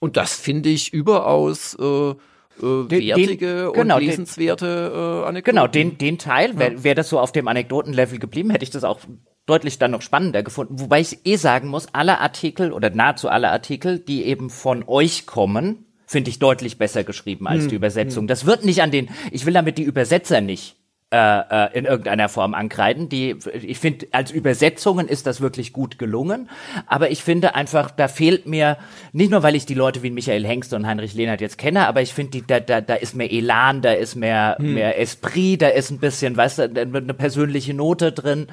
Und 0.00 0.16
das 0.16 0.34
finde 0.34 0.70
ich 0.70 0.92
überaus 0.92 1.76
äh, 1.78 1.84
äh, 1.84 2.16
wertige 2.60 3.46
den, 3.66 3.72
genau, 3.72 3.96
und 3.96 4.02
lesenswerte 4.02 5.22
äh, 5.24 5.28
Anekdoten. 5.28 5.54
Genau, 5.54 5.68
den, 5.68 5.98
den 5.98 6.18
Teil, 6.18 6.58
wäre 6.58 6.82
wär 6.82 6.96
das 6.96 7.08
so 7.08 7.20
auf 7.20 7.30
dem 7.30 7.46
Anekdotenlevel 7.46 8.18
geblieben, 8.18 8.50
hätte 8.50 8.64
ich 8.64 8.70
das 8.70 8.82
auch 8.82 8.98
deutlich 9.46 9.78
dann 9.78 9.92
noch 9.92 10.02
spannender 10.02 10.42
gefunden. 10.42 10.80
Wobei 10.80 11.00
ich 11.00 11.24
eh 11.24 11.36
sagen 11.36 11.68
muss, 11.68 11.86
alle 11.92 12.20
Artikel 12.20 12.72
oder 12.72 12.90
nahezu 12.90 13.28
alle 13.28 13.52
Artikel, 13.52 14.00
die 14.00 14.24
eben 14.24 14.50
von 14.50 14.82
euch 14.88 15.26
kommen, 15.26 15.86
finde 16.06 16.30
ich 16.30 16.40
deutlich 16.40 16.76
besser 16.76 17.04
geschrieben 17.04 17.46
als 17.46 17.62
hm, 17.62 17.68
die 17.68 17.76
Übersetzung. 17.76 18.22
Hm. 18.22 18.28
Das 18.28 18.46
wird 18.46 18.64
nicht 18.64 18.82
an 18.82 18.90
den, 18.90 19.10
ich 19.30 19.46
will 19.46 19.54
damit 19.54 19.78
die 19.78 19.84
Übersetzer 19.84 20.40
nicht 20.40 20.76
äh, 21.14 21.66
äh, 21.66 21.78
in 21.78 21.84
irgendeiner 21.84 22.28
Form 22.28 22.54
ankreiden. 22.54 23.08
Die, 23.08 23.36
ich 23.52 23.78
finde, 23.78 24.08
als 24.10 24.32
Übersetzungen 24.32 25.06
ist 25.06 25.28
das 25.28 25.40
wirklich 25.40 25.72
gut 25.72 25.96
gelungen. 25.96 26.50
Aber 26.88 27.08
ich 27.12 27.22
finde 27.22 27.54
einfach, 27.54 27.92
da 27.92 28.08
fehlt 28.08 28.46
mir, 28.46 28.78
nicht 29.12 29.30
nur, 29.30 29.44
weil 29.44 29.54
ich 29.54 29.64
die 29.64 29.74
Leute 29.74 30.02
wie 30.02 30.10
Michael 30.10 30.44
Hengst 30.44 30.72
und 30.72 30.88
Heinrich 30.88 31.14
Lehnert 31.14 31.40
jetzt 31.40 31.56
kenne, 31.56 31.86
aber 31.86 32.02
ich 32.02 32.12
finde, 32.14 32.42
da, 32.42 32.58
da, 32.58 32.80
da 32.80 32.94
ist 32.94 33.14
mehr 33.14 33.32
Elan, 33.32 33.80
da 33.80 33.92
ist 33.92 34.16
mehr, 34.16 34.56
hm. 34.58 34.74
mehr 34.74 34.98
Esprit, 34.98 35.62
da 35.62 35.68
ist 35.68 35.90
ein 35.90 35.98
bisschen, 35.98 36.36
weißt 36.36 36.58
du, 36.58 36.62
eine 36.62 37.14
persönliche 37.14 37.74
Note 37.74 38.10
drin. 38.10 38.48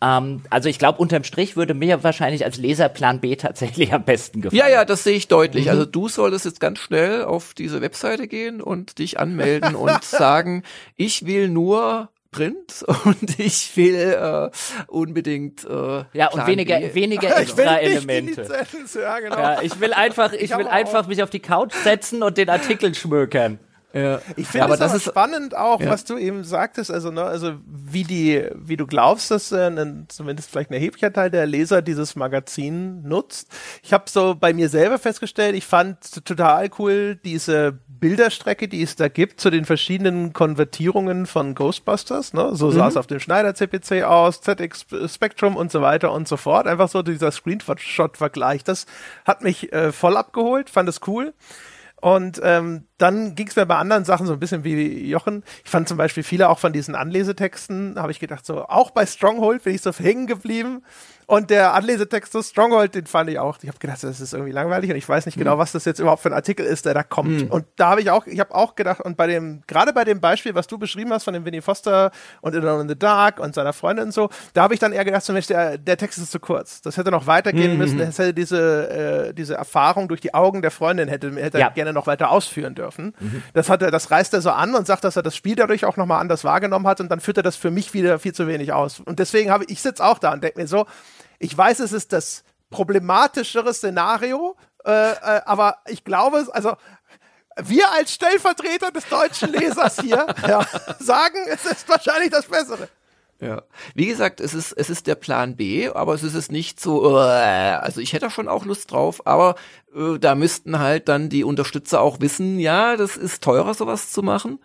Ähm, 0.00 0.42
also 0.50 0.68
ich 0.68 0.78
glaube, 0.78 0.98
unterm 0.98 1.24
Strich 1.24 1.56
würde 1.56 1.74
mir 1.74 2.04
wahrscheinlich 2.04 2.44
als 2.44 2.58
Leser 2.58 2.90
Plan 2.90 3.18
B 3.18 3.34
tatsächlich 3.34 3.92
am 3.92 4.04
besten 4.04 4.40
gefallen. 4.40 4.60
Ja, 4.60 4.68
ja, 4.68 4.84
das 4.84 5.02
sehe 5.02 5.16
ich 5.16 5.26
deutlich. 5.26 5.64
Mhm. 5.64 5.70
Also 5.70 5.84
du 5.84 6.08
solltest 6.08 6.44
jetzt 6.44 6.60
ganz 6.60 6.78
schnell 6.78 7.24
auf 7.24 7.54
diese 7.54 7.80
Webseite 7.80 8.28
gehen 8.28 8.60
und 8.60 9.00
dich 9.00 9.18
anmelden 9.18 9.74
und 9.74 10.04
sagen, 10.04 10.62
ich 10.96 11.26
will 11.26 11.48
nur 11.48 12.03
Print 12.34 12.84
und 13.04 13.38
ich 13.38 13.76
will 13.76 13.94
äh, 13.94 14.50
unbedingt 14.88 15.64
äh, 15.64 16.04
ja 16.12 16.28
und 16.32 16.46
weniger 16.46 16.80
B. 16.80 16.94
weniger 16.94 17.36
extra 17.40 17.76
Elemente. 17.78 18.46
Ja, 18.94 19.20
genau. 19.20 19.36
ja, 19.36 19.62
ich 19.62 19.80
will 19.80 19.92
einfach 19.92 20.32
ich, 20.32 20.42
ich 20.42 20.56
will 20.58 20.66
einfach 20.66 21.04
auch. 21.04 21.08
mich 21.08 21.22
auf 21.22 21.30
die 21.30 21.40
Couch 21.40 21.72
setzen 21.72 22.22
und 22.22 22.36
den 22.36 22.50
Artikel 22.50 22.94
schmökern. 22.94 23.58
Ja. 23.94 24.20
Ich 24.36 24.48
finde 24.48 24.68
ja, 24.68 24.74
es 24.74 24.80
aber 24.80 24.98
spannend 24.98 25.56
auch, 25.56 25.80
ja. 25.80 25.88
was 25.88 26.04
du 26.04 26.18
eben 26.18 26.42
sagtest, 26.42 26.90
also 26.90 27.12
ne, 27.12 27.22
also 27.22 27.54
wie 27.64 28.02
die, 28.02 28.44
wie 28.54 28.76
du 28.76 28.86
glaubst, 28.86 29.30
dass 29.30 29.52
äh, 29.52 29.66
ein, 29.66 30.06
zumindest 30.08 30.50
vielleicht 30.50 30.70
ein 30.70 30.74
erheblicher 30.74 31.12
Teil 31.12 31.30
der 31.30 31.46
Leser 31.46 31.80
dieses 31.80 32.16
Magazin 32.16 33.02
nutzt. 33.02 33.48
Ich 33.82 33.92
habe 33.92 34.04
so 34.08 34.34
bei 34.34 34.52
mir 34.52 34.68
selber 34.68 34.98
festgestellt, 34.98 35.54
ich 35.54 35.64
fand 35.64 36.24
total 36.24 36.70
cool 36.78 37.16
diese 37.24 37.78
Bilderstrecke, 38.04 38.68
die 38.68 38.82
es 38.82 38.96
da 38.96 39.08
gibt 39.08 39.40
zu 39.40 39.48
den 39.48 39.64
verschiedenen 39.64 40.32
Konvertierungen 40.32 41.26
von 41.26 41.54
Ghostbusters. 41.54 42.34
Ne? 42.34 42.50
So 42.52 42.66
mhm. 42.66 42.72
sah 42.72 42.88
es 42.88 42.96
auf 42.96 43.06
dem 43.06 43.20
Schneider 43.20 43.54
CPC 43.54 44.02
aus, 44.02 44.40
ZX 44.40 44.86
Spectrum 45.06 45.56
und 45.56 45.72
so 45.72 45.80
weiter 45.80 46.12
und 46.12 46.28
so 46.28 46.36
fort. 46.36 46.66
Einfach 46.66 46.88
so 46.88 47.02
dieser 47.02 47.30
Screenshot-Vergleich. 47.30 48.64
Das 48.64 48.86
hat 49.24 49.42
mich 49.42 49.72
äh, 49.72 49.92
voll 49.92 50.16
abgeholt, 50.16 50.68
fand 50.68 50.88
es 50.88 51.00
cool. 51.06 51.32
Und 52.04 52.38
ähm, 52.44 52.86
dann 52.98 53.34
ging 53.34 53.48
es 53.48 53.56
mir 53.56 53.64
bei 53.64 53.76
anderen 53.76 54.04
Sachen 54.04 54.26
so 54.26 54.34
ein 54.34 54.38
bisschen 54.38 54.62
wie 54.62 55.08
Jochen. 55.08 55.42
Ich 55.64 55.70
fand 55.70 55.88
zum 55.88 55.96
Beispiel 55.96 56.22
viele 56.22 56.50
auch 56.50 56.58
von 56.58 56.70
diesen 56.70 56.94
Anlesetexten, 56.94 57.94
habe 57.96 58.12
ich 58.12 58.20
gedacht, 58.20 58.44
so 58.44 58.66
auch 58.66 58.90
bei 58.90 59.06
Stronghold 59.06 59.64
bin 59.64 59.74
ich 59.74 59.80
so 59.80 59.90
hängen 59.90 60.26
geblieben. 60.26 60.82
Und 61.26 61.50
der 61.50 61.74
Anlesetext 61.74 62.32
zu 62.32 62.42
Stronghold, 62.42 62.94
den 62.94 63.06
fand 63.06 63.30
ich 63.30 63.38
auch. 63.38 63.58
Ich 63.62 63.68
habe 63.68 63.78
gedacht, 63.78 64.02
das 64.02 64.20
ist 64.20 64.32
irgendwie 64.32 64.52
langweilig 64.52 64.90
und 64.90 64.96
ich 64.96 65.08
weiß 65.08 65.26
nicht 65.26 65.38
genau, 65.38 65.56
mhm. 65.56 65.58
was 65.58 65.72
das 65.72 65.84
jetzt 65.84 65.98
überhaupt 65.98 66.22
für 66.22 66.28
ein 66.28 66.34
Artikel 66.34 66.66
ist, 66.66 66.86
der 66.86 66.94
da 66.94 67.02
kommt. 67.02 67.44
Mhm. 67.44 67.50
Und 67.50 67.66
da 67.76 67.90
habe 67.90 68.00
ich 68.00 68.10
auch, 68.10 68.26
ich 68.26 68.40
habe 68.40 68.54
auch 68.54 68.74
gedacht, 68.74 69.00
und 69.00 69.16
bei 69.16 69.26
dem, 69.26 69.62
gerade 69.66 69.92
bei 69.92 70.04
dem 70.04 70.20
Beispiel, 70.20 70.54
was 70.54 70.66
du 70.66 70.78
beschrieben 70.78 71.12
hast 71.12 71.24
von 71.24 71.34
dem 71.34 71.44
Winnie 71.44 71.62
Foster 71.62 72.10
und 72.40 72.54
Alone 72.54 72.82
in 72.82 72.88
the 72.88 72.98
Dark 72.98 73.40
und 73.40 73.54
seiner 73.54 73.72
Freundin 73.72 74.06
und 74.06 74.12
so, 74.12 74.30
da 74.52 74.62
habe 74.62 74.74
ich 74.74 74.80
dann 74.80 74.92
eher 74.92 75.04
gedacht, 75.04 75.22
zum 75.24 75.34
Beispiel, 75.34 75.56
der, 75.56 75.78
der 75.78 75.96
Text 75.96 76.18
ist 76.18 76.32
zu 76.32 76.40
kurz. 76.40 76.82
Das 76.82 76.96
hätte 76.96 77.10
noch 77.10 77.26
weitergehen 77.26 77.72
mhm. 77.72 77.78
müssen. 77.78 77.98
Das 77.98 78.18
hätte 78.18 78.34
diese, 78.34 79.28
äh, 79.28 79.34
diese 79.34 79.54
Erfahrung 79.54 80.08
durch 80.08 80.20
die 80.20 80.34
Augen 80.34 80.62
der 80.62 80.70
Freundin 80.70 81.08
hätte, 81.08 81.34
hätte 81.36 81.58
ja. 81.58 81.68
er 81.68 81.72
gerne 81.72 81.92
noch 81.92 82.06
weiter 82.06 82.30
ausführen 82.30 82.74
dürfen. 82.74 83.14
Mhm. 83.18 83.42
Das 83.52 83.68
hat 83.68 83.82
er, 83.82 83.90
das 83.90 84.10
reißt 84.10 84.34
er 84.34 84.40
so 84.40 84.50
an 84.50 84.74
und 84.74 84.86
sagt, 84.86 85.04
dass 85.04 85.16
er 85.16 85.22
das 85.22 85.36
Spiel 85.36 85.56
dadurch 85.56 85.84
auch 85.84 85.96
nochmal 85.96 86.20
anders 86.20 86.44
wahrgenommen 86.44 86.86
hat 86.86 87.00
und 87.00 87.10
dann 87.10 87.20
führt 87.20 87.36
er 87.36 87.42
das 87.42 87.56
für 87.56 87.70
mich 87.70 87.94
wieder 87.94 88.18
viel 88.18 88.32
zu 88.32 88.46
wenig 88.46 88.72
aus. 88.72 89.00
Und 89.00 89.18
deswegen 89.18 89.50
habe 89.50 89.64
ich, 89.64 89.70
ich 89.70 89.82
sitze 89.82 90.04
auch 90.04 90.18
da 90.18 90.32
und 90.32 90.42
denke 90.42 90.60
mir 90.60 90.66
so, 90.66 90.86
ich 91.44 91.56
weiß, 91.56 91.80
es 91.80 91.92
ist 91.92 92.12
das 92.12 92.42
problematischere 92.70 93.72
Szenario, 93.74 94.56
äh, 94.84 95.12
äh, 95.12 95.42
aber 95.44 95.76
ich 95.86 96.02
glaube, 96.02 96.46
also 96.52 96.74
wir 97.62 97.92
als 97.92 98.14
Stellvertreter 98.14 98.90
des 98.90 99.06
deutschen 99.08 99.52
Lesers 99.52 100.00
hier 100.00 100.26
ja, 100.48 100.66
sagen, 100.98 101.38
es 101.48 101.66
ist 101.66 101.88
wahrscheinlich 101.88 102.30
das 102.30 102.46
Bessere. 102.46 102.88
Ja, 103.40 103.62
wie 103.94 104.06
gesagt, 104.06 104.40
es 104.40 104.54
ist 104.54 104.72
es 104.72 104.88
ist 104.88 105.06
der 105.06 105.16
Plan 105.16 105.56
B, 105.56 105.90
aber 105.90 106.14
es 106.14 106.22
ist 106.22 106.34
es 106.34 106.50
nicht 106.50 106.80
so. 106.80 107.18
Äh, 107.18 107.20
also 107.20 108.00
ich 108.00 108.14
hätte 108.14 108.30
schon 108.30 108.48
auch 108.48 108.64
Lust 108.64 108.90
drauf, 108.90 109.26
aber 109.26 109.56
äh, 109.94 110.18
da 110.18 110.34
müssten 110.34 110.78
halt 110.78 111.08
dann 111.08 111.28
die 111.28 111.44
Unterstützer 111.44 112.00
auch 112.00 112.20
wissen, 112.20 112.58
ja, 112.58 112.96
das 112.96 113.16
ist 113.18 113.42
teurer, 113.42 113.74
sowas 113.74 114.10
zu 114.10 114.22
machen. 114.22 114.60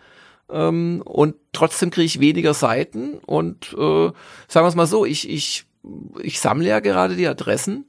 Ähm, 0.49 1.01
und 1.03 1.35
trotzdem 1.51 1.91
kriege 1.91 2.05
ich 2.05 2.19
weniger 2.21 2.53
Seiten 2.53 3.17
und 3.17 3.73
äh, 3.73 4.11
sagen 4.47 4.65
wir 4.65 4.67
es 4.67 4.75
mal 4.75 4.87
so, 4.87 5.05
ich 5.05 5.29
ich 5.29 5.68
ich 6.21 6.39
sammle 6.39 6.67
ja 6.67 6.79
gerade 6.79 7.15
die 7.15 7.27
Adressen 7.27 7.85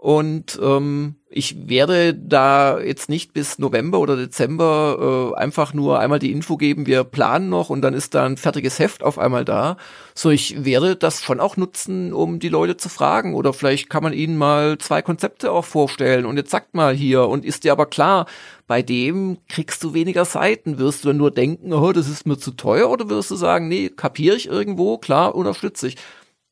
und 0.00 0.60
ähm, 0.62 1.16
ich 1.28 1.68
werde 1.68 2.14
da 2.14 2.78
jetzt 2.78 3.08
nicht 3.08 3.32
bis 3.32 3.58
November 3.58 3.98
oder 3.98 4.16
Dezember 4.16 5.34
äh, 5.34 5.38
einfach 5.40 5.74
nur 5.74 5.98
einmal 5.98 6.20
die 6.20 6.30
Info 6.30 6.56
geben, 6.56 6.86
wir 6.86 7.02
planen 7.02 7.48
noch 7.48 7.68
und 7.68 7.82
dann 7.82 7.94
ist 7.94 8.14
da 8.14 8.24
ein 8.24 8.36
fertiges 8.36 8.78
Heft 8.78 9.02
auf 9.02 9.18
einmal 9.18 9.44
da. 9.44 9.76
So, 10.14 10.30
ich 10.30 10.64
werde 10.64 10.94
das 10.94 11.20
schon 11.24 11.40
auch 11.40 11.56
nutzen, 11.56 12.12
um 12.12 12.38
die 12.38 12.48
Leute 12.48 12.76
zu 12.76 12.88
fragen. 12.88 13.34
Oder 13.34 13.52
vielleicht 13.52 13.90
kann 13.90 14.04
man 14.04 14.12
ihnen 14.12 14.38
mal 14.38 14.78
zwei 14.78 15.02
Konzepte 15.02 15.50
auch 15.50 15.64
vorstellen 15.64 16.26
und 16.26 16.36
jetzt 16.36 16.50
sagt 16.52 16.74
mal 16.74 16.94
hier 16.94 17.26
und 17.26 17.44
ist 17.44 17.64
dir 17.64 17.72
aber 17.72 17.86
klar, 17.86 18.26
bei 18.68 18.82
dem 18.82 19.38
kriegst 19.48 19.82
du 19.82 19.94
weniger 19.94 20.24
Seiten. 20.24 20.78
Wirst 20.78 21.02
du 21.02 21.08
dann 21.08 21.16
nur 21.16 21.32
denken, 21.32 21.72
oh, 21.72 21.90
das 21.90 22.08
ist 22.08 22.24
mir 22.24 22.38
zu 22.38 22.52
teuer 22.52 22.88
oder 22.88 23.08
wirst 23.08 23.32
du 23.32 23.36
sagen, 23.36 23.66
nee, 23.66 23.88
kapiere 23.88 24.36
ich 24.36 24.46
irgendwo, 24.46 24.96
klar, 24.98 25.34
unterstütze 25.34 25.88
ich. 25.88 25.96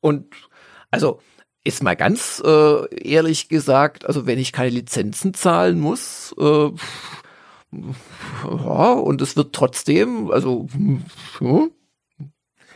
Und 0.01 0.27
also 0.91 1.21
ist 1.65 1.83
mal 1.83 1.97
ganz 1.97 2.43
äh, 2.45 2.95
ehrlich 2.95 3.49
gesagt, 3.49 4.07
also 4.07 4.27
wenn 4.27 4.39
ich 4.39 4.53
keine 4.53 4.71
Lizenzen 4.71 5.35
zahlen 5.35 5.81
muss, 5.81 6.35
äh, 6.39 6.71
ja, 7.73 8.93
und 8.93 9.21
es 9.21 9.37
wird 9.37 9.53
trotzdem, 9.53 10.31
also 10.31 10.69
ja. 11.41 11.67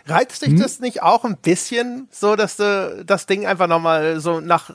Reizt 0.07 0.43
dich 0.43 0.51
hm? 0.51 0.61
das 0.61 0.81
nicht 0.81 1.03
auch 1.03 1.25
ein 1.25 1.37
bisschen 1.37 2.09
so, 2.11 2.35
dass 2.35 2.57
du 2.57 3.05
das 3.07 3.27
Ding 3.27 3.47
einfach 3.47 3.69
nochmal 3.69 4.19
so 4.19 4.41
nach 4.41 4.71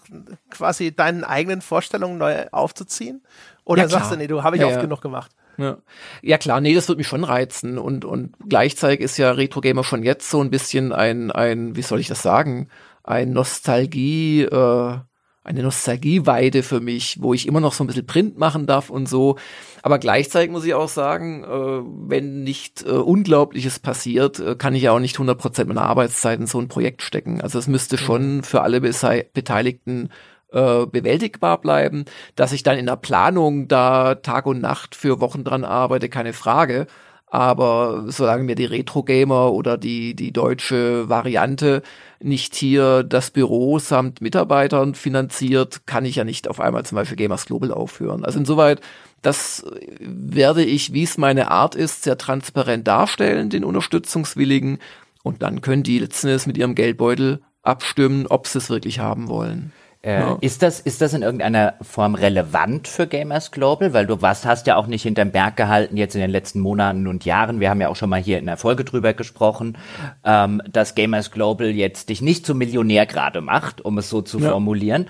quasi 0.49 0.95
deinen 0.95 1.24
eigenen 1.24 1.62
Vorstellungen 1.62 2.18
neu 2.18 2.45
aufzuziehen? 2.52 3.22
Oder 3.66 3.84
ja, 3.84 3.90
sagst 3.90 4.12
du, 4.12 4.16
nee, 4.16 4.28
du 4.28 4.44
habe 4.44 4.56
ich 4.56 4.62
ja, 4.62 4.68
oft 4.68 4.80
genug 4.80 5.02
gemacht? 5.02 5.32
Ja. 5.57 5.78
ja 6.22 6.38
klar, 6.38 6.62
nee, 6.62 6.74
das 6.74 6.88
wird 6.88 6.98
mich 6.98 7.07
schon 7.07 7.24
reizen 7.24 7.78
und 7.78 8.06
und 8.06 8.36
gleichzeitig 8.48 9.02
ist 9.02 9.18
ja 9.18 9.32
Retro 9.32 9.62
Gamer 9.62 9.84
schon 9.84 10.03
jetzt 10.03 10.30
so 10.30 10.41
ein 10.41 10.49
bisschen 10.49 10.94
ein 10.94 11.32
ein 11.32 11.76
wie 11.76 11.82
soll 11.82 11.99
ich 11.99 12.07
das 12.07 12.22
sagen 12.22 12.70
ein 13.06 13.32
Nostalgie, 13.32 14.44
äh, 14.44 14.98
eine 15.44 15.61
Nostalgieweide 15.61 16.64
für 16.64 16.80
mich, 16.80 17.22
wo 17.22 17.34
ich 17.34 17.48
immer 17.48 17.60
noch 17.60 17.73
so 17.73 17.84
ein 17.84 17.88
bisschen 17.88 18.07
Print 18.07 18.38
machen 18.38 18.65
darf 18.65 18.90
und 18.90 19.07
so. 19.07 19.38
Aber 19.84 19.99
gleichzeitig 19.99 20.49
muss 20.49 20.65
ich 20.65 20.73
auch 20.73 20.90
sagen, 20.90 21.44
äh, 21.44 22.10
wenn 22.10 22.44
nicht 22.44 22.84
äh, 22.84 22.90
Unglaubliches 22.90 23.80
passiert, 23.80 24.40
äh, 24.40 24.56
kann 24.56 24.73
ich 24.73 24.84
ja 24.84 24.91
auch 24.91 24.99
nicht 24.99 25.18
100% 25.18 25.65
meiner 25.65 25.84
Arbeitszeit 25.84 26.40
in 26.40 26.48
so 26.48 26.60
ein 26.60 26.68
Projekt 26.68 27.03
stecken. 27.03 27.41
Also 27.41 27.60
es 27.60 27.68
müsste 27.68 27.99
schon 27.99 28.38
mhm. 28.38 28.44
für 28.44 28.64
alle 28.64 28.82
Beteiligten 28.82 30.10
äh, 30.52 30.88
bewältigbar 30.88 31.61
bleiben. 31.61 32.06
Dass 32.36 32.52
ich 32.52 32.64
dann 32.64 32.80
in 32.80 32.88
der 32.88 32.95
Planung 32.95 33.68
da 33.68 34.15
Tag 34.15 34.48
und 34.48 34.61
Nacht 34.61 34.95
für 34.95 35.22
Wochen 35.22 35.44
dran 35.44 35.64
arbeite, 35.64 36.10
keine 36.10 36.34
Frage. 36.34 36.88
Aber 37.27 38.06
solange 38.07 38.44
mir 38.44 38.56
die 38.56 38.65
Retro-Gamer 38.65 39.52
oder 39.52 39.77
die, 39.77 40.15
die 40.15 40.32
deutsche 40.32 41.10
Variante 41.10 41.82
nicht 42.19 42.55
hier 42.55 43.03
das 43.03 43.31
Büro 43.31 43.79
samt 43.79 44.21
Mitarbeitern 44.21 44.95
finanziert, 44.95 45.85
kann 45.85 46.05
ich 46.05 46.15
ja 46.15 46.23
nicht 46.23 46.47
auf 46.47 46.59
einmal 46.59 46.85
zum 46.85 46.95
Beispiel 46.95 47.17
Gamers 47.17 47.45
Global 47.45 47.71
aufhören. 47.71 48.25
Also 48.25 48.39
insoweit, 48.39 48.81
das 49.21 49.65
werde 49.99 50.63
ich, 50.63 50.93
wie 50.93 51.03
es 51.03 51.17
meine 51.17 51.51
Art 51.51 51.75
ist, 51.75 52.03
sehr 52.03 52.17
transparent 52.17 52.87
darstellen, 52.87 53.49
den 53.49 53.63
Unterstützungswilligen. 53.63 54.79
Und 55.23 55.41
dann 55.41 55.61
können 55.61 55.83
die 55.83 55.99
letzten 55.99 56.27
Endes 56.27 56.45
mit 56.45 56.57
ihrem 56.57 56.75
Geldbeutel 56.75 57.41
abstimmen, 57.63 58.27
ob 58.27 58.47
sie 58.47 58.59
es 58.59 58.69
wirklich 58.69 58.99
haben 58.99 59.27
wollen. 59.27 59.73
Äh, 60.06 60.19
ja. 60.19 60.38
Ist 60.40 60.61
das, 60.61 60.80
ist 60.80 61.02
das 61.02 61.15
in 61.15 61.23
irgendeiner 61.23 61.73
Form 61.82 62.14
relevant 62.14 62.88
für 62.88 63.07
Gamers 63.07 63.49
Global? 63.49 63.91
Weil 63.94 64.06
du 64.06 64.22
was 64.22 64.45
hast 64.45 64.68
ja 64.68 64.76
auch 64.76 64.86
nicht 64.86 65.02
hinterm 65.02 65.32
Berg 65.32 65.57
gehalten 65.57 65.98
jetzt 65.98 66.14
in 66.14 66.22
den 66.22 66.30
letzten 66.30 66.60
Monaten 66.60 67.07
und 67.07 67.26
Jahren. 67.26 67.60
Wir 67.60 67.72
haben 67.72 67.82
ja 67.82 67.90
auch 67.90 67.95
schon 67.95 68.11
mal 68.11 68.22
hier 68.22 68.38
in 68.38 68.45
der 68.45 68.57
Folge 68.57 68.84
drüber 68.84 69.14
gesprochen, 69.14 69.77
ähm, 70.23 70.61
dass 70.69 70.94
Gamers 70.94 71.32
Global 71.32 71.69
jetzt 71.69 72.10
dich 72.10 72.22
nicht 72.22 72.45
zum 72.45 72.60
Millionär 72.60 73.07
gerade 73.07 73.41
macht, 73.41 73.84
um 73.84 73.98
es 73.98 74.07
so 74.10 74.22
zu 74.22 74.40
ja. 74.40 74.52
formulieren. 74.52 75.10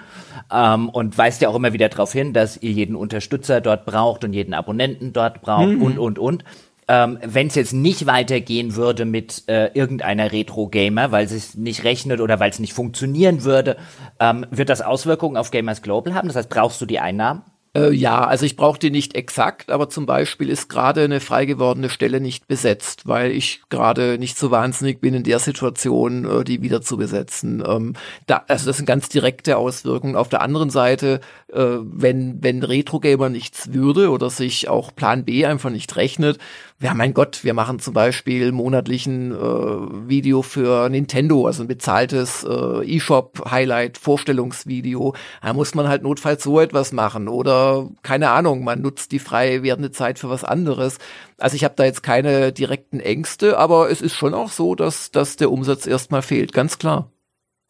Ähm, 0.49 0.87
und 0.87 1.17
weist 1.17 1.41
ja 1.41 1.49
auch 1.49 1.55
immer 1.55 1.73
wieder 1.73 1.89
darauf 1.89 2.13
hin, 2.13 2.31
dass 2.31 2.55
ihr 2.61 2.71
jeden 2.71 2.95
Unterstützer 2.95 3.59
dort 3.59 3.85
braucht 3.85 4.23
und 4.23 4.31
jeden 4.31 4.53
Abonnenten 4.53 5.11
dort 5.11 5.41
braucht 5.41 5.67
mhm. 5.67 5.81
und, 5.81 5.97
und, 5.99 6.19
und 6.19 6.45
ähm, 6.87 7.19
wenn 7.21 7.47
es 7.47 7.55
jetzt 7.55 7.73
nicht 7.73 8.05
weitergehen 8.05 8.75
würde 8.75 9.05
mit 9.05 9.43
äh, 9.47 9.71
irgendeiner 9.73 10.31
Retro-Gamer, 10.31 11.11
weil 11.11 11.25
es 11.25 11.55
nicht 11.55 11.83
rechnet 11.83 12.21
oder 12.21 12.39
weil 12.39 12.51
es 12.51 12.59
nicht 12.59 12.73
funktionieren 12.73 13.43
würde, 13.43 13.77
ähm, 14.19 14.45
wird 14.51 14.69
das 14.69 14.81
Auswirkungen 14.81 15.37
auf 15.37 15.51
Gamers 15.51 15.81
Global 15.81 16.13
haben? 16.13 16.27
Das 16.27 16.35
heißt, 16.35 16.49
brauchst 16.49 16.79
du 16.81 16.85
die 16.85 16.99
Einnahmen? 16.99 17.43
Äh, 17.75 17.91
ja, 17.91 18.25
also 18.25 18.45
ich 18.45 18.55
brauche 18.55 18.79
die 18.79 18.89
nicht 18.89 19.15
exakt, 19.15 19.69
aber 19.69 19.89
zum 19.89 20.05
Beispiel 20.05 20.49
ist 20.49 20.69
gerade 20.69 21.03
eine 21.03 21.19
frei 21.19 21.45
gewordene 21.45 21.89
Stelle 21.89 22.21
nicht 22.21 22.47
besetzt, 22.47 23.05
weil 23.05 23.31
ich 23.31 23.61
gerade 23.69 24.17
nicht 24.17 24.37
so 24.37 24.49
wahnsinnig 24.49 25.01
bin 25.01 25.13
in 25.13 25.23
der 25.23 25.39
Situation, 25.39 26.25
äh, 26.25 26.43
die 26.45 26.61
wieder 26.61 26.81
zu 26.81 26.95
besetzen. 26.95 27.61
Ähm, 27.67 27.93
da, 28.27 28.45
also 28.47 28.67
das 28.67 28.77
sind 28.77 28.85
ganz 28.85 29.09
direkte 29.09 29.57
Auswirkungen. 29.57 30.15
Auf 30.15 30.29
der 30.29 30.41
anderen 30.41 30.69
Seite, 30.69 31.19
äh, 31.51 31.59
wenn, 31.81 32.41
wenn 32.41 32.63
Retro 32.63 33.01
Gamer 33.01 33.27
nichts 33.27 33.73
würde 33.73 34.09
oder 34.09 34.29
sich 34.29 34.69
auch 34.69 34.95
Plan 34.95 35.25
B 35.25 35.45
einfach 35.45 35.69
nicht 35.69 35.97
rechnet, 35.97 36.39
ja, 36.81 36.93
mein 36.93 37.13
Gott, 37.13 37.45
wir 37.45 37.53
machen 37.53 37.79
zum 37.79 37.93
Beispiel 37.93 38.51
monatlichen 38.51 39.31
äh, 39.31 40.09
Video 40.09 40.41
für 40.41 40.89
Nintendo, 40.89 41.47
also 41.47 41.63
ein 41.63 41.69
bezahltes 41.69 42.43
äh, 42.43 42.83
E-Shop-Highlight-Vorstellungsvideo. 42.83 45.15
Da 45.41 45.53
muss 45.53 45.73
man 45.73 45.87
halt 45.87 46.03
notfalls 46.03 46.43
so 46.43 46.59
etwas 46.59 46.91
machen 46.91 47.29
oder 47.29 47.87
keine 48.03 48.31
Ahnung, 48.31 48.65
man 48.65 48.81
nutzt 48.81 49.13
die 49.13 49.19
frei 49.19 49.63
werdende 49.63 49.91
Zeit 49.91 50.19
für 50.19 50.29
was 50.29 50.43
anderes. 50.43 50.97
Also 51.37 51.55
ich 51.55 51.63
habe 51.63 51.75
da 51.77 51.85
jetzt 51.85 52.03
keine 52.03 52.51
direkten 52.51 52.99
Ängste, 52.99 53.57
aber 53.57 53.89
es 53.89 54.01
ist 54.01 54.15
schon 54.15 54.33
auch 54.33 54.49
so, 54.49 54.75
dass, 54.75 55.11
dass 55.11 55.37
der 55.37 55.51
Umsatz 55.51 55.87
erstmal 55.87 56.23
fehlt, 56.23 56.51
ganz 56.51 56.77
klar. 56.77 57.09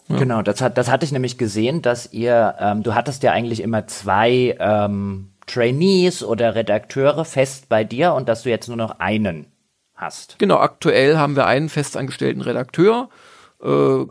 Ja. 0.07 0.17
Genau, 0.17 0.41
das, 0.41 0.61
hat, 0.61 0.79
das 0.79 0.89
hatte 0.89 1.05
ich 1.05 1.11
nämlich 1.11 1.37
gesehen, 1.37 1.83
dass 1.83 2.11
ihr, 2.11 2.55
ähm, 2.59 2.81
du 2.81 2.95
hattest 2.95 3.21
ja 3.21 3.31
eigentlich 3.31 3.61
immer 3.61 3.85
zwei 3.87 4.55
ähm, 4.59 5.34
Trainees 5.45 6.23
oder 6.23 6.55
Redakteure 6.55 7.25
fest 7.25 7.69
bei 7.69 7.83
dir 7.83 8.13
und 8.13 8.27
dass 8.29 8.43
du 8.43 8.49
jetzt 8.49 8.67
nur 8.67 8.77
noch 8.77 8.99
einen 8.99 9.47
hast. 9.95 10.37
Genau, 10.39 10.57
aktuell 10.57 11.17
haben 11.17 11.35
wir 11.35 11.45
einen 11.45 11.69
festangestellten 11.69 12.41
Redakteur. 12.41 13.09
Äh, 13.63 14.05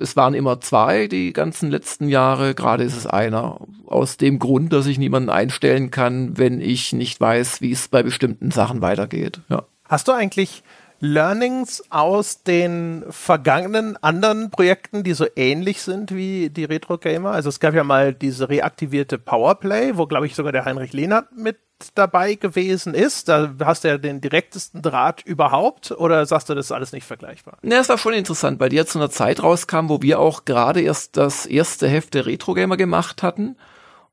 es 0.00 0.16
waren 0.16 0.34
immer 0.34 0.60
zwei 0.60 1.06
die 1.06 1.32
ganzen 1.32 1.70
letzten 1.70 2.08
Jahre, 2.08 2.54
gerade 2.54 2.84
ist 2.84 2.96
es 2.96 3.06
einer. 3.06 3.60
aus 3.86 4.16
dem 4.16 4.38
Grund, 4.38 4.72
dass 4.72 4.86
ich 4.86 4.98
niemanden 4.98 5.30
einstellen 5.30 5.90
kann, 5.90 6.36
wenn 6.36 6.60
ich 6.60 6.92
nicht 6.92 7.20
weiß, 7.20 7.60
wie 7.60 7.72
es 7.72 7.88
bei 7.88 8.02
bestimmten 8.02 8.50
Sachen 8.50 8.82
weitergeht. 8.82 9.40
Ja. 9.48 9.64
Hast 9.88 10.08
du 10.08 10.12
eigentlich 10.12 10.62
Learnings 11.04 11.82
aus 11.90 12.44
den 12.44 13.04
vergangenen 13.10 14.02
anderen 14.02 14.50
Projekten, 14.50 15.02
die 15.02 15.12
so 15.12 15.26
ähnlich 15.36 15.82
sind 15.82 16.14
wie 16.14 16.48
die 16.48 16.64
Retro 16.64 16.96
Gamer? 16.96 17.32
Also 17.32 17.50
es 17.50 17.60
gab 17.60 17.74
ja 17.74 17.84
mal 17.84 18.14
diese 18.14 18.48
reaktivierte 18.48 19.18
Powerplay, 19.18 19.98
wo 19.98 20.06
glaube 20.06 20.26
ich 20.26 20.34
sogar 20.34 20.50
der 20.50 20.64
Heinrich 20.64 20.94
Lehnert 20.94 21.36
mit 21.36 21.58
dabei 21.94 22.36
gewesen 22.36 22.94
ist. 22.94 23.28
Da 23.28 23.52
hast 23.62 23.84
du 23.84 23.88
ja 23.88 23.98
den 23.98 24.22
direktesten 24.22 24.80
Draht 24.80 25.20
überhaupt 25.26 25.90
oder 25.90 26.24
sagst 26.24 26.48
du, 26.48 26.54
das 26.54 26.66
ist 26.66 26.72
alles 26.72 26.92
nicht 26.92 27.06
vergleichbar? 27.06 27.58
Ne, 27.60 27.74
es 27.74 27.90
war 27.90 27.98
schon 27.98 28.14
interessant, 28.14 28.58
weil 28.58 28.70
die 28.70 28.76
jetzt 28.76 28.92
zu 28.92 28.98
einer 28.98 29.10
Zeit 29.10 29.42
rauskam, 29.42 29.90
wo 29.90 30.00
wir 30.00 30.18
auch 30.18 30.46
gerade 30.46 30.80
erst 30.80 31.18
das 31.18 31.44
erste 31.44 31.86
Heft 31.86 32.14
der 32.14 32.24
Retro 32.24 32.54
Gamer 32.54 32.78
gemacht 32.78 33.22
hatten. 33.22 33.56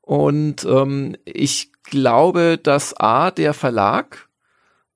Und 0.02 0.66
ähm, 0.66 1.16
ich 1.24 1.72
glaube, 1.84 2.58
dass 2.62 2.94
A, 3.00 3.30
der 3.30 3.54
Verlag 3.54 4.28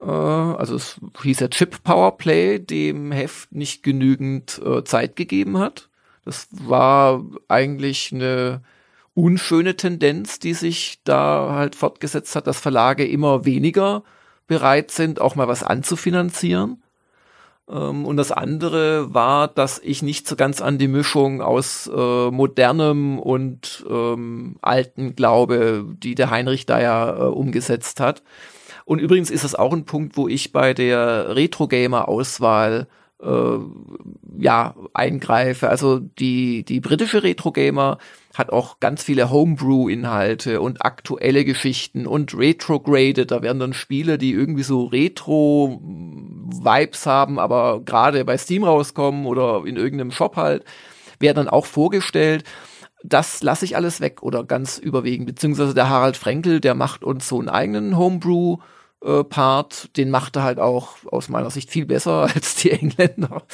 also 0.04 0.76
es 0.76 1.00
hieß 1.22 1.40
ja 1.40 1.48
Chip 1.48 1.82
Powerplay, 1.82 2.58
dem 2.58 3.12
Heft 3.12 3.52
nicht 3.52 3.82
genügend 3.82 4.60
äh, 4.64 4.84
Zeit 4.84 5.16
gegeben 5.16 5.58
hat. 5.58 5.88
Das 6.24 6.48
war 6.50 7.24
eigentlich 7.48 8.12
eine 8.12 8.62
unschöne 9.14 9.76
Tendenz, 9.76 10.38
die 10.38 10.54
sich 10.54 11.00
da 11.04 11.52
halt 11.52 11.74
fortgesetzt 11.74 12.36
hat, 12.36 12.46
dass 12.46 12.60
Verlage 12.60 13.06
immer 13.06 13.44
weniger 13.44 14.02
bereit 14.46 14.90
sind, 14.90 15.20
auch 15.20 15.34
mal 15.34 15.48
was 15.48 15.62
anzufinanzieren. 15.62 16.82
Ähm, 17.68 18.04
und 18.04 18.16
das 18.16 18.32
andere 18.32 19.14
war, 19.14 19.48
dass 19.48 19.78
ich 19.78 20.02
nicht 20.02 20.28
so 20.28 20.36
ganz 20.36 20.60
an 20.60 20.78
die 20.78 20.88
Mischung 20.88 21.40
aus 21.40 21.90
äh, 21.92 22.30
modernem 22.30 23.18
und 23.18 23.84
ähm, 23.88 24.56
alten 24.62 25.16
glaube, 25.16 25.84
die 25.98 26.14
der 26.14 26.30
Heinrich 26.30 26.66
da 26.66 26.80
ja 26.80 27.16
äh, 27.16 27.22
umgesetzt 27.22 28.00
hat. 28.00 28.22
Und 28.86 29.00
übrigens 29.00 29.30
ist 29.30 29.44
das 29.44 29.56
auch 29.56 29.72
ein 29.72 29.84
Punkt, 29.84 30.16
wo 30.16 30.28
ich 30.28 30.52
bei 30.52 30.72
der 30.72 31.34
Retro-Gamer-Auswahl 31.34 32.86
äh, 33.20 33.58
ja 34.38 34.76
eingreife. 34.94 35.68
Also 35.68 35.98
die 35.98 36.64
die 36.64 36.78
britische 36.78 37.24
Retro-Gamer 37.24 37.98
hat 38.34 38.50
auch 38.50 38.78
ganz 38.78 39.02
viele 39.02 39.30
Homebrew-Inhalte 39.30 40.60
und 40.60 40.84
aktuelle 40.84 41.44
Geschichten 41.44 42.06
und 42.06 42.38
retrograded. 42.38 43.32
Da 43.32 43.42
werden 43.42 43.58
dann 43.58 43.72
Spiele, 43.72 44.18
die 44.18 44.30
irgendwie 44.30 44.62
so 44.62 44.84
Retro-Vibes 44.84 47.06
haben, 47.06 47.40
aber 47.40 47.80
gerade 47.84 48.24
bei 48.24 48.38
Steam 48.38 48.62
rauskommen 48.62 49.26
oder 49.26 49.64
in 49.66 49.76
irgendeinem 49.76 50.12
Shop 50.12 50.36
halt, 50.36 50.64
werden 51.18 51.38
dann 51.38 51.48
auch 51.48 51.66
vorgestellt 51.66 52.44
das 53.08 53.42
lasse 53.42 53.64
ich 53.64 53.76
alles 53.76 54.00
weg 54.00 54.22
oder 54.22 54.42
ganz 54.42 54.78
überwiegend. 54.78 55.28
Beziehungsweise 55.28 55.74
der 55.74 55.88
Harald 55.88 56.16
Frenkel, 56.16 56.60
der 56.60 56.74
macht 56.74 57.04
uns 57.04 57.28
so 57.28 57.38
einen 57.38 57.48
eigenen 57.48 57.96
Homebrew 57.96 58.58
äh, 59.06 59.24
Part, 59.24 59.96
den 59.96 60.10
macht 60.10 60.36
er 60.36 60.42
halt 60.42 60.58
auch 60.58 60.96
aus 61.06 61.28
meiner 61.28 61.50
Sicht 61.50 61.70
viel 61.70 61.86
besser 61.86 62.28
als 62.34 62.56
die 62.56 62.72
Engländer. 62.72 63.44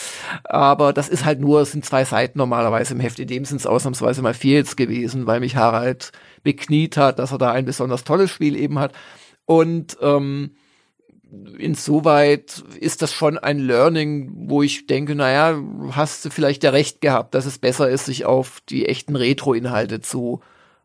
Aber 0.45 0.93
das 0.93 1.09
ist 1.09 1.25
halt 1.25 1.41
nur, 1.41 1.61
es 1.61 1.73
sind 1.73 1.85
zwei 1.85 2.05
Seiten 2.05 2.39
normalerweise 2.39 2.95
im 2.95 3.01
Heft. 3.01 3.19
In 3.19 3.29
dem 3.29 3.45
sind 3.45 3.59
es 3.59 3.67
ausnahmsweise 3.67 4.23
mal 4.23 4.35
vier 4.35 4.63
gewesen, 4.63 5.27
weil 5.27 5.41
mich 5.41 5.57
Harald 5.57 6.13
bekniet 6.43 6.97
hat, 6.97 7.19
dass 7.19 7.33
er 7.33 7.39
da 7.39 7.51
ein 7.53 7.65
besonders 7.65 8.05
tolles 8.05 8.31
Spiel 8.31 8.57
eben 8.57 8.79
hat. 8.79 8.93
Und 9.45 9.99
ähm, 10.01 10.53
insoweit 11.59 12.63
ist 12.79 13.03
das 13.03 13.13
schon 13.13 13.39
ein 13.39 13.59
Learning, 13.59 14.33
wo 14.49 14.63
ich 14.63 14.87
denke, 14.87 15.15
naja, 15.15 15.61
hast 15.91 16.25
du 16.25 16.31
vielleicht 16.31 16.63
ja 16.65 16.71
recht 16.71 17.01
gehabt, 17.01 17.35
dass 17.35 17.47
es 17.47 17.59
besser 17.59 17.91
ist, 17.91 18.07
sich 18.07 18.25
auf 18.25 18.61
die 18.69 18.87
echten 18.87 19.17
Retro-Inhalte 19.17 20.01
zu 20.01 20.41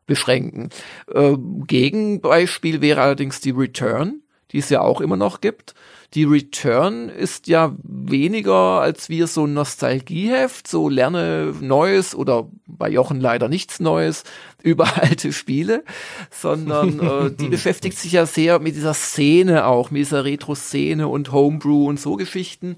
beschränken. 0.05 0.69
Äh, 1.13 1.35
Gegenbeispiel 1.67 2.81
wäre 2.81 3.01
allerdings 3.01 3.41
die 3.41 3.51
Return 3.51 4.21
die 4.51 4.59
es 4.59 4.69
ja 4.69 4.81
auch 4.81 5.01
immer 5.01 5.17
noch 5.17 5.41
gibt. 5.41 5.73
Die 6.13 6.23
Return 6.23 7.09
ist 7.09 7.47
ja 7.47 7.75
weniger 7.83 8.79
als 8.79 9.09
wir 9.09 9.27
so 9.27 9.45
ein 9.45 9.53
Nostalgieheft, 9.53 10.67
so 10.67 10.87
lerne 10.87 11.53
Neues 11.59 12.15
oder 12.15 12.47
bei 12.65 12.89
Jochen 12.89 13.19
leider 13.19 13.49
nichts 13.49 13.81
Neues 13.81 14.23
über 14.63 14.97
alte 14.97 15.33
Spiele, 15.33 15.83
sondern 16.31 16.99
äh, 16.99 17.31
die 17.31 17.47
beschäftigt 17.49 17.97
sich 17.97 18.13
ja 18.13 18.25
sehr 18.25 18.59
mit 18.59 18.75
dieser 18.75 18.93
Szene 18.93 19.65
auch, 19.65 19.91
mit 19.91 19.99
dieser 19.99 20.23
Retro-Szene 20.23 21.07
und 21.07 21.31
Homebrew 21.31 21.87
und 21.87 21.99
so 21.99 22.15
Geschichten. 22.15 22.77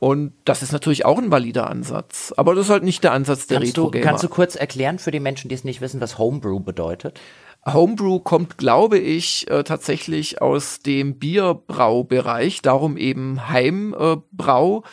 Und 0.00 0.32
das 0.44 0.62
ist 0.62 0.72
natürlich 0.72 1.04
auch 1.04 1.18
ein 1.18 1.32
valider 1.32 1.68
Ansatz. 1.68 2.32
Aber 2.36 2.54
das 2.54 2.66
ist 2.66 2.70
halt 2.70 2.84
nicht 2.84 3.02
der 3.02 3.12
Ansatz 3.12 3.48
der 3.48 3.60
Retro-Gamer. 3.60 4.04
Kannst 4.04 4.22
du 4.22 4.28
kurz 4.28 4.54
erklären 4.54 5.00
für 5.00 5.10
die 5.10 5.18
Menschen, 5.18 5.48
die 5.48 5.56
es 5.56 5.64
nicht 5.64 5.80
wissen, 5.80 6.00
was 6.00 6.18
Homebrew 6.18 6.60
bedeutet? 6.60 7.18
Homebrew 7.66 8.20
kommt, 8.20 8.58
glaube 8.58 8.98
ich, 8.98 9.50
äh, 9.50 9.62
tatsächlich 9.64 10.40
aus 10.40 10.80
dem 10.80 11.18
Bierbraubereich, 11.18 12.62
darum 12.62 12.96
eben 12.96 13.48
Heimbrau. 13.48 14.84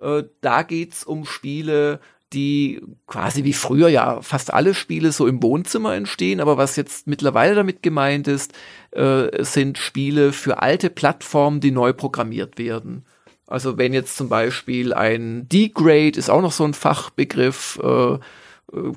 Äh, 0.00 0.24
da 0.40 0.62
geht's 0.62 1.04
um 1.04 1.24
Spiele, 1.24 2.00
die 2.32 2.80
quasi 3.06 3.44
wie 3.44 3.52
früher 3.52 3.88
ja 3.88 4.22
fast 4.22 4.52
alle 4.52 4.74
Spiele 4.74 5.10
so 5.10 5.26
im 5.26 5.42
Wohnzimmer 5.42 5.94
entstehen, 5.94 6.40
aber 6.40 6.56
was 6.56 6.76
jetzt 6.76 7.06
mittlerweile 7.08 7.56
damit 7.56 7.82
gemeint 7.82 8.28
ist, 8.28 8.52
äh, 8.92 9.42
sind 9.42 9.78
Spiele 9.78 10.32
für 10.32 10.62
alte 10.62 10.90
Plattformen, 10.90 11.60
die 11.60 11.72
neu 11.72 11.92
programmiert 11.92 12.58
werden. 12.58 13.04
Also 13.48 13.78
wenn 13.78 13.92
jetzt 13.92 14.16
zum 14.16 14.28
Beispiel 14.28 14.94
ein 14.94 15.48
Degrade 15.48 16.16
ist 16.16 16.30
auch 16.30 16.40
noch 16.40 16.52
so 16.52 16.64
ein 16.64 16.74
Fachbegriff, 16.74 17.80
äh, 17.82 18.18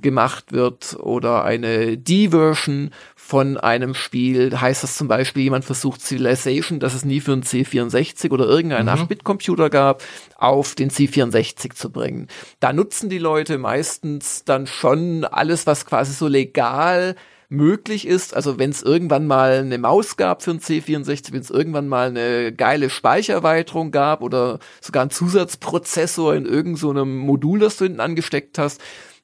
gemacht 0.01 0.51
wird 0.51 0.97
oder 0.99 1.43
eine 1.43 1.97
D-Version 1.97 2.91
von 3.15 3.57
einem 3.57 3.95
Spiel, 3.95 4.59
heißt 4.59 4.83
das 4.83 4.97
zum 4.97 5.07
Beispiel, 5.07 5.43
jemand 5.43 5.65
versucht 5.65 6.01
Civilization, 6.01 6.79
das 6.79 6.93
es 6.93 7.05
nie 7.05 7.21
für 7.21 7.31
einen 7.31 7.43
C64 7.43 8.31
oder 8.31 8.45
irgendeinen 8.45 8.85
mhm. 8.85 9.03
8-Bit-Computer 9.03 9.69
gab, 9.69 10.03
auf 10.37 10.75
den 10.75 10.89
C64 10.89 11.73
zu 11.73 11.89
bringen. 11.89 12.27
Da 12.59 12.73
nutzen 12.73 13.09
die 13.09 13.19
Leute 13.19 13.57
meistens 13.57 14.43
dann 14.43 14.67
schon 14.67 15.25
alles, 15.25 15.65
was 15.65 15.85
quasi 15.85 16.13
so 16.13 16.27
legal 16.27 17.15
möglich 17.53 18.07
ist. 18.07 18.35
Also 18.35 18.59
wenn 18.59 18.71
es 18.71 18.81
irgendwann 18.81 19.27
mal 19.27 19.59
eine 19.59 19.77
Maus 19.77 20.17
gab 20.17 20.43
für 20.43 20.51
einen 20.51 20.59
C64, 20.59 21.31
wenn 21.31 21.41
es 21.41 21.49
irgendwann 21.49 21.87
mal 21.87 22.09
eine 22.09 22.51
geile 22.51 22.89
Speichererweiterung 22.89 23.91
gab 23.91 24.21
oder 24.21 24.59
sogar 24.81 25.01
einen 25.03 25.11
Zusatzprozessor 25.11 26.35
in 26.35 26.45
irgendeinem 26.45 26.77
so 26.77 27.05
Modul, 27.25 27.59
das 27.59 27.77
du 27.77 27.85
hinten 27.85 28.01
angesteckt 28.01 28.57
hast, 28.57 28.81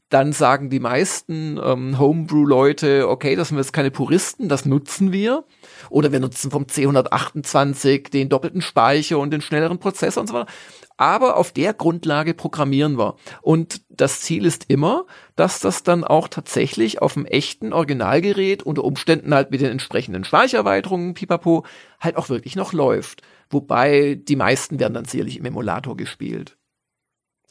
dann 0.09 0.33
sagen 0.33 0.71
die 0.71 0.79
meisten 0.79 1.59
ähm, 1.63 1.99
Homebrew-Leute, 1.99 3.07
okay, 3.07 3.35
das 3.35 3.49
sind 3.49 3.57
jetzt 3.57 3.73
keine 3.73 3.91
Puristen, 3.91 4.49
das 4.49 4.65
nutzen 4.65 5.11
wir. 5.11 5.45
Oder 5.91 6.11
wir 6.11 6.19
nutzen 6.19 6.49
vom 6.49 6.63
C128 6.63 8.09
den 8.09 8.27
doppelten 8.27 8.61
Speicher 8.61 9.19
und 9.19 9.31
den 9.31 9.41
schnelleren 9.41 9.77
Prozessor 9.77 10.21
und 10.21 10.27
so 10.27 10.33
weiter. 10.33 10.51
Aber 10.97 11.37
auf 11.37 11.51
der 11.51 11.73
Grundlage 11.73 12.33
programmieren 12.33 12.97
wir. 12.97 13.15
Und 13.41 13.81
das 13.89 14.21
Ziel 14.21 14.45
ist 14.45 14.65
immer, 14.67 15.05
dass 15.35 15.59
das 15.59 15.83
dann 15.83 16.03
auch 16.03 16.27
tatsächlich 16.27 17.01
auf 17.01 17.13
dem 17.13 17.25
echten 17.25 17.71
Originalgerät 17.71 18.63
unter 18.63 18.83
Umständen 18.83 19.33
halt 19.33 19.51
mit 19.51 19.61
den 19.61 19.71
entsprechenden 19.71 20.23
Speichererweiterungen, 20.23 21.13
pipapo, 21.13 21.65
halt 22.01 22.17
auch 22.17 22.29
wirklich 22.29 22.55
noch 22.55 22.73
läuft. 22.73 23.21
Wobei 23.49 24.15
die 24.15 24.35
meisten 24.35 24.79
werden 24.79 24.95
dann 24.95 25.05
sicherlich 25.05 25.37
im 25.37 25.45
Emulator 25.45 25.95
gespielt. 25.95 26.57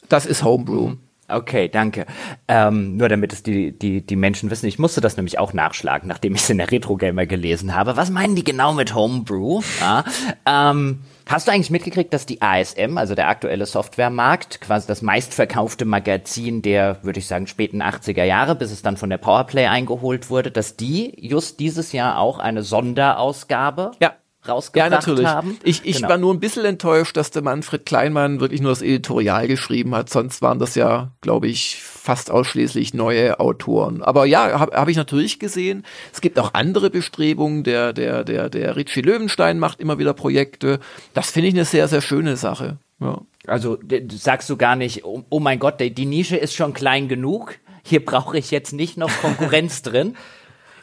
Das 0.09 0.27
ist 0.27 0.43
Homebrew. 0.43 0.89
Mhm. 0.89 1.08
Okay, 1.31 1.69
danke. 1.69 2.07
Ähm, 2.49 2.97
nur 2.97 3.11
damit 3.11 3.35
es 3.35 3.43
die, 3.43 3.79
die, 3.79 4.01
die 4.01 4.17
Menschen 4.17 4.51
wissen, 4.51 4.67
ich 4.67 4.79
musste 4.79 5.03
das 5.03 5.19
nämlich 5.19 5.39
auch 5.39 5.53
nachschlagen, 5.53 6.09
nachdem 6.09 6.35
ich 6.35 6.41
es 6.41 6.51
in 6.51 6.57
der 6.57 6.71
Retro 6.71 6.97
Gamer 6.97 7.27
gelesen 7.27 7.75
habe. 7.75 7.99
Was 7.99 8.09
meinen 8.09 8.35
die 8.35 8.45
genau 8.45 8.73
mit 8.73 8.95
Homebrew? 8.95 9.61
Ja, 9.79 10.05
ähm, 10.47 11.01
hast 11.27 11.47
du 11.47 11.53
eigentlich 11.53 11.71
mitgekriegt, 11.71 12.15
dass 12.15 12.25
die 12.25 12.41
ASM, 12.41 12.97
also 12.97 13.15
der 13.15 13.29
aktuelle 13.29 13.67
Softwaremarkt, 13.67 14.63
quasi 14.63 14.87
das 14.87 15.03
meistverkaufte 15.03 15.85
Magazin 15.85 16.63
der, 16.63 17.05
würde 17.05 17.19
ich 17.19 17.27
sagen, 17.27 17.47
späten 17.47 17.83
80er 17.83 18.25
Jahre, 18.25 18.55
bis 18.55 18.71
es 18.71 18.81
dann 18.81 18.97
von 18.97 19.11
der 19.11 19.19
Powerplay 19.19 19.67
eingeholt 19.67 20.31
wurde, 20.31 20.51
dass 20.51 20.77
die 20.77 21.13
just 21.19 21.61
dieses 21.61 21.93
Jahr 21.93 22.19
auch 22.19 22.39
eine 22.39 22.63
Sonderausgabe 22.63 23.91
ja 24.01 24.15
rausgebracht 24.49 24.91
ja, 24.91 24.97
natürlich. 24.97 25.27
haben. 25.27 25.59
Ich, 25.63 25.85
ich 25.85 25.97
genau. 25.97 26.09
war 26.09 26.19
nur 26.19 26.35
ein 26.35 26.41
bisschen 26.41 26.65
enttäuscht, 26.65 27.17
dass 27.17 27.31
der 27.31 27.43
Manfred 27.43 27.87
Kleinmann 27.87 28.41
wirklich 28.41 28.61
nur 28.61 28.71
das 28.73 28.83
Editorial 28.83 29.47
geschrieben 29.49 29.95
hat. 29.95 30.11
Sonst 30.11 30.43
waren 30.43 30.59
das 30.59 30.75
ja, 30.75 31.13
glaube 31.21 31.49
ich, 31.49 31.81
fast 31.83 32.31
ausschließlich 32.31 32.95
neue 32.95 33.39
Autoren. 33.41 34.03
Aber 34.03 34.27
ja, 34.27 34.59
habe 34.59 34.77
hab 34.77 34.89
ich 34.89 34.97
natürlich 34.97 35.39
gesehen. 35.39 35.85
Es 36.13 36.21
gibt 36.21 36.39
auch 36.39 36.55
andere 36.55 36.91
Bestrebungen. 36.91 37.65
Der, 37.65 37.93
der, 37.93 38.25
der, 38.25 38.49
der 38.49 38.77
Richie 38.77 39.03
Löwenstein 39.03 39.59
macht 39.59 39.81
immer 39.81 39.99
wieder 39.99 40.15
Projekte. 40.15 40.81
Das 41.15 41.31
finde 41.31 41.49
ich 41.49 41.55
eine 41.55 41.65
sehr, 41.65 41.89
sehr 41.89 42.01
schöne 42.01 42.37
Sache. 42.37 42.79
Ja. 43.01 43.21
Also 43.47 43.79
sagst 44.11 44.51
du 44.51 44.57
gar 44.57 44.77
nicht, 44.77 45.05
oh, 45.05 45.25
oh 45.31 45.41
mein 45.41 45.59
Gott, 45.59 45.81
die 45.81 46.07
Nische 46.07 46.37
ist 46.37 46.55
schon 46.55 46.73
klein 46.73 47.09
genug. 47.09 47.59
Hier 47.83 48.05
brauche 48.05 48.37
ich 48.37 48.51
jetzt 48.51 48.73
nicht 48.73 48.97
noch 48.99 49.11
Konkurrenz 49.21 49.83
drin. 49.83 50.17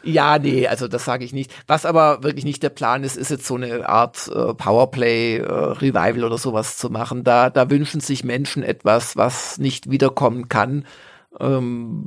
Ja, 0.06 0.38
nee, 0.38 0.68
also 0.68 0.86
das 0.86 1.04
sage 1.04 1.24
ich 1.24 1.32
nicht. 1.32 1.52
Was 1.66 1.84
aber 1.84 2.22
wirklich 2.22 2.44
nicht 2.44 2.62
der 2.62 2.70
Plan 2.70 3.02
ist, 3.02 3.16
ist 3.16 3.30
jetzt 3.30 3.46
so 3.46 3.56
eine 3.56 3.88
Art 3.88 4.28
äh, 4.28 4.54
Powerplay, 4.54 5.38
äh, 5.38 5.42
Revival 5.42 6.22
oder 6.22 6.38
sowas 6.38 6.76
zu 6.76 6.90
machen. 6.90 7.24
Da, 7.24 7.50
da 7.50 7.70
wünschen 7.70 8.00
sich 8.00 8.22
Menschen 8.22 8.62
etwas, 8.62 9.16
was 9.16 9.58
nicht 9.58 9.90
wiederkommen 9.90 10.48
kann. 10.48 10.84
Ähm, 11.40 12.06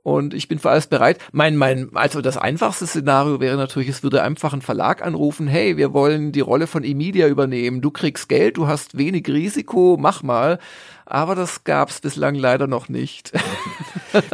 und 0.03 0.33
ich 0.33 0.47
bin 0.47 0.59
für 0.59 0.69
alles 0.69 0.87
bereit. 0.87 1.19
Mein, 1.31 1.55
mein, 1.55 1.89
also 1.93 2.21
das 2.21 2.37
einfachste 2.37 2.87
Szenario 2.87 3.39
wäre 3.39 3.57
natürlich, 3.57 3.89
es 3.89 4.03
würde 4.03 4.23
einfach 4.23 4.53
ein 4.53 4.61
Verlag 4.61 5.05
anrufen, 5.05 5.47
hey, 5.47 5.77
wir 5.77 5.93
wollen 5.93 6.31
die 6.31 6.39
Rolle 6.39 6.67
von 6.67 6.83
Emilia 6.83 7.27
übernehmen. 7.27 7.81
Du 7.81 7.91
kriegst 7.91 8.29
Geld, 8.29 8.57
du 8.57 8.67
hast 8.67 8.97
wenig 8.97 9.27
Risiko, 9.27 9.97
mach 9.99 10.23
mal. 10.23 10.59
Aber 11.05 11.33
das 11.33 11.63
gab's 11.63 12.01
bislang 12.01 12.35
leider 12.35 12.67
noch 12.67 12.87
nicht. 12.87 13.31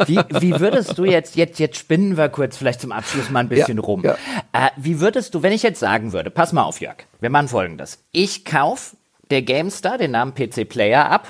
Wie, 0.06 0.16
wie 0.40 0.58
würdest 0.58 0.96
du 0.98 1.04
jetzt, 1.04 1.36
jetzt, 1.36 1.58
jetzt 1.58 1.78
spinnen 1.78 2.16
wir 2.16 2.28
kurz 2.28 2.56
vielleicht 2.56 2.80
zum 2.80 2.92
Abschluss 2.92 3.30
mal 3.30 3.40
ein 3.40 3.48
bisschen 3.48 3.78
ja, 3.78 3.82
rum. 3.82 4.02
Ja. 4.02 4.16
Äh, 4.52 4.70
wie 4.76 5.00
würdest 5.00 5.34
du, 5.34 5.42
wenn 5.42 5.52
ich 5.52 5.62
jetzt 5.62 5.80
sagen 5.80 6.12
würde, 6.12 6.30
pass 6.30 6.52
mal 6.52 6.62
auf, 6.62 6.80
Jörg, 6.80 6.96
wir 7.20 7.30
machen 7.30 7.48
folgendes. 7.48 8.04
Ich 8.12 8.44
kauf 8.44 8.96
der 9.30 9.42
GameStar 9.42 9.98
den 9.98 10.12
Namen 10.12 10.34
PC 10.34 10.68
Player 10.68 11.10
ab 11.10 11.26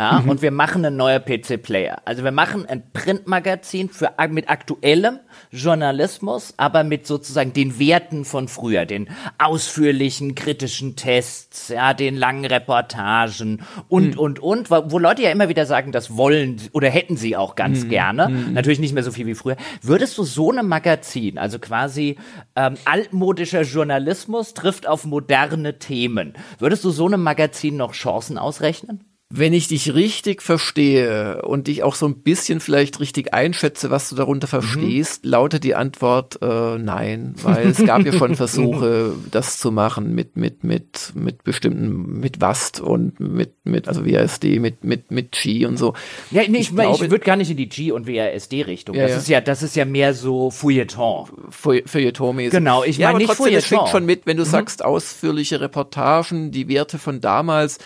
ja, 0.00 0.18
mhm. 0.18 0.30
Und 0.30 0.40
wir 0.40 0.50
machen 0.50 0.82
einen 0.82 0.96
neuen 0.96 1.22
PC-Player. 1.22 2.00
Also 2.06 2.24
wir 2.24 2.30
machen 2.30 2.64
ein 2.64 2.82
Printmagazin 2.94 3.90
für, 3.90 4.12
mit 4.30 4.48
aktuellem 4.48 5.18
Journalismus, 5.50 6.54
aber 6.56 6.84
mit 6.84 7.06
sozusagen 7.06 7.52
den 7.52 7.78
Werten 7.78 8.24
von 8.24 8.48
früher, 8.48 8.86
den 8.86 9.10
ausführlichen 9.36 10.34
kritischen 10.34 10.96
Tests, 10.96 11.68
ja, 11.68 11.92
den 11.92 12.16
langen 12.16 12.46
Reportagen 12.46 13.62
und, 13.88 14.14
mhm. 14.14 14.18
und, 14.18 14.38
und, 14.38 14.70
wo 14.70 14.98
Leute 14.98 15.20
ja 15.20 15.30
immer 15.32 15.50
wieder 15.50 15.66
sagen, 15.66 15.92
das 15.92 16.16
wollen 16.16 16.62
oder 16.72 16.88
hätten 16.88 17.18
sie 17.18 17.36
auch 17.36 17.54
ganz 17.54 17.84
mhm. 17.84 17.90
gerne. 17.90 18.28
Mhm. 18.28 18.54
Natürlich 18.54 18.80
nicht 18.80 18.94
mehr 18.94 19.02
so 19.02 19.12
viel 19.12 19.26
wie 19.26 19.34
früher. 19.34 19.56
Würdest 19.82 20.16
du 20.16 20.22
so 20.22 20.50
ein 20.50 20.66
Magazin, 20.66 21.36
also 21.36 21.58
quasi 21.58 22.16
ähm, 22.56 22.76
altmodischer 22.86 23.62
Journalismus 23.64 24.54
trifft 24.54 24.88
auf 24.88 25.04
moderne 25.04 25.78
Themen, 25.78 26.32
würdest 26.58 26.84
du 26.84 26.90
so 26.90 27.04
einem 27.04 27.22
Magazin 27.22 27.76
noch 27.76 27.92
Chancen 27.92 28.38
ausrechnen? 28.38 29.04
Wenn 29.32 29.52
ich 29.52 29.68
dich 29.68 29.94
richtig 29.94 30.42
verstehe 30.42 31.42
und 31.42 31.68
dich 31.68 31.84
auch 31.84 31.94
so 31.94 32.04
ein 32.06 32.16
bisschen 32.16 32.58
vielleicht 32.58 32.98
richtig 32.98 33.32
einschätze, 33.32 33.88
was 33.88 34.08
du 34.08 34.16
darunter 34.16 34.48
mhm. 34.48 34.50
verstehst, 34.50 35.24
mhm. 35.24 35.30
lautet 35.30 35.62
die 35.62 35.76
Antwort 35.76 36.40
äh, 36.42 36.78
nein, 36.78 37.34
weil 37.42 37.68
es 37.68 37.84
gab 37.84 38.04
ja 38.04 38.12
schon 38.12 38.34
Versuche, 38.40 39.14
das 39.30 39.58
zu 39.58 39.70
machen 39.70 40.16
mit 40.16 40.36
mit 40.36 40.64
mit 40.64 41.12
mit 41.14 41.44
bestimmten 41.44 42.18
mit 42.18 42.40
Wast 42.40 42.80
und 42.80 43.20
mit 43.20 43.52
mit 43.62 43.86
also 43.86 44.04
WASD 44.04 44.58
mit 44.58 44.82
mit 44.82 45.12
mit 45.12 45.30
G 45.30 45.64
und 45.64 45.76
so. 45.76 45.94
Ja, 46.32 46.42
nee, 46.48 46.58
ich, 46.58 46.72
ich, 46.72 47.02
ich 47.02 47.10
würde 47.10 47.24
gar 47.24 47.36
nicht 47.36 47.52
in 47.52 47.56
die 47.56 47.68
G 47.68 47.92
und 47.92 48.08
WASD 48.08 48.62
Richtung. 48.62 48.96
Ja, 48.96 49.02
das 49.02 49.12
ja. 49.12 49.18
ist 49.18 49.28
ja 49.28 49.40
das 49.40 49.62
ist 49.62 49.76
ja 49.76 49.84
mehr 49.84 50.12
so 50.12 50.50
Feuilleton. 50.50 51.28
Feuilleton-mäßig. 51.50 52.50
Genau, 52.50 52.82
ich 52.82 52.98
meine 52.98 53.12
ja, 53.12 53.18
nicht 53.18 53.26
trotzdem, 53.28 53.44
Feuilleton. 53.44 53.58
Es 53.58 53.66
schwingt 53.68 53.88
schon 53.90 54.06
mit, 54.06 54.26
wenn 54.26 54.38
du 54.38 54.42
mhm. 54.42 54.48
sagst 54.48 54.84
ausführliche 54.84 55.60
Reportagen, 55.60 56.50
die 56.50 56.66
Werte 56.66 56.98
von 56.98 57.20
damals 57.20 57.78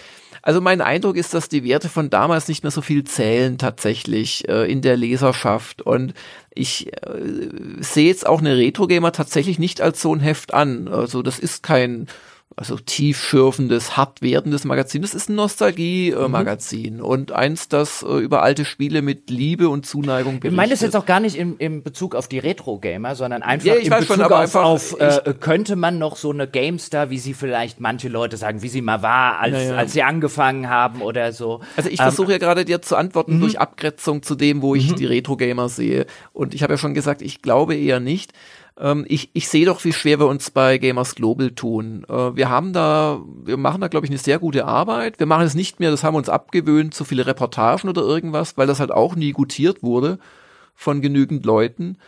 also 0.45 0.61
mein 0.61 0.83
Eindruck 0.83 1.17
ist, 1.17 1.33
dass 1.33 1.49
die 1.49 1.65
Werte 1.65 1.89
von 1.89 2.11
damals 2.11 2.49
nicht 2.49 2.65
mehr 2.65 2.71
so 2.71 2.83
viel 2.83 3.05
zählen 3.05 3.57
tatsächlich 3.57 4.47
äh, 4.47 4.71
in 4.71 4.83
der 4.83 4.95
Leserschaft. 4.95 5.81
Und 5.81 6.13
ich 6.51 6.93
äh, 6.93 7.49
sehe 7.81 8.09
jetzt 8.09 8.27
auch 8.27 8.41
eine 8.41 8.59
Retro-Gamer 8.59 9.13
tatsächlich 9.13 9.59
nicht 9.59 9.81
als 9.81 10.03
so 10.03 10.15
ein 10.15 10.21
Heft 10.21 10.53
an. 10.53 10.87
Also 10.89 11.23
das 11.23 11.39
ist 11.39 11.63
kein 11.63 12.09
also 12.57 12.77
tiefschürfendes, 12.77 13.97
hart 13.97 14.23
werdendes 14.23 14.65
Magazin. 14.65 15.03
Das 15.03 15.13
ist 15.13 15.29
ein 15.29 15.35
Nostalgie-Magazin 15.35 16.99
mhm. 16.99 17.05
und 17.05 17.33
eins, 17.33 17.69
das 17.69 18.03
äh, 18.03 18.19
über 18.19 18.43
alte 18.43 18.65
Spiele 18.65 19.03
mit 19.03 19.29
Liebe 19.29 19.69
und 19.69 19.87
Zuneigung 19.87 20.35
berichtet. 20.35 20.53
Ich 20.53 20.57
meine 20.57 20.71
das 20.71 20.81
jetzt 20.81 20.95
auch 20.95 21.07
gar 21.07 21.19
nicht 21.19 21.37
im, 21.37 21.57
im 21.59 21.83
Bezug 21.83 22.15
auf 22.15 22.29
die 22.29 22.39
Retro-Gamer, 22.39 23.17
sondern 23.17 23.43
einfach 23.43 23.67
ja, 23.67 23.75
in 23.75 23.91
Bezug 23.91 24.07
schon, 24.07 24.23
auf, 24.23 24.33
einfach, 24.33 24.65
auf 24.65 25.01
äh, 25.01 25.35
könnte 25.39 25.75
man 25.75 25.99
noch 25.99 26.17
so 26.17 26.31
eine 26.31 26.47
GameStar, 26.47 27.11
wie 27.11 27.19
sie 27.19 27.35
vielleicht 27.35 27.81
manche 27.81 28.09
Leute 28.09 28.37
sagen, 28.37 28.63
wie 28.63 28.69
sie 28.69 28.83
mal 28.83 29.03
war, 29.03 29.41
als, 29.41 29.65
ja. 29.65 29.75
als 29.75 29.93
sie 29.93 30.05
angefangen 30.05 30.69
haben 30.71 31.03
oder 31.03 31.33
so. 31.33 31.61
Also 31.77 31.91
ich 31.91 31.99
ähm, 31.99 32.05
versuche 32.05 32.33
ja 32.33 32.39
gerade 32.39 32.65
dir 32.65 32.81
zu 32.83 32.95
antworten 32.95 33.37
mhm. 33.37 33.41
durch 33.41 33.59
Abgrenzung 33.59 34.23
zu 34.23 34.37
dem, 34.37 34.63
wo 34.63 34.77
ich 34.77 34.93
mhm. 34.93 34.97
die 34.97 35.07
Retro-Gamer 35.07 35.69
sehe. 35.69 36.07
Und 36.33 36.55
ich 36.55 36.63
habe 36.63 36.75
ja 36.75 36.79
schon 36.79 36.95
gesagt, 36.95 37.21
ich 37.21 37.43
glaube 37.43 37.75
eher 37.75 37.99
nicht. 37.99 38.33
Ähm, 38.79 39.05
ich, 39.09 39.31
ich 39.35 39.49
sehe 39.49 39.67
doch, 39.67 39.85
wie 39.85 39.93
schwer 39.93 40.19
wir 40.19 40.27
uns 40.27 40.51
bei 40.51 40.79
Gamers 40.79 41.15
Global 41.15 41.51
tun. 41.53 42.05
Äh, 42.09 42.37
wir 42.37 42.49
haben 42.49 42.73
da, 42.73 43.21
wir 43.45 43.57
machen 43.57 43.81
da, 43.81 43.89
glaube 43.89 44.07
ich, 44.07 44.11
eine 44.11 44.19
sehr 44.19 44.39
gute 44.39 44.65
Arbeit. 44.65 45.19
Wir 45.19 45.27
machen 45.27 45.47
es 45.47 45.55
nicht 45.55 45.81
mehr, 45.81 45.91
das 45.91 46.03
haben 46.03 46.15
wir 46.15 46.19
uns 46.19 46.29
abgewöhnt, 46.29 46.95
so 46.95 47.05
viele 47.05 47.27
Reportagen 47.27 47.89
oder 47.89 48.03
irgendwas, 48.03 48.57
weil 48.57 48.67
das 48.67 48.81
halt 48.81 48.91
auch 48.91 49.15
nie 49.17 49.33
gutiert 49.33 49.83
wurde 49.83 50.19
von 50.75 51.01
genügend 51.01 51.45
Leuten. 51.45 51.99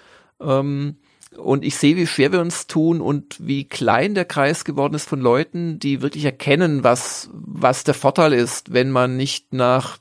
Ähm, 0.41 0.97
und 1.37 1.65
ich 1.65 1.77
sehe, 1.77 1.97
wie 1.97 2.07
schwer 2.07 2.33
wir 2.33 2.41
uns 2.41 2.67
tun 2.67 3.01
und 3.01 3.37
wie 3.39 3.65
klein 3.65 4.15
der 4.15 4.25
Kreis 4.25 4.65
geworden 4.65 4.95
ist 4.95 5.09
von 5.09 5.21
Leuten, 5.21 5.79
die 5.79 6.01
wirklich 6.03 6.25
erkennen, 6.25 6.83
was, 6.83 7.31
was 7.33 7.85
der 7.85 7.95
Vorteil 7.95 8.33
ist, 8.33 8.73
wenn 8.73 8.91
man 8.91 9.17
nicht 9.17 9.53
nach 9.53 9.99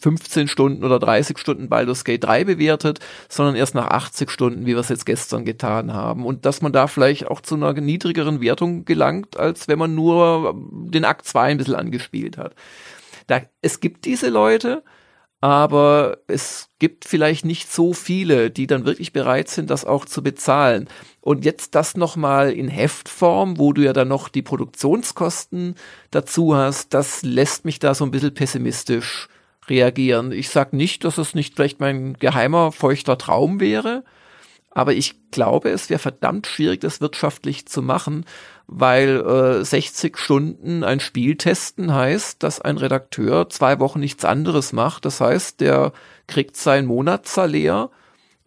15 0.00 0.48
Stunden 0.48 0.84
oder 0.84 0.98
30 0.98 1.38
Stunden 1.38 1.68
Baldur's 1.68 2.04
Gate 2.04 2.24
3 2.24 2.44
bewertet, 2.44 3.00
sondern 3.28 3.56
erst 3.56 3.74
nach 3.74 3.88
80 3.88 4.30
Stunden, 4.30 4.66
wie 4.66 4.74
wir 4.74 4.78
es 4.78 4.88
jetzt 4.88 5.06
gestern 5.06 5.44
getan 5.44 5.92
haben. 5.92 6.24
Und 6.24 6.46
dass 6.46 6.62
man 6.62 6.72
da 6.72 6.86
vielleicht 6.86 7.26
auch 7.26 7.40
zu 7.40 7.56
einer 7.56 7.72
niedrigeren 7.72 8.40
Wertung 8.40 8.84
gelangt, 8.84 9.36
als 9.36 9.68
wenn 9.68 9.78
man 9.78 9.94
nur 9.94 10.54
den 10.90 11.04
Akt 11.04 11.26
2 11.26 11.50
ein 11.50 11.58
bisschen 11.58 11.74
angespielt 11.74 12.38
hat. 12.38 12.54
Da, 13.26 13.42
es 13.60 13.80
gibt 13.80 14.04
diese 14.04 14.28
Leute, 14.28 14.82
aber 15.40 16.18
es 16.28 16.68
gibt 16.78 17.04
vielleicht 17.04 17.44
nicht 17.44 17.70
so 17.70 17.94
viele, 17.94 18.48
die 18.50 18.68
dann 18.68 18.84
wirklich 18.84 19.12
bereit 19.12 19.48
sind, 19.48 19.70
das 19.70 19.84
auch 19.84 20.04
zu 20.04 20.22
bezahlen. 20.22 20.88
Und 21.20 21.44
jetzt 21.44 21.74
das 21.74 21.96
nochmal 21.96 22.52
in 22.52 22.68
Heftform, 22.68 23.58
wo 23.58 23.72
du 23.72 23.82
ja 23.82 23.92
dann 23.92 24.06
noch 24.06 24.28
die 24.28 24.42
Produktionskosten 24.42 25.74
dazu 26.12 26.54
hast, 26.54 26.94
das 26.94 27.22
lässt 27.22 27.64
mich 27.64 27.80
da 27.80 27.92
so 27.94 28.04
ein 28.04 28.12
bisschen 28.12 28.34
pessimistisch 28.34 29.28
reagieren. 29.68 30.32
Ich 30.32 30.50
sag 30.50 30.72
nicht, 30.72 31.04
dass 31.04 31.18
es 31.18 31.34
nicht 31.34 31.54
vielleicht 31.54 31.80
mein 31.80 32.14
geheimer, 32.14 32.72
feuchter 32.72 33.18
Traum 33.18 33.60
wäre, 33.60 34.04
aber 34.70 34.94
ich 34.94 35.30
glaube, 35.30 35.70
es 35.70 35.90
wäre 35.90 35.98
verdammt 35.98 36.46
schwierig, 36.46 36.80
das 36.80 37.00
wirtschaftlich 37.00 37.66
zu 37.66 37.82
machen, 37.82 38.24
weil 38.66 39.20
äh, 39.20 39.64
60 39.64 40.16
Stunden 40.16 40.82
ein 40.82 40.98
Spiel 41.00 41.36
testen 41.36 41.94
heißt, 41.94 42.42
dass 42.42 42.60
ein 42.60 42.78
Redakteur 42.78 43.50
zwei 43.50 43.80
Wochen 43.80 44.00
nichts 44.00 44.24
anderes 44.24 44.72
macht. 44.72 45.04
Das 45.04 45.20
heißt, 45.20 45.60
der 45.60 45.92
kriegt 46.26 46.56
sein 46.56 46.86
Monatssalär, 46.86 47.90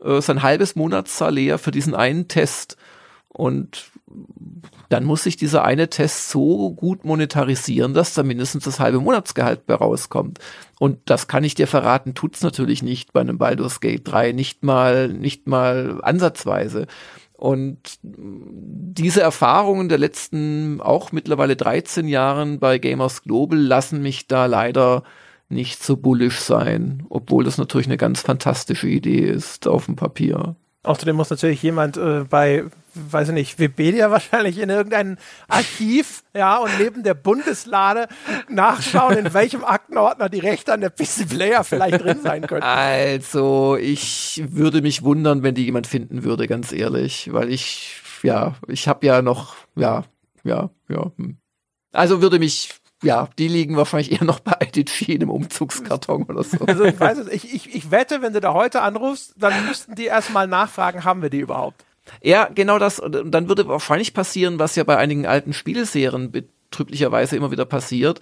äh, 0.04 0.20
sein 0.20 0.42
halbes 0.42 0.76
Monatssalär 0.76 1.60
für 1.60 1.72
diesen 1.72 1.94
einen 1.94 2.28
Test. 2.28 2.76
Und 3.28 3.92
dann 4.96 5.04
muss 5.04 5.24
sich 5.24 5.36
dieser 5.36 5.66
eine 5.66 5.90
Test 5.90 6.30
so 6.30 6.72
gut 6.72 7.04
monetarisieren, 7.04 7.94
dass 7.94 8.14
da 8.14 8.24
mindestens 8.24 8.64
das 8.64 8.80
halbe 8.80 9.02
Monatsgehalt 9.02 9.66
bei 9.66 9.76
rauskommt. 9.76 10.40
Und 10.80 11.00
das 11.10 11.28
kann 11.28 11.44
ich 11.44 11.54
dir 11.54 11.68
verraten, 11.68 12.14
tut's 12.14 12.42
natürlich 12.44 12.82
nicht 12.82 13.12
bei 13.12 13.20
einem 13.20 13.38
Baldur's 13.38 13.82
Gate 13.82 14.08
3, 14.08 14.32
nicht 14.32 14.64
mal, 14.64 15.10
nicht 15.10 15.48
mal 15.48 16.00
ansatzweise. 16.02 16.88
Und 17.34 18.00
diese 18.04 19.20
Erfahrungen 19.20 19.90
der 19.90 19.98
letzten 19.98 20.80
auch 20.80 21.12
mittlerweile 21.12 21.58
13 21.58 22.08
Jahren 22.08 22.60
bei 22.60 22.78
Gamers 22.78 23.24
Global 23.24 23.60
lassen 23.60 24.02
mich 24.02 24.28
da 24.28 24.46
leider 24.46 25.04
nicht 25.50 25.84
so 25.84 25.98
bullish 25.98 26.40
sein, 26.40 27.04
obwohl 27.10 27.44
das 27.44 27.58
natürlich 27.58 27.88
eine 27.88 27.98
ganz 27.98 28.22
fantastische 28.22 28.88
Idee 28.88 29.20
ist 29.20 29.68
auf 29.68 29.88
dem 29.88 29.98
Papier. 29.98 30.56
Außerdem 30.84 31.18
muss 31.18 31.30
natürlich 31.30 31.62
jemand 31.62 31.98
äh, 31.98 32.24
bei, 32.30 32.64
weiß 32.96 33.30
ich 33.30 33.34
nicht, 33.34 33.60
Webedia 33.60 34.12
wahrscheinlich 34.12 34.58
in 34.60 34.70
irgendeinem 34.70 35.18
Archiv, 35.48 36.24
ja, 36.34 36.58
und 36.58 36.72
neben 36.80 37.04
der 37.04 37.14
Bundeslade 37.14 38.08
nachschauen, 38.50 39.18
in 39.18 39.34
welchem 39.34 39.64
Aktenordner 39.64 40.30
die 40.30 40.40
Rechte 40.40 40.74
an 40.74 40.82
der 40.82 40.90
PC 40.90 41.30
Player 41.30 41.64
vielleicht 41.64 42.04
drin 42.04 42.22
sein 42.24 42.48
könnten. 42.48 42.66
Also, 42.66 43.78
ich 43.78 44.44
würde 44.48 44.82
mich 44.82 45.04
wundern, 45.04 45.44
wenn 45.44 45.56
die 45.56 45.66
jemand 45.66 45.88
finden 45.88 46.24
würde, 46.24 46.48
ganz 46.48 46.72
ehrlich, 46.72 47.32
weil 47.32 47.52
ich, 47.52 48.02
ja, 48.24 48.56
ich 48.68 48.88
habe 48.88 49.06
ja 49.06 49.22
noch, 49.22 49.56
ja, 49.76 50.04
ja, 50.44 50.70
ja. 50.90 51.12
Hm. 51.18 51.38
Also 51.92 52.22
würde 52.22 52.40
mich 52.40 52.70
ja, 53.04 53.30
die 53.38 53.48
liegen 53.48 53.78
wahrscheinlich 53.78 54.12
eher 54.12 54.24
noch 54.24 54.40
bei 54.40 54.58
in 54.74 55.22
einem 55.22 55.30
Umzugskarton 55.30 56.24
oder 56.24 56.44
so. 56.44 56.58
Also 56.66 56.86
ich 56.86 57.00
weiß 57.00 57.20
es, 57.20 57.28
ich, 57.28 57.54
ich, 57.54 57.76
ich 57.76 57.92
wette, 57.92 58.22
wenn 58.22 58.34
du 58.34 58.42
da 58.42 58.54
heute 58.54 58.82
anrufst, 58.82 59.36
dann 59.38 59.66
müssten 59.68 59.96
die 59.96 60.06
erstmal 60.06 60.48
nachfragen, 60.48 61.04
haben 61.04 61.22
wir 61.22 61.30
die 61.30 61.40
überhaupt? 61.40 61.85
Ja, 62.22 62.50
genau 62.54 62.80
das. 62.80 63.00
Und 63.00 63.32
dann 63.32 63.50
würde 63.50 63.68
wahrscheinlich 63.68 64.14
passieren, 64.14 64.60
was 64.60 64.76
ja 64.76 64.84
bei 64.84 64.98
einigen 64.98 65.26
alten 65.26 65.54
Spielserien 65.54 66.32
betrüblicherweise 66.32 67.36
immer 67.36 67.52
wieder 67.52 67.66
passiert. 67.66 68.20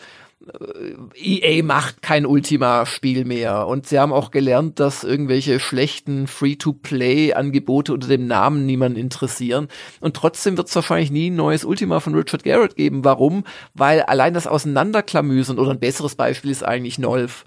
EA 1.16 1.64
macht 1.64 2.02
kein 2.02 2.26
Ultima-Spiel 2.26 3.24
mehr 3.24 3.66
und 3.66 3.88
sie 3.88 3.98
haben 3.98 4.12
auch 4.12 4.30
gelernt, 4.30 4.78
dass 4.78 5.06
irgendwelche 5.06 5.58
schlechten 5.62 6.28
Free-to-Play-Angebote 6.28 7.94
unter 7.94 8.10
dem 8.10 8.28
Namen 8.28 8.66
niemanden 8.66 9.00
interessieren 9.00 9.70
und 10.02 10.18
trotzdem 10.18 10.58
wird 10.58 10.68
es 10.68 10.76
wahrscheinlich 10.76 11.12
nie 11.12 11.30
ein 11.30 11.38
neues 11.38 11.64
Ultima 11.64 12.02
von 12.02 12.14
Richard 12.14 12.44
Garrett 12.44 12.76
geben. 12.76 13.06
Warum? 13.06 13.46
Weil 13.74 14.02
allein 14.02 14.34
das 14.34 14.48
Auseinanderklamüsern 14.48 15.60
oder 15.60 15.72
ein 15.72 15.80
besseres 15.80 16.16
Beispiel 16.16 16.52
ist 16.52 16.66
eigentlich 16.66 17.00
Nolf 17.00 17.46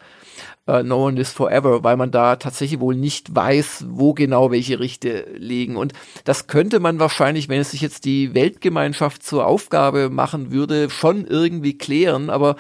uh, 0.69 0.83
No 0.83 1.07
One 1.07 1.21
is 1.21 1.33
Forever, 1.33 1.85
weil 1.85 1.97
man 1.97 2.11
da 2.11 2.37
tatsächlich 2.37 2.81
wohl 2.81 2.95
nicht 2.95 3.35
weiß, 3.35 3.87
wo 3.89 4.15
genau 4.15 4.51
welche 4.51 4.81
Richte 4.81 5.27
liegen. 5.37 5.77
Und 5.77 5.93
das 6.25 6.47
könnte 6.47 6.81
man 6.81 6.99
wahrscheinlich, 6.99 7.49
wenn 7.49 7.61
es 7.61 7.71
sich 7.71 7.81
jetzt 7.81 8.05
die 8.05 8.35
Weltgemeinschaft 8.35 9.23
zur 9.23 9.47
Aufgabe 9.47 10.11
machen 10.11 10.51
würde, 10.51 10.91
schon 10.91 11.27
irgendwie 11.27 11.79
klären. 11.79 12.31
Aber 12.31 12.57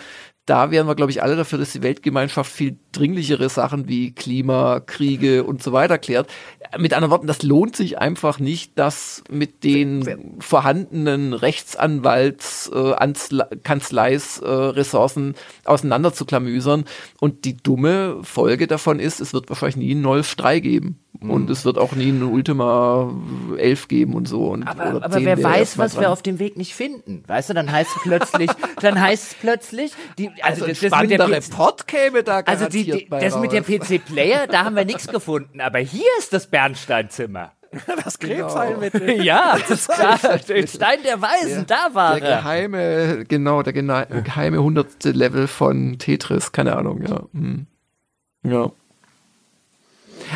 da 0.47 0.71
wären 0.71 0.87
wir, 0.87 0.95
glaube 0.95 1.11
ich, 1.11 1.23
alle 1.23 1.35
dafür, 1.35 1.59
dass 1.59 1.73
die 1.73 1.83
Weltgemeinschaft 1.83 2.51
viel 2.51 2.77
dringlichere 2.93 3.49
Sachen 3.49 3.89
wie 3.89 4.13
Klima, 4.13 4.81
Kriege 4.81 5.43
und 5.43 5.61
so 5.61 5.73
weiter 5.73 5.99
klärt. 5.99 6.31
Mit 6.79 6.95
anderen 6.95 7.11
Worten, 7.11 7.27
das 7.27 7.43
lohnt 7.43 7.75
sich 7.75 7.99
einfach 7.99 8.39
nicht, 8.39 8.79
das 8.79 9.25
mit 9.29 9.65
den 9.65 10.37
vorhandenen 10.39 11.33
Rechtsanwalts, 11.33 12.71
äh, 12.73 13.59
Kanzleis, 13.65 14.39
äh, 14.39 14.49
Ressourcen 14.49 15.35
auseinanderzuklamüsern. 15.65 16.85
Und 17.21 17.45
die 17.45 17.57
dumme 17.57 18.21
Folge 18.23 18.69
davon 18.69 19.01
ist, 19.01 19.21
es 19.21 19.33
wird 19.33 19.49
wahrscheinlich 19.49 19.77
nie 19.77 19.91
einen 19.91 20.03
Nolf 20.03 20.37
3 20.37 20.61
geben. 20.61 21.01
Und 21.21 21.51
es 21.51 21.65
wird 21.65 21.79
auch 21.79 21.93
nie 21.93 22.11
ein 22.11 22.23
Ultima 22.23 23.13
11 23.57 23.89
geben 23.89 24.15
und 24.15 24.27
so. 24.27 24.49
Und, 24.49 24.65
aber 24.65 25.05
aber 25.05 25.25
wer 25.25 25.43
weiß, 25.43 25.79
was 25.79 25.93
dran. 25.93 26.03
wir 26.03 26.11
auf 26.11 26.23
dem 26.23 26.39
Weg 26.39 26.57
nicht 26.57 26.75
finden. 26.75 27.23
Weißt 27.27 27.51
du, 27.51 27.55
dann 27.55 27.71
heißt 27.71 27.91
es 27.97 28.03
plötzlich, 28.03 28.51
dann 28.81 29.01
heißt 29.01 29.33
es 29.33 29.35
plötzlich, 29.35 29.93
die, 30.19 30.31
also, 30.43 30.65
also 30.65 30.67
das, 30.67 30.91
das 30.91 31.01
mit 31.03 31.11
der 31.11 31.29
Report 31.29 31.87
käme 31.87 32.23
da 32.23 32.39
Also 32.41 32.69
die, 32.69 32.85
die, 32.85 33.09
das 33.09 33.35
raus. 33.35 33.41
mit 33.41 33.53
der 33.53 33.63
PC-Player, 33.63 34.47
da 34.47 34.65
haben 34.65 34.77
wir 34.77 34.85
nichts 34.85 35.09
gefunden. 35.09 35.61
Aber 35.61 35.79
hier 35.79 36.09
ist 36.19 36.33
das 36.33 36.47
Bernsteinzimmer. 36.47 37.53
Das 38.05 38.19
Krebsheilmittel. 38.19 39.01
Genau. 39.01 39.23
Ja, 39.23 39.59
das 39.69 39.87
da, 39.87 40.17
der 40.17 40.67
Stein 40.67 40.99
der 41.05 41.21
Weisen, 41.21 41.67
der, 41.67 41.77
da 41.89 41.95
war 41.95 42.19
der 42.19 42.37
geheime, 42.37 43.25
genau, 43.27 43.63
der 43.63 43.73
geheime 43.73 44.63
hundertste 44.63 45.11
Level 45.11 45.47
von 45.47 45.99
Tetris, 45.99 46.53
keine 46.53 46.77
Ahnung, 46.77 47.03
ja. 47.03 47.23
Hm. 47.33 47.67
Ja. 48.45 48.71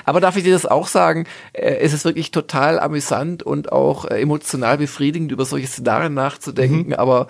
Aber 0.04 0.20
darf 0.20 0.36
ich 0.36 0.44
dir 0.44 0.52
das 0.52 0.66
auch 0.66 0.86
sagen? 0.86 1.26
Äh, 1.52 1.76
es 1.76 1.92
ist 1.92 2.04
wirklich 2.04 2.30
total 2.30 2.78
amüsant 2.78 3.42
und 3.42 3.72
auch 3.72 4.04
äh, 4.04 4.20
emotional 4.20 4.78
befriedigend, 4.78 5.32
über 5.32 5.44
solche 5.44 5.66
Szenarien 5.66 6.14
nachzudenken. 6.14 6.88
Mhm. 6.88 6.94
Aber 6.94 7.26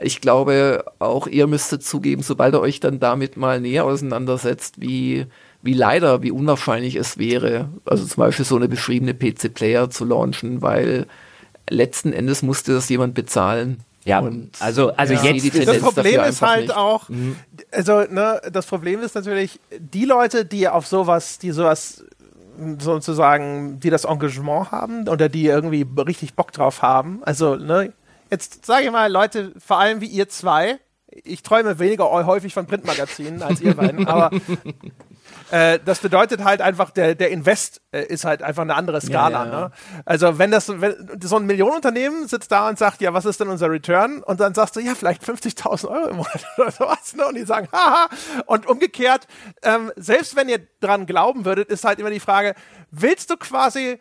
ich 0.00 0.20
glaube, 0.20 0.84
auch 0.98 1.26
ihr 1.26 1.46
müsstet 1.46 1.84
zugeben, 1.84 2.22
sobald 2.22 2.54
ihr 2.54 2.60
euch 2.60 2.80
dann 2.80 2.98
damit 3.00 3.36
mal 3.36 3.60
näher 3.60 3.84
auseinandersetzt, 3.84 4.80
wie, 4.80 5.26
wie 5.62 5.74
leider, 5.74 6.22
wie 6.22 6.30
unwahrscheinlich 6.30 6.96
es 6.96 7.18
wäre, 7.18 7.68
also 7.84 8.04
zum 8.04 8.22
Beispiel 8.22 8.44
so 8.44 8.56
eine 8.56 8.68
beschriebene 8.68 9.14
PC-Player 9.14 9.90
zu 9.90 10.04
launchen, 10.04 10.62
weil 10.62 11.06
letzten 11.68 12.12
Endes 12.12 12.42
musste 12.42 12.72
das 12.72 12.88
jemand 12.88 13.14
bezahlen. 13.14 13.80
Ja, 14.04 14.20
und 14.20 14.50
also, 14.60 14.92
also 14.94 15.14
ja. 15.14 15.22
jetzt 15.24 15.68
das 15.68 15.78
Problem 15.78 16.20
ist 16.22 16.42
halt 16.42 16.62
nicht. 16.62 16.76
auch, 16.76 17.08
mhm. 17.08 17.36
also 17.70 18.00
ne, 18.00 18.40
das 18.52 18.66
Problem 18.66 19.00
ist 19.00 19.14
natürlich, 19.14 19.60
die 19.78 20.04
Leute, 20.04 20.44
die 20.44 20.68
auf 20.68 20.86
sowas, 20.86 21.38
die 21.38 21.52
sowas 21.52 22.04
sozusagen, 22.78 23.78
die 23.80 23.90
das 23.90 24.04
Engagement 24.04 24.72
haben 24.72 25.08
oder 25.08 25.28
die 25.28 25.46
irgendwie 25.46 25.86
richtig 26.00 26.34
Bock 26.34 26.52
drauf 26.52 26.82
haben, 26.82 27.20
also 27.22 27.54
ne, 27.54 27.92
jetzt 28.30 28.66
sage 28.66 28.86
ich 28.86 28.90
mal, 28.90 29.10
Leute, 29.10 29.52
vor 29.64 29.78
allem 29.78 30.00
wie 30.00 30.06
ihr 30.06 30.28
zwei, 30.28 30.78
ich 31.24 31.42
träume 31.42 31.78
weniger 31.78 32.10
häufig 32.10 32.54
von 32.54 32.66
Printmagazinen 32.66 33.42
als 33.42 33.60
ihr 33.60 33.74
beiden, 33.74 34.08
aber 34.08 34.30
äh, 35.52 35.78
das 35.84 36.00
bedeutet 36.00 36.42
halt 36.42 36.62
einfach, 36.62 36.90
der, 36.90 37.14
der 37.14 37.30
Invest 37.30 37.82
äh, 37.90 38.02
ist 38.06 38.24
halt 38.24 38.42
einfach 38.42 38.62
eine 38.62 38.74
andere 38.74 39.02
Skala. 39.02 39.44
Ja, 39.44 39.52
ja. 39.52 39.60
Ne? 39.60 39.70
Also 40.06 40.38
wenn 40.38 40.50
das, 40.50 40.80
wenn 40.80 41.20
so 41.22 41.36
ein 41.36 41.44
Millionenunternehmen 41.44 42.26
sitzt 42.26 42.50
da 42.50 42.70
und 42.70 42.78
sagt, 42.78 43.02
ja, 43.02 43.12
was 43.12 43.26
ist 43.26 43.38
denn 43.38 43.48
unser 43.48 43.70
Return? 43.70 44.22
Und 44.22 44.40
dann 44.40 44.54
sagst 44.54 44.76
du, 44.76 44.80
ja, 44.80 44.94
vielleicht 44.94 45.22
50.000 45.22 45.88
Euro 45.88 46.08
im 46.08 46.16
Monat 46.16 46.46
oder 46.56 46.70
sowas. 46.70 47.14
Ne? 47.14 47.26
Und 47.26 47.34
die 47.34 47.44
sagen, 47.44 47.68
haha. 47.70 48.08
Und 48.46 48.66
umgekehrt, 48.66 49.26
ähm, 49.62 49.92
selbst 49.96 50.36
wenn 50.36 50.48
ihr 50.48 50.66
dran 50.80 51.04
glauben 51.04 51.44
würdet, 51.44 51.68
ist 51.68 51.84
halt 51.84 51.98
immer 51.98 52.10
die 52.10 52.20
Frage, 52.20 52.54
willst 52.90 53.28
du 53.28 53.36
quasi 53.36 54.00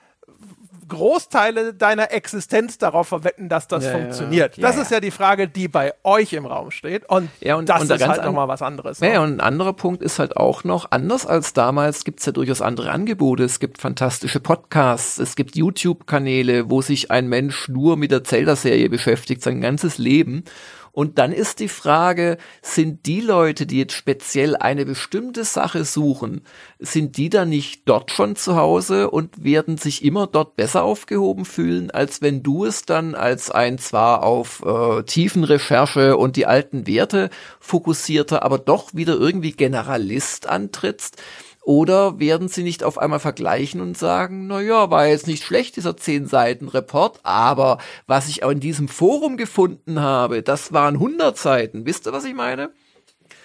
Großteile 0.92 1.74
deiner 1.74 2.12
Existenz 2.12 2.78
darauf 2.78 3.08
verwetten, 3.08 3.48
dass 3.48 3.68
das 3.68 3.86
ja, 3.86 3.92
funktioniert? 3.92 4.58
Ja. 4.58 4.68
Das 4.68 4.76
ja, 4.76 4.82
ist 4.82 4.92
ja 4.92 5.00
die 5.00 5.10
Frage, 5.10 5.48
die 5.48 5.70
bei 5.70 5.94
euch 6.04 6.34
im 6.34 6.46
Raum 6.46 6.70
steht. 6.70 7.10
Und, 7.10 7.30
ja, 7.40 7.56
und 7.56 7.70
das 7.70 7.84
und 7.84 7.92
ist 7.92 8.06
halt 8.06 8.26
nochmal 8.26 8.50
was 8.50 8.62
anderes. 8.62 9.00
Ja, 9.00 9.10
ne? 9.10 9.22
und 9.22 9.34
ein 9.36 9.40
anderer 9.40 9.72
Punkt 9.72 10.04
ist 10.04 10.20
halt 10.20 10.36
auch 10.36 10.66
noch, 10.66 10.92
anders 10.92 11.26
als 11.26 11.54
damals 11.54 12.04
gibt 12.04 12.20
es 12.20 12.26
ja 12.26 12.34
durchaus 12.34 12.62
andere 12.62 12.92
Angebote. 12.92 13.44
Es 13.46 13.62
gibt 13.62 13.80
fantastische 13.80 14.42
Podcasts, 14.42 15.18
es 15.18 15.36
gibt 15.38 15.56
YouTube-Kanäle, 15.56 16.70
wo 16.70 16.82
sich 16.82 17.10
ein 17.10 17.28
Mensch 17.30 17.70
nur 17.70 17.96
mit 17.96 18.12
der 18.12 18.26
Zelda-Serie 18.26 18.90
beschäftigt, 18.90 19.42
sein 19.42 19.62
ganzes 19.62 19.98
Leben. 19.98 20.44
Und 20.92 21.18
dann 21.18 21.32
ist 21.32 21.60
die 21.60 21.70
Frage, 21.70 22.38
sind 22.62 23.06
die 23.06 23.22
Leute, 23.22 23.66
die 23.66 23.80
jetzt 23.80 23.94
speziell 23.94 24.56
eine 24.56 24.86
bestimmte 24.86 25.46
Sache 25.46 25.86
suchen, 25.86 26.42
sind 26.80 27.18
die 27.18 27.30
dann 27.30 27.50
nicht 27.50 27.84
dort 27.86 28.12
schon 28.12 28.36
zu 28.36 28.56
Hause 28.56 29.10
und 29.10 29.44
werden 29.44 29.78
sich 29.78 30.04
immer 30.04 30.28
dort 30.28 30.56
besser 30.56 30.84
aufgehoben 30.84 31.46
fühlen, 31.46 31.92
als 31.92 32.22
wenn 32.22 32.44
du 32.44 32.66
es 32.66 32.84
dann 32.84 33.16
als 33.16 33.52
ein 33.52 33.78
zwar 33.78 34.24
auf 34.24 34.64
äh, 34.66 35.04
tiefen 35.04 35.44
Recherche 35.44 36.18
und 36.18 36.36
die 36.36 36.46
alten 36.46 36.88
Werte 36.88 37.30
fokussierter, 37.60 38.44
aber 38.44 38.58
doch 38.58 38.94
wieder 38.94 39.16
irgendwie 39.16 39.54
Generalist 39.54 40.48
antrittst? 40.48 41.22
Oder 41.64 42.20
werden 42.20 42.48
sie 42.48 42.64
nicht 42.64 42.84
auf 42.84 42.98
einmal 42.98 43.20
vergleichen 43.20 43.82
und 43.82 43.96
sagen, 43.96 44.48
na 44.48 44.62
ja, 44.62 44.90
war 44.90 45.08
jetzt 45.08 45.28
nicht 45.28 45.44
schlecht, 45.44 45.76
dieser 45.76 45.96
zehn 45.96 46.26
Seiten 46.26 46.68
Report, 46.68 47.20
aber 47.22 47.78
was 48.08 48.30
ich 48.30 48.44
auch 48.44 48.50
in 48.50 48.60
diesem 48.60 48.88
Forum 48.88 49.38
gefunden 49.38 50.00
habe, 50.00 50.42
das 50.42 50.74
waren 50.74 50.96
100 50.96 51.38
Seiten. 51.38 51.86
Wisst 51.86 52.08
ihr, 52.08 52.14
was 52.14 52.26
ich 52.26 52.34
meine? 52.34 52.72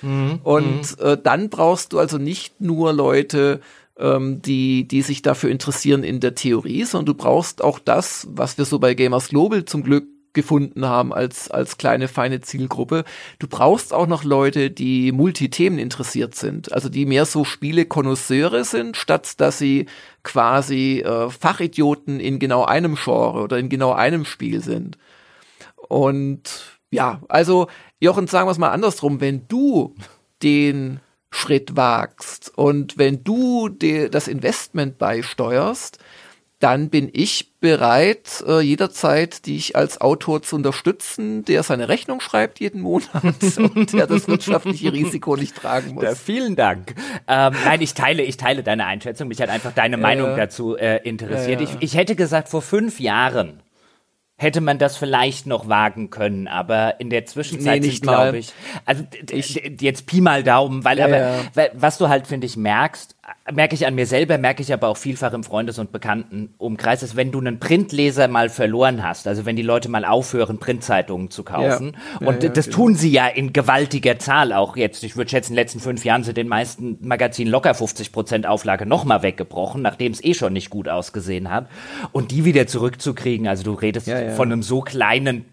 Mhm. 0.00 0.40
Und 0.42 0.98
mhm. 0.98 1.06
äh, 1.06 1.18
dann 1.22 1.50
brauchst 1.50 1.92
du 1.92 1.98
also 1.98 2.16
nicht 2.16 2.60
nur 2.60 2.94
Leute, 2.94 3.60
ähm, 3.98 4.40
die, 4.40 4.88
die 4.88 5.02
sich 5.02 5.20
dafür 5.20 5.50
interessieren 5.50 6.02
in 6.02 6.20
der 6.20 6.34
Theorie, 6.34 6.84
sondern 6.84 7.06
du 7.06 7.14
brauchst 7.14 7.62
auch 7.62 7.78
das, 7.78 8.26
was 8.30 8.56
wir 8.56 8.64
so 8.64 8.78
bei 8.78 8.94
Gamers 8.94 9.28
Global 9.28 9.64
zum 9.64 9.82
Glück 9.82 10.06
gefunden 10.36 10.86
haben 10.86 11.12
als, 11.12 11.50
als 11.50 11.78
kleine, 11.78 12.06
feine 12.06 12.40
Zielgruppe. 12.40 13.02
Du 13.40 13.48
brauchst 13.48 13.92
auch 13.92 14.06
noch 14.06 14.22
Leute, 14.22 14.70
die 14.70 15.10
Multithemen 15.10 15.80
interessiert 15.80 16.36
sind, 16.36 16.72
also 16.72 16.88
die 16.88 17.06
mehr 17.06 17.26
so 17.26 17.44
Spiele-Konnoisseure 17.44 18.64
sind, 18.64 18.96
statt 18.96 19.40
dass 19.40 19.58
sie 19.58 19.86
quasi 20.22 21.00
äh, 21.00 21.28
Fachidioten 21.30 22.20
in 22.20 22.38
genau 22.38 22.64
einem 22.64 22.94
Genre 22.94 23.42
oder 23.42 23.58
in 23.58 23.68
genau 23.68 23.92
einem 23.92 24.24
Spiel 24.24 24.62
sind. 24.62 24.98
Und 25.88 26.78
ja, 26.90 27.20
also 27.28 27.66
Jochen, 27.98 28.28
sagen 28.28 28.46
wir 28.46 28.52
es 28.52 28.58
mal 28.58 28.70
andersrum, 28.70 29.20
wenn 29.20 29.48
du 29.48 29.94
den 30.42 31.00
Schritt 31.30 31.76
wagst 31.76 32.52
und 32.56 32.98
wenn 32.98 33.24
du 33.24 33.68
das 33.68 34.28
Investment 34.28 34.98
beisteuerst, 34.98 35.98
dann 36.58 36.88
bin 36.88 37.10
ich 37.12 37.58
bereit, 37.60 38.42
äh, 38.46 38.60
jederzeit 38.60 39.46
dich 39.46 39.76
als 39.76 40.00
Autor 40.00 40.42
zu 40.42 40.56
unterstützen, 40.56 41.44
der 41.44 41.62
seine 41.62 41.88
Rechnung 41.88 42.20
schreibt 42.20 42.60
jeden 42.60 42.80
Monat 42.80 43.10
und 43.58 43.92
der 43.92 44.06
das 44.06 44.26
wirtschaftliche 44.26 44.92
Risiko 44.92 45.36
nicht 45.36 45.54
tragen 45.54 45.94
muss. 45.94 46.04
Ja, 46.04 46.14
vielen 46.14 46.56
Dank. 46.56 46.94
Ähm, 47.28 47.54
nein, 47.64 47.82
ich 47.82 47.92
teile, 47.92 48.22
ich 48.22 48.38
teile 48.38 48.62
deine 48.62 48.86
Einschätzung. 48.86 49.28
Mich 49.28 49.40
hat 49.42 49.50
einfach 49.50 49.72
deine 49.72 49.98
Meinung 49.98 50.34
dazu 50.36 50.76
äh, 50.76 50.96
interessiert. 51.06 51.60
Ich, 51.60 51.70
ich 51.80 51.96
hätte 51.96 52.16
gesagt, 52.16 52.48
vor 52.48 52.62
fünf 52.62 53.00
Jahren 53.00 53.62
hätte 54.38 54.60
man 54.60 54.78
das 54.78 54.96
vielleicht 54.96 55.46
noch 55.46 55.68
wagen 55.68 56.10
können, 56.10 56.46
aber 56.46 57.00
in 57.00 57.08
der 57.08 57.24
Zwischenzeit 57.24 57.80
nee, 57.82 57.88
glaube 57.88 58.38
ich, 58.38 58.52
also 58.84 59.04
ich, 59.30 59.62
jetzt 59.80 60.06
Pi 60.06 60.20
mal 60.20 60.42
Daumen, 60.42 60.84
weil 60.84 60.98
ja, 60.98 61.06
aber 61.06 61.18
ja. 61.18 61.68
was 61.72 61.96
du 61.96 62.08
halt 62.08 62.26
finde 62.26 62.46
ich 62.46 62.56
merkst, 62.56 63.15
merke 63.52 63.74
ich 63.74 63.86
an 63.86 63.94
mir 63.94 64.06
selber, 64.06 64.38
merke 64.38 64.62
ich 64.62 64.72
aber 64.72 64.88
auch 64.88 64.96
vielfach 64.96 65.32
im 65.32 65.42
Freundes- 65.42 65.78
und 65.78 65.92
Bekanntenumkreis, 65.92 67.02
ist, 67.02 67.16
wenn 67.16 67.32
du 67.32 67.40
einen 67.40 67.58
Printleser 67.58 68.28
mal 68.28 68.48
verloren 68.48 69.02
hast, 69.02 69.26
also 69.26 69.44
wenn 69.44 69.56
die 69.56 69.62
Leute 69.62 69.88
mal 69.88 70.04
aufhören, 70.04 70.58
Printzeitungen 70.58 71.30
zu 71.30 71.42
kaufen, 71.42 71.96
ja. 72.20 72.28
und 72.28 72.42
das 72.56 72.66
genau. 72.66 72.76
tun 72.76 72.94
sie 72.94 73.10
ja 73.10 73.26
in 73.26 73.52
gewaltiger 73.52 74.18
Zahl 74.18 74.52
auch 74.52 74.76
jetzt. 74.76 75.02
Ich 75.02 75.16
würde 75.16 75.30
schätzen, 75.30 75.52
in 75.52 75.56
den 75.56 75.62
letzten 75.62 75.80
fünf 75.80 76.04
Jahren 76.04 76.24
sind 76.24 76.36
den 76.36 76.48
meisten 76.48 76.98
Magazinen 77.00 77.50
locker 77.50 77.74
50 77.74 78.12
Prozent 78.12 78.46
Auflage 78.46 78.86
nochmal 78.86 79.22
weggebrochen, 79.22 79.82
nachdem 79.82 80.12
es 80.12 80.22
eh 80.22 80.34
schon 80.34 80.52
nicht 80.52 80.70
gut 80.70 80.88
ausgesehen 80.88 81.50
hat. 81.50 81.68
Und 82.12 82.30
die 82.30 82.44
wieder 82.44 82.66
zurückzukriegen, 82.66 83.48
also 83.48 83.64
du 83.64 83.72
redest 83.72 84.10
von 84.36 84.52
einem 84.52 84.62
so 84.62 84.80
kleinen 84.80 85.46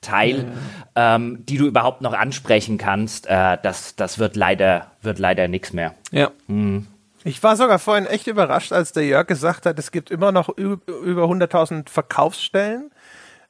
Teil, 0.00 0.52
ähm, 0.94 1.44
die 1.48 1.56
du 1.56 1.66
überhaupt 1.66 2.02
noch 2.02 2.12
ansprechen 2.12 2.78
kannst, 2.78 3.26
äh, 3.26 3.58
das, 3.62 3.96
das 3.96 4.18
wird 4.18 4.36
leider, 4.36 4.92
wird 5.02 5.18
leider 5.18 5.48
nichts 5.48 5.72
mehr. 5.72 5.94
Ja. 6.12 6.30
Mhm. 6.46 6.86
Ich 7.24 7.42
war 7.42 7.56
sogar 7.56 7.78
vorhin 7.78 8.06
echt 8.06 8.26
überrascht, 8.26 8.72
als 8.72 8.92
der 8.92 9.04
Jörg 9.04 9.26
gesagt 9.26 9.66
hat, 9.66 9.78
es 9.78 9.90
gibt 9.90 10.10
immer 10.10 10.30
noch 10.32 10.48
über 10.48 11.24
100.000 11.24 11.88
Verkaufsstellen 11.88 12.90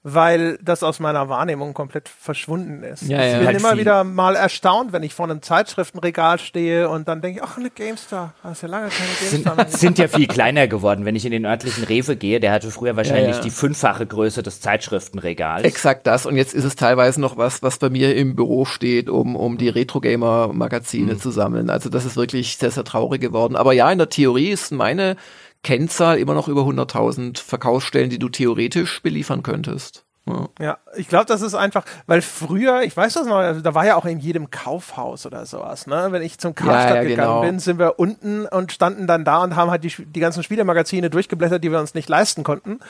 weil 0.05 0.59
das 0.63 0.85
aus 0.85 1.01
meiner 1.01 1.29
Wahrnehmung 1.29 1.75
komplett 1.75 2.09
verschwunden 2.09 2.85
ist. 2.85 3.03
Ja, 3.03 3.19
ich 3.19 3.33
ja, 3.33 3.39
bin 3.39 3.47
halt 3.49 3.59
immer 3.59 3.71
viel. 3.71 3.81
wieder 3.81 4.05
mal 4.05 4.37
erstaunt, 4.37 4.93
wenn 4.93 5.03
ich 5.03 5.13
vor 5.13 5.27
einem 5.27 5.43
Zeitschriftenregal 5.43 6.39
stehe 6.39 6.89
und 6.89 7.09
dann 7.09 7.21
denke 7.21 7.41
ich, 7.41 7.45
ach, 7.45 7.59
eine 7.59 7.71
GameStar. 7.71 8.33
Da 8.43 8.53
ist 8.53 8.63
ja 8.63 8.69
lange 8.69 8.89
keine 8.91 9.31
GameStar 9.31 9.69
sind, 9.69 9.79
sind 9.79 9.99
ja 9.99 10.07
viel 10.09 10.29
kleiner 10.29 10.69
geworden. 10.69 11.05
Wenn 11.05 11.17
ich 11.17 11.25
in 11.25 11.33
den 11.33 11.45
örtlichen 11.45 11.83
Rewe 11.85 12.15
gehe, 12.15 12.39
der 12.39 12.53
hatte 12.53 12.71
früher 12.71 12.97
wahrscheinlich 12.97 13.29
Ja, 13.29 13.37
ja. 13.37 13.43
die 13.43 13.51
fünffache 13.51 14.07
Größe 14.07 14.45
des 14.45 14.61
Zeitschriftenregals. 14.61 15.65
Exakt 15.65 16.07
das. 16.07 16.27
Und 16.27 16.37
jetzt 16.37 16.55
ist 16.55 16.65
es 16.65 16.77
teilweise 16.77 17.21
noch 17.21 17.37
was, 17.37 17.63
was 17.63 17.79
bei 17.79 17.91
mir 17.91 18.15
im 18.15 18.37
Büro 18.37 18.65
steht, 18.65 19.09
um, 19.09 19.35
um 19.35 19.59
die 19.59 19.69
Retro-Gamer-Magazine 19.69 21.19
zu 21.19 21.31
sammeln. 21.33 21.71
Also 21.71 21.89
das 21.89 22.05
ist 22.05 22.17
wirklich 22.17 22.57
sehr, 22.57 22.71
sehr 22.71 22.85
traurig 22.85 23.21
geworden. 23.21 23.57
Aber 23.57 23.73
ja, 23.73 23.91
in 23.91 23.99
der 23.99 24.09
Theorie 24.09 24.51
ist 24.51 24.71
meine 24.71 25.17
Kennzahl 25.63 26.19
immer 26.19 26.35
noch 26.35 26.49
über 26.49 26.63
100.000 26.63 27.43
Verkaufsstellen, 27.43 28.11
die 28.11 28.19
du 28.19 28.29
theoretisch 28.29 29.03
beliefern 29.03 29.43
könntest. 29.43 30.05
Ja. 30.27 30.49
Ja, 30.61 30.79
ich 30.97 31.09
glaube, 31.09 31.25
das 31.25 31.41
ist 31.41 31.55
einfach, 31.55 31.85
weil 32.07 32.21
früher, 32.23 32.83
ich 32.83 32.97
weiß 32.97 33.15
das 33.15 33.27
noch, 33.27 33.37
also 33.37 33.61
da 33.61 33.75
war 33.75 33.87
ja 33.87 33.97
auch 33.97 34.05
in 34.05 34.19
jedem 34.19 34.51
Kaufhaus 34.51 35.25
oder 35.25 35.47
sowas, 35.47 35.87
ne? 35.87 36.09
Wenn 36.11 36.23
ich 36.23 36.39
zum 36.39 36.55
Karstadt 36.55 36.89
Ja, 36.91 36.95
ja, 36.97 37.09
gegangen 37.09 37.29
genau. 37.29 37.41
bin, 37.41 37.59
sind 37.59 37.79
wir 37.79 37.99
unten 37.99 38.47
und 38.47 38.73
standen 38.73 39.07
dann 39.07 39.25
da 39.25 39.43
und 39.43 39.57
haben 39.57 39.71
halt 39.71 39.85
die, 39.85 40.05
die 40.05 40.21
ganzen 40.21 40.43
Spielemagazine 40.43 41.09
durchgeblättert, 41.09 41.65
die 41.65 41.73
wir 41.73 41.81
uns 41.81 41.95
nicht 41.95 42.09
leisten 42.09 42.45
konnten. 42.45 42.81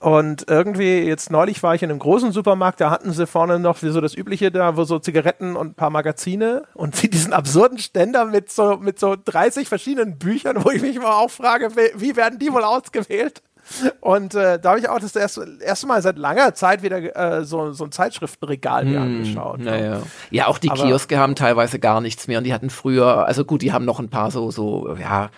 Und 0.00 0.44
irgendwie, 0.48 1.00
jetzt 1.00 1.32
neulich 1.32 1.62
war 1.64 1.74
ich 1.74 1.82
in 1.82 1.90
einem 1.90 1.98
großen 1.98 2.30
Supermarkt, 2.30 2.80
da 2.80 2.90
hatten 2.90 3.12
sie 3.12 3.26
vorne 3.26 3.58
noch 3.58 3.82
wie 3.82 3.88
so 3.90 4.00
das 4.00 4.14
Übliche 4.16 4.52
da, 4.52 4.76
wo 4.76 4.84
so 4.84 5.00
Zigaretten 5.00 5.56
und 5.56 5.70
ein 5.70 5.74
paar 5.74 5.90
Magazine 5.90 6.62
und 6.74 7.12
diesen 7.12 7.32
absurden 7.32 7.78
Ständer 7.78 8.24
mit 8.24 8.50
so, 8.52 8.76
mit 8.76 9.00
so 9.00 9.16
30 9.22 9.68
verschiedenen 9.68 10.16
Büchern, 10.16 10.64
wo 10.64 10.70
ich 10.70 10.82
mich 10.82 10.98
mal 11.00 11.10
auch 11.12 11.30
frage, 11.30 11.70
wie, 11.96 12.14
werden 12.16 12.38
die 12.38 12.52
wohl 12.52 12.62
ausgewählt? 12.62 13.42
Und 14.00 14.34
äh, 14.34 14.58
da 14.58 14.70
habe 14.70 14.78
ich 14.80 14.88
auch 14.88 15.00
das 15.00 15.14
erste, 15.16 15.58
erste 15.60 15.86
Mal 15.88 16.00
seit 16.00 16.16
langer 16.16 16.54
Zeit 16.54 16.82
wieder 16.82 17.16
äh, 17.40 17.44
so, 17.44 17.72
so 17.72 17.84
ein 17.84 17.92
Zeitschriftenregal 17.92 18.84
mir 18.86 19.00
angeschaut. 19.00 19.58
ne? 19.58 19.64
Naja. 19.64 20.02
Ja, 20.30 20.46
auch 20.46 20.58
die 20.58 20.70
Aber- 20.70 20.84
Kioske 20.84 21.18
haben 21.18 21.34
teilweise 21.34 21.78
gar 21.80 22.00
nichts 22.00 22.28
mehr 22.28 22.38
und 22.38 22.44
die 22.44 22.54
hatten 22.54 22.70
früher, 22.70 23.26
also 23.26 23.44
gut, 23.44 23.60
die 23.62 23.72
haben 23.72 23.84
noch 23.84 23.98
ein 23.98 24.08
paar 24.08 24.30
so, 24.30 24.50
so, 24.52 24.96
ja, 24.98 25.28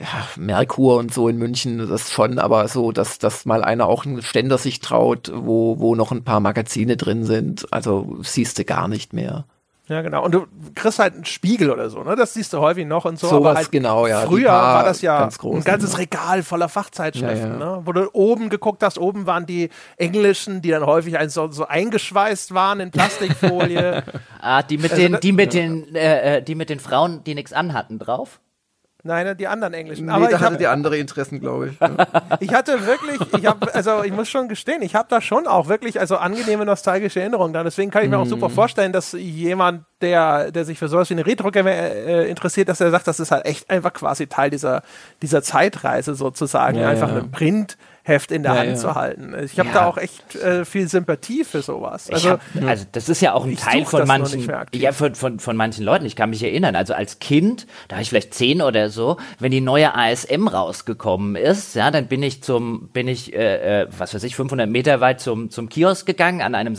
ja, 0.00 0.26
Merkur 0.36 0.96
und 0.96 1.12
so 1.12 1.28
in 1.28 1.36
München, 1.38 1.78
das 1.88 2.10
schon, 2.10 2.38
aber 2.38 2.68
so, 2.68 2.92
dass, 2.92 3.18
dass 3.18 3.44
mal 3.44 3.62
einer 3.62 3.86
auch 3.86 4.04
einen 4.04 4.22
Ständer 4.22 4.58
sich 4.58 4.80
traut, 4.80 5.30
wo, 5.34 5.78
wo 5.78 5.94
noch 5.94 6.12
ein 6.12 6.24
paar 6.24 6.40
Magazine 6.40 6.96
drin 6.96 7.24
sind, 7.24 7.66
also 7.72 8.18
siehst 8.22 8.58
du 8.58 8.64
gar 8.64 8.88
nicht 8.88 9.12
mehr. 9.12 9.44
Ja, 9.86 10.00
genau. 10.00 10.24
Und 10.24 10.32
du 10.32 10.46
kriegst 10.74 10.98
halt 10.98 11.12
einen 11.12 11.26
Spiegel 11.26 11.70
oder 11.70 11.90
so, 11.90 12.02
ne? 12.02 12.16
Das 12.16 12.32
siehst 12.32 12.54
du 12.54 12.58
häufig 12.58 12.86
noch 12.86 13.04
und 13.04 13.18
so. 13.18 13.28
Sowas 13.28 13.50
aber 13.50 13.58
halt 13.58 13.70
genau, 13.70 14.06
ja. 14.06 14.22
Früher 14.22 14.48
war 14.48 14.82
das 14.82 15.02
ja 15.02 15.18
ganz 15.18 15.36
großen, 15.38 15.60
ein 15.60 15.64
ganzes 15.64 15.92
ja. 15.92 15.98
Regal 15.98 16.42
voller 16.42 16.70
Fachzeitschriften, 16.70 17.60
Ja, 17.60 17.66
ja. 17.66 17.76
ne? 17.76 17.82
Wo 17.84 17.92
du 17.92 18.08
oben 18.14 18.48
geguckt 18.48 18.82
hast, 18.82 18.98
oben 18.98 19.26
waren 19.26 19.44
die 19.44 19.68
englischen, 19.98 20.62
die 20.62 20.70
dann 20.70 20.86
häufig 20.86 21.16
so, 21.28 21.50
so 21.50 21.66
eingeschweißt 21.66 22.54
waren 22.54 22.80
in 22.80 22.90
Plastikfolie. 22.90 24.02
Ah, 24.46 24.62
die 24.62 24.76
mit 24.76 24.92
Also 24.92 25.02
den, 25.02 25.20
die 25.20 25.32
mit 25.32 25.54
den, 25.54 25.94
äh, 25.94 26.36
äh, 26.36 26.42
die 26.42 26.54
mit 26.54 26.68
den 26.68 26.78
Frauen, 26.78 27.24
die 27.24 27.34
nichts 27.34 27.54
anhatten, 27.54 27.98
drauf. 27.98 28.40
Nein, 29.06 29.36
die 29.36 29.46
anderen 29.46 29.74
englischen. 29.74 30.06
Nee, 30.06 30.12
aber 30.12 30.24
da 30.24 30.30
ich, 30.30 30.42
hatte 30.42 30.52
hab, 30.52 30.58
die 30.58 30.66
andere 30.66 30.96
Interessen, 30.96 31.38
glaube 31.38 31.68
ich. 31.68 31.78
Ja. 31.78 31.90
ich 32.40 32.54
hatte 32.54 32.86
wirklich, 32.86 33.20
ich 33.38 33.46
habe, 33.46 33.74
also 33.74 34.02
ich 34.02 34.12
muss 34.12 34.30
schon 34.30 34.48
gestehen, 34.48 34.80
ich 34.80 34.94
habe 34.94 35.06
da 35.10 35.20
schon 35.20 35.46
auch 35.46 35.68
wirklich 35.68 36.00
also 36.00 36.16
angenehme 36.16 36.64
nostalgische 36.64 37.20
Erinnerungen 37.20 37.52
da. 37.52 37.62
Deswegen 37.62 37.90
kann 37.90 38.02
ich 38.02 38.08
mir 38.08 38.18
auch 38.18 38.24
Mhm. 38.24 38.30
super 38.30 38.48
vorstellen, 38.48 38.92
dass 38.92 39.12
jemand, 39.12 39.84
der, 40.00 40.50
der 40.50 40.64
sich 40.64 40.78
für 40.78 40.88
sowas 40.88 41.10
wie 41.10 41.14
eine 41.14 41.26
Retro-Gamer 41.26 41.70
äh, 41.70 42.30
interessiert, 42.30 42.70
dass 42.70 42.80
er 42.80 42.90
sagt, 42.90 43.06
das 43.06 43.20
ist 43.20 43.30
halt 43.30 43.44
echt 43.44 43.68
einfach 43.68 43.92
quasi 43.92 44.26
Teil 44.26 44.48
dieser, 44.48 44.82
dieser 45.20 45.42
Zeitreise 45.42 46.14
sozusagen, 46.14 46.78
Ja, 46.78 46.88
einfach 46.88 47.10
ja. 47.10 47.18
ein 47.18 47.30
Printheft 48.04 48.30
in 48.30 48.42
der 48.42 48.52
Ja, 48.52 48.58
Hand 48.60 48.68
ja. 48.70 48.76
zu 48.76 48.94
halten. 48.94 49.34
Ich 49.44 49.58
habe 49.58 49.68
Ja. 49.70 49.74
da 49.74 49.86
auch 49.86 49.96
echt 49.96 50.34
äh, 50.36 50.64
viel 50.64 50.88
Sympathie 50.88 51.44
für 51.44 51.62
sowas. 51.62 52.10
Also, 52.10 52.30
hab, 52.30 52.40
also 52.66 52.84
das 52.92 53.08
ist 53.08 53.20
ja 53.20 53.32
auch 53.32 53.44
ein 53.44 53.56
Teil 53.56 53.84
von 53.84 54.06
manchen, 54.06 54.48
ja, 54.74 54.92
von, 54.92 55.14
von, 55.14 55.38
von 55.38 55.56
manchen 55.56 55.84
Leuten. 55.84 56.04
Ich 56.04 56.16
kann 56.16 56.30
mich 56.30 56.42
erinnern. 56.42 56.76
Also 56.76 56.94
als 56.94 57.18
Kind, 57.18 57.66
da 57.88 57.96
war 57.96 58.02
ich 58.02 58.08
vielleicht 58.10 58.34
zehn 58.34 58.62
oder 58.62 58.90
so, 58.90 59.16
wenn 59.38 59.50
die 59.50 59.60
neue 59.60 59.94
ASM 59.94 60.48
rausgekommen 60.48 61.36
ist, 61.36 61.74
ja, 61.74 61.90
dann 61.90 62.06
bin 62.06 62.22
ich 62.22 62.42
zum, 62.42 62.88
bin 62.88 63.08
ich, 63.08 63.32
äh, 63.34 63.82
äh, 63.82 63.86
was 63.96 64.14
weiß 64.14 64.22
ich, 64.24 64.36
500 64.36 64.68
Meter 64.68 65.00
weit 65.00 65.20
zum, 65.20 65.50
zum 65.50 65.68
Kiosk 65.68 66.06
gegangen 66.06 66.42
an 66.42 66.54
einem 66.54 66.76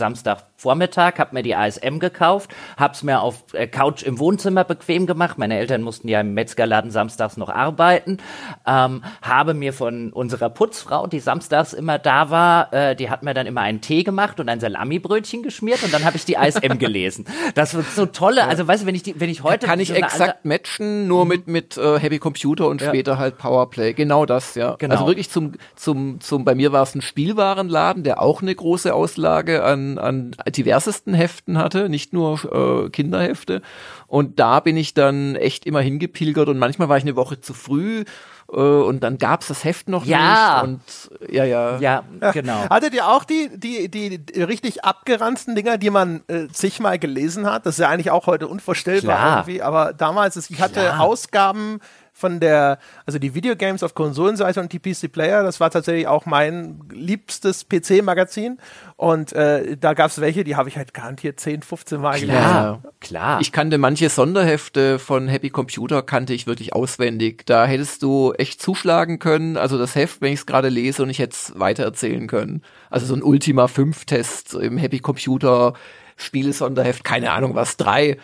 Samstagvormittag, 0.58 1.20
hab 1.20 1.34
mir 1.34 1.44
die 1.44 1.56
ASM 1.56 2.00
gekauft, 2.00 2.52
hab's 2.78 3.04
mir 3.04 3.22
auf 3.22 3.44
äh, 3.54 3.68
Couch 3.68 4.04
im 4.04 4.20
Wohnzimmer 4.20 4.64
bequem 4.64 5.06
gemacht. 5.06 5.38
Meine 5.38 5.58
Eltern 5.58 5.82
mussten 5.82 6.08
ja 6.08 6.22
im 6.22 6.34
Metzgerladen 6.34 6.92
samstags 6.92 7.38
noch 7.38 7.50
arbeiten. 7.50 8.18
Ähm, 8.66 9.04
habe 9.22 9.54
mir 9.54 9.74
von 9.74 10.12
unserer 10.14 10.50
Putzfrau, 10.50 11.08
die 11.08 11.20
samstags 11.20 11.74
immer 11.74 12.00
da 12.00 12.30
war, 12.30 12.74
äh, 12.74 12.96
die 12.96 13.10
hat 13.10 13.24
mir 13.24 13.34
dann 13.34 13.48
immer 13.48 13.62
einen 13.62 13.82
Tee 13.82 14.04
gemacht 14.04 14.40
und 14.40 14.50
ein 14.50 14.60
Salamibrötchen 14.60 15.44
geschmiert 15.44 15.84
und 15.84 15.94
dann 15.94 16.06
habe 16.06 16.18
ich 16.18 16.26
die 16.26 16.38
ASM 16.38 16.78
gelesen. 16.80 17.26
Das 17.54 17.74
wird 17.74 17.88
so 17.88 18.06
tolle, 18.06 18.46
also 18.48 18.68
weißt 18.68 18.84
du, 18.84 18.88
wenn 18.88 18.96
ich 18.96 19.04
die, 19.04 19.20
wenn 19.20 19.30
ich 19.30 19.44
heute 19.44 19.68
Kann 19.68 19.80
ich 19.80 19.90
so 19.90 19.94
exakt 19.94 20.46
matchen, 20.46 21.08
nur 21.08 21.26
mit, 21.26 21.48
mit 21.48 21.78
äh, 21.78 22.00
Happy 22.00 22.20
Computer 22.20 22.68
und 22.68 22.82
Ja. 22.82 22.88
später 22.90 23.18
halt 23.18 23.38
Powerplay. 23.38 23.94
Genau 23.94 24.26
das, 24.26 24.56
ja. 24.56 24.76
Genau. 24.78 24.94
Also 24.94 25.08
wirklich 25.08 25.30
zum, 25.30 25.54
zum, 25.76 26.20
zum, 26.22 26.46
bei 26.46 26.56
mir 26.56 26.72
war 26.72 26.84
es 26.84 26.96
ein 26.96 27.02
Spielwarenladen, 27.02 28.04
der 28.04 28.22
auch 28.22 28.42
eine 28.42 28.54
große 28.56 28.94
Auslage 28.94 29.64
an, 29.64 29.98
an 29.98 30.32
diversesten 30.52 31.14
Heften 31.14 31.58
hatte, 31.58 31.90
nicht 31.90 32.14
nur 32.14 32.86
äh, 32.86 32.90
Kinderhefte. 32.90 33.62
Und 34.08 34.40
da 34.40 34.60
bin 34.60 34.78
ich 34.78 34.94
dann 34.94 35.36
echt 35.36 35.66
immer 35.66 35.82
hingepilgert 35.82 36.48
und 36.50 36.60
manchmal 36.60 36.90
war 36.90 36.98
ich 36.98 37.04
eine 37.04 37.16
Woche 37.16 37.42
zu 37.42 37.54
früh 37.54 38.04
äh, 38.52 38.56
und 38.56 39.04
dann 39.04 39.18
gab's 39.18 39.48
das 39.48 39.64
Heft 39.64 39.90
noch 39.90 40.06
Ja. 40.06 40.64
nicht. 40.66 41.10
Und 41.20 41.34
ja, 41.34 41.44
ja. 41.44 41.80
Ja, 41.80 42.04
genau. 42.32 42.70
Hattet 42.70 42.94
ihr 42.94 43.08
auch 43.08 43.24
die, 43.24 43.50
die, 43.56 43.90
die, 43.90 44.20
die 44.20 44.42
richtig 44.44 44.84
abgeranzten 44.86 45.56
Dinger, 45.56 45.78
die 45.78 45.90
man 45.90 46.22
äh, 46.28 46.48
zigmal 46.52 47.00
gelesen 47.00 47.46
hat? 47.48 47.66
Das 47.66 47.76
ist 47.76 47.80
ja 47.80 47.90
eigentlich 47.90 48.12
auch 48.12 48.28
heute 48.28 48.48
unvorstellbar 48.48 49.16
Klar. 49.18 49.38
irgendwie, 49.40 49.62
aber 49.62 49.94
damals, 49.94 50.38
ist, 50.38 50.52
ich 50.52 50.62
hatte 50.62 50.82
Klar. 50.82 51.02
Ausgaben 51.02 51.80
von 52.18 52.40
der, 52.40 52.80
also 53.06 53.20
die 53.20 53.36
Videogames 53.36 53.84
auf 53.84 53.94
Konsolenseite 53.94 54.62
und 54.62 54.72
die 54.72 54.80
PC 54.80 55.12
Player, 55.12 55.44
das 55.44 55.60
war 55.60 55.70
tatsächlich 55.70 56.08
auch 56.08 56.26
mein 56.26 56.80
liebstes 56.90 57.68
PC-Magazin 57.68 58.58
und 58.96 59.34
äh, 59.34 59.76
da 59.76 59.94
gab 59.94 60.12
es 60.12 60.22
welche, 60.22 60.46
die 60.46 60.56
habe 60.56 60.70
ich 60.70 60.78
halt 60.78 60.94
garantiert 60.94 61.42
10, 61.42 61.62
15 61.62 62.00
Mal 62.00 62.14
gelesen. 62.14 62.32
Klar, 62.32 62.82
klar. 63.02 63.42
Ich 63.42 63.52
kannte 63.52 63.78
manche 63.78 64.08
Sonderhefte 64.08 64.98
von 64.98 65.28
Happy 65.28 65.50
Computer, 65.50 66.02
kannte 66.02 66.34
ich 66.34 66.48
wirklich 66.48 66.72
auswendig. 66.72 67.46
Da 67.46 67.66
hättest 67.66 68.02
du 68.02 68.32
echt 68.32 68.62
zuschlagen 68.62 69.20
können. 69.20 69.58
Also 69.58 69.78
das 69.78 69.94
Heft, 69.96 70.22
wenn 70.22 70.32
ich 70.32 70.40
es 70.40 70.46
gerade 70.46 70.70
lese 70.70 71.04
und 71.04 71.10
ich 71.10 71.20
hätte 71.20 71.34
es 71.34 71.60
weitererzählen 71.60 72.28
können. 72.28 72.62
Also 72.90 73.08
so 73.08 73.16
ein 73.16 73.24
Ultima 73.24 73.68
5 73.68 74.06
Test 74.06 74.54
im 74.54 74.78
Happy 74.78 75.00
Computer 75.00 75.74
Spiele-Sonderheft, 76.16 77.04
keine 77.04 77.32
Ahnung 77.32 77.56
was, 77.56 77.76
drei, 77.76 78.18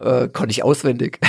äh, 0.00 0.28
konnte 0.28 0.50
ich 0.52 0.62
auswendig. 0.64 1.18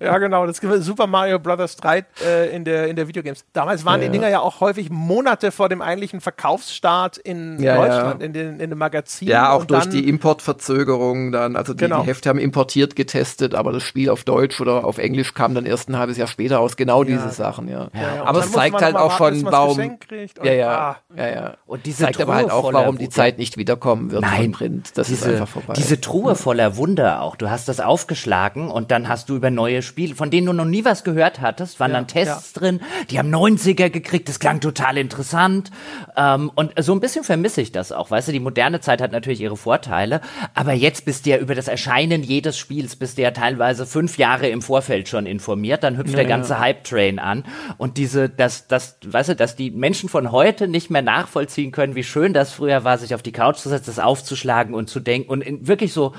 Ja, 0.00 0.18
genau. 0.18 0.46
Das 0.46 0.60
gibt 0.60 0.72
Super 0.82 1.06
Mario 1.06 1.38
Brothers 1.38 1.76
3 1.76 2.04
äh, 2.24 2.54
in 2.54 2.64
der 2.64 2.86
in 2.88 2.96
der 2.96 3.08
Videogames. 3.08 3.44
Damals 3.52 3.84
waren 3.84 4.00
Ja, 4.00 4.06
die. 4.08 4.12
Dinger 4.12 4.28
ja 4.28 4.40
auch 4.40 4.60
häufig 4.60 4.90
Monate 4.90 5.50
vor 5.50 5.68
dem 5.68 5.80
eigentlichen 5.82 6.20
Verkaufsstart 6.20 7.16
in 7.16 7.58
Ja, 7.60 7.76
Deutschland, 7.76 8.20
ja. 8.20 8.26
in 8.26 8.32
den 8.32 8.60
in 8.60 8.70
dem 8.70 8.78
Magazin. 8.78 9.28
Ja, 9.28 9.52
auch 9.52 9.60
Und 9.62 9.70
durch 9.70 9.84
dann- 9.84 9.92
die 9.92 10.08
Importverzögerung 10.08 11.32
dann, 11.32 11.56
also 11.56 11.72
die, 11.72 11.84
Genau. 11.84 12.02
die 12.02 12.08
Hefte 12.08 12.28
haben 12.28 12.38
importiert 12.38 12.96
getestet, 12.96 13.54
aber 13.54 13.72
das 13.72 13.82
Spiel 13.82 14.10
auf 14.10 14.24
Deutsch 14.24 14.60
oder 14.60 14.84
auf 14.84 14.98
Englisch 14.98 15.34
kam 15.34 15.54
dann 15.54 15.66
erst 15.66 15.88
ein 15.88 15.98
halbes 15.98 16.16
Jahr 16.16 16.28
später 16.28 16.60
aus. 16.60 16.76
Genau 16.76 17.02
diese 17.04 17.30
Sachen, 17.30 17.68
ja. 17.68 17.88
Ja, 17.94 18.00
ja. 18.16 18.20
Und 18.22 18.28
Aber 18.28 18.38
es 18.40 18.52
zeigt 18.52 18.80
halt 18.80 18.96
auch 18.96 19.18
warten, 19.18 19.40
schon, 19.40 19.52
warum. 19.52 19.98
Ja, 20.42 20.52
ja, 20.52 20.70
ah. 20.70 20.96
ja, 21.16 21.28
ja. 21.28 21.54
Und 21.66 21.86
diese 21.86 22.04
zeigt 22.04 22.20
aber 22.20 22.34
halt 22.34 22.48
Truhe 22.48 22.58
auch, 22.58 22.72
warum 22.72 22.98
die. 22.98 23.08
Zeit 23.08 23.38
nicht 23.38 23.56
wiederkommen 23.56 24.10
wird 24.10 24.22
Nein, 24.22 24.42
von 24.44 24.52
Print. 24.52 24.98
Das 24.98 25.06
diese, 25.08 25.26
ist 25.26 25.40
einfach 25.40 25.48
vorbei. 25.48 25.74
Diese 25.76 26.00
Truhe 26.00 26.34
voller 26.34 26.76
Wunder 26.76 27.03
auch. 27.04 27.36
Du 27.36 27.50
hast 27.50 27.68
das 27.68 27.80
aufgeschlagen 27.80 28.70
und 28.70 28.90
dann 28.90 29.08
hast 29.08 29.28
du 29.28 29.36
über 29.36 29.50
neue 29.50 29.82
Spiele, 29.82 30.14
von 30.14 30.30
denen 30.30 30.46
du 30.46 30.52
noch 30.52 30.64
nie 30.64 30.84
was 30.84 31.04
gehört 31.04 31.40
hattest, 31.40 31.80
waren 31.80 31.92
dann 31.92 32.06
Tests 32.06 32.52
drin. 32.52 32.80
Die 33.10 33.18
haben 33.18 33.34
90er 33.34 33.90
gekriegt. 33.90 34.28
Das 34.28 34.40
klang 34.40 34.60
total 34.60 34.96
interessant. 34.96 35.70
Ähm, 36.16 36.50
und 36.54 36.72
so 36.80 36.92
ein 36.92 37.00
bisschen 37.00 37.24
vermisse 37.24 37.60
ich 37.60 37.72
das 37.72 37.92
auch. 37.92 38.10
Weißt 38.10 38.28
du, 38.28 38.32
die 38.32 38.40
moderne 38.40 38.80
Zeit 38.80 39.00
hat 39.00 39.12
natürlich 39.12 39.40
ihre 39.40 39.56
Vorteile. 39.56 40.20
Aber 40.54 40.72
jetzt 40.72 41.04
bist 41.04 41.26
du 41.26 41.30
ja 41.30 41.38
über 41.38 41.54
das 41.54 41.68
Erscheinen 41.68 42.22
jedes 42.22 42.58
Spiels 42.58 42.96
bist 42.96 43.18
du 43.18 43.22
ja 43.22 43.30
teilweise 43.30 43.86
fünf 43.86 44.18
Jahre 44.18 44.48
im 44.48 44.62
Vorfeld 44.62 45.08
schon 45.08 45.26
informiert. 45.26 45.82
Dann 45.82 45.96
hüpft 45.96 46.16
der 46.16 46.24
ganze 46.24 46.58
Hype-Train 46.58 47.18
an. 47.18 47.44
Und 47.78 47.98
diese, 47.98 48.28
das, 48.28 48.66
das, 48.66 48.96
weißt 49.04 49.30
du, 49.30 49.36
dass 49.36 49.56
die 49.56 49.70
Menschen 49.70 50.08
von 50.08 50.32
heute 50.32 50.68
nicht 50.68 50.90
mehr 50.90 51.02
nachvollziehen 51.02 51.72
können, 51.72 51.94
wie 51.94 52.04
schön 52.04 52.32
das 52.32 52.52
früher 52.52 52.84
war, 52.84 52.98
sich 52.98 53.14
auf 53.14 53.22
die 53.22 53.32
Couch 53.32 53.56
zu 53.56 53.68
setzen, 53.68 53.86
das 53.86 53.98
aufzuschlagen 53.98 54.74
und 54.74 54.88
zu 54.88 55.00
denken 55.00 55.30
und 55.30 55.66
wirklich 55.66 55.92
so, 55.92 56.14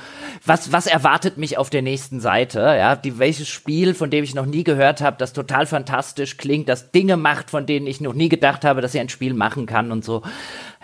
was, 0.46 0.72
was 0.76 0.88
erwartet 0.88 1.38
mich 1.38 1.58
auf 1.58 1.70
der 1.70 1.82
nächsten 1.82 2.20
Seite? 2.20 2.60
Ja, 2.60 2.98
die, 2.98 3.18
welches 3.18 3.48
Spiel, 3.48 3.94
von 3.94 4.10
dem 4.10 4.26
ich 4.26 4.36
noch 4.36 4.46
nie 4.46 4.66
gehört 4.66 5.00
habe, 5.00 5.16
das 5.18 5.32
total 5.32 5.66
fantastisch 5.68 6.36
klingt, 6.36 6.68
das 6.68 6.92
Dinge 6.92 7.16
macht, 7.16 7.50
von 7.50 7.66
denen 7.66 7.88
ich 7.88 8.02
noch 8.02 8.14
nie 8.14 8.28
gedacht 8.28 8.66
habe, 8.66 8.82
dass 8.82 8.92
sie 8.92 9.00
ein 9.00 9.08
Spiel 9.08 9.34
machen 9.34 9.68
kann 9.68 9.94
und 9.94 10.04
so. 10.04 10.22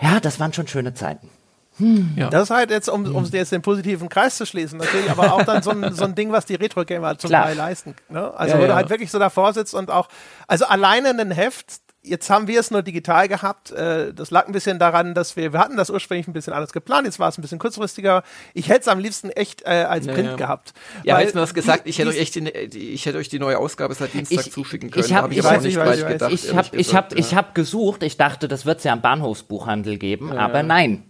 Ja, 0.00 0.18
das 0.18 0.40
waren 0.40 0.54
schon 0.54 0.66
schöne 0.66 0.94
Zeiten. 0.94 1.28
Hm. 1.76 2.14
Ja. 2.16 2.30
Das 2.30 2.44
ist 2.44 2.50
halt 2.50 2.70
jetzt, 2.70 2.88
um, 2.88 3.14
um 3.14 3.22
jetzt 3.26 3.52
den 3.52 3.60
positiven 3.60 4.08
Kreis 4.08 4.38
zu 4.38 4.46
schließen, 4.46 4.78
natürlich, 4.78 5.10
aber 5.10 5.34
auch 5.34 5.42
dann 5.42 5.62
so 5.62 5.72
ein, 5.72 5.92
so 5.92 6.04
ein 6.04 6.14
Ding, 6.14 6.32
was 6.32 6.46
die 6.46 6.54
Retro-Gamer 6.54 7.18
zum 7.18 7.28
Teil 7.28 7.54
leisten. 7.54 7.94
Ne? 8.08 8.32
Also, 8.34 8.54
ja, 8.54 8.60
wo 8.60 8.62
ja. 8.62 8.68
du 8.68 8.74
halt 8.76 8.88
wirklich 8.88 9.10
so 9.10 9.18
davor 9.18 9.52
sitzt 9.52 9.74
und 9.74 9.90
auch, 9.90 10.08
also 10.46 10.64
alleine 10.64 11.10
ein 11.10 11.30
Heft, 11.30 11.82
jetzt 12.02 12.28
haben 12.30 12.48
wir 12.48 12.60
es 12.60 12.70
nur 12.70 12.82
digital 12.82 13.28
gehabt. 13.28 13.70
Äh, 13.70 14.12
das 14.12 14.30
lag 14.30 14.46
ein 14.46 14.52
bisschen 14.52 14.78
daran, 14.78 15.14
dass 15.14 15.36
wir, 15.36 15.52
wir 15.52 15.60
hatten 15.60 15.76
das 15.76 15.90
ursprünglich 15.90 16.26
ein 16.26 16.32
bisschen 16.32 16.52
anders 16.52 16.72
geplant. 16.72 17.06
Jetzt 17.06 17.18
war 17.18 17.28
es 17.28 17.38
ein 17.38 17.42
bisschen 17.42 17.58
kurzfristiger. 17.58 18.22
Ich 18.54 18.68
hätte 18.68 18.80
es 18.80 18.88
am 18.88 18.98
liebsten 18.98 19.30
echt 19.30 19.62
äh, 19.62 19.84
als 19.88 20.06
Print 20.06 20.30
ja. 20.30 20.36
gehabt. 20.36 20.72
Ja, 21.04 21.16
weil, 21.16 21.24
jetzt 21.24 21.34
mir 21.34 21.40
was 21.40 21.54
gesagt, 21.54 21.82
ich 21.86 21.98
hätte 21.98 22.10
euch 22.10 22.18
echt 22.18 22.34
die, 22.34 22.68
die, 22.68 22.90
ich 22.90 23.06
hätte 23.06 23.18
euch 23.18 23.28
die 23.28 23.38
neue 23.38 23.58
Ausgabe 23.58 23.94
seit 23.94 24.12
Dienstag 24.14 24.46
ich, 24.46 24.52
zuschicken 24.52 24.90
können. 24.90 25.06
Ich 25.06 25.14
habe 25.14 25.32
ich, 25.32 25.44
hab, 25.44 25.64
ich, 25.64 25.76
weiß, 25.76 26.06
gedacht, 26.06 26.32
ich 26.32 26.54
habe 26.54 26.76
ich 26.76 26.94
habe 26.94 27.14
ich 27.16 27.34
habe 27.34 27.48
gesucht. 27.54 28.02
Ich 28.02 28.16
dachte, 28.16 28.48
das 28.48 28.66
wird 28.66 28.78
es 28.78 28.84
ja 28.84 28.92
am 28.92 29.00
Bahnhofsbuchhandel 29.00 29.98
geben, 29.98 30.32
ja, 30.34 30.40
aber 30.40 30.62
nein. 30.62 31.04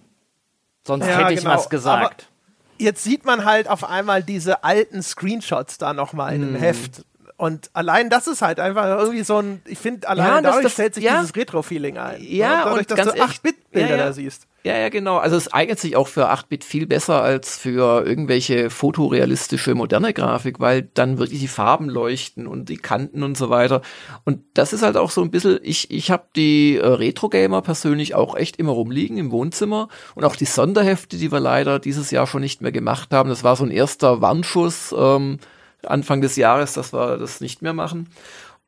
Sonst 0.86 1.06
ja, 1.06 1.19
hätte 1.19 1.35
ich 1.35 1.40
genau. 1.40 1.55
was 1.55 1.70
gesagt. 1.70 2.05
Aber 2.05 2.16
jetzt 2.78 3.05
sieht 3.05 3.24
man 3.24 3.44
halt 3.44 3.69
auf 3.69 3.85
einmal 3.85 4.23
diese 4.23 4.64
alten 4.64 5.02
Screenshots 5.02 5.78
da 5.78 5.94
nochmal 5.94 6.35
in 6.35 6.43
einem 6.43 6.52
mm. 6.55 6.56
Heft 6.56 7.05
und 7.36 7.70
allein 7.72 8.10
das 8.10 8.26
ist 8.26 8.42
halt 8.42 8.60
einfach 8.60 8.86
irgendwie 8.98 9.22
so 9.22 9.38
ein, 9.38 9.62
ich 9.66 9.78
finde, 9.78 10.09
allein 10.09 10.26
ja, 10.26 10.40
dadurch 10.42 10.64
das, 10.64 10.72
stellt 10.72 10.94
sich 10.94 11.04
ja. 11.04 11.20
dieses 11.20 11.34
Retro-Feeling 11.34 11.98
ein. 11.98 12.22
Ja, 12.22 12.64
dadurch, 12.64 12.90
und 12.90 12.98
dass 12.98 13.14
du 13.14 13.20
8-Bit-Bilder 13.20 13.90
ja, 13.90 13.96
da 13.96 14.12
siehst. 14.12 14.46
Ja, 14.64 14.78
ja, 14.78 14.90
genau. 14.90 15.16
Also 15.16 15.36
es 15.36 15.52
eignet 15.52 15.80
sich 15.80 15.96
auch 15.96 16.06
für 16.06 16.30
8-Bit 16.30 16.62
viel 16.62 16.86
besser 16.86 17.20
als 17.20 17.59
für 17.59 18.06
irgendwelche 18.06 18.70
fotorealistische 18.70 19.74
moderne 19.74 20.12
Grafik, 20.12 20.60
weil 20.60 20.82
dann 20.82 21.18
wirklich 21.18 21.40
die 21.40 21.48
Farben 21.48 21.88
leuchten 21.88 22.46
und 22.46 22.68
die 22.68 22.76
Kanten 22.76 23.24
und 23.24 23.36
so 23.36 23.50
weiter. 23.50 23.82
Und 24.24 24.44
das 24.54 24.72
ist 24.72 24.82
halt 24.82 24.96
auch 24.96 25.10
so 25.10 25.20
ein 25.22 25.32
bisschen, 25.32 25.59
ich, 25.62 25.90
ich 25.90 26.12
habe 26.12 26.26
die 26.36 26.76
äh, 26.76 26.86
Retro-Gamer 26.86 27.62
persönlich 27.62 28.14
auch 28.14 28.36
echt 28.36 28.56
immer 28.59 28.72
rumliegen 28.72 29.18
im 29.18 29.32
Wohnzimmer 29.32 29.88
und 30.14 30.24
auch 30.24 30.36
die 30.36 30.44
Sonderhefte, 30.44 31.16
die 31.16 31.32
wir 31.32 31.40
leider 31.40 31.80
dieses 31.80 32.12
Jahr 32.12 32.28
schon 32.28 32.42
nicht 32.42 32.62
mehr 32.62 32.72
gemacht 32.72 33.12
haben. 33.12 33.30
Das 33.30 33.42
war 33.42 33.56
so 33.56 33.64
ein 33.64 33.72
erster 33.72 34.20
Warnschuss. 34.20 34.94
Ähm, 34.96 35.38
Anfang 35.88 36.20
des 36.20 36.36
Jahres, 36.36 36.74
dass 36.74 36.92
wir 36.92 37.18
das 37.18 37.40
nicht 37.40 37.62
mehr 37.62 37.72
machen. 37.72 38.09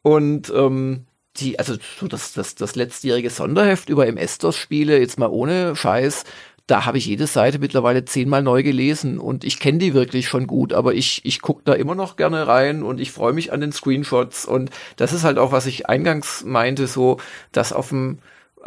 Und 0.02 0.52
ähm, 0.54 1.06
die, 1.36 1.58
also 1.58 1.74
so 1.98 2.06
das, 2.06 2.32
das, 2.32 2.54
das 2.54 2.76
letztjährige 2.76 3.30
Sonderheft 3.30 3.88
über 3.88 4.06
MS-DOS-Spiele, 4.06 4.98
jetzt 4.98 5.18
mal 5.18 5.28
ohne 5.28 5.74
Scheiß, 5.74 6.24
da 6.66 6.86
habe 6.86 6.96
ich 6.96 7.06
jede 7.06 7.26
Seite 7.26 7.58
mittlerweile 7.58 8.04
zehnmal 8.04 8.42
neu 8.42 8.62
gelesen 8.62 9.18
und 9.18 9.44
ich 9.44 9.60
kenne 9.60 9.78
die 9.78 9.92
wirklich 9.92 10.28
schon 10.28 10.46
gut, 10.46 10.72
aber 10.72 10.94
ich, 10.94 11.20
ich 11.24 11.42
gucke 11.42 11.62
da 11.64 11.74
immer 11.74 11.94
noch 11.94 12.16
gerne 12.16 12.46
rein 12.46 12.82
und 12.82 13.00
ich 13.00 13.12
freue 13.12 13.34
mich 13.34 13.52
an 13.52 13.60
den 13.60 13.72
Screenshots 13.72 14.46
und 14.46 14.70
das 14.96 15.12
ist 15.12 15.24
halt 15.24 15.38
auch, 15.38 15.52
was 15.52 15.66
ich 15.66 15.88
eingangs 15.88 16.42
meinte, 16.44 16.86
so, 16.86 17.18
dass 17.52 17.74
auf 17.74 17.90
dem 17.90 18.18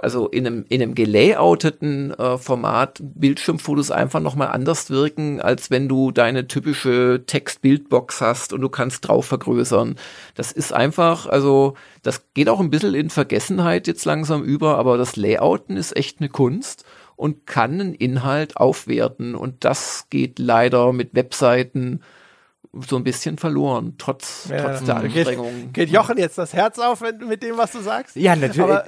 also 0.02 0.28
in 0.28 0.46
einem, 0.46 0.66
in 0.70 0.82
einem 0.82 0.96
gelayouteten 0.96 2.12
äh, 2.12 2.38
Format 2.38 3.00
Bildschirmfotos 3.02 3.92
einfach 3.92 4.20
nochmal 4.20 4.50
anders 4.50 4.90
wirken, 4.90 5.42
als 5.42 5.72
wenn 5.72 5.88
du 5.88 6.12
deine 6.12 6.48
typische 6.48 7.24
Text-Bildbox 7.26 8.22
hast 8.22 8.54
und 8.54 8.62
du 8.62 8.70
kannst 8.70 9.08
drauf 9.08 9.26
vergrößern. 9.26 9.96
Das 10.36 10.52
ist 10.52 10.74
einfach, 10.74 11.28
also 11.28 11.76
das 12.04 12.24
geht 12.34 12.50
auch 12.50 12.60
ein 12.60 12.70
bisschen 12.70 12.96
in 12.96 13.10
Vergessenheit 13.10 13.88
jetzt 13.88 14.06
langsam 14.06 14.44
über, 14.44 14.78
aber 14.78 14.98
das 14.98 15.16
Layouten 15.16 15.78
ist 15.78 15.96
echt 15.96 16.20
eine 16.20 16.30
Kunst 16.30 16.86
und 17.16 17.46
kann 17.46 17.82
einen 17.82 17.94
Inhalt 17.94 18.58
aufwerten 18.58 19.36
und 19.36 19.66
das 19.66 20.06
geht 20.10 20.40
leider 20.40 20.94
mit 20.94 21.16
Webseiten 21.16 22.02
so 22.88 22.98
ein 22.98 23.04
bisschen 23.04 23.38
verloren, 23.38 23.96
trotz, 23.98 24.48
ja. 24.50 24.62
trotz 24.62 24.84
der 24.86 24.98
Anstrengung. 24.98 25.52
Geht, 25.52 25.74
geht 25.74 25.90
Jochen 25.90 26.18
jetzt 26.18 26.38
das 26.38 26.54
Herz 26.54 26.80
auf 26.80 27.02
mit 27.02 27.44
dem, 27.44 27.58
was 27.58 27.72
du 27.72 27.80
sagst? 27.80 28.16
Ja, 28.16 28.36
natürlich. 28.36 28.62
Aber 28.62 28.86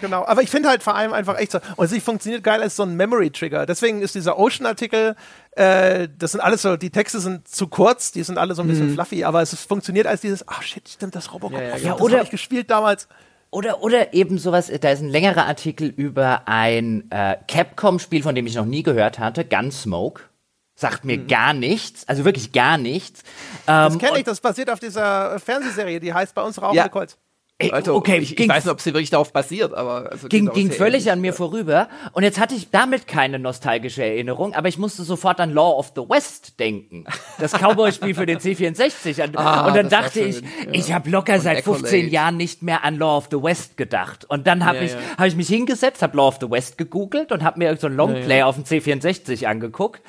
Genau, 0.00 0.24
aber 0.24 0.42
ich 0.42 0.50
finde 0.50 0.68
halt 0.68 0.82
vor 0.82 0.94
allem 0.94 1.12
einfach 1.12 1.38
echt 1.38 1.52
so, 1.52 1.58
und 1.76 1.88
sie 1.88 2.00
funktioniert 2.00 2.42
geil 2.42 2.62
als 2.62 2.76
so 2.76 2.82
ein 2.82 2.96
Memory-Trigger. 2.96 3.66
Deswegen 3.66 4.02
ist 4.02 4.14
dieser 4.14 4.38
Ocean-Artikel, 4.38 5.16
äh, 5.52 6.08
das 6.18 6.32
sind 6.32 6.40
alles 6.40 6.62
so, 6.62 6.76
die 6.76 6.90
Texte 6.90 7.20
sind 7.20 7.48
zu 7.48 7.68
kurz, 7.68 8.12
die 8.12 8.22
sind 8.22 8.38
alle 8.38 8.54
so 8.54 8.62
ein 8.62 8.68
bisschen 8.68 8.90
mhm. 8.90 8.94
fluffy, 8.94 9.24
aber 9.24 9.42
es 9.42 9.54
funktioniert 9.54 10.06
als 10.06 10.20
dieses, 10.20 10.46
ah 10.48 10.56
oh 10.58 10.62
shit, 10.62 10.88
stimmt, 10.88 11.14
das 11.14 11.32
Robocop, 11.32 11.60
ja, 11.60 11.68
ja, 11.68 11.76
ja, 11.76 11.98
oder 11.98 12.22
ich 12.22 12.30
gespielt 12.30 12.70
damals. 12.70 13.08
Oder, 13.50 13.82
oder 13.82 14.12
eben 14.12 14.38
sowas, 14.38 14.70
da 14.80 14.90
ist 14.90 15.00
ein 15.00 15.08
längerer 15.08 15.46
Artikel 15.46 15.88
über 15.88 16.42
ein 16.46 17.10
äh, 17.10 17.36
Capcom-Spiel, 17.48 18.22
von 18.22 18.34
dem 18.34 18.46
ich 18.46 18.54
noch 18.54 18.66
nie 18.66 18.82
gehört 18.82 19.18
hatte, 19.18 19.44
Gunsmoke. 19.44 20.22
Sagt 20.78 21.06
mir 21.06 21.16
mhm. 21.16 21.26
gar 21.26 21.54
nichts, 21.54 22.06
also 22.06 22.26
wirklich 22.26 22.52
gar 22.52 22.76
nichts. 22.76 23.22
Ähm, 23.66 23.94
das 23.94 23.98
kenne 23.98 24.18
ich, 24.18 24.24
das 24.24 24.40
basiert 24.40 24.68
auf 24.68 24.78
dieser 24.78 25.40
Fernsehserie, 25.40 26.00
die 26.00 26.12
heißt 26.12 26.34
bei 26.34 26.42
uns 26.42 26.60
Rauchende 26.60 26.76
ja. 26.76 26.88
Kreuz. 26.88 27.16
Ey, 27.58 27.70
also, 27.70 27.94
okay, 27.94 28.18
ich, 28.18 28.38
ich 28.38 28.46
weiß 28.46 28.66
nicht, 28.66 28.72
ob 28.72 28.82
sie 28.82 28.92
wirklich 28.92 29.08
darauf 29.08 29.32
basiert, 29.32 29.72
aber 29.72 30.12
also 30.12 30.28
ging, 30.28 30.52
ging 30.52 30.70
völlig 30.70 31.10
an 31.10 31.22
mir 31.22 31.32
vorüber. 31.32 31.88
Und 32.12 32.22
jetzt 32.22 32.38
hatte 32.38 32.54
ich 32.54 32.70
damit 32.70 33.06
keine 33.06 33.38
nostalgische 33.38 34.04
Erinnerung, 34.04 34.52
aber 34.54 34.68
ich 34.68 34.76
musste 34.76 35.04
sofort 35.04 35.40
an 35.40 35.54
Law 35.54 35.78
of 35.78 35.92
the 35.96 36.02
West 36.02 36.60
denken. 36.60 37.06
Das 37.38 37.52
Cowboy-Spiel 37.52 38.14
für 38.14 38.26
den 38.26 38.40
C64. 38.40 39.36
ah, 39.36 39.68
und 39.68 39.74
dann 39.74 39.88
dachte 39.88 40.20
ich, 40.20 40.42
ja. 40.42 40.46
ich 40.72 40.92
habe 40.92 41.08
locker 41.08 41.36
Und 41.36 41.40
seit 41.40 41.64
15 41.64 42.10
Jahren 42.10 42.36
nicht 42.36 42.62
mehr 42.62 42.84
an 42.84 42.98
Law 42.98 43.16
of 43.16 43.28
the 43.30 43.42
West 43.42 43.78
gedacht. 43.78 44.26
Und 44.26 44.46
dann 44.46 44.66
habe 44.66 44.78
ja, 44.78 44.84
ich. 44.84 44.96
Hab 45.16 45.26
ich 45.26 45.36
mich 45.36 45.48
hingesetzt, 45.48 46.02
habe 46.02 46.14
Law 46.14 46.28
of 46.28 46.36
the 46.42 46.50
West 46.50 46.76
gegoogelt 46.76 47.32
und 47.32 47.42
habe 47.42 47.58
mir 47.58 47.74
so 47.78 47.86
ein 47.86 47.96
Longplay 47.96 48.42
auf 48.42 48.56
dem 48.56 48.64
C64 48.64 49.46
angeguckt. 49.46 50.02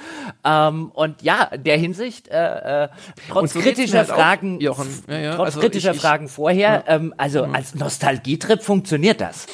Ähm, 0.44 0.92
und 0.94 1.22
ja, 1.22 1.44
in 1.44 1.64
der 1.64 1.78
Hinsicht, 1.78 2.28
äh, 2.28 2.84
äh, 2.84 2.90
trotz 3.30 3.54
kritischer 3.54 4.00
halt 4.00 4.10
Fragen, 4.10 4.60
auch, 4.68 4.76
trotz 4.76 5.46
also 5.46 5.60
kritischer 5.62 5.92
ich, 5.92 6.02
Fragen 6.02 6.28
vorher, 6.28 6.84
ähm, 6.88 7.14
also 7.16 7.37
also 7.38 7.50
mhm. 7.50 7.56
als 7.56 7.76
Nostalgietrip 7.76 8.64
funktioniert 8.64 9.22
das. 9.22 9.48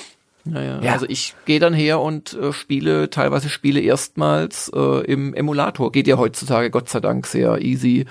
Naja, 0.45 0.81
ja. 0.81 0.91
also 0.91 1.05
ich 1.07 1.35
gehe 1.45 1.59
dann 1.59 1.73
her 1.73 2.01
und 2.01 2.33
äh, 2.33 2.51
spiele 2.51 3.09
teilweise 3.09 3.49
Spiele 3.49 3.79
erstmals 3.79 4.69
äh, 4.75 5.05
im 5.05 5.33
Emulator. 5.33 5.91
Geht 5.91 6.07
ja 6.07 6.17
heutzutage 6.17 6.69
Gott 6.69 6.89
sei 6.89 6.99
Dank 6.99 7.27
sehr 7.27 7.61
easy. 7.61 8.05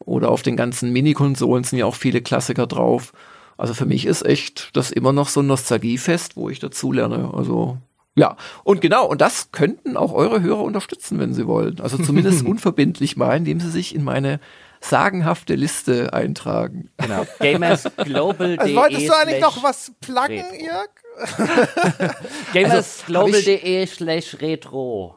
Oder 0.00 0.30
auf 0.30 0.42
den 0.42 0.56
ganzen 0.56 0.92
Minikonsolen 0.92 1.64
sind 1.64 1.78
ja 1.78 1.86
auch 1.86 1.94
viele 1.94 2.20
Klassiker 2.20 2.66
drauf. 2.66 3.12
Also 3.56 3.74
für 3.74 3.86
mich 3.86 4.06
ist 4.06 4.24
echt 4.24 4.70
das 4.74 4.90
immer 4.90 5.12
noch 5.12 5.28
so 5.28 5.40
ein 5.40 5.46
Nostalgiefest, 5.46 6.36
wo 6.36 6.48
ich 6.48 6.58
dazu 6.58 6.92
lerne. 6.92 7.32
Also 7.32 7.78
ja, 8.14 8.36
und 8.64 8.80
genau, 8.80 9.06
und 9.06 9.20
das 9.20 9.52
könnten 9.52 9.96
auch 9.96 10.12
eure 10.12 10.42
Hörer 10.42 10.62
unterstützen, 10.62 11.20
wenn 11.20 11.34
sie 11.34 11.46
wollen. 11.46 11.80
Also 11.80 11.98
zumindest 11.98 12.44
unverbindlich 12.46 13.16
mal, 13.16 13.36
indem 13.36 13.60
sie 13.60 13.70
sich 13.70 13.94
in 13.94 14.02
meine 14.02 14.40
sagenhafte 14.80 15.54
Liste 15.54 16.12
eintragen. 16.12 16.90
Genau. 16.98 17.26
Gamersglobal.de. 17.40 18.58
Also 18.58 18.74
wolltest 18.76 19.08
du 19.08 19.12
eigentlich 19.12 19.40
noch 19.40 19.62
was 19.62 19.92
pluggen, 20.00 20.44
Jörg? 20.60 20.88
Gamersglobal.de 22.52 23.80
also, 23.80 23.94
slash 23.94 24.40
retro. 24.40 25.16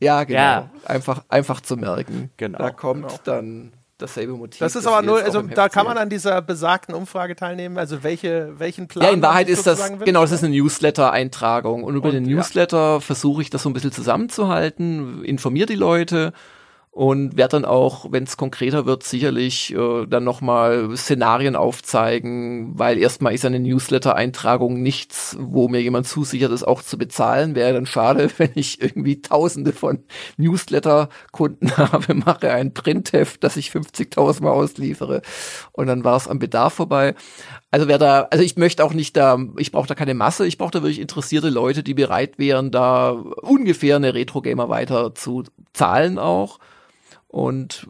Ja, 0.00 0.24
genau. 0.24 0.38
Ja. 0.38 0.70
Einfach, 0.84 1.24
einfach 1.28 1.60
zu 1.60 1.76
merken. 1.76 2.30
Genau. 2.36 2.58
Da 2.58 2.70
kommt 2.70 3.08
genau. 3.08 3.20
dann 3.24 3.72
dasselbe 3.98 4.32
Motiv. 4.32 4.58
Das 4.58 4.74
ist 4.76 4.86
aber 4.86 5.02
nur, 5.02 5.22
also 5.22 5.42
da 5.42 5.68
kann 5.68 5.86
man 5.86 5.96
an 5.96 6.10
dieser 6.10 6.42
besagten 6.42 6.94
Umfrage 6.94 7.36
teilnehmen. 7.36 7.78
Also 7.78 8.02
welche, 8.02 8.58
welchen 8.58 8.88
Plan. 8.88 9.06
Ja, 9.06 9.12
in 9.12 9.22
Wahrheit 9.22 9.48
ist 9.48 9.66
das, 9.66 9.90
will? 9.90 10.04
genau, 10.04 10.22
das 10.22 10.32
ist 10.32 10.44
eine 10.44 10.54
Newsletter-Eintragung. 10.56 11.84
Und 11.84 11.94
über 11.94 12.08
und, 12.08 12.14
den 12.14 12.24
Newsletter 12.24 12.94
ja. 12.94 13.00
versuche 13.00 13.42
ich 13.42 13.50
das 13.50 13.62
so 13.62 13.70
ein 13.70 13.72
bisschen 13.72 13.92
zusammenzuhalten, 13.92 15.24
informiere 15.24 15.66
die 15.66 15.76
Leute 15.76 16.32
und 16.94 17.38
werde 17.38 17.56
dann 17.56 17.64
auch, 17.64 18.12
wenn 18.12 18.24
es 18.24 18.36
konkreter 18.36 18.84
wird, 18.84 19.02
sicherlich 19.02 19.74
äh, 19.74 20.06
dann 20.06 20.24
nochmal 20.24 20.94
Szenarien 20.94 21.56
aufzeigen, 21.56 22.78
weil 22.78 22.98
erstmal 22.98 23.32
ist 23.32 23.46
eine 23.46 23.60
Newsletter-Eintragung 23.60 24.82
nichts, 24.82 25.34
wo 25.40 25.68
mir 25.68 25.80
jemand 25.80 26.06
zusichert, 26.06 26.52
es 26.52 26.62
auch 26.62 26.82
zu 26.82 26.98
bezahlen. 26.98 27.54
Wäre 27.54 27.72
dann 27.72 27.86
schade, 27.86 28.30
wenn 28.36 28.50
ich 28.56 28.82
irgendwie 28.82 29.22
tausende 29.22 29.72
von 29.72 30.04
Newsletter-Kunden 30.36 31.74
habe, 31.78 32.12
mache 32.12 32.52
ein 32.52 32.74
Printheft, 32.74 33.42
das 33.42 33.56
ich 33.56 33.70
50.000 33.70 34.42
Mal 34.42 34.50
ausliefere 34.50 35.22
und 35.72 35.86
dann 35.86 36.04
war 36.04 36.18
es 36.18 36.28
am 36.28 36.38
Bedarf 36.38 36.74
vorbei. 36.74 37.14
Also 37.70 37.88
wer 37.88 37.96
da, 37.96 38.28
also 38.30 38.44
ich 38.44 38.56
möchte 38.58 38.84
auch 38.84 38.92
nicht 38.92 39.16
da, 39.16 39.38
ich 39.56 39.72
brauche 39.72 39.88
da 39.88 39.94
keine 39.94 40.12
Masse, 40.12 40.46
ich 40.46 40.58
brauche 40.58 40.72
da 40.72 40.82
wirklich 40.82 41.00
interessierte 41.00 41.48
Leute, 41.48 41.82
die 41.82 41.94
bereit 41.94 42.38
wären, 42.38 42.70
da 42.70 43.12
ungefähr 43.12 43.96
eine 43.96 44.12
Retro-Gamer 44.12 44.68
weiter 44.68 45.14
zu 45.14 45.44
zahlen 45.72 46.18
auch. 46.18 46.58
Und 47.32 47.88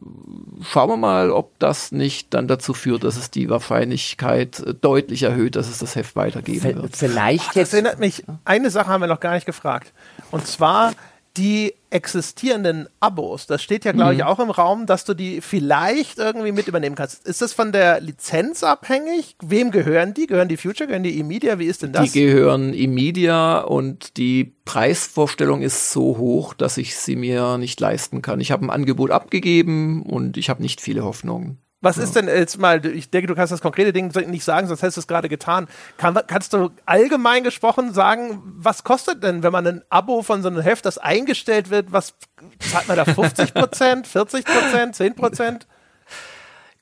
schauen 0.63 0.89
wir 0.89 0.97
mal, 0.97 1.33
ob 1.33 1.59
das 1.59 1.91
nicht 1.91 2.33
dann 2.33 2.47
dazu 2.47 2.75
führt, 2.75 3.03
dass 3.03 3.17
es 3.17 3.29
die 3.29 3.51
Wahrscheinlichkeit 3.51 4.63
deutlich 4.81 5.25
erhöht, 5.25 5.57
dass 5.57 5.69
es 5.69 5.79
das 5.79 5.97
Heft 5.97 6.15
weitergeben 6.15 6.81
wird. 6.81 6.97
Vielleicht 6.97 7.47
Ach, 7.49 7.55
das 7.55 7.73
erinnert 7.73 7.99
mich, 7.99 8.23
eine 8.45 8.71
Sache 8.71 8.87
haben 8.87 9.01
wir 9.01 9.09
noch 9.09 9.19
gar 9.19 9.35
nicht 9.35 9.45
gefragt. 9.45 9.93
Und 10.31 10.47
zwar 10.47 10.93
die 11.37 11.75
existierenden 11.91 12.89
Abos, 13.01 13.47
das 13.47 13.63
steht 13.63 13.85
ja, 13.85 13.93
glaube 13.93 14.15
ich, 14.15 14.21
mhm. 14.21 14.27
auch 14.27 14.41
im 14.41 14.51
Raum, 14.51 14.87
dass 14.87 15.05
du 15.05 15.15
die 15.15 15.41
vielleicht 15.41 16.19
irgendwie 16.19 16.53
mit 16.53 16.69
übernehmen 16.69 16.97
kannst. 16.97 17.27
Ist 17.27 17.43
das 17.43 17.53
von 17.53 17.73
der 17.73 18.01
Lizenz 18.01 18.63
abhängig? 18.65 19.37
Wem 19.43 19.71
gehören 19.71 20.15
die? 20.15 20.27
Gehören 20.27 20.49
die 20.49 20.57
Future? 20.57 20.87
Gehören 20.87 21.03
die 21.03 21.19
eMedia? 21.21 21.59
Wie 21.59 21.67
ist 21.67 21.83
denn 21.83 21.93
das? 21.93 22.11
Die 22.11 22.21
gehören 22.21 22.73
eMedia 22.75 23.61
und 23.61 24.17
die 24.17 24.55
Preisvorstellung 24.65 25.63
ist 25.63 25.91
so 25.91 26.19
hoch, 26.19 26.55
dass 26.55 26.79
ich 26.79 26.97
sie 26.97 27.17
mir 27.17 27.59
nicht 27.59 27.79
leisten 27.81 28.23
kann. 28.23 28.41
Ich 28.41 28.53
habe 28.53 28.65
ein 28.65 28.71
Angebot 28.71 29.11
abgegeben 29.11 30.03
und 30.03 30.37
ich 30.37 30.49
habe 30.49 30.63
nicht 30.63 30.81
viele 30.81 31.05
Hoffnungen. 31.05 31.59
Was 31.83 31.97
ja. 31.97 32.05
ist 32.05 32.17
denn 32.17 32.29
jetzt 32.29 32.59
mal, 32.59 32.85
ich 32.87 33.11
denke, 33.11 33.27
du 33.27 33.35
kannst 33.35 33.53
das 33.53 33.61
konkrete 33.61 33.93
Ding 33.93 34.13
nicht 34.31 34.45
sagen, 34.45 34.69
sonst 34.69 34.83
hättest 34.83 34.97
du 34.97 35.01
es 35.01 35.07
gerade 35.09 35.29
getan. 35.29 35.67
Kann, 35.99 36.19
kannst 36.29 36.55
du 36.55 36.71
allgemein 36.87 37.43
gesprochen 37.45 37.93
sagen, 37.93 38.41
was 38.45 38.85
kostet 38.85 39.23
denn, 39.23 39.43
wenn 39.43 39.53
man 39.53 39.67
ein 39.67 39.83
Abo 39.91 40.23
von 40.23 40.43
so 40.43 40.49
einem 40.49 40.63
Heft, 40.63 40.87
das 40.87 40.97
eingestellt 40.97 41.71
wird, 41.71 41.93
was 41.93 42.15
zahlt 42.61 42.89
man 42.89 42.97
da 42.97 43.05
50 43.13 43.53
Prozent, 43.53 44.07
40 44.07 44.45
Prozent, 44.45 44.97
10 44.97 45.15
Prozent? 45.15 45.67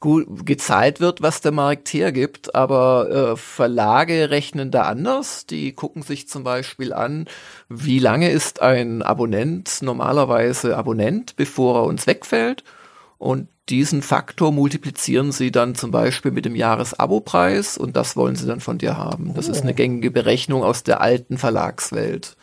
gut 0.00 0.46
gezahlt 0.46 0.98
wird, 0.98 1.20
was 1.20 1.42
der 1.42 1.52
Markt 1.52 1.92
hergibt, 1.92 2.54
aber 2.54 3.10
äh, 3.10 3.36
Verlage 3.36 4.30
rechnen 4.30 4.70
da 4.70 4.84
anders. 4.84 5.44
Die 5.44 5.74
gucken 5.74 6.02
sich 6.02 6.26
zum 6.26 6.42
Beispiel 6.42 6.94
an, 6.94 7.28
wie 7.68 7.98
lange 7.98 8.30
ist 8.30 8.62
ein 8.62 9.02
Abonnent 9.02 9.82
normalerweise 9.82 10.76
Abonnent, 10.76 11.36
bevor 11.36 11.82
er 11.82 11.84
uns 11.84 12.06
wegfällt. 12.06 12.64
Und 13.18 13.48
diesen 13.70 14.02
Faktor 14.02 14.52
multiplizieren 14.52 15.32
sie 15.32 15.50
dann 15.50 15.74
zum 15.74 15.90
Beispiel 15.90 16.32
mit 16.32 16.44
dem 16.44 16.56
Jahresabopreis 16.56 17.78
und 17.78 17.96
das 17.96 18.16
wollen 18.16 18.36
sie 18.36 18.46
dann 18.46 18.60
von 18.60 18.78
dir 18.78 18.96
haben. 18.96 19.32
Das 19.34 19.48
oh. 19.48 19.52
ist 19.52 19.62
eine 19.62 19.72
oh. 19.72 19.76
gängige 19.76 20.10
Berechnung 20.10 20.62
aus 20.64 20.82
der 20.82 21.00
alten 21.00 21.38
Verlagswelt. 21.38 22.36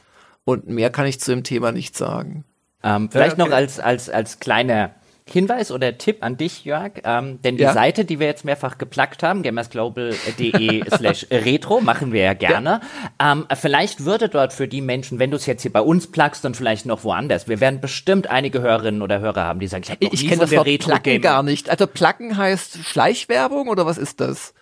Und 0.45 0.68
mehr 0.68 0.90
kann 0.90 1.06
ich 1.06 1.20
zu 1.20 1.32
dem 1.32 1.44
Thema 1.44 1.72
nicht 1.72 1.98
sagen. 1.98 2.45
Ähm, 2.82 3.10
vielleicht 3.12 3.38
ja, 3.38 3.44
okay. 3.44 3.49
noch 3.49 3.58
als, 3.58 3.80
als, 3.80 4.10
als 4.10 4.40
kleiner 4.40 4.91
Hinweis 5.32 5.72
oder 5.72 5.98
Tipp 5.98 6.18
an 6.22 6.38
dich, 6.38 6.66
Jörg, 6.66 6.91
ähm, 7.04 7.41
denn 7.41 7.58
die 7.58 7.64
ja. 7.64 7.74
Seite, 7.74 8.06
die 8.06 8.20
wir 8.20 8.28
jetzt 8.28 8.45
mehrfach 8.45 8.78
geplackt 8.78 9.24
haben, 9.24 9.44
gamersglobal.de 9.44 10.90
slash 10.95 11.28
retro, 11.32 11.82
machen 11.82 12.12
wir 12.12 12.22
ja 12.22 12.34
gerne. 12.34 12.82
Ja. 13.20 13.32
Ähm, 13.32 13.45
vielleicht 13.56 14.06
würde 14.06 14.30
dort 14.30 14.54
für 14.54 14.68
die 14.68 14.82
Menschen, 14.82 15.20
wenn 15.20 15.32
du 15.32 15.38
es 15.38 15.45
jetzt 15.45 15.62
hier 15.62 15.74
bei 15.74 15.82
uns 15.82 16.08
plackst 16.08 16.45
und 16.45 16.56
vielleicht 16.56 16.86
noch 16.86 17.04
woanders, 17.04 17.48
wir 17.48 17.60
werden 17.60 17.82
bestimmt 17.82 18.28
einige 18.28 18.62
Hörerinnen 18.62 19.02
oder 19.02 19.20
Hörer 19.20 19.44
haben, 19.44 19.60
die 19.60 19.68
sagen, 19.68 19.84
ich, 19.99 20.14
ich 20.14 20.28
kenne 20.28 20.41
das 20.41 20.52
Wort 20.52 20.68
Placken 20.80 21.22
gar 21.22 21.44
nicht. 21.44 21.70
Also 21.70 21.88
Placken 21.88 22.38
heißt 22.38 22.84
Schleichwerbung 22.84 23.68
oder 23.68 23.86
was 23.86 23.98
ist 23.98 24.20
das? 24.20 24.54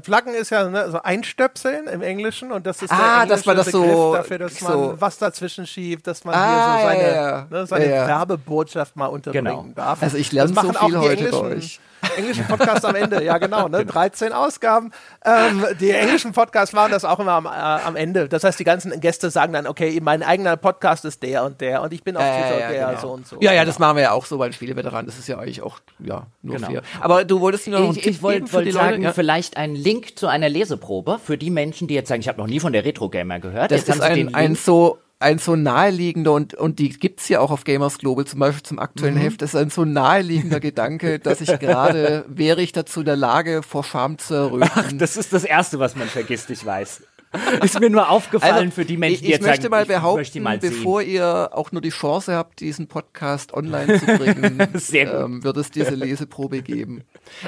Pluggen 0.00 0.34
ist 0.34 0.50
ja 0.50 0.68
ne, 0.68 0.90
so 0.90 1.00
einstöpseln 1.02 1.86
im 1.86 2.02
Englischen 2.02 2.52
und 2.52 2.66
das 2.66 2.82
ist 2.82 2.90
ah, 2.92 3.26
der 3.26 3.36
dass 3.36 3.46
man 3.46 3.56
das 3.56 3.66
Begriff 3.66 3.92
so, 3.92 4.14
dafür, 4.14 4.38
dass 4.38 4.60
man 4.60 4.72
so 4.72 4.94
was 4.98 5.18
dazwischen 5.18 5.66
schiebt, 5.66 6.06
dass 6.06 6.24
man 6.24 6.34
ah, 6.34 6.76
hier 6.76 6.82
so 6.82 6.88
seine, 6.88 7.02
ja, 7.02 7.14
ja. 7.14 7.46
Ne, 7.50 7.66
seine 7.66 7.90
ja, 7.90 8.06
Werbebotschaft 8.06 8.96
mal 8.96 9.06
unterbringen 9.06 9.44
genau. 9.44 9.66
darf. 9.74 10.02
Also 10.02 10.16
ich 10.16 10.32
lerne 10.32 10.54
so 10.54 10.72
viel 10.72 10.98
heute 10.98 11.30
bei 11.30 11.38
euch 11.38 11.80
englischen 12.16 12.46
Podcast 12.46 12.84
am 12.84 12.94
Ende, 12.94 13.22
ja 13.22 13.38
genau, 13.38 13.68
ne? 13.68 13.84
13 13.84 14.28
genau. 14.28 14.44
Ausgaben. 14.44 14.92
Ähm, 15.24 15.64
die 15.80 15.90
englischen 15.90 16.32
Podcasts 16.32 16.74
machen 16.74 16.92
das 16.92 17.04
auch 17.04 17.18
immer 17.20 17.32
am, 17.32 17.46
äh, 17.46 17.48
am 17.48 17.96
Ende. 17.96 18.28
Das 18.28 18.44
heißt, 18.44 18.58
die 18.58 18.64
ganzen 18.64 18.98
Gäste 19.00 19.30
sagen 19.30 19.52
dann, 19.52 19.66
okay, 19.66 19.98
mein 20.02 20.22
eigener 20.22 20.56
Podcast 20.56 21.04
ist 21.04 21.22
der 21.22 21.44
und 21.44 21.60
der 21.60 21.82
und 21.82 21.92
ich 21.92 22.02
bin 22.02 22.16
auf 22.16 22.22
äh, 22.22 22.26
Twitter 22.26 22.60
ja, 22.60 22.68
der 22.68 22.86
genau. 22.88 23.00
so 23.00 23.08
und 23.10 23.26
so. 23.26 23.36
Ja, 23.40 23.52
ja, 23.52 23.64
das 23.64 23.78
machen 23.78 23.96
wir 23.96 24.02
ja 24.04 24.12
auch 24.12 24.26
so 24.26 24.38
bei 24.38 24.48
den 24.48 24.52
Spieleveteranen. 24.52 25.06
Das 25.06 25.18
ist 25.18 25.28
ja 25.28 25.38
eigentlich 25.38 25.62
auch, 25.62 25.78
ja, 25.98 26.26
nur 26.42 26.56
genau. 26.56 26.68
fair. 26.68 26.82
Aber 27.00 27.24
du 27.24 27.40
wolltest 27.40 27.68
noch 27.68 27.96
ich, 27.96 28.06
ich 28.06 28.22
wollte 28.22 28.52
wollt 28.52 28.72
sagen, 28.72 29.02
ja? 29.02 29.12
vielleicht 29.12 29.56
einen 29.56 29.76
Link 29.76 30.18
zu 30.18 30.26
einer 30.26 30.48
Leseprobe 30.48 31.18
für 31.22 31.38
die 31.38 31.50
Menschen, 31.50 31.88
die 31.88 31.94
jetzt 31.94 32.08
sagen, 32.08 32.20
ich 32.20 32.28
habe 32.28 32.38
noch 32.38 32.46
nie 32.46 32.60
von 32.60 32.72
der 32.72 32.84
Retro 32.84 33.08
Gamer 33.08 33.40
gehört. 33.40 33.70
Das 33.70 33.86
jetzt 33.86 33.96
ist 33.96 34.02
ein, 34.02 34.34
ein 34.34 34.54
so 34.54 34.98
ein 35.26 35.38
so 35.38 35.56
naheliegender 35.56 36.32
und, 36.32 36.54
und 36.54 36.78
die 36.78 36.88
gibt's 36.88 37.28
ja 37.28 37.40
auch 37.40 37.50
auf 37.50 37.64
Gamers 37.64 37.98
Global, 37.98 38.24
zum 38.24 38.38
Beispiel 38.38 38.62
zum 38.62 38.78
aktuellen 38.78 39.16
mhm. 39.16 39.20
Heft, 39.20 39.42
das 39.42 39.54
ist 39.54 39.60
ein 39.60 39.70
so 39.70 39.84
naheliegender 39.84 40.60
Gedanke, 40.60 41.18
dass 41.18 41.40
ich 41.40 41.58
gerade, 41.58 42.24
wäre 42.28 42.62
ich 42.62 42.70
dazu 42.70 43.00
in 43.00 43.06
der 43.06 43.16
Lage, 43.16 43.64
vor 43.64 43.82
Scham 43.82 44.18
zu 44.18 44.34
erröten. 44.34 44.70
Ach, 44.72 44.92
das 44.92 45.16
ist 45.16 45.32
das 45.32 45.42
Erste, 45.42 45.80
was 45.80 45.96
man 45.96 46.06
vergisst, 46.06 46.48
ich 46.50 46.64
weiß. 46.64 47.02
Ist 47.62 47.80
mir 47.80 47.90
nur 47.90 48.08
aufgefallen 48.08 48.54
also, 48.54 48.70
für 48.70 48.84
die 48.84 48.96
Menschen, 48.96 49.24
die 49.24 49.30
jetzt 49.30 49.42
möchte 49.42 49.62
sagen, 49.62 49.72
mal 49.72 49.84
behaupten, 49.84 50.20
möchte 50.20 50.40
mal 50.40 50.58
bevor 50.58 51.02
ihr 51.02 51.50
auch 51.52 51.72
nur 51.72 51.82
die 51.82 51.90
Chance 51.90 52.34
habt, 52.34 52.60
diesen 52.60 52.86
Podcast 52.86 53.52
online 53.52 53.98
zu 53.98 54.06
bringen, 54.06 54.58
ähm, 54.92 55.44
wird 55.44 55.56
es 55.56 55.70
diese 55.70 55.96
Leseprobe 55.96 56.62
geben. 56.62 57.02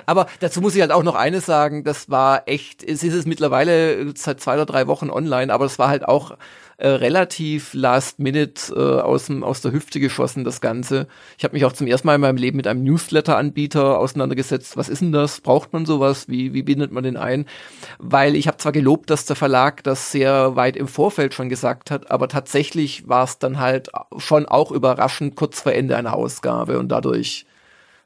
Aber 0.05 0.27
dazu 0.41 0.61
muss 0.61 0.75
ich 0.75 0.81
halt 0.81 0.91
auch 0.91 1.05
noch 1.05 1.15
eines 1.15 1.47
sagen, 1.47 1.85
das 1.85 2.11
war 2.11 2.43
echt, 2.47 2.83
es 2.83 3.03
ist 3.05 3.15
es 3.15 3.25
mittlerweile 3.25 4.13
seit 4.17 4.41
zwei 4.41 4.55
oder 4.55 4.67
drei 4.67 4.89
Wochen 4.89 5.11
online, 5.11 5.55
aber 5.55 5.65
es 5.65 5.79
war 5.79 5.89
halt 5.89 6.07
auch 6.07 6.37
äh, 6.79 6.89
relativ 6.89 7.75
last 7.75 8.21
minute 8.21 8.73
äh, 8.73 9.01
aus, 9.01 9.29
aus 9.31 9.61
der 9.61 9.73
Hüfte 9.73 9.99
geschossen, 9.99 10.45
das 10.45 10.61
Ganze. 10.61 11.09
Ich 11.37 11.43
habe 11.43 11.55
mich 11.55 11.65
auch 11.65 11.73
zum 11.73 11.89
ersten 11.89 12.07
Mal 12.07 12.15
in 12.15 12.21
meinem 12.21 12.37
Leben 12.37 12.57
mit 12.57 12.69
einem 12.69 12.85
Newsletter-Anbieter 12.85 13.99
auseinandergesetzt. 13.99 14.77
Was 14.77 14.89
ist 14.89 15.03
denn 15.03 15.11
das? 15.11 15.41
Braucht 15.41 15.73
man 15.73 15.87
sowas? 15.87 16.29
Wie, 16.29 16.55
wie 16.55 16.63
bindet 16.63 16.93
man 16.93 17.03
den 17.03 17.17
ein? 17.17 17.47
Weil 17.99 18.37
ich 18.37 18.47
habe 18.47 18.59
zwar 18.59 18.71
gelobt, 18.71 19.11
dass 19.11 19.27
der 19.27 19.35
Verlag 19.35 19.83
das 19.83 20.13
sehr 20.13 20.55
weit 20.55 20.77
im 20.77 20.87
Vorfeld 20.87 21.35
schon 21.35 21.49
gesagt 21.49 21.91
hat, 21.91 22.13
aber 22.13 22.29
tatsächlich 22.29 23.09
war 23.09 23.25
es 23.25 23.41
dann 23.41 23.59
halt 23.59 23.91
schon 24.17 24.47
auch 24.47 24.71
überraschend 24.71 25.35
kurz 25.35 25.63
vor 25.63 25.73
Ende 25.73 25.97
einer 25.97 26.15
Ausgabe 26.15 26.79
und 26.79 26.91
dadurch 26.91 27.45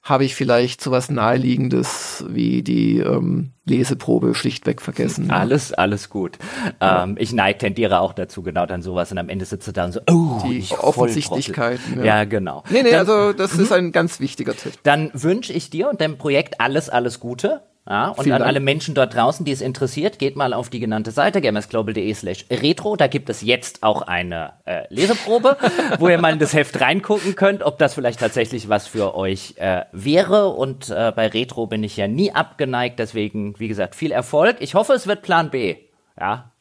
habe 0.03 0.25
ich 0.25 0.35
vielleicht 0.35 0.81
so 0.81 0.91
was 0.91 1.11
Naheliegendes 1.11 2.25
wie 2.29 2.63
die 2.63 2.99
ähm, 2.99 3.53
Leseprobe 3.65 4.35
schlichtweg 4.35 4.83
vergessen. 4.83 5.31
Alles, 5.31 5.73
alles 5.73 6.11
gut. 6.11 6.39
Ja. 6.81 7.05
Ähm, 7.05 7.17
ich 7.21 7.33
neige, 7.33 7.59
tendiere 7.59 8.01
auch 8.01 8.13
dazu, 8.13 8.43
genau 8.43 8.67
dann 8.67 8.83
sowas 8.83 9.13
und 9.13 9.19
am 9.19 9.29
Ende 9.29 9.45
sitzt 9.45 9.69
du 9.69 9.73
da 9.73 9.85
und 9.85 9.93
so, 9.93 10.01
oh, 10.11 10.43
die 10.45 10.67
Offensichtlichkeit. 10.77 11.79
Ja. 11.97 12.05
ja, 12.05 12.25
genau. 12.25 12.65
Nee, 12.71 12.83
nee, 12.83 12.91
dann, 12.91 12.99
also 12.99 13.33
das 13.33 13.55
ist 13.55 13.71
ein 13.71 13.93
ganz 13.93 14.19
wichtiger 14.19 14.57
Tipp. 14.57 14.73
Dann 14.83 15.11
wünsche 15.15 15.53
ich 15.53 15.71
dir 15.71 15.89
und 15.89 16.01
deinem 16.01 16.19
Projekt 16.19 16.61
alles, 16.61 16.89
alles 16.89 17.21
Gute. 17.21 17.63
Ja, 17.89 18.11
und 18.11 18.23
Vielen 18.23 18.35
an 18.35 18.41
Dank. 18.41 18.49
alle 18.49 18.61
Menschen 18.61 18.95
dort 18.95 19.15
draußen, 19.15 19.45
die 19.45 19.51
es 19.51 19.61
interessiert, 19.61 20.21
geht 20.21 20.37
mal 20.37 20.53
auf 20.55 20.71
die 20.71 20.79
genannte 20.79 21.11
Seite 21.11 21.41
gamersglobal.de 21.41 22.15
slash 22.15 22.47
retro. 22.49 22.95
Da 22.95 23.09
gibt 23.09 23.29
es 23.29 23.43
jetzt 23.43 23.83
auch 23.83 24.03
eine 24.03 24.53
äh, 24.65 24.83
Leseprobe, 24.89 25.57
wo 25.99 26.09
ihr 26.09 26.19
mal 26.19 26.33
in 26.33 26.39
das 26.39 26.55
Heft 26.55 26.81
reingucken 26.81 27.35
könnt, 27.35 27.65
ob 27.65 27.79
das 27.79 27.95
vielleicht 27.95 28.21
tatsächlich 28.21 28.69
was 28.69 28.87
für 28.87 29.17
euch 29.17 29.55
äh, 29.57 29.83
wäre. 29.91 30.51
Und 30.51 30.91
äh, 30.91 31.13
bei 31.15 31.27
Retro 31.27 31.67
bin 31.67 31.83
ich 31.83 31.97
ja 31.97 32.07
nie 32.07 32.31
abgeneigt, 32.31 33.01
deswegen, 33.01 33.59
wie 33.59 33.67
gesagt, 33.67 33.97
viel 33.97 34.13
Erfolg. 34.13 34.59
Ich 34.61 34.77
hoffe, 34.77 34.93
es 34.93 35.09
wird 35.09 35.23
Plan 35.23 35.51
B. 35.51 35.77
Ja. 36.19 36.53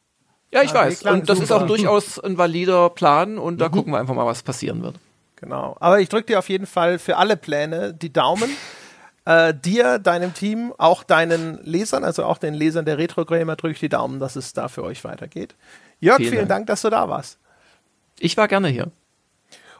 Ja, 0.52 0.62
ich 0.62 0.74
weiß. 0.74 1.04
Und 1.04 1.28
das 1.28 1.38
super. 1.38 1.44
ist 1.44 1.52
auch 1.52 1.66
durchaus 1.68 2.18
ein 2.18 2.36
valider 2.36 2.90
Plan 2.90 3.38
und 3.38 3.60
da 3.60 3.68
mhm. 3.68 3.72
gucken 3.72 3.92
wir 3.92 4.00
einfach 4.00 4.14
mal, 4.14 4.26
was 4.26 4.42
passieren 4.42 4.82
wird. 4.82 4.96
Genau. 5.36 5.76
Aber 5.78 6.00
ich 6.00 6.08
drücke 6.08 6.26
dir 6.26 6.40
auf 6.40 6.48
jeden 6.48 6.66
Fall 6.66 6.98
für 6.98 7.16
alle 7.16 7.36
Pläne 7.36 7.94
die 7.94 8.12
Daumen 8.12 8.50
äh, 9.24 9.54
dir, 9.54 9.98
deinem 9.98 10.34
Team, 10.34 10.72
auch 10.78 11.04
deinen 11.04 11.62
Lesern, 11.64 12.04
also 12.04 12.24
auch 12.24 12.38
den 12.38 12.54
Lesern 12.54 12.84
der 12.84 12.98
Retro-Gamer, 12.98 13.56
drücke 13.56 13.74
ich 13.74 13.80
die 13.80 13.88
Daumen, 13.88 14.18
dass 14.20 14.36
es 14.36 14.52
da 14.52 14.68
für 14.68 14.82
euch 14.82 15.04
weitergeht. 15.04 15.54
Jörg, 16.00 16.16
vielen, 16.18 16.30
vielen 16.30 16.48
Dank. 16.48 16.60
Dank, 16.60 16.66
dass 16.68 16.82
du 16.82 16.90
da 16.90 17.08
warst. 17.08 17.38
Ich 18.18 18.36
war 18.36 18.48
gerne 18.48 18.68
hier. 18.68 18.90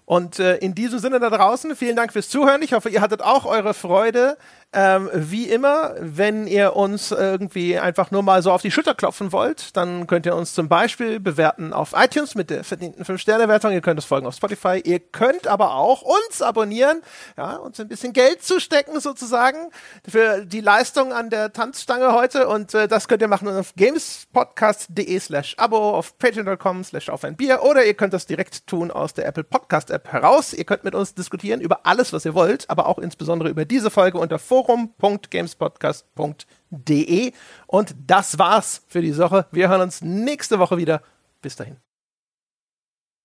Und 0.04 0.38
äh, 0.38 0.56
in 0.56 0.74
diesem 0.74 0.98
Sinne 0.98 1.20
da 1.20 1.30
draußen, 1.30 1.76
vielen 1.76 1.96
Dank 1.96 2.12
fürs 2.12 2.28
Zuhören. 2.28 2.62
Ich 2.62 2.72
hoffe, 2.72 2.88
ihr 2.88 3.00
hattet 3.00 3.22
auch 3.22 3.44
eure 3.44 3.72
Freude 3.72 4.36
ähm, 4.74 5.10
wie 5.12 5.50
immer, 5.50 5.94
wenn 5.98 6.46
ihr 6.46 6.74
uns 6.76 7.10
irgendwie 7.10 7.78
einfach 7.78 8.10
nur 8.10 8.22
mal 8.22 8.42
so 8.42 8.50
auf 8.50 8.62
die 8.62 8.70
Schulter 8.70 8.94
klopfen 8.94 9.30
wollt, 9.30 9.76
dann 9.76 10.06
könnt 10.06 10.24
ihr 10.24 10.34
uns 10.34 10.54
zum 10.54 10.68
Beispiel 10.68 11.20
bewerten 11.20 11.74
auf 11.74 11.92
iTunes 11.94 12.34
mit 12.34 12.48
der 12.48 12.64
verdienten 12.64 13.04
5-Sterne-Wertung. 13.04 13.72
Ihr 13.72 13.82
könnt 13.82 13.98
uns 13.98 14.06
folgen 14.06 14.26
auf 14.26 14.34
Spotify. 14.34 14.80
Ihr 14.82 15.00
könnt 15.00 15.46
aber 15.46 15.74
auch 15.74 16.00
uns 16.00 16.40
abonnieren, 16.40 17.02
ja, 17.36 17.56
uns 17.56 17.80
ein 17.80 17.88
bisschen 17.88 18.14
Geld 18.14 18.42
zustecken 18.42 18.98
sozusagen 19.00 19.70
für 20.08 20.46
die 20.46 20.60
Leistung 20.60 21.12
an 21.12 21.28
der 21.28 21.52
Tanzstange 21.52 22.14
heute. 22.14 22.48
Und 22.48 22.72
äh, 22.72 22.88
das 22.88 23.08
könnt 23.08 23.20
ihr 23.20 23.28
machen 23.28 23.48
auf 23.48 23.74
gamespodcast.de 23.76 25.18
slash 25.20 25.54
abo, 25.58 25.96
auf 25.96 26.16
patreon.com 26.18 26.82
slash 26.84 27.10
auf 27.10 27.24
ein 27.24 27.36
Bier 27.36 27.62
oder 27.62 27.84
ihr 27.84 27.94
könnt 27.94 28.14
das 28.14 28.24
direkt 28.26 28.66
tun 28.66 28.90
aus 28.90 29.12
der 29.12 29.26
Apple 29.26 29.44
Podcast 29.44 29.90
App 29.90 30.08
heraus. 30.08 30.54
Ihr 30.54 30.64
könnt 30.64 30.84
mit 30.84 30.94
uns 30.94 31.14
diskutieren 31.14 31.60
über 31.60 31.80
alles, 31.84 32.14
was 32.14 32.24
ihr 32.24 32.32
wollt, 32.32 32.70
aber 32.70 32.86
auch 32.86 32.98
insbesondere 32.98 33.50
über 33.50 33.66
diese 33.66 33.90
Folge 33.90 34.18
unter 34.18 34.38
forum.gamespodcast.de. 34.62 37.32
Und 37.66 37.94
das 38.06 38.38
war's 38.38 38.82
für 38.86 39.02
die 39.02 39.18
Woche. 39.18 39.46
Wir 39.50 39.68
hören 39.68 39.80
uns 39.82 40.02
nächste 40.02 40.58
Woche 40.58 40.76
wieder. 40.76 41.02
Bis 41.40 41.56
dahin. 41.56 41.76